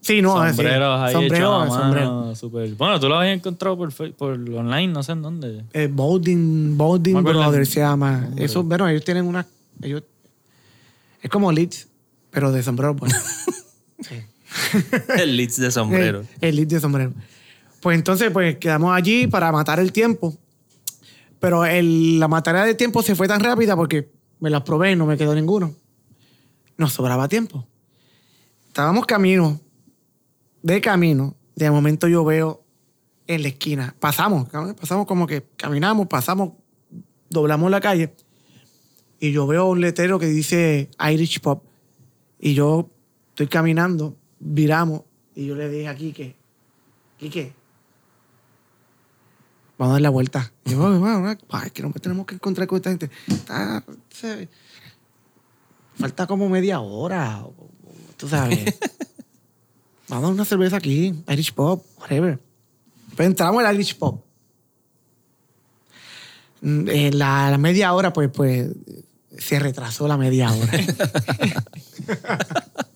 Sí, 0.00 0.22
no, 0.22 0.34
sombreros 0.36 1.00
ahí 1.00 1.12
Sombrero, 1.12 1.36
hechos 1.36 1.54
a 1.54 1.58
mano, 1.68 1.82
sombrero. 1.82 2.34
súper- 2.36 2.74
Bueno, 2.76 3.00
tú 3.00 3.08
lo 3.08 3.16
habías 3.16 3.36
encontrado 3.36 3.76
por, 3.76 3.92
por 4.14 4.32
online, 4.34 4.86
no 4.88 5.02
sé 5.02 5.12
en 5.12 5.22
dónde. 5.22 5.64
Eh, 5.72 5.88
Bowding, 5.90 6.76
Bowding 6.78 7.14
Me 7.14 7.20
acuerdo 7.20 7.40
Brothers 7.40 7.68
se 7.70 7.80
llama. 7.80 8.28
Eso, 8.36 8.62
bueno, 8.62 8.88
ellos 8.88 9.04
tienen 9.04 9.26
una. 9.26 9.44
Ellos, 9.82 10.02
es 11.20 11.30
como 11.30 11.50
Leeds, 11.50 11.88
pero 12.30 12.52
de 12.52 12.62
sombrero. 12.62 12.94
Pues. 12.94 13.12
sí. 14.00 14.14
El 15.16 15.36
Leeds 15.36 15.56
de 15.58 15.70
sombrero. 15.70 16.20
El, 16.40 16.48
el 16.48 16.56
Leeds 16.56 16.72
de 16.74 16.80
sombrero. 16.80 17.12
Pues 17.80 17.96
entonces, 17.96 18.30
pues 18.32 18.56
quedamos 18.58 18.94
allí 18.94 19.26
para 19.26 19.52
matar 19.52 19.78
el 19.80 19.92
tiempo. 19.92 20.36
Pero 21.40 21.64
el- 21.64 22.18
la 22.18 22.26
matarea 22.28 22.64
de 22.64 22.74
tiempo 22.74 23.02
se 23.02 23.14
fue 23.14 23.28
tan 23.28 23.40
rápida 23.40 23.76
porque 23.76 24.10
me 24.40 24.50
las 24.50 24.62
probé 24.62 24.92
y 24.92 24.96
no 24.96 25.06
me 25.06 25.16
quedó 25.16 25.34
ninguno. 25.34 25.74
Nos 26.76 26.92
sobraba 26.92 27.28
tiempo. 27.28 27.66
Estábamos 28.68 29.06
camino, 29.06 29.60
de 30.62 30.80
camino. 30.80 31.34
De 31.56 31.70
momento 31.70 32.06
yo 32.08 32.24
veo 32.24 32.64
en 33.26 33.42
la 33.42 33.48
esquina. 33.48 33.94
Pasamos, 33.98 34.48
pasamos 34.80 35.06
como 35.06 35.26
que 35.26 35.44
caminamos, 35.56 36.06
pasamos, 36.06 36.52
doblamos 37.30 37.70
la 37.70 37.80
calle. 37.80 38.14
Y 39.20 39.32
yo 39.32 39.46
veo 39.48 39.66
un 39.66 39.80
letrero 39.80 40.18
que 40.20 40.26
dice 40.26 40.88
Irish 41.12 41.40
Pop. 41.40 41.64
Y 42.38 42.54
yo 42.54 42.88
estoy 43.30 43.48
caminando, 43.48 44.16
viramos. 44.40 45.02
Y 45.34 45.46
yo 45.46 45.54
le 45.54 45.68
dije 45.68 45.88
a 45.88 45.94
Quique, 45.94 46.34
Quique, 47.16 47.52
vamos 49.78 49.92
a 49.92 49.94
dar 49.94 50.02
la 50.02 50.10
vuelta. 50.10 50.52
Y 50.64 50.70
yo, 50.72 50.78
"Bueno, 50.98 51.30
es 51.30 51.72
que 51.72 51.82
no 51.82 51.90
tenemos 51.92 52.26
que 52.26 52.34
encontrar 52.36 52.66
con 52.66 52.76
esta 52.76 52.90
gente. 52.90 53.10
Está- 53.26 53.84
se- 54.10 54.48
falta 55.96 56.26
como 56.26 56.48
media 56.48 56.80
hora. 56.80 57.44
Tú 58.16 58.28
sabes. 58.28 58.58
vamos 60.08 60.24
a 60.24 60.26
dar 60.26 60.32
una 60.34 60.44
cerveza 60.44 60.76
aquí, 60.76 61.14
Irish 61.28 61.52
Pop, 61.54 61.84
whatever. 62.00 62.38
Pues 63.16 63.26
entramos 63.26 63.62
al 63.64 63.74
Irish 63.76 63.96
Pop. 63.96 64.24
Mm, 66.60 66.88
En 66.88 67.18
la, 67.18 67.50
la 67.52 67.58
media 67.58 67.92
hora, 67.94 68.12
pues, 68.12 68.30
pues, 68.34 68.70
se 69.38 69.60
retrasó 69.60 70.08
la 70.08 70.16
media 70.16 70.50
hora. 70.52 70.72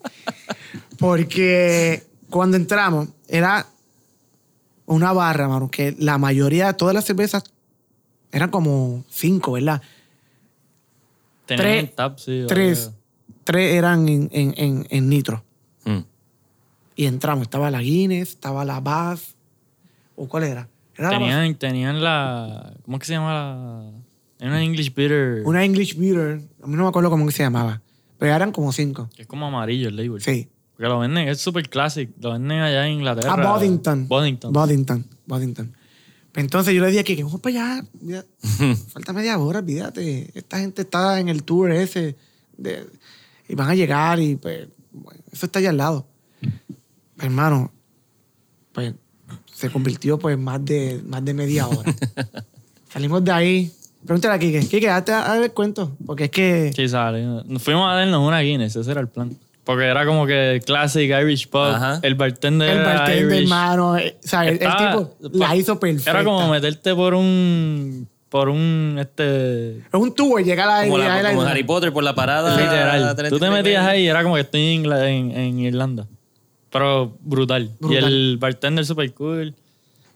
Porque 1.02 2.02
cuando 2.30 2.56
entramos, 2.56 3.08
era 3.28 3.66
una 4.86 5.12
barra, 5.12 5.48
mano, 5.48 5.70
que 5.70 5.94
la 5.98 6.16
mayoría 6.16 6.68
de 6.68 6.74
todas 6.74 6.94
las 6.94 7.04
cervezas 7.04 7.44
eran 8.30 8.50
como 8.50 9.04
cinco, 9.10 9.52
¿verdad? 9.52 9.82
Tenían 11.46 11.66
Tres- 11.66 11.82
un 11.82 11.88
tap, 11.96 12.18
sí. 12.18 12.44
Tres, 12.46 12.92
tres 13.44 13.74
eran 13.74 14.08
en, 14.08 14.28
en, 14.32 14.54
en, 14.56 14.86
en 14.90 15.08
nitro. 15.08 15.44
Mm. 15.84 15.98
Y 16.94 17.06
entramos. 17.06 17.42
Estaba 17.42 17.70
la 17.70 17.80
Guinness, 17.82 18.30
estaba 18.30 18.64
la 18.64 18.80
Bass. 18.80 19.34
¿O 20.14 20.28
cuál 20.28 20.44
era? 20.44 20.68
Era 20.96 21.10
la. 21.10 21.18
Tenían, 21.18 21.54
tenían 21.56 22.02
la. 22.02 22.74
¿Cómo 22.84 22.96
es 22.96 23.00
que 23.00 23.06
se 23.06 23.12
llama 23.14 23.34
la.? 23.34 23.90
Era 24.38 24.50
una 24.50 24.62
English 24.62 24.94
Bitter. 24.94 25.42
Una 25.44 25.64
English 25.64 25.96
Beer. 25.96 26.40
A 26.62 26.66
mí 26.66 26.76
no 26.76 26.84
me 26.84 26.88
acuerdo 26.88 27.10
cómo 27.10 27.26
que 27.26 27.32
se 27.32 27.42
llamaba. 27.42 27.80
Pero 28.18 28.34
eran 28.34 28.52
como 28.52 28.72
cinco. 28.72 29.08
Es 29.16 29.26
como 29.26 29.46
amarillo 29.46 29.88
el 29.88 29.96
label. 29.96 30.20
Sí. 30.20 30.48
Porque 30.72 30.88
lo 30.88 30.98
venden, 30.98 31.28
es 31.28 31.40
súper 31.40 31.68
clásico. 31.68 32.12
Lo 32.20 32.32
venden 32.32 32.60
allá 32.60 32.86
en 32.86 32.94
Inglaterra. 32.94 33.34
Ah, 33.38 33.52
Boddington. 33.52 34.08
Boddington. 34.08 34.52
Boddington. 34.52 35.06
Boddington. 35.26 35.76
Pues 36.32 36.44
entonces 36.44 36.72
yo 36.74 36.80
le 36.80 36.88
dije 36.88 37.00
a 37.00 37.04
Kike, 37.04 37.24
vamos 37.24 37.40
para 37.40 37.74
allá. 37.76 37.84
Falta 38.88 39.12
media 39.12 39.38
hora, 39.38 39.58
olvídate. 39.58 40.30
Esta 40.34 40.58
gente 40.58 40.82
está 40.82 41.20
en 41.20 41.28
el 41.28 41.42
tour 41.44 41.70
ese. 41.70 42.16
de- 42.56 42.86
y 43.48 43.54
van 43.54 43.68
a 43.68 43.74
llegar 43.74 44.18
y 44.18 44.36
pues, 44.36 44.68
bueno, 44.92 45.20
eso 45.30 45.44
está 45.46 45.58
allá 45.58 45.70
al 45.70 45.76
lado. 45.76 46.06
Hermano, 47.20 47.70
pues 48.72 48.94
se 49.52 49.68
convirtió 49.70 50.18
pues 50.18 50.38
más 50.38 50.64
de, 50.64 51.02
más 51.06 51.22
de 51.24 51.34
media 51.34 51.68
hora. 51.68 51.94
Salimos 52.88 53.22
de 53.24 53.30
ahí. 53.32 53.72
Pregúntale 54.06 54.34
a 54.34 54.38
Kike. 54.38 54.66
Kike, 54.66 54.88
hazte 54.88 55.12
a 55.12 55.32
ver 55.34 55.42
el 55.44 55.52
cuento. 55.52 55.96
Porque 56.06 56.24
es 56.24 56.30
que... 56.30 56.72
Sí, 56.74 56.88
sale. 56.88 57.24
Nos 57.24 57.62
fuimos 57.62 57.88
a 57.90 57.94
darnos 57.94 58.26
una 58.26 58.40
Guinness, 58.40 58.74
ese 58.74 58.90
era 58.90 59.00
el 59.00 59.08
plan. 59.08 59.36
Porque 59.64 59.84
era 59.84 60.04
como 60.04 60.26
que 60.26 60.60
Classic 60.66 61.08
Irish. 61.08 61.48
Ajá. 61.52 62.00
El 62.02 62.14
bartender 62.16 62.70
El 62.70 62.78
era 62.78 62.94
bartender, 62.94 63.24
Irish. 63.26 63.42
hermano. 63.42 63.96
eh, 63.96 64.16
O 64.24 64.28
sea, 64.28 64.46
el, 64.48 64.58
tipo 64.58 65.14
la 65.34 65.54
hizo 65.56 65.78
perfecta. 65.78 66.10
Era 66.10 66.24
como 66.24 66.48
meterte 66.50 66.94
por 66.94 67.14
un. 67.14 68.08
Por 68.28 68.48
un. 68.48 68.96
Este. 68.98 69.76
Es 69.78 69.84
un 69.92 70.14
tubo 70.14 70.40
y 70.40 70.44
llega 70.44 70.64
a 70.64 70.82
la... 70.82 70.84
Como, 70.88 70.98
la- 70.98 71.14
a 71.16 71.22
la- 71.22 71.28
como 71.30 71.42
Harry 71.42 71.62
Potter 71.64 71.92
por 71.92 72.02
la 72.02 72.14
parada. 72.14 72.56
Literal. 72.56 73.00
33 73.14 73.30
Tú 73.30 73.38
te 73.38 73.50
metías 73.50 73.86
ahí 73.86 74.04
y 74.04 74.08
era 74.08 74.22
como 74.22 74.34
que 74.36 74.40
estoy 74.40 74.60
en, 74.74 74.84
Ingla- 74.84 75.06
en, 75.08 75.30
en 75.32 75.58
Irlanda. 75.60 76.06
Pero 76.70 77.16
brutal. 77.20 77.70
Brutal. 77.78 78.02
Y 78.02 78.04
el 78.04 78.36
bartender 78.38 78.84
super 78.86 79.12
cool. 79.14 79.54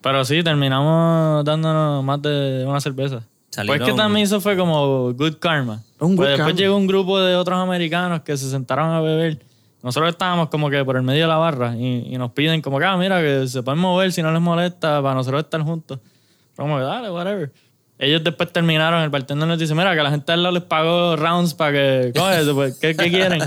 Pero 0.01 0.25
sí, 0.25 0.43
terminamos 0.43 1.45
dándonos 1.45 2.03
más 2.03 2.23
de 2.23 2.65
una 2.67 2.81
cerveza. 2.81 3.23
Salieron- 3.57 3.79
Pues 3.79 3.91
que 3.91 3.97
también 3.97 4.25
eso 4.25 4.41
fue 4.41 4.57
como 4.57 5.13
good 5.15 5.35
karma. 5.41 5.83
Un 5.99 6.11
good 6.11 6.17
pues 6.17 6.29
después 6.29 6.47
karma. 6.49 6.59
llegó 6.61 6.77
un 6.77 6.87
grupo 6.87 7.19
de 7.21 7.35
otros 7.37 7.59
americanos 7.59 8.21
que 8.21 8.37
se 8.37 8.51
sentaron 8.51 8.91
a 8.91 9.01
beber 9.01 9.39
Nosotros 9.83 10.11
estábamos 10.11 10.49
como 10.49 10.69
que 10.69 10.85
por 10.85 10.97
el 10.97 11.03
medio 11.03 11.23
de 11.23 11.29
la 11.29 11.37
barra 11.37 11.77
y, 11.77 12.13
y 12.13 12.19
nos 12.19 12.33
piden 12.33 12.61
como 12.61 12.79
que, 12.79 12.85
ah, 12.85 12.97
mira, 12.97 13.21
que 13.21 13.47
se 13.49 13.63
pueden 13.63 13.81
mover 13.81 14.13
si 14.13 14.21
no 14.23 14.31
les 14.33 14.41
molesta 14.43 15.01
para 15.01 15.15
nosotros 15.15 15.43
estar 15.45 15.61
juntos. 15.63 16.01
Como 16.57 16.77
que, 16.77 16.83
dale, 16.83 17.11
whatever. 17.11 17.53
Ellos 17.99 18.23
después 18.25 18.53
terminaron, 18.53 19.01
el 19.03 19.09
bartender 19.11 19.47
nos 19.49 19.59
dice, 19.59 19.75
mira, 19.75 19.95
que 19.97 20.03
la 20.03 20.11
gente 20.11 20.31
al 20.33 20.43
lado 20.43 20.55
les 20.55 20.65
pagó 20.65 21.17
rounds 21.17 21.55
para 21.55 21.73
que, 21.73 22.13
coge, 22.15 22.53
pues, 22.53 22.79
¿qué, 22.79 22.95
¿qué 22.97 23.11
quieren? 23.11 23.41
o 23.41 23.47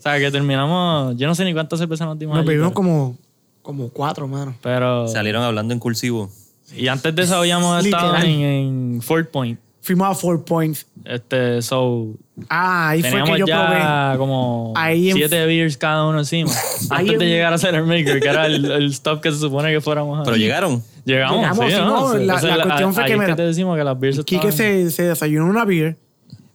sea, 0.00 0.18
que 0.18 0.30
terminamos, 0.32 1.16
yo 1.16 1.26
no 1.28 1.34
sé 1.36 1.44
ni 1.44 1.52
cuántas 1.52 1.78
cervezas 1.78 2.06
nos 2.08 2.18
dimos 2.18 2.36
Nos 2.38 2.44
pero- 2.46 2.72
como, 2.72 3.16
como 3.62 3.88
cuatro, 3.90 4.26
mano. 4.26 4.54
pero... 4.62 5.06
Salieron 5.06 5.42
hablando 5.44 5.74
en 5.74 5.78
cursivo. 5.80 6.28
Y 6.76 6.88
antes 6.88 7.14
de 7.14 7.22
eso 7.22 7.36
habíamos 7.36 7.84
estado 7.84 8.16
en, 8.16 8.24
en 8.40 9.02
Fort 9.02 9.30
Point. 9.30 9.58
Fuimos 9.82 10.08
a 10.08 10.14
Four 10.14 10.44
Points. 10.46 10.86
Este, 11.04 11.60
so, 11.60 12.08
Ah, 12.48 12.88
ahí 12.88 13.00
fue 13.02 13.10
teníamos 13.10 13.30
que 13.34 13.38
yo 13.40 13.46
ya 13.46 13.66
probé. 14.08 14.18
como 14.18 14.72
Ahí 14.76 15.10
en- 15.10 15.16
siete 15.16 15.44
beers 15.44 15.76
cada 15.76 16.06
uno 16.06 16.18
encima. 16.20 16.50
Ahí 16.90 17.00
antes 17.06 17.18
de 17.18 17.24
en- 17.26 17.30
llegar 17.32 17.52
a 17.52 17.58
Center 17.58 17.82
Maker, 17.82 18.18
que 18.18 18.28
era 18.28 18.46
el, 18.46 18.64
el 18.64 18.86
stop 18.86 19.20
que 19.20 19.30
se 19.30 19.38
supone 19.38 19.70
que 19.72 19.82
fuéramos 19.82 20.18
a... 20.20 20.22
Pero 20.22 20.36
llegaron. 20.36 20.82
Llegamos, 21.04 21.36
Llegamos, 21.36 21.66
sí, 21.70 21.76
¿no? 21.78 22.12
Sí. 22.14 22.24
la- 22.24 22.40
la 22.40 22.54
es 22.56 22.62
cuestión 22.62 22.94
fue 22.94 23.04
que, 23.04 23.16
mira, 23.18 23.36
te 23.36 23.42
decimos 23.42 23.76
que 23.76 23.84
las 23.84 24.00
beers 24.00 24.16
Quique 24.24 24.48
estaban... 24.48 24.52
se, 24.56 24.90
se 24.90 25.02
desayunó 25.02 25.44
una 25.46 25.66
beer. 25.66 25.98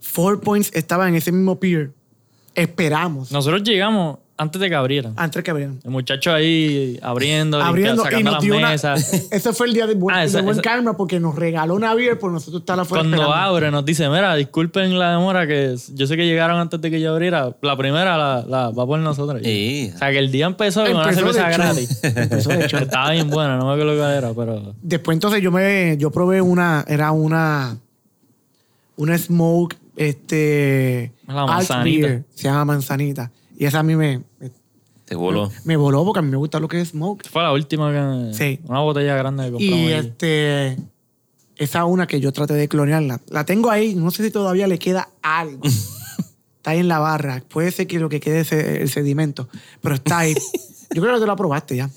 Four 0.02 0.42
Points 0.42 0.72
estaba 0.74 1.08
en 1.08 1.14
ese 1.14 1.32
mismo 1.32 1.60
pier. 1.60 1.92
Esperamos. 2.56 3.32
Nosotros 3.32 3.62
llegamos 3.64 4.18
antes 4.40 4.60
de 4.60 4.70
que 4.70 4.76
abrieran. 4.76 5.14
Antes 5.18 5.44
que 5.44 5.52
abrieran. 5.52 5.80
El 5.84 5.92
muchacho 5.92 6.34
ahí 6.34 6.98
abriendo, 7.02 7.62
Abriendo 7.62 8.02
y 8.02 8.06
sacando 8.06 8.32
nos 8.32 8.44
las 8.46 8.58
una. 8.58 8.70
mesas. 8.70 9.14
Ese 9.32 9.54
fue 9.54 9.68
el 9.68 9.74
día 9.74 9.86
de, 9.86 9.94
buen, 9.96 10.16
Ah, 10.16 10.24
esa- 10.24 10.38
de 10.38 10.44
buen 10.44 10.54
esa- 10.54 10.62
karma 10.62 10.96
porque 10.98 11.20
nos 11.20 11.36
regaló 11.36 11.76
una 11.76 11.94
beer 11.94 12.18
por 12.18 12.32
nosotros 12.32 12.62
estar 12.62 12.80
afuera. 12.80 13.02
Cuando 13.04 13.18
esperando. 13.18 13.36
abre 13.46 13.70
nos 13.70 13.86
dice, 13.86 14.10
mira, 14.10 14.34
disculpen 14.36 14.98
la 14.98 15.12
demora 15.12 15.46
que 15.46 15.76
yo 15.94 16.08
sé 16.08 16.16
que 16.18 16.26
llegaron 16.26 16.58
antes 16.60 16.80
de 16.82 16.90
que 16.90 17.00
yo 17.02 17.12
abriera. 17.12 17.56
La 17.62 17.78
primera 17.78 18.18
la, 18.18 18.44
la 18.48 18.70
va 18.72 18.86
por 18.88 18.98
nosotros. 19.00 19.42
Sí. 19.44 19.92
O 19.94 19.98
sea, 19.98 20.10
que 20.12 20.20
el 20.20 20.32
día 20.32 20.46
empezó 20.48 20.84
con 20.86 20.96
una 20.96 21.08
de 21.08 21.14
cerveza 21.14 21.50
gratis. 21.50 22.00
Empezó 22.04 22.50
de 22.50 22.66
hecho. 22.66 22.78
Estaba 22.78 23.12
bien 23.12 23.30
buena, 23.30 23.58
no 23.58 23.66
me 23.68 23.74
acuerdo 23.74 23.98
cuál 23.98 24.12
era, 24.16 24.34
pero... 24.34 24.74
Después 24.82 25.16
entonces 25.16 25.42
yo 25.42 25.52
me 25.52 25.98
yo 25.98 26.12
probé 26.12 26.42
una, 26.42 26.86
era 26.88 27.12
una 27.12 27.78
una 28.96 29.18
smoke, 29.18 29.76
este 29.96 31.12
La 31.28 31.46
manzanita. 31.46 32.08
beer, 32.08 32.24
se 32.36 32.44
llama 32.44 32.66
manzanita. 32.66 33.32
Y 33.60 33.66
esa 33.66 33.80
a 33.80 33.84
mí 33.84 33.96
me, 33.96 34.24
me, 34.40 34.52
Te 35.06 35.14
voló. 35.14 35.52
me 35.66 35.78
voló 35.78 36.04
porque 36.04 36.20
a 36.20 36.22
mí 36.24 36.32
me 36.32 36.38
gusta 36.38 36.60
lo 36.60 36.68
que 36.68 36.82
es 36.82 36.90
smoke. 36.90 37.28
Fue 37.30 37.44
la 37.44 37.52
última 37.52 37.92
que... 37.92 38.34
Sí. 38.34 38.60
Una 38.68 38.80
botella 38.80 39.16
grande 39.16 39.46
que 39.46 39.52
compramos. 39.52 39.80
Y 39.80 39.92
este 39.92 40.78
esa 41.60 41.84
una 41.84 42.08
que 42.08 42.22
yo 42.22 42.32
traté 42.32 42.54
de 42.54 42.68
clonearla. 42.68 43.20
La 43.28 43.46
tengo 43.46 43.70
ahí, 43.70 43.94
no 43.94 44.12
sé 44.12 44.24
si 44.24 44.32
todavía 44.32 44.66
le 44.66 44.80
queda 44.80 45.10
algo. 45.22 45.62
está 46.58 46.72
ahí 46.72 46.80
en 46.80 46.88
la 46.88 47.00
barra. 47.00 47.44
Puede 47.48 47.72
ser 47.72 47.86
que 47.86 48.00
lo 48.00 48.08
que 48.08 48.22
quede 48.22 48.40
es 48.40 48.52
el 48.54 48.90
sedimento, 48.90 49.50
pero 49.82 49.96
está 49.96 50.20
ahí. 50.20 50.34
yo 50.96 51.02
creo 51.02 51.14
que 51.14 51.20
tú 51.20 51.28
la 51.28 51.36
probaste 51.36 51.76
ya. 51.76 51.90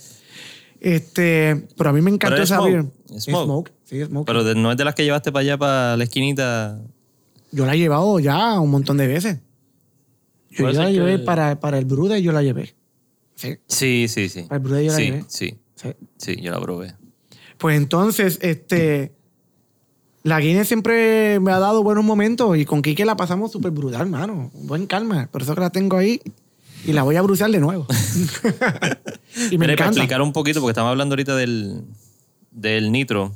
Este, 0.80 1.68
pero 1.76 1.90
a 1.90 1.92
mí 1.92 2.00
me 2.02 2.10
encantó 2.10 2.42
esa 2.42 2.56
smoke. 2.56 2.70
beer. 2.70 2.86
Es 3.14 3.22
smoke. 3.22 3.72
Sí, 3.84 4.04
smoke. 4.04 4.26
Pero 4.26 4.54
no 4.54 4.72
es 4.72 4.76
de 4.76 4.84
las 4.84 4.96
que 4.96 5.04
llevaste 5.04 5.30
para 5.30 5.42
allá, 5.42 5.56
para 5.56 5.96
la 5.96 6.04
esquinita. 6.04 6.80
Yo 7.52 7.64
la 7.64 7.74
he 7.74 7.78
llevado 7.78 8.18
ya 8.18 8.58
un 8.58 8.70
montón 8.70 8.96
de 8.96 9.06
veces. 9.06 9.38
Yo 10.52 10.70
ya 10.70 10.84
la 10.84 10.90
llevé 10.90 11.18
que- 11.18 11.24
para, 11.24 11.58
para 11.60 11.78
el 11.78 11.84
Brude, 11.84 12.22
yo 12.22 12.32
la 12.32 12.42
llevé. 12.42 12.74
Sí, 13.34 13.56
Sí, 13.66 14.06
sí, 14.08 14.28
sí. 14.28 14.42
Para 14.42 14.56
el 14.56 14.62
Brude 14.62 14.84
yo 14.84 14.92
la 14.92 14.96
Sí, 14.98 15.04
llevé. 15.04 15.24
sí, 15.28 15.54
sí. 15.74 15.88
sí, 16.18 16.36
yo 16.40 16.52
la 16.52 16.60
probé. 16.60 16.94
Pues 17.58 17.76
entonces, 17.76 18.38
este. 18.42 19.12
La 20.24 20.38
Guinness 20.38 20.68
siempre 20.68 21.40
me 21.40 21.50
ha 21.50 21.58
dado 21.58 21.82
buenos 21.82 22.04
momentos 22.04 22.56
y 22.56 22.64
con 22.64 22.80
Quique 22.80 23.04
la 23.04 23.16
pasamos 23.16 23.50
súper 23.50 23.72
brutal, 23.72 24.08
mano. 24.08 24.52
Buen 24.54 24.86
calma. 24.86 25.28
Por 25.32 25.42
eso 25.42 25.54
que 25.56 25.60
la 25.60 25.70
tengo 25.70 25.96
ahí 25.96 26.20
y 26.84 26.92
la 26.92 27.02
voy 27.02 27.16
a 27.16 27.22
bruciar 27.22 27.50
de 27.50 27.58
nuevo. 27.58 27.86
y 29.50 29.58
me 29.58 29.66
Mire, 29.66 29.76
para 29.76 29.88
explicar 29.90 30.22
un 30.22 30.32
poquito, 30.32 30.60
porque 30.60 30.70
estamos 30.72 30.90
hablando 30.90 31.14
ahorita 31.14 31.34
del, 31.34 31.82
del 32.52 32.92
nitro. 32.92 33.32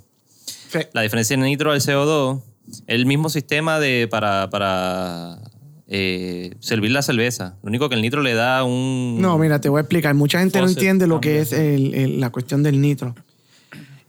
Sí. 0.68 0.78
La 0.92 1.00
diferencia 1.02 1.34
en 1.34 1.40
nitro 1.40 1.72
al 1.72 1.80
CO2, 1.80 2.40
el 2.86 3.06
mismo 3.06 3.30
sistema 3.30 3.80
de 3.80 4.06
para, 4.08 4.48
para 4.50 5.40
eh, 5.88 6.54
servir 6.60 6.90
la 6.90 7.02
cerveza. 7.02 7.56
Lo 7.62 7.68
único 7.68 7.88
que 7.88 7.94
el 7.94 8.02
nitro 8.02 8.22
le 8.22 8.34
da 8.34 8.64
un... 8.64 9.18
No, 9.20 9.38
mira, 9.38 9.60
te 9.60 9.68
voy 9.68 9.78
a 9.78 9.82
explicar. 9.82 10.14
Mucha 10.14 10.38
gente 10.40 10.58
no 10.60 10.66
entiende 10.68 11.06
lo 11.06 11.20
que 11.20 11.40
es 11.40 11.52
el- 11.52 11.94
el- 11.94 12.20
la 12.20 12.30
cuestión 12.30 12.62
del 12.62 12.80
nitro. 12.80 13.14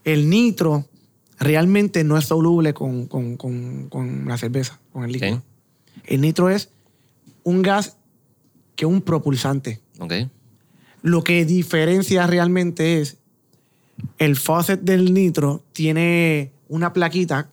El 0.03 0.29
nitro 0.29 0.85
realmente 1.39 2.03
no 2.03 2.17
es 2.17 2.25
soluble 2.25 2.73
con, 2.73 3.05
con- 3.07 3.37
con- 3.37 3.89
con 3.89 4.27
la 4.27 4.37
cerveza, 4.37 4.79
con 4.91 5.03
el 5.03 5.11
líquido. 5.11 5.43
El 6.05 6.21
nitro 6.21 6.49
es 6.49 6.69
un 7.43 7.61
gas 7.61 7.97
que 8.75 8.85
es 8.85 8.91
un 8.91 9.01
propulsante. 9.01 9.79
Ok. 9.99 10.13
Lo 11.03 11.23
que 11.23 11.45
diferencia 11.45 12.25
realmente 12.27 13.01
es 13.01 13.17
el 14.17 14.35
faucet 14.35 14.81
del 14.81 15.13
nitro 15.13 15.63
tiene 15.73 16.51
una 16.69 16.91
plaquita 16.93 17.49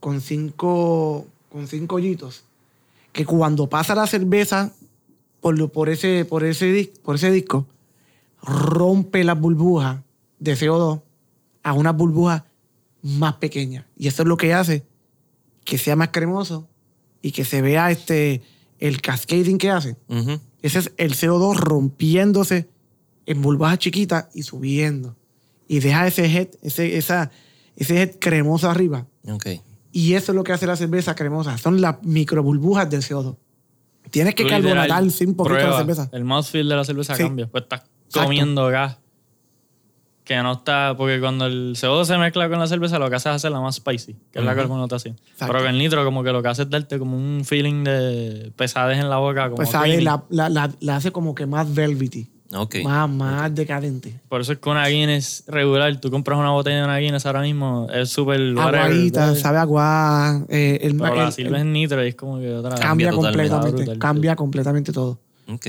con 0.00 0.20
cinco, 0.20 1.26
con 1.50 1.66
cinco 1.68 1.96
hoyitos 1.96 2.44
que 3.12 3.24
cuando 3.24 3.68
pasa 3.68 3.94
la 3.94 4.06
cerveza 4.06 4.72
por, 5.40 5.70
por, 5.70 5.88
ese, 5.88 6.24
por, 6.24 6.44
ese, 6.44 6.92
por 7.02 7.16
ese 7.16 7.30
disco 7.30 7.66
rompe 8.42 9.24
las 9.24 9.38
burbujas 9.38 10.00
de 10.38 10.54
CO2 10.54 11.02
a 11.62 11.72
unas 11.72 11.96
burbujas 11.96 12.44
más 13.02 13.34
pequeñas. 13.34 13.84
Y 13.96 14.08
eso 14.08 14.22
es 14.22 14.28
lo 14.28 14.36
que 14.36 14.54
hace 14.54 14.84
que 15.64 15.78
sea 15.78 15.96
más 15.96 16.08
cremoso 16.08 16.68
y 17.22 17.32
que 17.32 17.44
se 17.44 17.62
vea 17.62 17.90
este, 17.90 18.42
el 18.78 19.00
cascading 19.00 19.58
que 19.58 19.70
hace. 19.70 19.96
Ujú. 20.08 20.40
Ese 20.62 20.80
es 20.80 20.92
el 20.96 21.14
CO2 21.14 21.56
rompiéndose 21.56 22.68
en 23.26 23.42
burbujas 23.42 23.78
chiquitas 23.78 24.26
y 24.34 24.42
subiendo. 24.42 25.16
Y 25.68 25.80
deja 25.80 26.06
ese 26.06 26.26
head, 26.26 26.48
ese, 26.62 26.96
esa, 26.96 27.30
ese 27.76 28.00
head 28.00 28.16
cremoso 28.18 28.68
arriba. 28.68 29.06
Ok. 29.28 29.46
Y 29.92 30.14
eso 30.14 30.32
es 30.32 30.36
lo 30.36 30.44
que 30.44 30.52
hace 30.52 30.66
la 30.66 30.76
cerveza 30.76 31.14
cremosa. 31.14 31.58
Son 31.58 31.80
las 31.80 31.96
microburbujas 32.02 32.88
del 32.88 33.02
CO2. 33.02 33.36
Tienes 34.10 34.34
que 34.34 34.44
literal 34.44 34.62
carbonatar 34.88 35.02
un 35.02 35.34
poquito 35.34 35.54
la 35.54 35.60
pruebas, 35.60 35.76
cerveza. 35.78 36.08
El 36.12 36.24
mouthfeel 36.24 36.68
de 36.68 36.76
la 36.76 36.84
cerveza 36.84 37.14
Sí. 37.14 37.22
cambia. 37.22 37.46
Pues 37.48 37.62
estás 37.64 37.80
Exacto. 38.06 38.26
comiendo 38.26 38.66
gas. 38.68 38.98
Que 40.24 40.36
no 40.42 40.52
está. 40.52 40.94
Porque 40.96 41.18
cuando 41.18 41.46
el 41.46 41.74
CO2 41.76 42.04
se 42.06 42.16
mezcla 42.18 42.48
con 42.48 42.58
la 42.60 42.66
cerveza, 42.68 42.98
lo 42.98 43.10
que 43.10 43.16
hace 43.16 43.28
es 43.30 43.36
hacerla 43.36 43.60
más 43.60 43.76
spicy, 43.76 44.16
que 44.30 44.38
es 44.38 44.44
la 44.44 44.54
carbonatación. 44.54 45.16
Pero 45.38 45.54
con 45.58 45.66
el 45.66 45.78
nitro, 45.78 46.04
como 46.04 46.22
que 46.22 46.30
lo 46.30 46.40
que 46.42 46.48
hace 46.48 46.62
es 46.62 46.70
darte 46.70 46.98
como 47.00 47.16
un 47.16 47.42
feeling 47.44 47.82
de 47.84 48.52
pesadez 48.56 48.98
en 48.98 49.10
la 49.10 49.16
boca. 49.18 49.50
Como 49.50 49.68
creamy. 49.68 50.02
la, 50.02 50.22
la, 50.30 50.48
la- 50.48 50.70
la 50.80 50.96
hace 50.96 51.10
como 51.10 51.34
que 51.34 51.46
más 51.46 51.72
velvety. 51.74 52.30
Ok. 52.52 52.76
Más, 52.82 53.08
más 53.08 53.54
decadente. 53.54 54.18
Por 54.28 54.40
eso 54.40 54.52
es 54.52 54.58
que 54.58 54.68
una 54.68 54.86
Guinness 54.88 55.44
regular, 55.46 56.00
tú 56.00 56.10
compras 56.10 56.38
una 56.38 56.50
botella 56.50 56.78
de 56.78 56.84
una 56.84 56.98
Guinness 56.98 57.24
ahora 57.26 57.42
mismo, 57.42 57.86
es 57.92 58.08
súper. 58.10 58.40
Aguadita, 58.58 59.34
sabe 59.36 59.58
agua. 59.58 60.44
eh, 60.48 60.78
el, 60.82 60.96
Pero 60.96 61.14
la 61.14 61.26
el- 61.26 61.32
sirves 61.32 61.54
el- 61.54 61.60
en 61.68 61.72
nitro 61.72 62.04
y 62.04 62.08
es 62.08 62.14
como 62.16 62.40
que 62.40 62.52
otra. 62.52 62.70
cambia 62.76 63.10
Cambia 63.10 63.12
completamente. 63.12 63.76
Brutal. 63.76 63.98
Cambia 63.98 64.36
completamente 64.36 64.92
todo. 64.92 65.20
Ok. 65.48 65.66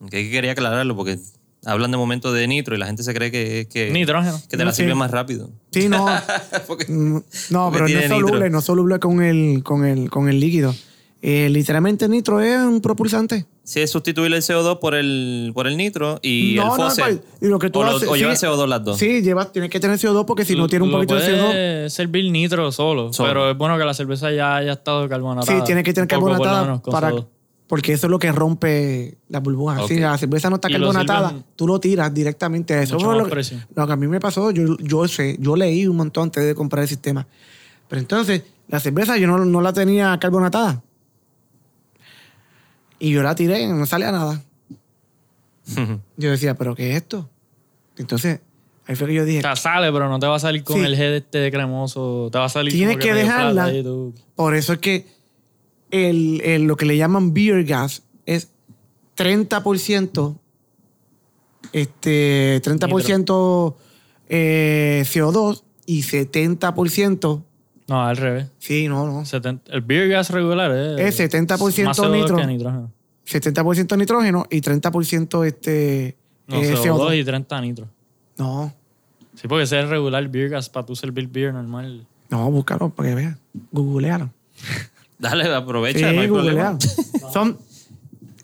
Ok, 0.00 0.10
que 0.10 0.30
quería 0.30 0.52
aclararlo 0.52 0.94
porque 0.96 1.18
hablan 1.64 1.90
de 1.90 1.96
momento 1.96 2.32
de 2.32 2.46
nitro 2.48 2.74
y 2.74 2.78
la 2.78 2.86
gente 2.86 3.02
se 3.02 3.12
cree 3.14 3.30
que, 3.32 3.66
que, 3.70 3.90
Nitrógeno. 3.90 4.40
que 4.48 4.56
te 4.56 4.64
la 4.64 4.72
sí. 4.72 4.82
sirve 4.82 4.94
más 4.94 5.10
rápido. 5.10 5.50
Sí, 5.72 5.88
no. 5.88 6.06
Porque- 6.66 6.86
Mm, 6.88 7.22
No, 7.50 7.70
Porque 7.70 7.72
pero 7.72 7.80
no 7.80 7.86
es 7.88 8.10
nitro. 8.10 8.16
soluble, 8.28 8.50
no 8.50 8.58
es 8.60 8.64
soluble 8.64 8.98
con 8.98 9.22
el, 9.22 9.62
con 9.64 9.84
el, 9.84 10.10
con 10.10 10.28
el 10.28 10.40
líquido. 10.40 10.74
Eh, 11.22 11.48
literalmente 11.48 12.08
nitro 12.08 12.40
es 12.40 12.58
un 12.58 12.80
propulsante. 12.80 13.44
Sí, 13.68 13.80
es 13.80 13.90
sustituir 13.90 14.32
el 14.32 14.40
CO2 14.40 14.78
por 14.78 14.94
el, 14.94 15.50
por 15.52 15.66
el 15.66 15.76
nitro 15.76 16.18
y 16.22 16.54
no, 16.56 16.62
el 16.62 16.68
no, 16.68 16.74
fóssil. 16.76 17.20
y 17.42 17.48
lo 17.48 17.58
que 17.58 17.68
tú 17.68 17.80
o, 17.80 17.84
lo- 17.84 17.90
haces- 17.98 18.08
o 18.08 18.14
sí, 18.14 18.20
llevan 18.20 18.36
CO2 18.36 18.66
las 18.66 18.82
dos. 18.82 18.96
Sí, 18.98 19.20
lleva, 19.20 19.52
tienes 19.52 19.70
que 19.70 19.78
tener 19.78 19.98
CO2 19.98 20.24
porque 20.24 20.46
si 20.46 20.56
no 20.56 20.68
tiene 20.68 20.86
un 20.86 20.90
poquito 20.90 21.16
de 21.16 21.20
CO2. 21.20 21.46
puede 21.50 21.90
servir 21.90 22.30
nitro 22.32 22.72
solo, 22.72 23.12
Solo. 23.12 23.28
pero 23.28 23.50
es 23.50 23.58
bueno 23.58 23.76
que 23.76 23.84
la 23.84 23.92
cerveza 23.92 24.32
ya 24.32 24.56
haya 24.56 24.72
estado 24.72 25.06
carbonatada. 25.06 25.58
Sí, 25.58 25.64
tiene 25.66 25.82
que 25.82 25.92
tener 25.92 26.08
por 26.08 26.18
carbonatada 26.18 26.80
para, 26.82 27.12
porque 27.66 27.92
eso 27.92 28.06
es 28.06 28.10
lo 28.10 28.18
que 28.18 28.32
rompe 28.32 29.18
las 29.28 29.42
burbujas. 29.42 29.86
Si 29.86 29.98
la 30.00 30.16
cerveza 30.16 30.48
no 30.48 30.54
está 30.56 30.70
lo 30.70 30.78
carbonatada, 30.78 31.34
tú 31.54 31.66
lo 31.66 31.78
tiras 31.78 32.14
directamente 32.14 32.72
a 32.72 32.82
eso. 32.84 32.94
mucho 32.94 33.04
Fue 33.04 33.14
más 33.16 33.18
lo, 33.18 33.24
que- 33.26 33.32
presión. 33.32 33.66
lo 33.74 33.86
que 33.86 33.92
a 33.92 33.96
mí 33.96 34.08
me 34.08 34.18
pasó, 34.18 34.50
yo, 34.50 34.78
yo 34.78 35.06
sé, 35.08 35.36
yo 35.40 35.56
leí 35.56 35.86
un 35.86 35.96
montón 35.98 36.22
antes 36.22 36.42
de 36.42 36.54
comprar 36.54 36.84
el 36.84 36.88
sistema. 36.88 37.26
Pero 37.86 38.00
entonces, 38.00 38.44
la 38.68 38.80
cerveza 38.80 39.18
yo 39.18 39.26
no, 39.26 39.44
no 39.44 39.60
la 39.60 39.74
tenía 39.74 40.16
carbonatada. 40.18 40.82
Y 42.98 43.10
yo 43.12 43.22
la 43.22 43.34
tiré, 43.34 43.66
no 43.68 43.86
salía 43.86 44.10
nada. 44.12 44.42
Yo 46.16 46.30
decía, 46.30 46.54
¿pero 46.54 46.74
qué 46.74 46.90
es 46.90 46.96
esto? 46.96 47.28
Entonces, 47.98 48.40
ahí 48.86 48.96
fue 48.96 49.08
que 49.08 49.14
yo 49.14 49.24
dije, 49.24 49.38
O 49.40 49.42
sea, 49.42 49.56
sale, 49.56 49.92
pero 49.92 50.08
no 50.08 50.18
te 50.18 50.26
va 50.26 50.36
a 50.36 50.40
salir 50.40 50.64
con 50.64 50.76
Sí. 50.78 50.84
el 50.84 50.94
head 50.94 51.16
este 51.16 51.38
de 51.38 51.50
cremoso. 51.50 52.28
Te 52.32 52.38
va 52.38 52.46
a 52.46 52.48
salir 52.48 52.72
Tienes 52.72 52.96
que 52.96 53.12
dejarla. 53.12 53.70
Por 54.34 54.54
eso 54.54 54.72
es 54.72 54.78
que 54.78 55.06
el, 55.90 56.40
el- 56.42 56.62
lo 56.64 56.76
que 56.76 56.86
le 56.86 56.96
llaman 56.96 57.34
beer 57.34 57.64
gas 57.64 58.02
es 58.26 58.48
30%, 59.16 60.36
este, 61.72 62.60
30% 62.62 63.74
eh, 64.28 65.04
CO2 65.06 65.62
y 65.86 66.02
70%. 66.02 67.42
No, 67.88 68.04
al 68.04 68.16
revés. 68.16 68.46
Sí, 68.58 68.86
no, 68.86 69.06
no. 69.06 69.24
70 69.24 69.72
el 69.72 69.80
beer 69.80 70.08
gas 70.10 70.30
regular 70.30 70.70
es. 70.72 71.18
Es 71.20 71.32
70% 71.32 71.84
más 71.86 71.98
CO2 71.98 72.12
nitro. 72.12 72.36
que 72.36 72.46
nitrógeno. 72.46 72.92
70% 73.26 73.98
nitrógeno 73.98 74.46
y 74.50 74.60
30% 74.60 75.44
este, 75.46 76.16
No, 76.46 76.56
eh, 76.56 76.74
CO2 76.76 77.18
y 77.20 77.24
30 77.24 77.60
nitro. 77.62 77.88
No, 78.36 78.72
Sí, 79.34 79.46
porque 79.46 79.64
ese 79.64 79.78
es 79.78 79.84
el 79.84 79.90
regular 79.90 80.26
beer 80.28 80.48
gas 80.50 80.68
para 80.68 80.84
tú 80.84 80.96
servir 80.96 81.28
beer 81.28 81.52
normal. 81.54 82.06
no, 82.28 82.50
búscalo 82.50 82.90
para 82.90 83.08
que 83.10 83.14
veas. 83.14 83.36
Googlealo. 83.72 84.30
Dale, 85.18 85.52
aprovecha, 85.54 86.08
Sí, 86.10 86.14
no 86.14 86.20
hay 86.22 86.28
problema. 86.28 86.72
googlealo. 86.72 87.32
Son 87.32 87.58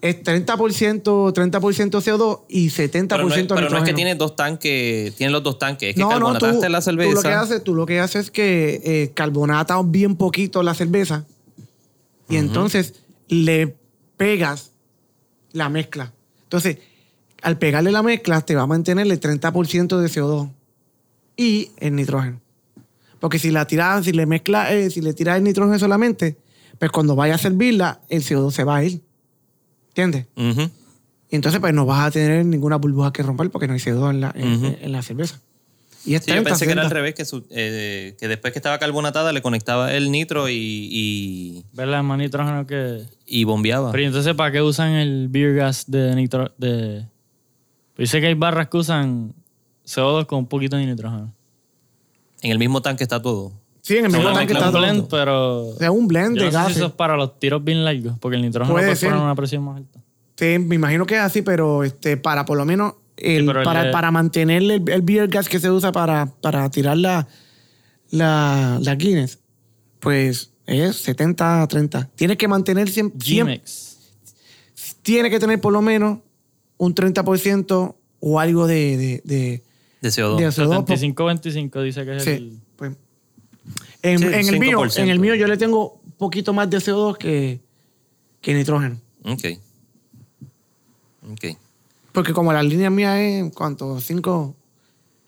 es 0.05 0.23
30%, 0.23 1.03
30% 1.33 1.91
CO2 2.03 2.41
y 2.51 2.69
70% 2.69 3.09
Pero, 3.09 3.27
no 3.27 3.35
es, 3.35 3.47
pero 3.47 3.71
no 3.71 3.79
es 3.79 3.85
que 3.85 3.95
tiene 3.95 4.15
dos 4.15 4.37
tanques, 4.37 5.15
tiene 5.15 5.33
los 5.33 5.43
dos 5.43 5.59
tanques. 5.59 5.89
Es 5.89 5.95
que 5.95 6.01
No, 6.03 6.11
no, 6.11 6.35
tú, 6.35 6.41
carbonataste 6.41 6.69
la 6.69 6.81
tú 6.81 6.85
cerveza. 6.85 7.15
lo 7.15 7.23
que 7.23 7.33
haces, 7.33 7.65
tú 7.65 7.75
lo 7.75 7.87
que 7.87 8.01
haces 8.01 8.25
es 8.27 8.31
que 8.31 8.83
eh, 8.85 9.13
carbonatas 9.15 9.91
bien 9.91 10.17
poquito 10.17 10.63
la 10.63 10.75
cerveza 10.75 11.25
y 12.29 12.37
entonces 12.37 12.97
le 13.29 13.77
pegas 14.19 14.73
la 15.53 15.71
mezcla. 15.71 16.13
Entonces, 16.43 16.77
al 17.41 17.57
pegarle 17.57 17.91
la 17.91 18.03
mezcla, 18.03 18.43
te 18.43 18.55
va 18.55 18.63
a 18.63 18.67
mantener 18.67 19.07
el 19.07 19.19
30% 19.19 19.97
de 19.97 20.09
CO2 20.09 20.51
y 21.39 21.71
el 21.79 21.97
nitrógeno. 21.97 22.43
Porque 23.21 23.39
si 23.39 23.51
la 23.51 23.67
tiras, 23.67 24.05
si 24.05 24.13
le 24.13 24.27
mezclas, 24.27 24.71
eh, 24.71 24.91
si 24.91 25.01
le 25.01 25.15
tiras 25.15 25.39
el 25.39 25.45
nitrógeno 25.45 25.79
solamente, 25.79 26.37
pues 26.79 26.91
cuando 26.91 27.17
vaya 27.17 27.37
a 27.37 27.39
servirla, 27.39 28.03
el 28.11 28.23
CO2 28.23 28.51
se 28.51 28.65
va 28.65 28.77
a 28.77 28.85
ir. 28.85 29.01
¿Entiendes? 29.97 30.27
Y 31.31 31.37
entonces, 31.37 31.61
pues 31.61 31.73
no 31.73 31.87
vas 31.87 32.07
a 32.07 32.11
tener 32.11 32.45
ninguna 32.45 32.77
burbuja 32.77 33.13
que 33.13 33.23
romper 33.23 33.51
porque 33.51 33.67
no 33.67 33.75
hay 33.75 33.79
CO2 33.81 34.11
en 34.11 34.21
la, 34.21 34.33
en- 34.37 34.55
Ujú. 34.55 34.77
en 34.81 34.93
la 34.93 35.03
cerveza. 35.03 35.41
Y 36.07 36.15
es 36.17 36.23
Sí, 36.25 36.29
yo 36.31 36.35
30, 36.35 36.51
pensé 36.51 36.67
que 36.67 36.73
era 36.73 36.83
al 36.83 36.89
60. 36.89 36.95
revés, 37.01 37.15
que, 37.15 37.25
su- 37.25 37.47
eh, 37.51 38.15
que 38.19 38.29
después 38.29 38.53
que 38.53 38.59
estaba 38.59 38.79
carbonatada 38.79 39.33
le 39.33 39.41
conectaba 39.41 39.95
el 39.95 40.11
nitro 40.11 40.49
y, 40.51 40.55
y, 40.91 41.65
¿Verdad? 41.73 42.03
Más 42.03 42.19
nitrógeno 42.19 42.67
que. 42.67 43.05
y 43.27 43.45
bombeaba. 43.45 43.91
Pero 43.93 44.03
¿y 44.03 44.07
entonces, 44.07 44.35
¿para 44.35 44.53
qué 44.53 44.61
usan 44.63 44.91
el 44.93 45.29
beer 45.29 45.55
gas 45.55 45.85
de 45.91 46.15
nitro? 46.15 46.53
De... 46.59 47.07
Pues 47.97 48.11
Dice 48.11 48.21
que 48.21 48.27
hay 48.27 48.35
barras 48.35 48.69
que 48.69 48.77
usan 48.77 49.33
CO2 49.87 50.27
con 50.27 50.41
un 50.41 50.47
poquito 50.47 50.77
de 50.77 50.85
nitrógeno. 50.87 51.33
En 52.43 52.51
el 52.51 52.59
mismo 52.59 52.83
tanque 52.83 53.03
está 53.05 53.23
todo. 53.23 53.53
Sí, 53.87 53.99
en 53.99 54.07
el 54.07 54.13
mismo 54.13 54.33
tanque 54.33 54.55
está 54.55 54.67
un 54.69 54.73
todo. 54.73 54.81
blend, 54.83 55.09
pero. 55.11 55.65
O 55.67 55.77
sea, 55.77 55.91
un 55.91 56.09
blend 56.09 56.37
Yo 56.39 56.45
de 56.47 56.51
no 56.51 56.53
sé 56.53 56.57
si 56.59 56.63
gases. 56.63 56.77
eso 56.79 56.87
es 56.87 56.93
para 56.93 57.17
los 57.19 57.39
tiros 57.39 57.63
bien 57.63 57.85
largos, 57.85 58.15
porque 58.19 58.37
el 58.37 58.43
nitrógeno 58.43 58.73
Puede 58.75 58.97
poner 58.97 59.15
una 59.17 59.35
presión 59.35 59.63
más 59.63 59.77
alta. 59.77 60.01
Sí, 60.37 60.59
me 60.59 60.77
imagino 60.77 61.05
que 61.05 61.15
es 61.17 61.21
así, 61.21 61.43
pero 61.43 61.85
este, 61.85 62.17
para 62.17 62.47
por 62.47 62.57
lo 62.57 62.65
menos 62.65 62.95
el, 63.19 63.47
el 63.49 63.63
para, 63.63 63.85
de- 63.85 63.91
para 63.93 64.11
mantener 64.11 64.63
el, 64.63 64.89
el 64.89 65.03
beer 65.03 65.29
gas 65.29 65.51
que 65.51 65.61
se 65.61 65.71
usa 65.71 65.93
para, 65.93 66.27
para 66.41 66.71
tirar 66.71 66.97
la, 66.97 67.29
la, 68.11 68.79
la 68.81 68.95
Guinness, 68.95 69.39
pues 70.01 70.51
es 70.67 71.07
70-30. 71.07 72.09
Tienes 72.15 72.37
que 72.39 72.49
mantener 72.49 72.89
siempre, 72.89 73.19
G-Mex. 73.21 73.97
tiene 75.03 75.29
que 75.31 75.39
tener 75.39 75.61
por 75.61 75.73
lo 75.75 75.83
menos 75.83 76.21
un 76.79 76.95
30% 76.95 77.95
o 78.21 78.41
algo 78.41 78.67
de, 78.67 78.97
de, 78.97 79.21
de, 79.25 79.63
De 80.01 80.09
CO2. 80.09 80.37
de 80.39 80.47
CO2. 80.49 80.85
por- 80.85 80.97
75-25 80.97 81.83
dice 81.83 82.05
que 82.07 82.17
es 82.17 82.25
Sí, 82.25 82.31
el. 82.31 82.59
En, 84.05 84.19
Sí, 84.19 84.25
en 84.27 84.35
el 84.55 84.61
mío, 84.61 84.79
5%. 84.81 84.99
en 85.03 85.09
el 85.09 85.19
mío 85.19 85.35
yo 85.35 85.47
le 85.47 85.57
tengo 85.57 86.01
un 86.05 86.13
poquito 86.13 86.53
más 86.53 86.69
de 86.69 86.77
CO2 86.77 87.17
que, 87.17 87.61
que 88.43 88.53
nitrógeno. 88.55 89.01
Ok. 89.25 89.45
Ok. 91.33 91.57
Porque 92.13 92.33
como 92.33 92.53
la 92.53 92.63
línea 92.63 92.91
mía 92.91 93.21
es, 93.21 93.53
¿cuánto? 93.55 93.99
Cinco, 94.01 94.55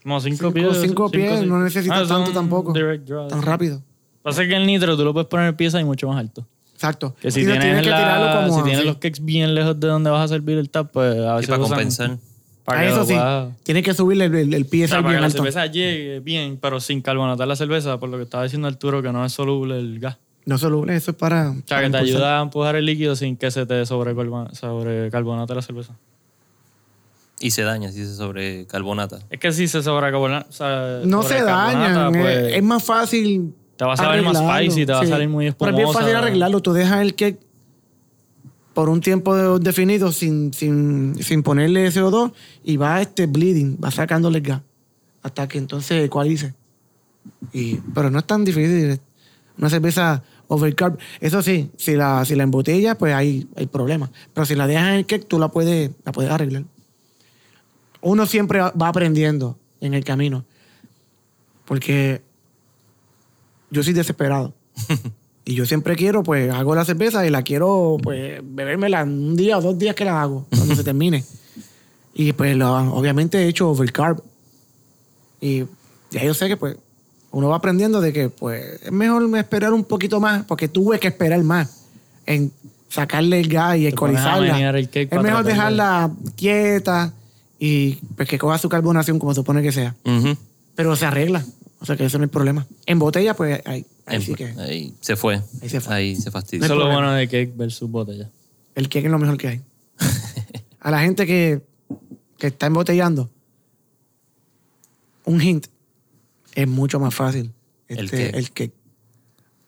Como 0.03 0.20
5 0.20 0.36
cinco, 0.36 0.53
pies. 0.53 0.78
cinco 0.82 1.11
pies, 1.11 1.39
seis. 1.39 1.48
no 1.48 1.59
necesita 1.62 1.97
Ah, 2.01 2.07
tanto 2.07 2.32
tampoco. 2.32 2.73
draw, 2.73 3.28
tan 3.28 3.40
sí. 3.40 3.47
rápido. 3.47 3.82
Pasa 4.23 4.47
que 4.47 4.55
el 4.55 4.66
nitro 4.66 4.97
tú 4.97 5.05
lo 5.05 5.12
puedes 5.12 5.28
poner 5.28 5.57
pieza 5.57 5.81
y 5.81 5.85
mucho 5.85 6.07
más 6.09 6.19
alto. 6.19 6.47
Exacto. 6.74 7.15
Que 7.20 7.31
si 7.31 7.40
Y 7.40 7.44
tienes, 7.47 7.82
que 7.82 7.89
la- 7.90 7.97
tirarlo 7.97 8.43
como 8.48 8.57
si 8.59 8.62
tienes 8.65 8.81
así. 8.81 8.86
los 8.89 8.97
cakes 8.98 9.20
bien 9.24 9.55
lejos 9.55 9.81
de 9.81 9.86
donde 9.89 10.11
vas 10.11 10.24
a 10.27 10.28
servir 10.28 10.59
el 10.59 10.69
tap, 10.69 10.93
pues 10.93 11.16
a 11.19 11.32
Y 11.32 11.36
veces 11.36 11.47
para 11.48 11.62
usan- 11.62 11.69
compensar. 11.70 12.19
Para 12.66 12.80
Ah, 12.80 12.82
que 12.82 12.88
eso 12.90 13.05
sí. 13.06 13.14
Tiene 13.62 13.82
que 13.82 13.94
subirle 13.94 14.26
el, 14.26 14.34
el, 14.34 14.52
el 14.55 14.66
pie 14.66 14.84
O 14.84 14.88
sea, 14.88 14.98
para 14.98 15.09
bien 15.09 15.16
que 15.16 15.20
la 15.20 15.26
alto. 15.28 15.38
cerveza 15.38 15.66
llegue 15.66 16.20
bien, 16.20 16.59
pero 16.60 16.80
sin 16.80 17.01
carbonatar 17.01 17.47
la 17.48 17.56
cerveza, 17.56 17.98
por 17.98 18.09
lo 18.10 18.18
que 18.18 18.24
estaba 18.24 18.43
diciendo 18.43 18.66
Arturo, 18.68 19.01
que 19.02 19.10
no 19.12 19.24
es 19.24 19.32
soluble 19.32 19.78
el 19.78 19.98
gas. 20.01 20.18
No 20.44 20.59
soluble, 20.59 20.94
eso 20.94 21.12
es 21.12 21.16
para. 21.16 21.51
O 21.51 21.55
sea, 21.55 21.62
para 21.78 21.82
que 21.86 21.90
te 21.90 21.97
ayuda 21.98 22.38
a 22.38 22.43
empujar 22.43 22.76
el 22.76 22.84
líquido 22.84 23.16
sin 23.16 23.36
que 23.36 23.51
se 23.51 23.64
te 23.66 23.86
sobrecarbonate 23.86 25.55
la 25.55 25.62
cerveza. 25.62 25.94
Y 27.38 27.51
se 27.51 27.62
daña 27.62 27.90
si 27.93 28.05
se 28.05 28.14
sobrecarbonata. 28.14 29.18
Es 29.30 29.38
que 29.38 29.52
si 29.52 29.68
se 29.68 29.82
sobrecarbonata... 29.82 30.47
o 30.48 30.52
sea, 30.52 31.01
No 31.05 31.22
se 31.22 31.43
dañan. 31.43 32.12
pues, 32.12 32.36
es, 32.38 32.55
es 32.56 32.62
más 32.62 32.82
fácil. 32.82 33.55
Te 33.76 33.84
va 33.84 33.93
a 33.93 33.97
saber 33.97 34.22
más 34.22 34.38
spicy, 34.38 34.86
te 34.86 34.93
va 34.93 35.01
a 35.01 35.06
salir 35.06 35.28
muy 35.28 35.51
Pero 35.52 35.70
es 35.70 35.76
bien 35.76 35.86
espumosa. 35.88 35.98
fácil 36.01 36.16
arreglarlo. 36.16 36.60
Tú 36.60 36.72
dejas 36.72 37.02
el 37.02 37.14
cake 37.14 37.38
por 38.77 38.90
un 38.90 39.01
tiempo 39.01 39.35
de- 39.35 39.59
definido 39.59 40.12
sin, 40.12 40.53
sin, 40.53 41.16
sin 41.23 41.43
ponerle 41.43 41.89
CO2 41.89 42.31
y 42.62 42.77
va 42.77 43.01
este 43.01 43.24
bleeding, 43.27 43.78
va 43.82 43.90
sacándole 43.90 44.40
gas 44.40 44.61
hasta 45.23 45.48
que 45.48 45.57
entonces 45.57 46.05
ecualice. 46.05 46.53
Y, 47.55 47.77
pero 47.94 48.11
no 48.11 48.19
es 48.19 48.27
tan 48.27 48.44
difícil. 48.44 49.01
Una 49.57 49.70
cerveza 49.70 50.23
overcarb. 50.48 50.98
Eso 51.20 51.40
sí, 51.40 51.70
si 51.78 51.94
la, 51.97 52.23
si 52.27 52.35
la 52.35 52.43
embotellas, 52.43 52.97
pues 52.97 53.15
hay, 53.15 53.48
hay 53.57 53.66
problemas. 53.66 54.11
Pero 54.35 54.44
si 54.44 54.55
la 54.55 54.66
dejas 54.66 54.89
en 54.89 54.94
el 54.97 55.07
cake, 55.07 55.27
tú 55.27 55.39
la 55.39 55.48
puedes, 55.48 55.93
la 56.05 56.12
puedes 56.12 56.31
arreglar. 56.31 56.65
Uno 58.03 58.27
siempre 58.27 58.61
va 58.61 58.89
aprendiendo 58.89 59.59
en 59.81 59.94
el 59.94 60.05
camino. 60.05 60.44
Porque 61.65 62.20
yo 63.70 63.82
soy 63.82 63.94
desesperado. 63.94 64.53
y 65.48 65.55
yo 65.55 65.64
siempre 65.64 65.94
quiero, 65.97 66.23
pues, 66.24 66.52
hago 66.52 66.74
la 66.74 66.85
cerveza 66.85 67.24
y 67.24 67.31
la 67.31 67.43
quiero, 67.43 67.97
pues, 68.02 68.40
bebérmela 68.43 69.05
un 69.05 69.36
día 69.36 69.56
o 69.56 69.62
dos 69.62 69.78
días 69.78 69.94
que 69.94 70.05
la 70.05 70.20
hago, 70.20 70.44
cuando 70.55 70.74
se 70.74 70.82
termine. 70.85 71.24
Y 72.14 72.32
pues, 72.32 72.56
lo- 72.56 72.93
obviamente 72.94 73.39
he 73.39 73.48
hecho 73.48 73.70
overcarb. 73.70 74.20
Y 75.40 75.64
ya 76.10 76.24
yo 76.24 76.35
sé 76.35 76.48
que, 76.48 76.56
pues, 76.56 76.77
uno 77.31 77.48
va 77.48 77.56
aprendiendo 77.56 78.01
de 78.01 78.12
que, 78.12 78.28
pues, 78.28 78.82
es 78.82 78.90
mejor 78.93 79.23
esperar 79.39 79.73
un 79.73 79.85
poquito 79.85 80.18
más, 80.20 80.44
porque 80.47 80.66
tuve 80.68 80.98
que 80.98 81.09
esperar 81.09 81.43
más 81.44 81.85
en 82.27 82.51
sacarle 82.89 83.39
el 83.39 83.48
gas 83.48 83.77
y 83.77 83.86
alcoholizarla. 83.86 84.47
el 85.02 85.09
Es 85.09 85.10
mejor 85.23 85.44
de- 85.44 85.52
dejarla 85.52 86.10
quieta 86.36 87.12
y 87.59 87.94
pues 88.16 88.28
que 88.28 88.39
coja 88.39 88.59
su 88.59 88.68
carbonación 88.68 89.18
como 89.18 89.32
supone 89.35 89.62
que 89.62 89.70
sea. 89.73 89.94
Ujú. 90.05 90.36
Pero 90.74 90.97
se 90.97 91.06
arregla. 91.06 91.44
O 91.81 91.85
sea 91.86 91.97
que 91.97 92.05
eso 92.07 92.19
no 92.19 92.24
es 92.24 92.31
problema. 92.31 92.66
En 92.86 92.98
botella, 92.98 93.35
pues 93.35 93.61
ahí, 93.66 93.85
ahí 94.07 94.16
En- 94.16 94.23
sí 94.23 94.35
que. 94.35 94.47
ahí 94.59 94.94
se 95.01 95.15
fue. 95.16 95.43
Ahí 95.62 95.69
se 95.69 95.81
fue. 95.81 95.94
Ahí 95.94 96.16
se 96.16 96.27
No 96.27 96.32
fastidia. 96.32 96.65
Eso 96.65 96.74
es 96.74 96.78
lo 96.78 96.85
problema. 96.86 97.01
bueno 97.09 97.19
de 97.19 97.28
cake 97.28 97.53
versus 97.57 97.90
botella. 97.90 98.31
El 98.74 98.89
cake 98.89 99.05
es 99.07 99.11
lo 99.11 99.19
mejor 99.19 99.36
que 99.36 99.48
hay. 99.48 99.61
A 100.81 100.90
la 100.90 101.01
gente 101.01 101.27
que, 101.27 101.61
que 102.39 102.47
está 102.48 102.66
embotellando, 102.66 103.31
un 105.24 105.40
hint, 105.40 105.66
es 106.55 106.69
mucho 106.69 107.01
más 107.01 107.15
fácil. 107.15 107.53
¿El 107.89 108.05
Este, 108.07 108.16
qué? 108.31 108.39
el 108.39 108.51
cake. 108.53 108.73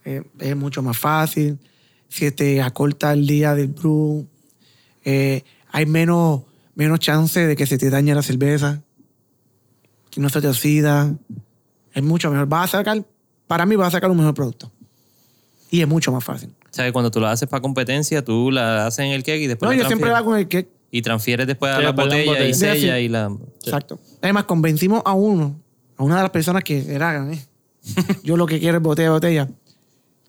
Eh, 0.05 0.23
es 0.39 0.57
mucho 0.57 0.83
más 0.83 0.97
fácil. 0.97 1.59
Si 2.09 2.31
te 2.31 2.63
acorta 2.63 3.13
el 3.13 3.27
día 3.27 3.55
del 3.55 3.69
brew, 3.69 4.27
eh, 5.05 5.43
hay 5.71 5.85
menos, 5.87 6.43
menos 6.75 7.01
chance 7.01 7.39
de 7.47 7.57
que 7.57 7.67
se 7.67 7.77
te 7.77 7.91
dañe 7.91 8.15
la 8.15 8.23
cerveza, 8.23 8.81
que 10.11 10.21
no 10.21 10.29
se 10.31 10.41
te 10.41 10.49
oxida. 10.49 11.15
Es 11.99 12.05
mucho 12.05 12.31
mejor. 12.31 12.47
Vas 12.47 12.73
a 12.75 12.79
sacar, 12.79 13.05
para 13.49 13.67
mí 13.67 13.75
vas 13.75 13.89
a 13.89 13.91
sacar 13.91 14.09
un 14.11 14.17
mejor 14.19 14.33
producto. 14.35 14.71
Y 15.71 15.81
es 15.81 15.89
mucho 15.89 16.13
más 16.13 16.23
fácil. 16.23 16.51
O 16.65 16.73
sea, 16.73 16.85
que 16.87 16.93
cuando 16.93 17.11
tú 17.11 17.19
la 17.21 17.33
haces 17.33 17.49
para 17.49 17.61
competencia, 17.61 18.25
tú 18.25 18.51
la 18.53 18.87
haces 18.87 19.01
en 19.01 19.11
el 19.11 19.23
cake 19.25 19.41
y 19.43 19.47
después 19.49 19.67
No, 19.69 19.73
la 19.73 19.83
yo 19.83 19.87
siempre 19.89 20.09
transfieres. 20.11 20.17
hago 20.19 20.31
con 20.31 20.39
el 20.39 20.49
cake. 20.49 20.69
Y 20.91 21.03
transfieres 21.03 21.47
después 21.47 21.73
a 21.73 21.77
Sí, 21.77 21.83
la 21.83 21.89
la 21.91 21.93
botella 22.03 22.23
y 22.23 22.27
botella. 22.29 22.55
Sí, 22.55 22.61
sella 22.61 22.97
sí. 22.97 23.03
y 23.03 23.09
la... 23.09 23.37
Exacto. 23.65 23.99
Además, 24.23 24.45
convencimos 24.45 25.03
a 25.05 25.13
uno, 25.13 25.61
a 25.97 26.05
una 26.05 26.17
de 26.17 26.23
las 26.23 26.31
personas 26.31 26.63
que 26.63 26.95
era, 26.95 27.31
eh, 27.33 27.45
yo 28.23 28.37
lo 28.37 28.47
que 28.47 28.61
quiero 28.61 28.77
es 28.79 28.83
botella, 28.83 29.11
botella. 29.11 29.49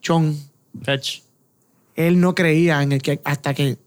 Chon, 0.02 0.36
Fetch. 0.82 1.20
él 1.96 2.20
no 2.20 2.34
creía 2.34 2.82
en 2.82 2.92
el 2.94 3.02
cake 3.02 3.22
hasta 3.24 3.54
que 3.54 3.78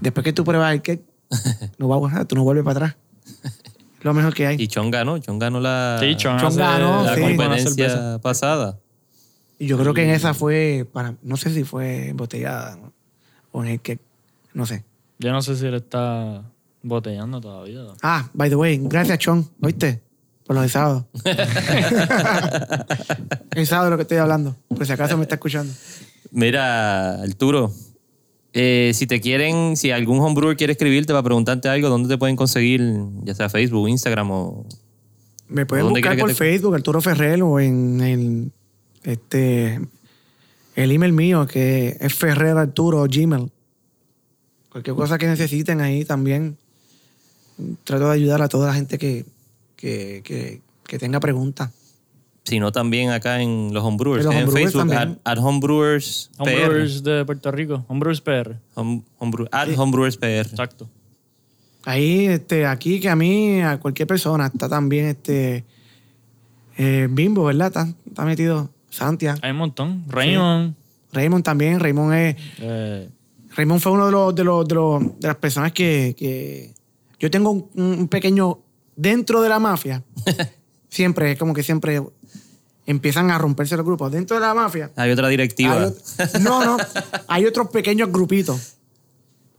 después 0.00 0.24
que 0.24 0.32
tú 0.32 0.44
pruebas 0.44 0.72
el 0.74 0.82
cake, 0.82 1.02
no 1.78 1.88
va 1.88 1.96
a 1.96 2.00
bajar, 2.00 2.26
tú 2.26 2.34
no 2.36 2.44
vuelves 2.44 2.64
para 2.64 2.86
atrás. 2.86 2.96
Lo 4.02 4.14
mejor 4.14 4.32
que 4.34 4.46
hay. 4.46 4.56
Y 4.58 4.68
Chon 4.68 4.90
ganó. 4.90 5.18
Chon 5.18 5.38
ganó 5.38 5.60
la, 5.60 5.98
Sí, 6.00 6.14
Chon, 6.16 6.38
Chon 6.38 6.48
hace- 6.48 6.58
ganó, 6.60 7.04
la 7.04 7.14
sí. 7.14 7.20
competencia 7.20 8.18
pasada. 8.22 8.78
Y 9.58 9.66
yo 9.66 9.76
creo 9.78 9.92
que 9.92 10.02
en 10.04 10.10
esa 10.10 10.32
fue, 10.32 10.86
para, 10.90 11.14
no 11.22 11.36
sé 11.36 11.52
si 11.52 11.64
fue 11.64 12.08
embotellada 12.08 12.76
¿no? 12.76 12.92
o 13.52 13.62
en 13.62 13.70
el 13.72 13.80
cake, 13.80 14.00
no 14.54 14.64
sé. 14.64 14.84
Yo 15.18 15.32
no 15.32 15.42
sé 15.42 15.54
si 15.56 15.66
él 15.66 15.74
está 15.74 16.42
botellando 16.82 17.42
todavía. 17.42 17.82
Ah, 18.02 18.30
by 18.32 18.48
the 18.48 18.56
way, 18.56 18.78
gracias 18.82 19.18
Chon, 19.18 19.46
¿oíste? 19.60 20.00
Por 20.46 20.56
los 20.56 20.62
de 20.64 20.68
sábado. 20.70 21.06
el 23.54 23.66
sábado 23.66 23.84
de 23.86 23.90
lo 23.90 23.96
que 23.98 24.02
estoy 24.02 24.16
hablando, 24.18 24.56
por 24.68 24.86
si 24.86 24.92
acaso 24.92 25.16
me 25.16 25.24
está 25.24 25.34
escuchando. 25.36 25.72
Mira, 26.30 27.20
Arturo, 27.22 27.72
eh, 28.52 28.92
si 28.94 29.06
te 29.06 29.20
quieren, 29.20 29.76
si 29.76 29.90
algún 29.90 30.18
homebrewer 30.20 30.56
quiere 30.56 30.72
escribirte 30.72 31.12
para 31.12 31.22
preguntarte 31.22 31.68
algo, 31.68 31.88
¿dónde 31.88 32.08
te 32.08 32.18
pueden 32.18 32.36
conseguir? 32.36 32.82
Ya 33.22 33.34
sea 33.34 33.48
Facebook, 33.48 33.88
Instagram 33.88 34.30
o... 34.30 34.66
Me 35.48 35.66
pueden 35.66 35.86
¿Dónde 35.86 36.00
buscar 36.00 36.18
por 36.18 36.28
te- 36.30 36.34
Facebook, 36.34 36.74
Arturo 36.74 37.00
Ferrer, 37.00 37.42
o 37.42 37.58
en 37.58 38.00
el, 38.00 38.52
este, 39.02 39.80
el 40.76 40.92
email 40.92 41.12
mío, 41.12 41.46
que 41.46 41.96
es 42.00 42.14
ferrerarturo, 42.14 43.04
gmail, 43.08 43.50
Cualquier 44.70 44.94
cosa 44.94 45.18
que 45.18 45.26
necesiten 45.26 45.80
ahí 45.80 46.04
también. 46.04 46.56
Trato 47.82 48.06
de 48.08 48.14
ayudar 48.14 48.40
a 48.42 48.48
toda 48.48 48.68
la 48.68 48.74
gente 48.74 48.96
que, 48.98 49.24
que, 49.74 50.22
que, 50.24 50.60
que 50.86 50.98
tenga 50.98 51.18
preguntas. 51.18 51.70
Sino 52.44 52.72
también 52.72 53.10
acá 53.10 53.40
en 53.42 53.72
los 53.72 53.84
homebrewers. 53.84 54.24
En 54.26 54.44
los 54.46 54.54
Facebook, 54.54 54.80
también. 54.88 55.18
at, 55.24 55.38
at 55.38 55.38
homebrewers 55.38 56.30
PR. 56.38 56.42
Homebrewers 56.50 57.02
de 57.02 57.24
Puerto 57.24 57.50
Rico. 57.52 57.84
Homebrewers 57.88 58.20
PR. 58.20 58.56
Home- 58.74 59.02
homebrew- 59.18 59.48
at 59.52 59.68
homebrewers 59.76 60.16
PR. 60.16 60.40
Exacto. 60.48 60.88
Ahí, 61.84 62.26
este, 62.26 62.66
aquí 62.66 62.98
que 63.00 63.08
a 63.08 63.16
mí, 63.16 63.60
a 63.60 63.78
cualquier 63.78 64.06
persona, 64.08 64.46
está 64.46 64.68
también 64.68 65.06
este 65.06 65.64
eh, 66.76 67.08
Bimbo, 67.10 67.44
¿verdad? 67.44 67.68
Está, 67.68 67.88
está 68.06 68.24
metido 68.24 68.70
Santia. 68.90 69.36
Hay 69.42 69.50
un 69.52 69.56
montón. 69.58 70.04
Raymond. 70.08 70.74
Raymond 71.12 71.44
también. 71.44 71.78
Raymond 71.80 72.14
es. 72.14 72.36
eh, 72.60 73.08
Raymond 73.56 73.80
fue 73.80 73.92
uno 73.92 74.06
de 74.06 74.12
los 74.12 74.34
de 74.34 74.44
los, 74.44 74.66
de, 74.68 74.74
los- 74.74 75.20
de 75.20 75.28
las 75.28 75.36
personas 75.36 75.72
que, 75.72 76.14
que 76.16 76.72
yo 77.18 77.30
tengo 77.30 77.50
un, 77.50 77.68
un 77.74 78.08
pequeño 78.08 78.58
dentro 78.96 79.42
de 79.42 79.48
la 79.48 79.58
mafia. 79.58 80.02
siempre, 80.88 81.32
es 81.32 81.38
como 81.38 81.52
que 81.54 81.62
siempre 81.62 82.00
empiezan 82.90 83.30
a 83.30 83.38
romperse 83.38 83.76
los 83.76 83.84
grupos. 83.86 84.10
Dentro 84.12 84.36
de 84.36 84.40
la 84.42 84.54
mafia. 84.54 84.90
Hay 84.96 85.10
otra 85.10 85.28
directiva. 85.28 85.74
hay 85.84 85.92
no, 86.42 86.64
no. 86.64 86.76
Hay 87.28 87.46
otros 87.46 87.68
pequeños 87.68 88.10
grupitos. 88.12 88.74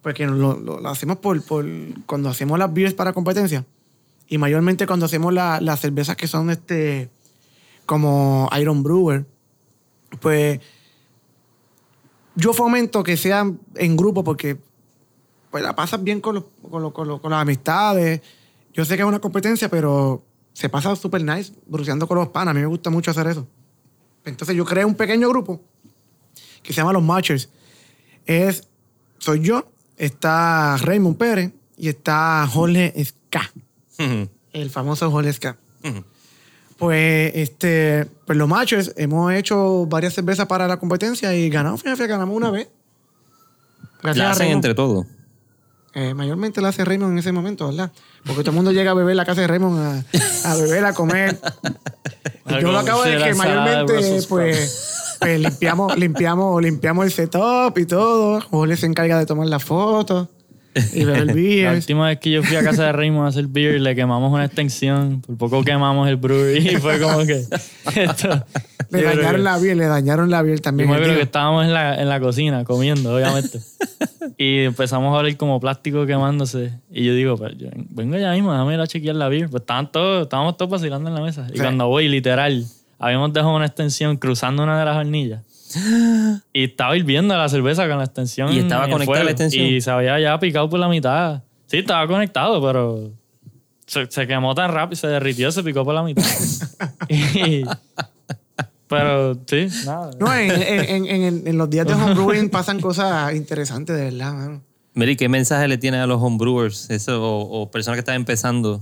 Porque 0.02 0.26
lo, 0.26 0.58
lo- 0.60 0.80
lo 0.82 0.90
hacemos 0.90 1.18
por, 1.18 1.42
por 1.44 1.66
cuando 2.06 2.30
hacemos 2.30 2.58
las 2.60 2.74
beers 2.74 2.94
para 2.94 3.14
competencia. 3.14 3.66
Y 4.28 4.38
mayormente 4.38 4.88
cuando 4.88 5.06
hacemos 5.06 5.34
la- 5.34 5.62
las 5.62 5.80
cervezas 5.80 6.16
que 6.16 6.28
son 6.28 6.50
este 6.50 7.10
como 7.86 8.50
Iron 8.60 8.84
Brewer. 8.84 9.26
Pues 10.20 10.60
yo 12.36 12.54
fomento 12.54 13.04
que 13.04 13.18
sean 13.18 13.60
en 13.76 13.98
grupo 13.98 14.24
porque 14.24 14.58
pues 15.52 15.64
la 15.64 15.76
pasas 15.76 16.02
bien 16.04 16.22
con, 16.22 16.36
los- 16.36 16.46
con, 16.70 16.82
los- 16.82 16.94
con 16.94 17.08
los- 17.08 17.20
con 17.22 17.32
las 17.32 17.42
amistades. 17.42 18.22
Yo 18.74 18.86
sé 18.86 18.96
que 18.96 19.02
es 19.04 19.08
una 19.08 19.20
competencia, 19.20 19.70
pero 19.70 20.24
se 20.54 20.70
pasa 20.70 20.96
súper 20.96 21.24
nice 21.24 21.54
bruceando 21.66 22.08
con 22.08 22.18
los 22.18 22.30
panas. 22.30 22.52
A 22.52 22.56
mí 22.56 22.62
me 22.62 22.68
gusta 22.68 22.90
mucho 22.90 23.12
hacer 23.12 23.28
eso. 23.28 23.48
Entonces 24.26 24.56
yo 24.56 24.66
creé 24.66 24.86
un 24.86 24.96
pequeño 24.96 25.30
grupo 25.30 25.62
que 26.62 26.74
se 26.74 26.78
llama 26.82 26.94
Los 26.94 27.04
Matchers. 27.04 27.50
Es, 28.26 28.68
soy 29.18 29.42
yo, 29.42 29.66
está 29.98 30.78
Raymond 30.78 31.18
Pérez 31.18 31.52
y 31.78 31.88
está 31.90 32.48
Jorge 32.52 32.94
Ska, 33.04 33.52
el 34.54 34.70
famoso 34.70 35.10
Jorge 35.10 35.34
Ska. 35.34 35.58
Pues, 36.78 37.32
este, 37.36 38.06
pues 38.26 38.38
los 38.38 38.48
Matchers 38.48 38.94
hemos 38.98 39.32
hecho 39.34 39.86
varias 39.86 40.14
cervezas 40.14 40.48
para 40.48 40.68
la 40.68 40.78
competencia 40.78 41.34
y 41.36 41.50
ganamos, 41.50 41.82
fíjate, 41.84 42.08
ganamos 42.08 42.36
una 42.36 42.50
vez. 42.52 42.70
Gracias 44.02 44.18
La 44.18 44.30
a 44.30 44.32
hacen 44.32 44.46
Raymond. 44.48 44.66
entre 44.66 44.74
todos. 44.76 45.06
Eh, 45.94 46.14
mayormente 46.14 46.60
la 46.62 46.70
hace 46.70 46.84
Raymond 46.86 47.14
en 47.14 47.20
ese 47.20 47.32
momento, 47.32 47.68
¿verdad? 47.68 47.92
Porque 48.26 48.42
todo 48.42 48.52
el 48.52 48.56
mundo 48.56 48.72
llega 48.72 48.92
a 48.92 48.94
beber 48.94 49.16
la 49.16 49.26
casa 49.26 49.42
de 49.42 49.48
Raymond, 49.48 50.06
a, 50.44 50.52
a 50.52 50.56
beber, 50.56 50.86
a 50.86 50.94
comer. 50.94 51.40
Yo 52.62 52.72
lo 52.72 52.80
acabo 52.80 53.04
de 53.04 53.18
que 53.18 53.34
mayormente, 53.34 53.94
pues, 53.94 54.28
pues, 54.28 55.20
limpiamos, 55.40 55.98
limpiamos, 55.98 56.62
limpiamos 56.62 57.06
el 57.06 57.12
setup 57.12 57.78
y 57.78 57.86
todo. 57.86 58.42
Jorge 58.42 58.78
se 58.78 58.86
encarga 58.86 59.18
de 59.18 59.26
tomar 59.26 59.48
las 59.48 59.64
fotos 59.64 60.28
y 60.94 61.04
beber 61.04 61.26
La 61.28 61.34
beers. 61.34 61.76
última 61.80 62.08
vez 62.08 62.20
que 62.20 62.32
yo 62.32 62.44
fui 62.44 62.56
a 62.56 62.64
casa 62.64 62.86
de 62.86 62.92
Raymond 62.94 63.26
a 63.26 63.30
hacer 63.30 63.48
beer, 63.48 63.82
le 63.82 63.96
quemamos 63.96 64.32
una 64.32 64.46
extensión. 64.46 65.22
Por 65.22 65.38
poco 65.38 65.64
quemamos 65.64 66.08
el 66.08 66.16
brewery. 66.18 66.70
Y 66.70 66.76
fue 66.78 67.00
como 67.00 67.26
que. 67.26 67.44
Esto, 67.96 68.46
Le 68.90 69.02
yo 69.02 69.08
creo 69.10 69.16
dañaron 69.16 69.44
la 69.44 69.58
beer, 69.58 69.78
le 69.78 69.86
dañaron 69.88 70.30
la 70.30 70.42
beer 70.42 70.58
Yo 70.58 70.62
también. 70.62 70.90
me 70.90 70.96
el 70.96 71.02
acuerdo 71.02 71.18
que 71.18 71.24
estábamos 71.24 71.66
en 71.66 71.74
la, 71.74 72.02
en 72.02 72.08
la 72.10 72.20
cocina 72.20 72.64
comiendo, 72.64 73.14
obviamente. 73.16 73.60
y 74.38 74.60
empezamos 74.64 75.14
a 75.14 75.20
oler 75.20 75.36
como 75.38 75.60
plástico 75.60 76.06
quemándose. 76.06 76.72
Y 76.90 77.06
yo 77.06 77.14
digo, 77.14 77.38
pues, 77.38 77.54
yo 77.58 77.68
vengo 77.90 78.18
ya 78.18 78.32
mismo, 78.32 78.52
déjame 78.54 78.74
ir 78.76 78.80
a 78.80 78.88
chequear 78.88 79.16
la 79.16 79.28
beer. 79.30 79.50
Pues 79.50 79.62
estaban 79.62 79.92
todos, 79.92 80.24
estábamos 80.24 80.58
todos 80.58 80.72
vacilando 80.72 81.10
en 81.10 81.16
la 81.16 81.22
mesa. 81.22 81.48
Y 81.50 81.58
Sí. 81.58 81.60
cuando 81.62 81.88
voy, 81.88 82.08
literal, 82.08 82.66
habíamos 82.98 83.34
dejado 83.34 83.56
una 83.56 83.66
extensión 83.66 84.16
cruzando 84.18 84.64
una 84.64 84.80
de 84.80 84.86
las 84.86 84.96
hornillas. 84.98 85.42
Y 86.54 86.64
estaba 86.66 86.96
hirviendo 86.98 87.36
la 87.38 87.48
cerveza 87.50 87.88
con 87.88 87.98
la 87.98 88.06
extensión. 88.06 88.52
¿Y 88.54 88.60
estaba 88.60 88.90
conectada 88.90 89.24
la 89.24 89.32
extensión? 89.32 89.66
Y 89.66 89.82
se 89.82 89.92
había 89.92 90.20
ya 90.20 90.40
picado 90.40 90.70
por 90.70 90.80
la 90.80 90.88
mitad. 90.90 91.44
Sí, 91.68 91.78
estaba 91.80 92.06
conectado, 92.08 92.62
pero 92.62 93.12
se, 93.86 94.10
se 94.12 94.28
quemó 94.28 94.54
tan 94.56 94.72
rápido, 94.72 94.98
se 94.98 95.08
derritió, 95.08 95.52
se 95.52 95.64
picó 95.64 95.84
por 95.86 95.96
la 95.96 96.04
mitad. 96.04 96.24
Y- 97.10 97.64
pero 98.88 99.36
sí, 99.48 99.68
nada. 99.86 100.12
No, 100.20 100.34
en, 100.36 100.52
en, 100.52 101.06
en, 101.06 101.24
en- 101.24 101.48
en 101.48 101.58
los 101.58 101.70
días 101.70 101.88
de 101.88 101.94
homebrewing 101.94 102.50
pasan 102.50 102.82
cosas 102.82 103.34
interesantes, 103.34 103.96
de 103.96 104.04
verdad, 104.06 104.34
mano. 104.34 104.62
Mary, 104.94 105.16
¿qué 105.16 105.30
mensaje 105.30 105.70
le 105.70 105.78
tienes 105.78 106.02
a 106.02 106.08
los 106.08 106.22
homebrewers 106.22 106.90
eso, 106.90 107.24
o, 107.24 107.62
o 107.62 107.72
personas 107.72 107.96
que 107.96 108.00
están 108.02 108.16
empezando, 108.16 108.82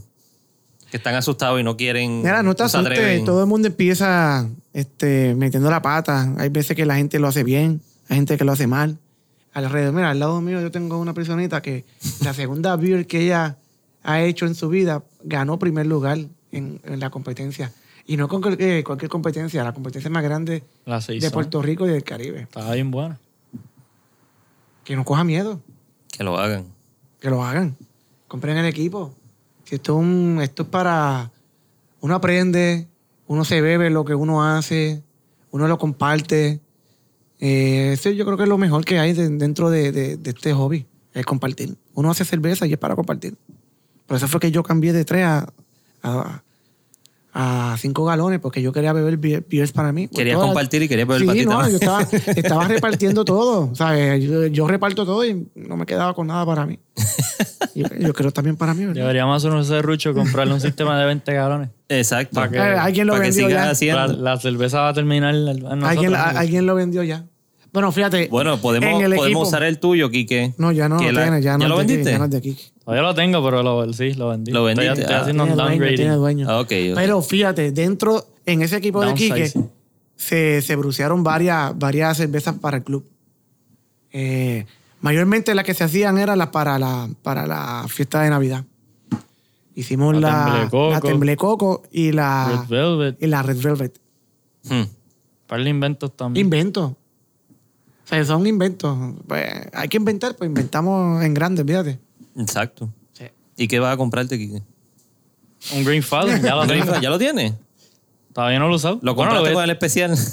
que 0.91 0.97
están 0.97 1.15
asustados 1.15 1.59
y 1.59 1.63
no 1.63 1.77
quieren. 1.77 2.21
Mira, 2.21 2.41
no 2.43 2.55
te 2.55 2.63
asustes, 2.63 3.23
todo 3.25 3.41
el 3.41 3.47
mundo 3.47 3.67
empieza 3.67 4.47
este, 4.73 5.35
metiendo 5.35 5.69
la 5.69 5.81
pata. 5.81 6.33
Hay 6.37 6.49
veces 6.49 6.75
que 6.75 6.85
la 6.85 6.95
gente 6.95 7.19
lo 7.19 7.27
hace 7.27 7.43
bien, 7.43 7.81
hay 8.07 8.17
gente 8.17 8.37
que 8.37 8.43
lo 8.43 8.51
hace 8.51 8.67
mal. 8.67 8.97
Alrededor, 9.53 9.93
mira, 9.93 10.09
al 10.11 10.19
lado 10.19 10.41
mío 10.41 10.61
yo 10.61 10.71
tengo 10.71 10.97
una 10.99 11.13
personita 11.13 11.61
que 11.61 11.85
la 12.23 12.33
segunda 12.33 12.75
beer 12.75 13.07
que 13.07 13.21
ella 13.21 13.57
ha 14.03 14.21
hecho 14.21 14.45
en 14.45 14.55
su 14.55 14.69
vida 14.69 15.03
ganó 15.23 15.59
primer 15.59 15.85
lugar 15.87 16.17
en, 16.51 16.79
en 16.83 16.99
la 16.99 17.09
competencia. 17.09 17.71
Y 18.05 18.17
no 18.17 18.27
con 18.27 18.41
cualquier, 18.41 18.83
cualquier 18.83 19.09
competencia, 19.09 19.63
la 19.63 19.73
competencia 19.73 20.09
más 20.09 20.23
grande 20.23 20.63
La 20.85 20.99
seis 21.01 21.21
de 21.21 21.29
Puerto 21.29 21.61
Rico 21.61 21.85
y 21.85 21.89
del 21.91 22.03
Caribe. 22.03 22.41
Estaba 22.41 22.73
bien 22.73 22.89
buena. 22.89 23.19
Que 24.83 24.95
no 24.95 25.05
coja 25.05 25.23
miedo, 25.23 25.61
Que 26.11 26.23
lo 26.23 26.37
hagan. 26.39 26.65
que 27.19 27.29
lo 27.29 27.43
hagan. 27.43 27.75
Compren 28.27 28.57
el 28.57 28.65
equipo. 28.65 29.13
Esto, 29.71 30.01
es 30.01 30.41
esto 30.43 30.63
es 30.63 30.69
para... 30.69 31.31
Uno 32.01 32.15
aprende, 32.15 32.87
uno 33.27 33.43
se 33.43 33.61
bebe 33.61 33.89
lo 33.89 34.05
que 34.05 34.15
uno 34.15 34.43
hace, 34.43 35.03
uno 35.51 35.67
lo 35.67 35.77
comparte. 35.77 36.59
Eh, 37.39 37.91
eso 37.93 38.09
yo 38.09 38.25
creo 38.25 38.37
que 38.37 38.43
es 38.43 38.49
lo 38.49 38.57
mejor 38.57 38.85
que 38.85 38.99
hay 38.99 39.13
de- 39.13 39.29
dentro 39.29 39.69
de, 39.69 39.91
de- 39.91 40.17
de 40.17 40.29
este 40.29 40.53
hobby, 40.53 40.85
es 41.13 41.25
compartir. 41.25 41.77
Uno 41.93 42.09
hace 42.11 42.23
cerveza 42.25 42.65
y 42.67 42.73
es 42.73 42.79
para 42.79 42.95
compartir. 42.95 43.35
Por 44.07 44.17
eso 44.17 44.27
fue 44.27 44.39
que 44.39 44.51
yo 44.51 44.63
cambié 44.63 44.93
de 44.93 45.05
tres 45.05 45.25
a, 45.25 45.49
a, 46.03 46.41
a 47.41 47.77
cinco 47.79 48.03
galones, 48.03 48.39
porque 48.39 48.61
yo 48.61 48.73
quería 48.73 48.91
beber 48.91 49.17
beer- 49.17 49.45
beers 49.49 49.71
para 49.71 49.93
mí. 49.93 50.07
Querías 50.09 50.35
Todas- 50.35 50.47
compartir 50.49 50.81
y 50.83 50.89
querías 50.89 51.07
beber 51.07 51.21
sí, 51.21 51.25
para 51.27 51.39
ti 51.39 51.45
no, 51.45 51.51
también. 51.51 51.71
yo 51.71 51.77
estaba, 51.77 52.01
estaba 52.35 52.67
repartiendo 52.67 53.23
todo. 53.23 53.73
¿sabes? 53.75 54.21
Yo, 54.23 54.47
yo 54.47 54.67
reparto 54.67 55.05
todo 55.05 55.23
y 55.25 55.47
no 55.55 55.77
me 55.77 55.85
quedaba 55.85 56.13
con 56.13 56.27
nada 56.27 56.45
para 56.45 56.65
mí. 56.65 56.79
Yo, 57.75 57.85
yo 57.97 58.13
creo 58.13 58.31
también 58.31 58.57
para 58.57 58.73
mí, 58.73 58.85
¿verdad? 58.85 59.01
Deberíamos 59.03 59.37
hacer 59.37 59.55
un 59.55 59.63
serrucho, 59.63 60.13
comprarle 60.13 60.53
un 60.53 60.59
sistema 60.59 60.99
de 60.99 61.05
20 61.05 61.33
galones. 61.33 61.69
Exacto. 61.87 62.35
Para 62.35 62.49
que- 62.49 62.59
alguien 62.59 63.07
lo 63.07 63.13
Para 63.13 63.25
que 63.25 63.29
vendió 63.31 63.49
ya. 63.49 63.69
haciendo. 63.69 64.07
La, 64.07 64.31
la 64.33 64.37
cerveza 64.37 64.81
va 64.81 64.89
a 64.89 64.93
terminar 64.93 65.33
nosotros. 65.33 65.83
Alguien, 65.83 66.15
alguien 66.15 66.65
lo 66.65 66.75
vendió 66.75 67.03
ya. 67.03 67.25
Bueno, 67.71 67.91
fíjate. 67.91 68.27
Bueno, 68.29 68.57
podemos, 68.59 68.89
en 68.89 68.95
el 69.05 69.15
podemos 69.15 69.25
equipo- 69.27 69.41
usar 69.47 69.63
el 69.63 69.79
tuyo, 69.79 70.09
Quique. 70.09 70.53
No, 70.57 70.71
ya 70.71 70.89
no 70.89 70.97
lo 71.01 71.11
la- 71.11 71.21
tiene, 71.23 71.41
ya 71.41 71.57
no 71.57 71.63
¿Ya 71.65 71.67
lo 71.69 71.77
de 71.77 71.85
vendiste? 71.85 72.11
ya 72.11 72.17
no 72.17 72.25
es 72.25 72.31
de 72.31 72.37
aquí. 72.37 72.57
Todavía 72.83 73.03
lo 73.03 73.13
tengo, 73.13 73.43
pero 73.43 73.61
lo, 73.61 73.93
sí, 73.93 74.13
lo 74.15 74.29
vendí. 74.29 74.51
Lo 74.51 74.63
vendiste, 74.63 74.87
Estoy, 74.89 75.01
estoy 75.03 75.15
ah. 75.15 75.21
haciendo 75.21 75.43
un 75.43 75.49
Tiene 75.49 75.63
dueño, 75.63 75.77
tiene 75.95 76.11
downgrading. 76.11 76.19
dueño. 76.19 76.47
Ah, 76.49 76.59
ok, 76.61 76.71
ok. 76.91 76.95
Pero 76.95 77.21
fíjate, 77.21 77.71
dentro, 77.71 78.25
en 78.45 78.61
ese 78.63 78.77
equipo 78.77 79.05
de 79.05 79.13
Quique, 79.13 79.51
se, 80.15 80.61
se 80.61 80.75
brucearon 80.75 81.23
varias, 81.23 81.77
varias 81.77 82.17
cervezas 82.17 82.55
para 82.59 82.77
el 82.77 82.83
club. 82.83 83.05
Eh, 84.11 84.65
mayormente 85.01 85.53
las 85.53 85.63
que 85.63 85.73
se 85.75 85.83
hacían 85.83 86.17
eran 86.17 86.37
las 86.39 86.47
para 86.49 86.79
la, 86.79 87.07
para 87.21 87.45
la 87.45 87.85
fiesta 87.87 88.23
de 88.23 88.31
Navidad. 88.31 88.65
Hicimos 89.75 90.15
La 90.15 90.19
la, 90.19 90.45
Temblecoco. 90.45 90.89
la 90.91 91.01
Temblecoco 91.01 91.83
y 91.91 92.11
la, 92.11 92.65
Red 92.67 92.77
Velvet. 92.77 93.17
y 93.23 93.27
la 93.27 93.43
Red 93.43 93.57
Velvet. 93.61 93.99
Hmm. 94.67 94.83
Para 95.47 95.69
inventos 95.69 96.15
también. 96.17 96.45
Inventos. 96.47 96.93
O 98.09 98.15
sea, 98.15 98.25
son 98.25 98.47
inventos. 98.47 98.97
Pues, 99.27 99.45
hay 99.73 99.87
que 99.87 99.97
inventar, 99.97 100.35
pues 100.35 100.47
inventamos 100.47 101.23
en 101.23 101.33
grande, 101.33 101.63
fíjate. 101.63 101.99
Exacto. 102.37 102.89
Sí. 103.13 103.25
¿Y 103.55 103.67
qué 103.67 103.79
vas 103.79 103.93
a 103.93 103.97
comprarte, 103.97 104.37
Quique? 104.37 104.63
un 105.75 105.83
Green 105.83 106.01
Fallen, 106.01 106.41
ya 106.41 106.55
lo 106.55 106.65
tengo. 106.67 106.99
¿Ya 106.99 107.09
lo 107.09 107.19
tienes? 107.19 107.53
Todavía 108.33 108.57
no 108.59 108.67
lo 108.67 108.73
he 108.73 108.75
usado. 108.77 108.99
¿Lo 109.01 109.13
Bueno, 109.13 109.31
compraste 109.31 109.49
lo 109.49 109.55
con 109.55 109.63
el 109.63 109.69
especial? 109.71 110.15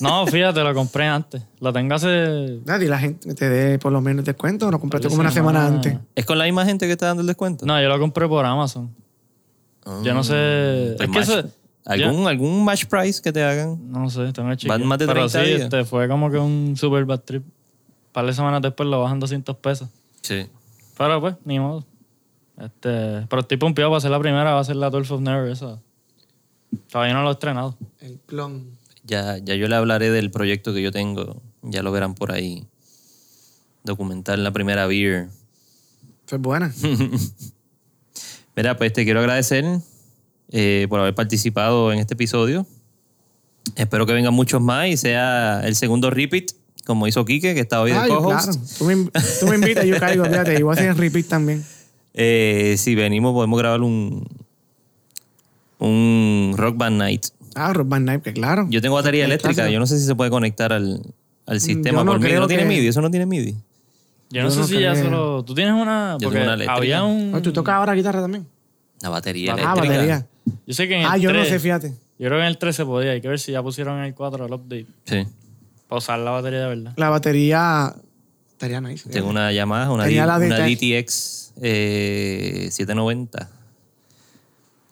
No, 0.00 0.26
fíjate, 0.26 0.64
lo 0.64 0.72
compré 0.74 1.04
antes. 1.06 1.42
Lo 1.60 1.74
tengo 1.74 1.94
hace... 1.94 2.60
Nadie, 2.64 2.88
la 2.88 2.98
gente 2.98 3.34
te 3.34 3.50
dé 3.50 3.78
por 3.78 3.92
lo 3.92 4.00
menos 4.00 4.24
descuento 4.24 4.66
o 4.68 4.70
lo 4.70 4.80
compraste 4.80 5.08
como 5.08 5.20
una 5.20 5.30
semana 5.30 5.66
semanas. 5.66 5.86
antes. 5.86 6.08
¿Es 6.14 6.24
con 6.24 6.38
la 6.38 6.44
misma 6.46 6.64
gente 6.64 6.86
que 6.86 6.92
está 6.92 7.04
dando 7.08 7.20
el 7.20 7.26
descuento? 7.26 7.66
No, 7.66 7.78
yo 7.82 7.86
lo 7.86 7.98
compré 8.00 8.26
por 8.26 8.46
Amazon. 8.46 8.90
Yo 10.02 10.14
no 10.14 10.24
sé... 10.24 10.94
Pues 10.96 11.06
es 11.06 11.14
que 11.14 11.18
eso... 11.18 11.50
¿Algún, 11.84 12.26
¿Algún 12.26 12.64
match 12.64 12.86
price 12.86 13.20
que 13.22 13.32
te 13.32 13.42
hagan? 13.42 13.90
No 13.90 14.10
sé, 14.10 14.32
tengo 14.32 14.54
que. 14.56 14.68
Van 14.68 14.84
más 14.84 14.98
de 14.98 15.06
Pero 15.06 15.26
30 15.28 15.40
sí, 15.40 15.46
días. 15.48 15.60
este, 15.62 15.84
fue 15.84 16.08
como 16.08 16.30
que 16.30 16.38
un 16.38 16.76
super 16.76 17.04
bad 17.04 17.20
trip. 17.20 17.42
Un 17.44 18.12
par 18.12 18.26
de 18.26 18.32
semanas 18.32 18.60
después 18.62 18.88
lo 18.88 19.00
bajan 19.00 19.18
200 19.20 19.56
pesos. 19.56 19.88
Sí. 20.20 20.46
Pero 20.96 21.20
pues, 21.20 21.36
ni 21.44 21.58
modo. 21.58 21.86
Este, 22.58 23.26
pero 23.28 23.40
estoy 23.40 23.56
pompeado 23.56 23.90
para 23.90 23.98
hacer 23.98 24.10
la 24.10 24.20
primera, 24.20 24.52
va 24.52 24.60
a 24.60 24.64
ser 24.64 24.76
la 24.76 24.90
12 24.90 25.14
of 25.14 25.20
Never, 25.22 25.50
esa. 25.50 25.80
Todavía 26.90 27.14
no 27.14 27.22
lo 27.22 27.30
he 27.30 27.32
estrenado. 27.32 27.76
El 28.00 28.20
clon. 28.26 28.78
Ya, 29.04 29.38
ya 29.38 29.54
yo 29.54 29.66
le 29.66 29.76
hablaré 29.76 30.10
del 30.10 30.30
proyecto 30.30 30.74
que 30.74 30.82
yo 30.82 30.92
tengo. 30.92 31.40
Ya 31.62 31.82
lo 31.82 31.90
verán 31.90 32.14
por 32.14 32.32
ahí. 32.32 32.66
Documentar 33.82 34.38
la 34.38 34.52
primera 34.52 34.86
beer. 34.86 35.28
Es 36.30 36.38
buena. 36.38 36.72
Mira, 38.56 38.76
pues 38.76 38.92
te 38.92 39.04
quiero 39.04 39.20
agradecer 39.20 39.64
eh, 40.50 40.86
por 40.88 41.00
haber 41.00 41.14
participado 41.14 41.92
en 41.92 41.98
este 41.98 42.14
episodio. 42.14 42.66
Espero 43.76 44.06
que 44.06 44.12
vengan 44.12 44.34
muchos 44.34 44.60
más 44.60 44.88
y 44.88 44.96
sea 44.96 45.60
el 45.64 45.76
segundo 45.76 46.10
repeat, 46.10 46.50
como 46.86 47.06
hizo 47.06 47.24
Quique, 47.24 47.54
que 47.54 47.60
está 47.60 47.80
hoy 47.80 47.92
de 47.92 47.98
Ay, 47.98 48.08
co-host. 48.08 48.44
claro. 48.50 48.60
Tú 48.78 48.84
me, 48.84 48.96
tú 49.40 49.46
me 49.46 49.54
invitas, 49.56 49.84
yo 49.84 49.98
caigo, 50.00 50.24
fíjate. 50.24 50.58
Y 50.58 50.62
voy 50.62 50.70
a 50.76 50.80
hacer 50.80 50.96
repeat 50.96 51.26
también. 51.26 51.64
Eh, 52.12 52.74
si 52.76 52.96
venimos, 52.96 53.32
podemos 53.32 53.56
grabar 53.56 53.82
un, 53.82 54.26
un 55.78 56.54
Rock 56.56 56.76
Band 56.76 56.98
Night. 56.98 57.26
Ah, 57.54 57.72
Rock 57.72 57.88
Band 57.88 58.06
Night, 58.06 58.22
que 58.22 58.32
claro. 58.32 58.66
Yo 58.68 58.80
tengo 58.80 58.94
batería 58.96 59.24
eléctrica, 59.24 59.68
yo 59.70 59.78
no 59.78 59.86
sé 59.86 59.98
si 59.98 60.06
se 60.06 60.14
puede 60.14 60.30
conectar 60.30 60.72
al, 60.72 61.00
al 61.46 61.60
sistema 61.60 61.98
yo 61.98 62.04
no 62.04 62.12
por 62.12 62.20
No 62.20 62.46
tiene 62.48 62.62
que- 62.64 62.68
MIDI, 62.68 62.88
eso 62.88 63.00
no 63.00 63.10
tiene 63.10 63.26
MIDI. 63.26 63.56
Yo 64.30 64.42
no 64.42 64.48
Yo 64.48 64.54
sé 64.54 64.60
no 64.60 64.66
si 64.66 64.80
ya 64.80 64.92
creo. 64.92 65.04
solo. 65.04 65.44
¿Tú 65.44 65.54
tienes 65.54 65.74
una? 65.74 66.16
Yo 66.20 66.26
Porque 66.26 66.38
tengo 66.38 66.44
una 66.46 66.54
eléctrica. 66.54 66.76
había 66.76 67.02
un. 67.04 67.32
Ah, 67.34 67.40
¿Tú 67.42 67.52
tocas 67.52 67.74
ahora 67.76 67.94
guitarra 67.94 68.20
también? 68.20 68.46
La 69.00 69.08
batería 69.08 69.52
Ah, 69.52 69.60
eléctrica. 69.74 69.94
batería. 69.94 70.26
Yo 70.66 70.74
sé 70.74 70.88
que 70.88 70.94
en 70.94 71.00
el 71.02 71.06
Ah, 71.06 71.16
yo 71.16 71.32
no 71.32 71.38
3 71.38 71.48
sé, 71.48 71.58
fíjate. 71.60 71.88
Yo 72.18 72.26
creo 72.28 72.32
que 72.32 72.40
en 72.42 72.46
el 72.46 72.58
3 72.58 72.76
se 72.76 72.84
podía. 72.84 73.12
Hay 73.12 73.20
que 73.20 73.28
ver 73.28 73.38
si 73.38 73.52
ya 73.52 73.62
pusieron 73.62 73.98
en 73.98 74.04
el 74.04 74.14
4 74.14 74.46
el 74.46 74.52
update. 74.52 74.86
Sí. 75.04 75.26
Para 75.88 75.98
usar 75.98 76.18
la 76.18 76.30
batería 76.32 76.60
de 76.60 76.66
verdad. 76.68 76.92
La 76.96 77.08
batería 77.08 77.94
estaría 78.52 78.80
nice. 78.80 79.08
Tengo 79.08 79.28
una 79.28 79.52
Yamaha, 79.52 79.90
una, 79.90 80.04
Tenía 80.04 80.22
D- 80.22 80.26
la 80.26 80.38
de 80.38 80.46
una 80.46 80.56
Tech. 80.56 80.78
DTX 80.78 81.52
eh, 81.62 82.68
790. 82.70 83.48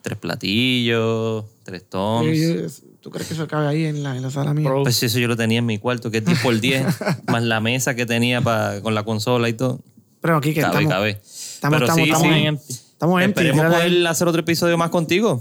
Tres 0.02 0.18
platillos, 0.18 1.44
tres 1.64 1.84
toms. 1.88 2.26
Yo- 2.26 2.54
yo- 2.62 2.66
¿Tú 3.00 3.10
crees 3.10 3.28
que 3.28 3.34
eso 3.34 3.46
cabe 3.46 3.66
ahí 3.68 3.84
en 3.84 4.02
la, 4.02 4.16
en 4.16 4.22
la 4.22 4.30
sala 4.30 4.52
mía? 4.54 4.68
Pro. 4.68 4.82
Pues 4.82 5.02
eso 5.02 5.18
yo 5.18 5.28
lo 5.28 5.36
tenía 5.36 5.58
en 5.60 5.66
mi 5.66 5.78
cuarto, 5.78 6.10
que 6.10 6.18
es 6.18 6.24
10 6.24 6.40
por 6.40 6.58
10, 6.60 6.84
más 7.26 7.42
la 7.42 7.60
mesa 7.60 7.94
que 7.94 8.06
tenía 8.06 8.40
pa- 8.40 8.80
con 8.82 8.94
la 8.94 9.02
consola 9.04 9.48
y 9.48 9.52
todo. 9.52 9.80
Pero 10.20 10.36
aquí 10.36 10.52
que 10.52 10.60
Cabe, 10.60 10.72
estamos, 10.82 10.92
cabe. 10.92 11.10
estamos, 11.10 11.76
Pero 11.78 11.84
estamos, 11.86 12.04
sí, 12.04 12.10
estamos, 12.10 12.22
sí. 12.26 12.40
en 12.40 12.46
empty. 12.46 12.74
Estamos 12.98 13.22
empty. 13.22 13.46
Esperemos 13.46 13.74
poder 13.76 14.06
hacer 14.08 14.26
otro 14.28 14.40
episodio 14.40 14.76
más 14.76 14.90
contigo. 14.90 15.40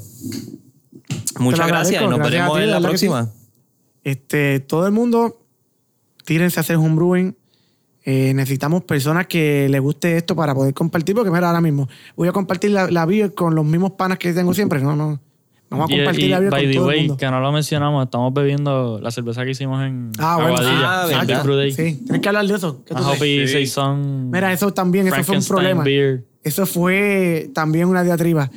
Muchas 1.39 1.67
gracias 1.67 2.01
y 2.01 2.05
nos 2.05 2.17
gracias 2.19 2.31
veremos 2.31 2.57
ti, 2.57 2.63
en 2.63 2.71
la 2.71 2.79
próxima. 2.81 3.29
Este, 4.03 4.59
todo 4.59 4.85
el 4.85 4.91
mundo, 4.93 5.41
tírense 6.23 6.59
a 6.59 6.61
hacer 6.61 6.75
homebrewing. 6.77 7.35
Eh, 8.03 8.33
necesitamos 8.33 8.83
personas 8.83 9.27
que 9.27 9.67
les 9.69 9.81
guste 9.81 10.15
esto 10.15 10.35
para 10.35 10.53
poder 10.55 10.73
compartir, 10.73 11.13
porque 11.15 11.29
mira, 11.31 11.47
ahora 11.47 11.59
mismo 11.59 11.89
voy 12.15 12.27
a 12.29 12.31
compartir 12.31 12.71
la, 12.71 12.89
la 12.89 13.05
beer 13.05 13.33
con 13.33 13.53
los 13.53 13.65
mismos 13.65 13.91
panas 13.91 14.17
que 14.17 14.31
tengo 14.33 14.53
siempre. 14.53 14.79
No, 14.79 14.95
no. 14.95 15.19
Vamos 15.69 15.89
a 15.89 15.93
Y, 15.93 15.97
compartir 15.97 16.25
y, 16.25 16.29
la 16.29 16.39
beer 16.39 16.51
by 16.51 16.61
con 16.63 16.71
the 16.71 16.77
todo 16.77 16.91
el 16.91 16.95
way, 16.95 16.99
mundo. 17.01 17.17
que 17.17 17.29
no 17.29 17.41
lo 17.41 17.51
mencionamos, 17.51 18.05
estamos 18.05 18.33
bebiendo 18.33 18.99
la 19.01 19.11
cerveza 19.11 19.43
que 19.43 19.51
hicimos 19.51 19.83
en 19.83 20.11
Ah, 20.19 20.37
bueno. 20.39 20.55
Ah, 20.61 21.01
en 21.11 21.17
¿verdad? 21.17 21.27
Big 21.27 21.43
Brew 21.43 21.55
Day. 21.57 21.71
Sí, 21.73 22.01
tienes 22.05 22.21
que 22.21 22.29
hablar 22.29 22.47
de 22.47 22.55
eso. 22.55 22.81
Mira, 24.31 24.53
eso 24.53 24.73
también, 24.73 25.07
eso 25.07 25.23
fue 25.25 25.37
un 25.37 25.43
problema. 25.43 25.83
Beer. 25.83 26.23
Eso 26.47 26.65
fue 26.65 27.49
también 27.53 27.87
una 27.87 28.03
diatriba. 28.03 28.49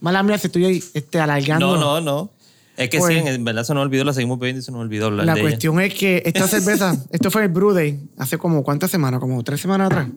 Mala 0.00 0.22
mía, 0.22 0.38
si 0.38 0.46
estoy 0.48 0.64
ahí 0.66 0.84
este, 0.94 1.18
alargando. 1.20 1.76
No, 1.76 1.80
no, 1.80 2.00
no. 2.00 2.30
Es 2.76 2.88
que 2.90 2.98
Pues- 2.98 3.12
sí, 3.22 3.28
en 3.28 3.44
verdad 3.44 3.64
se 3.64 3.74
nos 3.74 3.82
olvidó, 3.82 4.04
la 4.04 4.12
seguimos 4.12 4.38
bebiendo 4.38 4.60
y 4.60 4.62
se 4.64 4.70
nos 4.70 4.80
olvidó 4.82 5.06
hablar 5.06 5.26
La 5.26 5.34
de 5.34 5.40
ella. 5.40 5.48
cuestión 5.50 5.80
es 5.80 5.94
que 5.94 6.22
esta 6.24 6.46
cerveza, 6.48 6.96
esto 7.10 7.30
fue 7.30 7.42
el 7.42 7.48
Brew 7.48 7.72
Day, 7.72 7.98
hace 8.18 8.38
como 8.38 8.62
cuántas 8.62 8.90
semanas, 8.90 9.18
como 9.18 9.42
tres 9.42 9.60
semanas 9.60 9.86
atrás. 9.86 10.08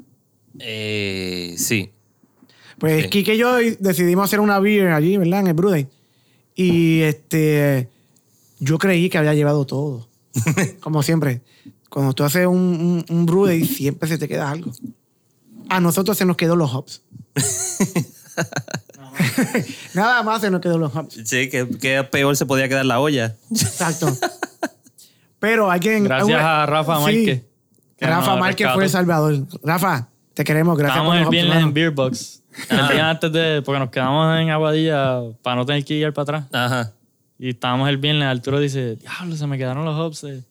Eh, 0.60 1.56
sí. 1.58 1.90
Pues 2.78 3.03
Sí. 3.03 3.10
Kike 3.10 3.36
y 3.36 3.38
yo 3.38 3.56
decidimos 3.80 4.26
hacer 4.26 4.40
una 4.40 4.60
beer 4.60 4.90
allí, 4.90 5.18
¿verdad? 5.18 5.40
En 5.41 5.48
el 5.48 5.53
Brew 5.53 5.70
Day. 5.72 5.88
Y 6.56 7.02
este, 7.02 7.90
yo 8.60 8.78
creí 8.78 9.10
que 9.10 9.18
había 9.18 9.34
llevado 9.34 9.66
todo. 9.66 10.08
Como 10.82 11.02
siempre. 11.03 11.41
Cuando 11.90 12.14
tú 12.14 12.24
haces 12.24 12.45
un, 12.48 12.56
un, 12.58 13.06
un 13.10 13.26
Brew 13.26 13.45
Day, 13.48 13.66
siempre 13.66 14.08
se 14.08 14.18
te 14.18 14.28
queda 14.28 14.49
algo. 14.49 14.72
A 15.70 15.80
nosotros 15.80 16.18
se 16.18 16.26
nos 16.26 16.38
quedó 16.38 16.56
los 16.56 16.74
hops. 16.74 17.02
Nada 19.94 20.24
más 20.24 20.41
se 20.41 20.49
nos 20.49 20.62
quedó 20.62 20.78
los 20.78 20.95
hops. 20.95 21.20
Sí, 21.26 21.49
que, 21.49 21.68
que 21.80 22.03
peor 22.03 22.36
se 22.36 22.45
podía 22.45 22.68
quedar 22.70 22.86
la 22.86 22.99
olla. 22.99 23.36
Exacto. 23.52 24.08
Pero 25.40 25.70
alguien. 25.72 26.03
Gracias 26.03 26.41
a 26.41 26.66
Rafa 26.66 26.98
Sí. 26.98 27.02
Márquez, 27.03 27.41
que 27.98 28.06
Rafa 28.06 28.32
nos 28.32 28.40
Márquez 28.40 28.58
rescató. 28.68 28.76
fue 28.76 28.84
El 28.86 28.90
Salvador. 28.90 29.40
Rafa, 29.64 30.08
te 30.34 30.44
queremos. 30.44 30.78
Gracias 30.78 30.98
Estábamos 30.98 31.12
por 31.14 31.18
el 31.18 31.24
los 31.24 31.32
viernes 31.32 31.64
en. 31.64 31.74
Beer 31.74 31.91
Box. 31.91 32.44
El 32.70 32.88
día 32.90 33.10
antes 33.10 33.32
de. 33.32 33.62
Porque 33.66 33.80
nos 33.80 33.90
quedamos 33.90 34.40
en 34.40 34.49
Aguadilla 34.49 35.22
para 35.41 35.56
no 35.58 35.66
tener 35.66 35.84
que 35.86 35.94
ir 35.95 36.14
para 36.14 36.24
atrás. 36.24 36.45
Ajá. 36.52 36.91
Y 37.40 37.49
estábamos 37.49 37.90
el 37.90 37.98
viernes. 37.98 38.28
Arturo 38.28 38.60
dice: 38.60 38.95
Diablo, 38.98 39.36
se 39.36 39.48
me 39.48 39.58
quedaron 39.58 39.86
los 39.86 39.98
hops. 39.99 40.24
eh". 40.26 40.44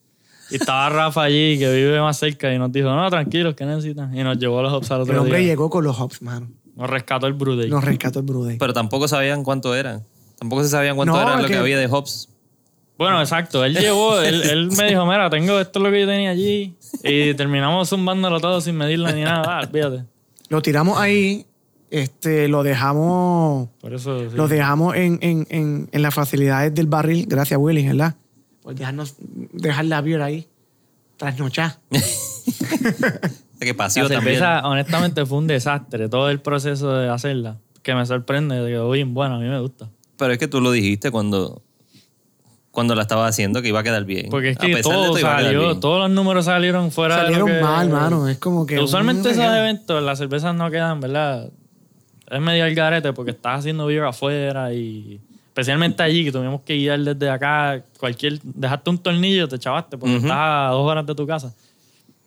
Y 0.50 0.56
estaba 0.56 0.88
Rafa 0.88 1.22
allí, 1.22 1.56
que 1.60 1.72
vive 1.72 2.00
más 2.00 2.18
cerca, 2.18 2.52
y 2.52 2.58
nos 2.58 2.72
dijo: 2.72 2.88
No, 2.88 3.08
tranquilos, 3.10 3.54
¿qué 3.54 3.64
necesitan? 3.64 4.16
Y 4.16 4.24
nos 4.24 4.38
llevó 4.38 4.60
los 4.62 4.72
hops 4.72 4.90
al 4.90 5.02
otro 5.02 5.12
El 5.14 5.20
hombre 5.20 5.38
día. 5.38 5.48
llegó 5.48 5.70
con 5.70 5.84
los 5.84 6.00
hops, 6.00 6.20
mano. 6.22 6.48
Nos 6.80 6.88
rescató 6.90 7.26
el 7.26 7.34
Brew 7.34 7.56
Day. 7.56 7.68
Nos 7.68 7.84
rescató 7.84 8.20
el 8.20 8.24
Brew 8.24 8.44
Day. 8.44 8.56
Pero 8.58 8.72
tampoco 8.72 9.06
sabían 9.06 9.44
cuánto 9.44 9.74
eran. 9.74 10.02
Tampoco 10.38 10.62
se 10.62 10.70
sabían 10.70 10.96
cuánto 10.96 11.12
No, 11.14 11.20
era 11.20 11.34
es 11.36 11.42
lo 11.42 11.46
que 11.48 11.52
que- 11.52 11.58
había 11.60 11.78
de 11.78 11.86
hops. 11.86 12.30
Bueno, 12.96 13.20
exacto. 13.20 13.62
Él 13.64 13.74
llevó, 13.76 14.18
él, 14.22 14.42
él 14.42 14.70
me 14.78 14.88
dijo, 14.88 15.04
mira, 15.04 15.28
tengo 15.28 15.60
esto 15.60 15.78
es 15.78 15.82
lo 15.82 15.90
que 15.90 16.00
yo 16.00 16.06
tenía 16.06 16.30
allí. 16.30 16.74
Y 17.04 17.34
terminamos 17.34 17.90
zumbándolo 17.90 18.40
todo 18.40 18.60
sin 18.62 18.76
medirlo 18.76 19.12
ni 19.12 19.22
nada. 19.24 19.60
Ah, 19.60 19.66
fíjate. 19.70 20.04
Lo 20.48 20.62
tiramos 20.62 20.98
ahí, 20.98 21.44
este, 21.90 22.48
lo 22.48 22.62
dejamos, 22.62 23.68
Por 23.80 23.92
eso. 23.94 24.30
sí. 24.30 24.34
lo 24.36 24.48
dejamos 24.48 24.96
en, 24.96 25.18
en, 25.22 25.46
en, 25.50 25.88
en 25.92 26.02
las 26.02 26.14
facilidades 26.14 26.74
del 26.74 26.86
barril, 26.86 27.26
gracias 27.28 27.60
Willy, 27.60 27.86
¿verdad? 27.86 28.14
Por 28.62 28.74
dejarnos, 28.74 29.14
dejar 29.52 29.84
la 29.84 30.00
beer 30.00 30.22
ahí, 30.22 30.48
trasnochar. 31.18 31.78
Que 33.60 33.74
pasió 33.74 34.04
La 34.04 34.08
también. 34.08 34.36
cerveza, 34.38 34.66
honestamente, 34.66 35.26
fue 35.26 35.38
un 35.38 35.46
desastre. 35.46 36.08
Todo 36.08 36.30
el 36.30 36.40
proceso 36.40 36.92
de 36.96 37.08
hacerla. 37.10 37.58
Que 37.82 37.94
me 37.94 38.04
sorprende. 38.06 38.56
Quedó 38.66 38.90
bien 38.90 39.12
buena. 39.14 39.36
A 39.36 39.38
mí 39.38 39.46
me 39.46 39.60
gusta. 39.60 39.88
Pero 40.16 40.32
es 40.32 40.38
que 40.38 40.48
tú 40.48 40.60
lo 40.60 40.70
dijiste 40.72 41.10
cuando, 41.10 41.62
cuando 42.70 42.94
la 42.94 43.02
estaba 43.02 43.26
haciendo 43.26 43.60
que 43.62 43.68
iba 43.68 43.80
a 43.80 43.82
quedar 43.82 44.04
bien. 44.04 44.28
Porque 44.30 44.50
es 44.50 44.56
A 44.56 44.60
que 44.60 44.66
pesar 44.74 44.92
de 44.92 44.98
todo 45.06 45.18
iba 45.18 45.34
a 45.34 45.38
quedar 45.38 45.52
salió, 45.52 45.78
todos 45.78 45.98
los 46.00 46.10
números 46.10 46.44
salieron 46.46 46.90
fuera 46.90 47.16
Salieron 47.16 47.46
de 47.48 47.52
lo 47.54 47.58
que... 47.58 47.64
mal, 47.64 47.88
mano. 47.90 48.28
Es 48.28 48.38
como 48.38 48.64
que. 48.66 48.78
Usualmente 48.78 49.30
esos 49.30 49.44
eventos, 49.44 50.02
las 50.02 50.18
cervezas 50.18 50.54
no 50.54 50.70
quedan, 50.70 51.00
¿verdad? 51.00 51.50
Es 52.30 52.40
medio 52.40 52.64
al 52.64 52.74
garete 52.74 53.12
porque 53.12 53.32
estás 53.32 53.58
haciendo 53.60 53.86
beer 53.86 54.04
afuera 54.04 54.72
y 54.72 55.20
especialmente 55.48 56.02
allí 56.02 56.24
que 56.24 56.30
tuvimos 56.32 56.60
que 56.62 56.76
guiar 56.76 57.00
desde 57.00 57.28
acá, 57.28 57.82
cualquier, 57.98 58.40
dejaste 58.42 58.88
un 58.88 58.98
tornillo, 58.98 59.48
te 59.48 59.58
chavaste 59.58 59.98
porque 59.98 60.16
Ujú. 60.16 60.26
estás 60.26 60.38
a 60.38 60.68
dos 60.70 60.88
horas 60.88 61.04
de 61.04 61.14
tu 61.14 61.26
casa. 61.26 61.52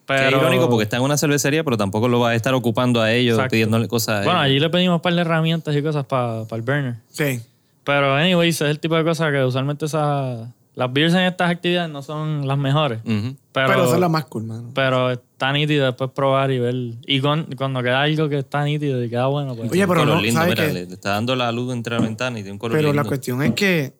Que 0.06 0.14
Pero, 0.16 0.36
es 0.38 0.44
irónico 0.44 0.70
porque 0.70 0.84
está 0.84 0.98
en 0.98 1.04
una 1.04 1.18
cervecería, 1.18 1.64
pero 1.64 1.78
tampoco 1.78 2.08
lo 2.10 2.20
va 2.20 2.30
a 2.32 2.36
estar 2.36 2.54
ocupando 2.54 3.02
a 3.02 3.12
ellos, 3.14 3.36
Exacto. 3.36 3.52
pidiéndole 3.54 3.88
cosas 3.88 4.22
a 4.22 4.24
Bueno, 4.26 4.40
allí 4.40 4.60
le 4.60 4.70
pedimos 4.70 4.96
un 4.96 5.02
par 5.02 5.14
de 5.16 5.22
herramientas 5.22 5.74
y 5.76 5.82
cosas 5.82 6.06
para 6.06 6.42
el 6.42 6.62
burner. 6.62 6.96
Sí. 7.10 7.40
Pero, 7.86 8.14
anyways, 8.16 8.56
es 8.62 8.70
el 8.70 8.80
tipo 8.80 8.96
de 8.96 9.04
cosas 9.06 9.32
que 9.32 9.42
usualmente 9.44 9.86
esas, 9.86 10.48
las 10.76 10.92
beers 10.94 11.14
en 11.14 11.22
estas 11.22 11.50
actividades 11.52 11.90
no 11.90 12.02
son 12.02 12.46
las 12.48 12.58
mejores. 12.58 13.00
Ujú. 13.06 13.36
Pero, 13.54 13.68
Pero, 13.68 13.88
son 13.88 14.02
las 14.02 14.10
más 14.10 14.26
cool, 14.26 14.44
mano. 14.44 14.72
pero 14.74 15.12
está 15.12 15.54
nítido 15.54 15.86
después 15.86 16.10
probar 16.14 16.52
y 16.52 16.60
ver. 16.60 16.76
Y 17.08 17.20
con- 17.22 17.48
cuando 17.56 17.82
queda 17.82 18.02
algo 18.02 18.28
que 18.28 18.40
está 18.40 18.64
nítido 18.66 19.02
y 19.04 19.10
queda 19.10 19.28
bueno, 19.28 19.56
pues. 19.56 19.72
Oye, 19.72 19.84
Un 19.84 19.88
pero 19.90 20.02
color 20.02 20.16
no, 20.18 20.22
lindo, 20.22 20.40
¿sabes 20.42 20.56
mira, 20.56 20.68
qué? 20.68 20.74
le, 20.74 20.82
está 20.94 21.12
dando 21.12 21.36
la 21.36 21.50
luz 21.54 21.72
entre 21.72 21.96
la 21.96 22.02
ventana 22.02 22.40
y 22.40 22.42
tiene 22.42 22.54
un 22.54 22.60
color 22.60 22.76
Pero 22.78 22.90
lindo. 22.90 23.04
la 23.04 23.08
cuestión 23.08 23.42
es 23.44 23.54
que, 23.54 23.94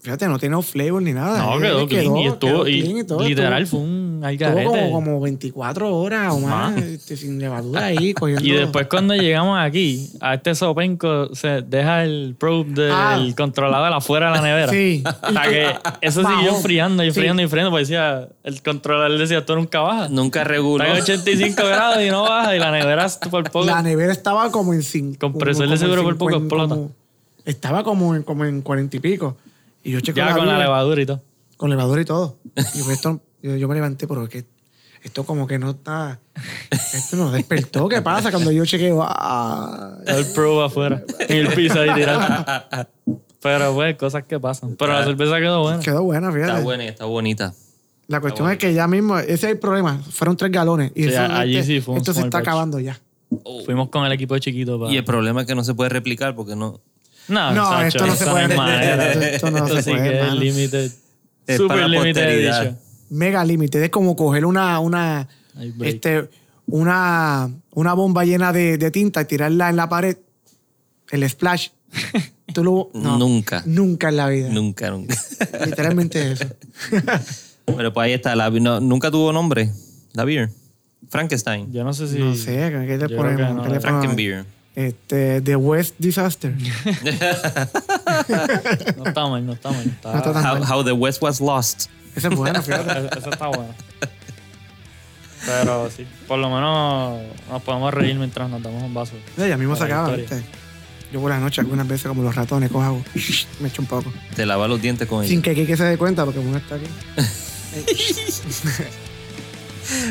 fíjate, 0.00 0.28
no 0.28 0.38
tiene 0.38 0.60
flavor 0.62 1.02
ni 1.02 1.12
nada. 1.12 1.42
no, 1.42 1.54
Él 1.56 1.62
quedó 1.62 1.86
clean. 1.88 2.16
Y 2.18 2.26
estuvo. 2.26 2.50
quedó 2.50 2.68
y 2.68 2.82
clean 2.82 2.98
y 2.98 3.04
todo, 3.04 3.20
literal 3.26 3.62
estuvo- 3.62 3.80
fue 3.80 3.88
un 3.88 4.05
Estuvo 4.24 4.48
algarete. 4.48 4.64
como, 4.64 4.92
como 4.92 5.20
24 5.20 5.96
horas 5.96 6.32
o 6.34 6.40
más 6.40 6.76
este, 6.76 7.16
sin 7.16 7.38
levadura 7.38 7.86
ahí, 7.86 8.12
cogiendo. 8.14 8.44
Y 8.44 8.52
después 8.52 8.86
cuando 8.88 9.14
llegamos 9.14 9.58
aquí, 9.58 10.10
a 10.20 10.34
este 10.34 10.54
sopenco 10.54 11.34
se 11.34 11.62
deja 11.62 12.04
el 12.04 12.34
probe 12.38 12.70
del 12.70 12.92
Ah. 12.92 13.20
controlador 13.36 13.92
afuera 13.92 14.30
de 14.30 14.36
la 14.36 14.42
nevera. 14.42 14.72
Sí. 14.72 15.02
O 15.22 15.32
sea 15.32 15.42
que 15.42 15.66
eso 16.00 16.20
siguió 16.22 16.36
Bajón. 16.36 16.56
enfriando 16.56 17.02
y 17.04 17.06
Sí. 17.06 17.08
enfriando 17.10 17.42
y 17.42 17.44
enfriando. 17.44 17.70
Pues 17.70 17.88
decía, 17.88 18.28
el 18.44 18.62
controlador 18.62 19.18
decía, 19.18 19.44
tú 19.44 19.54
nunca 19.56 19.80
bajas. 19.80 20.10
Nunca 20.10 20.44
reguló. 20.44 20.84
Está 20.84 20.96
en 20.96 21.02
85 21.02 21.62
grados 21.66 22.02
y 22.04 22.10
no 22.10 22.22
baja. 22.22 22.54
Y 22.56 22.58
la 22.58 22.70
nevera 22.70 23.06
por 23.30 23.50
poco. 23.50 23.64
La 23.66 23.82
nevera 23.82 24.12
estaba 24.12 24.50
como 24.50 24.72
en 24.74 24.82
5. 24.82 25.18
Compresor 25.18 25.68
de 25.68 25.76
seguro 25.76 26.02
por 26.02 26.16
poco 26.18 26.36
explota. 26.36 26.76
estaba 27.44 27.84
como 27.84 28.14
en, 28.14 28.22
como 28.22 28.44
en 28.44 28.62
40 28.62 28.96
y 28.96 29.00
pico. 29.00 29.36
Y 29.84 29.92
yo 29.92 30.00
ya 30.00 30.34
con 30.34 30.46
la 30.46 30.58
levadura 30.58 31.00
y 31.00 31.06
todo. 31.06 31.22
Con 31.56 31.70
levadura 31.70 32.00
y 32.02 32.04
todo. 32.04 32.36
Y 32.44 32.82
pues 32.82 32.88
esto, 32.90 33.20
yo, 33.46 33.56
yo 33.56 33.68
me 33.68 33.74
levanté, 33.74 34.06
pero 34.06 34.24
es 34.24 34.28
que 34.30 34.44
esto 35.02 35.24
como 35.24 35.46
que 35.46 35.58
no 35.58 35.70
está. 35.70 36.18
Esto 36.70 37.16
no 37.16 37.30
despertó. 37.30 37.88
¿Qué 37.88 38.02
pasa? 38.02 38.30
Cuando 38.30 38.50
yo 38.50 38.64
chequeo. 38.64 39.02
ah, 39.06 39.98
El 40.06 40.26
probe 40.26 40.64
afuera. 40.66 41.02
En 41.28 41.46
el 41.46 41.54
piso 41.54 41.80
ahí 41.80 41.94
tirado. 41.94 42.44
Pero 43.40 43.74
pues, 43.74 43.96
cosas 43.96 44.24
que 44.24 44.40
pasan. 44.40 44.74
Pero 44.76 44.92
la 44.92 45.04
cerveza 45.04 45.36
quedó 45.38 45.62
buena. 45.62 45.80
quedó 45.80 46.02
buena, 46.02 46.32
fíjate. 46.32 46.50
Está 46.52 46.62
buena 46.64 46.84
y 46.84 46.88
está 46.88 47.04
bonita. 47.04 47.54
La 48.08 48.20
cuestión 48.20 48.50
es 48.50 48.58
que 48.58 48.72
ya 48.72 48.86
mismo, 48.88 49.18
ese 49.18 49.32
es 49.34 49.44
el 49.44 49.58
problema. 49.58 49.98
Fueron 50.10 50.36
tres 50.36 50.50
galones. 50.50 50.92
Y 50.94 51.04
Sí, 51.04 51.08
eso, 51.10 51.22
allí 51.22 51.56
este, 51.56 51.74
sí 51.74 51.80
fue 51.80 51.94
un 51.94 51.98
esto 51.98 52.12
se 52.14 52.20
está 52.20 52.38
batch. 52.38 52.48
acabando 52.48 52.80
ya. 52.80 52.98
Fuimos 53.64 53.88
con 53.90 54.04
el 54.06 54.12
equipo 54.12 54.38
chiquito 54.38 54.78
para... 54.78 54.92
Y 54.92 54.96
el 54.96 55.04
problema 55.04 55.40
es 55.42 55.46
que 55.46 55.54
no 55.56 55.64
se 55.64 55.74
puede 55.74 55.90
replicar 55.90 56.34
porque 56.36 56.54
no. 56.56 56.80
No, 57.28 57.50
No, 57.52 57.68
Sacho, 57.68 57.86
esto 57.86 58.06
no 58.06 58.14
se 58.14 58.24
puede. 58.26 58.56
manera. 58.56 59.12
Esto- 59.12 59.20
esto 59.24 59.50
no 59.50 59.66
se 59.68 59.82
sí 59.82 59.90
puede, 59.90 60.10
que 60.10 60.20
es 60.20 60.32
limited. 60.34 60.92
Es 61.48 61.56
Super 61.56 61.76
para 61.76 61.88
limited 61.88 62.28
edition. 62.28 62.78
Mega 63.10 63.44
límite. 63.44 63.82
Es 63.84 63.90
como 63.90 64.16
coger 64.16 64.44
una, 64.44 64.78
una 64.80 65.28
este, 65.82 66.28
una, 66.66 67.50
una 67.72 67.94
bomba 67.94 68.24
llena 68.24 68.52
de, 68.52 68.78
de 68.78 68.90
tinta 68.90 69.22
y 69.22 69.24
tirarla 69.26 69.70
en 69.70 69.76
la 69.76 69.88
pared, 69.88 70.16
el 71.10 71.28
splash. 71.28 71.68
Tú 72.54 72.62
lo, 72.64 72.90
no, 72.94 73.18
Nunca. 73.18 73.62
Nunca 73.66 74.08
en 74.08 74.16
la 74.16 74.28
vida. 74.28 74.48
Nunca, 74.50 74.90
nunca. 74.90 75.14
Literalmente 75.64 76.32
eso. 76.32 76.44
Bueno, 77.66 77.92
pues 77.92 78.04
ahí 78.06 78.12
está. 78.12 78.36
La, 78.36 78.48
no- 78.48 78.78
nunca 78.78 79.10
tuvo 79.10 79.32
nombre. 79.32 79.72
La 80.12 80.24
beer. 80.24 80.50
Frankenstein. 81.08 81.72
Yo 81.72 81.82
no 81.82 81.92
sé 81.92 82.06
si. 82.06 82.16
No 82.18 82.32
sé. 82.36 82.70
Frankenbeer. 83.80 84.44
Este, 84.76 85.40
The 85.40 85.56
West 85.56 85.96
Disaster. 85.98 86.54
No 88.96 89.04
está 89.04 89.26
mal, 89.28 89.44
no 89.44 89.52
está 89.54 89.70
mal. 89.72 89.84
Está, 89.86 90.12
No 90.12 90.18
está 90.18 90.32
tan- 90.32 90.62
How, 90.62 90.78
how 90.78 90.84
the 90.84 90.92
West 90.92 91.20
was 91.22 91.40
lost. 91.40 91.88
Esa 92.16 92.28
es 92.28 92.34
buena, 92.34 92.60
fíjate. 92.62 93.18
Eso 93.18 93.30
está 93.30 93.46
bueno. 93.46 93.74
Pero 95.44 95.88
sí, 95.94 96.06
por 96.26 96.38
lo 96.38 96.50
menos 96.50 97.20
nos 97.48 97.62
podemos 97.62 97.94
reír 97.94 98.16
mientras 98.16 98.50
nos 98.50 98.60
damos 98.62 98.82
un 98.82 98.92
vaso. 98.94 99.12
Ya, 99.36 99.46
ya 99.46 99.56
mismo 99.56 99.76
se 99.76 99.84
acaba. 99.84 100.16
¿viste? 100.16 100.42
Yo 101.12 101.20
por 101.20 101.30
la 101.30 101.38
noche 101.38 101.60
algunas 101.60 101.86
veces 101.86 102.08
como 102.08 102.22
los 102.22 102.34
ratones 102.34 102.70
cojo 102.70 102.82
agua, 102.84 103.00
me 103.60 103.68
echo 103.68 103.80
un 103.82 103.86
poco. 103.86 104.12
Te 104.34 104.44
lava 104.44 104.66
los 104.66 104.82
dientes 104.82 105.06
con 105.06 105.24
Sin 105.24 105.34
ella. 105.34 105.42
que 105.42 105.54
Kike 105.54 105.76
se 105.76 105.84
dé 105.84 105.96
cuenta 105.96 106.24
porque 106.24 106.40
uno 106.40 106.56
está 106.56 106.74
aquí. 106.74 106.86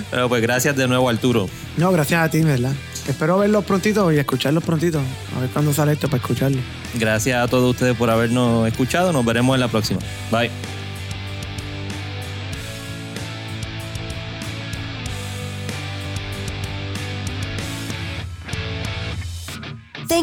Pero 0.09 0.29
pues 0.29 0.41
gracias 0.41 0.75
de 0.77 0.87
nuevo, 0.87 1.09
Arturo. 1.09 1.49
No, 1.75 1.91
gracias 1.91 2.21
a 2.21 2.29
ti, 2.29 2.39
¿verdad? 2.41 2.71
Espero 3.07 3.37
verlos 3.37 3.65
prontito 3.65 4.11
y 4.11 4.17
escucharlos 4.17 4.63
prontito. 4.63 5.01
A 5.35 5.41
ver 5.41 5.49
cuándo 5.49 5.73
sale 5.73 5.91
esto 5.93 6.07
para 6.07 6.21
escucharlo. 6.21 6.61
Gracias 6.93 7.43
a 7.43 7.47
todos 7.47 7.71
ustedes 7.71 7.95
por 7.97 8.09
habernos 8.09 8.67
escuchado. 8.67 9.11
Nos 9.11 9.25
veremos 9.25 9.53
en 9.55 9.59
la 9.59 9.67
próxima. 9.67 9.99
Bye. 10.31 10.49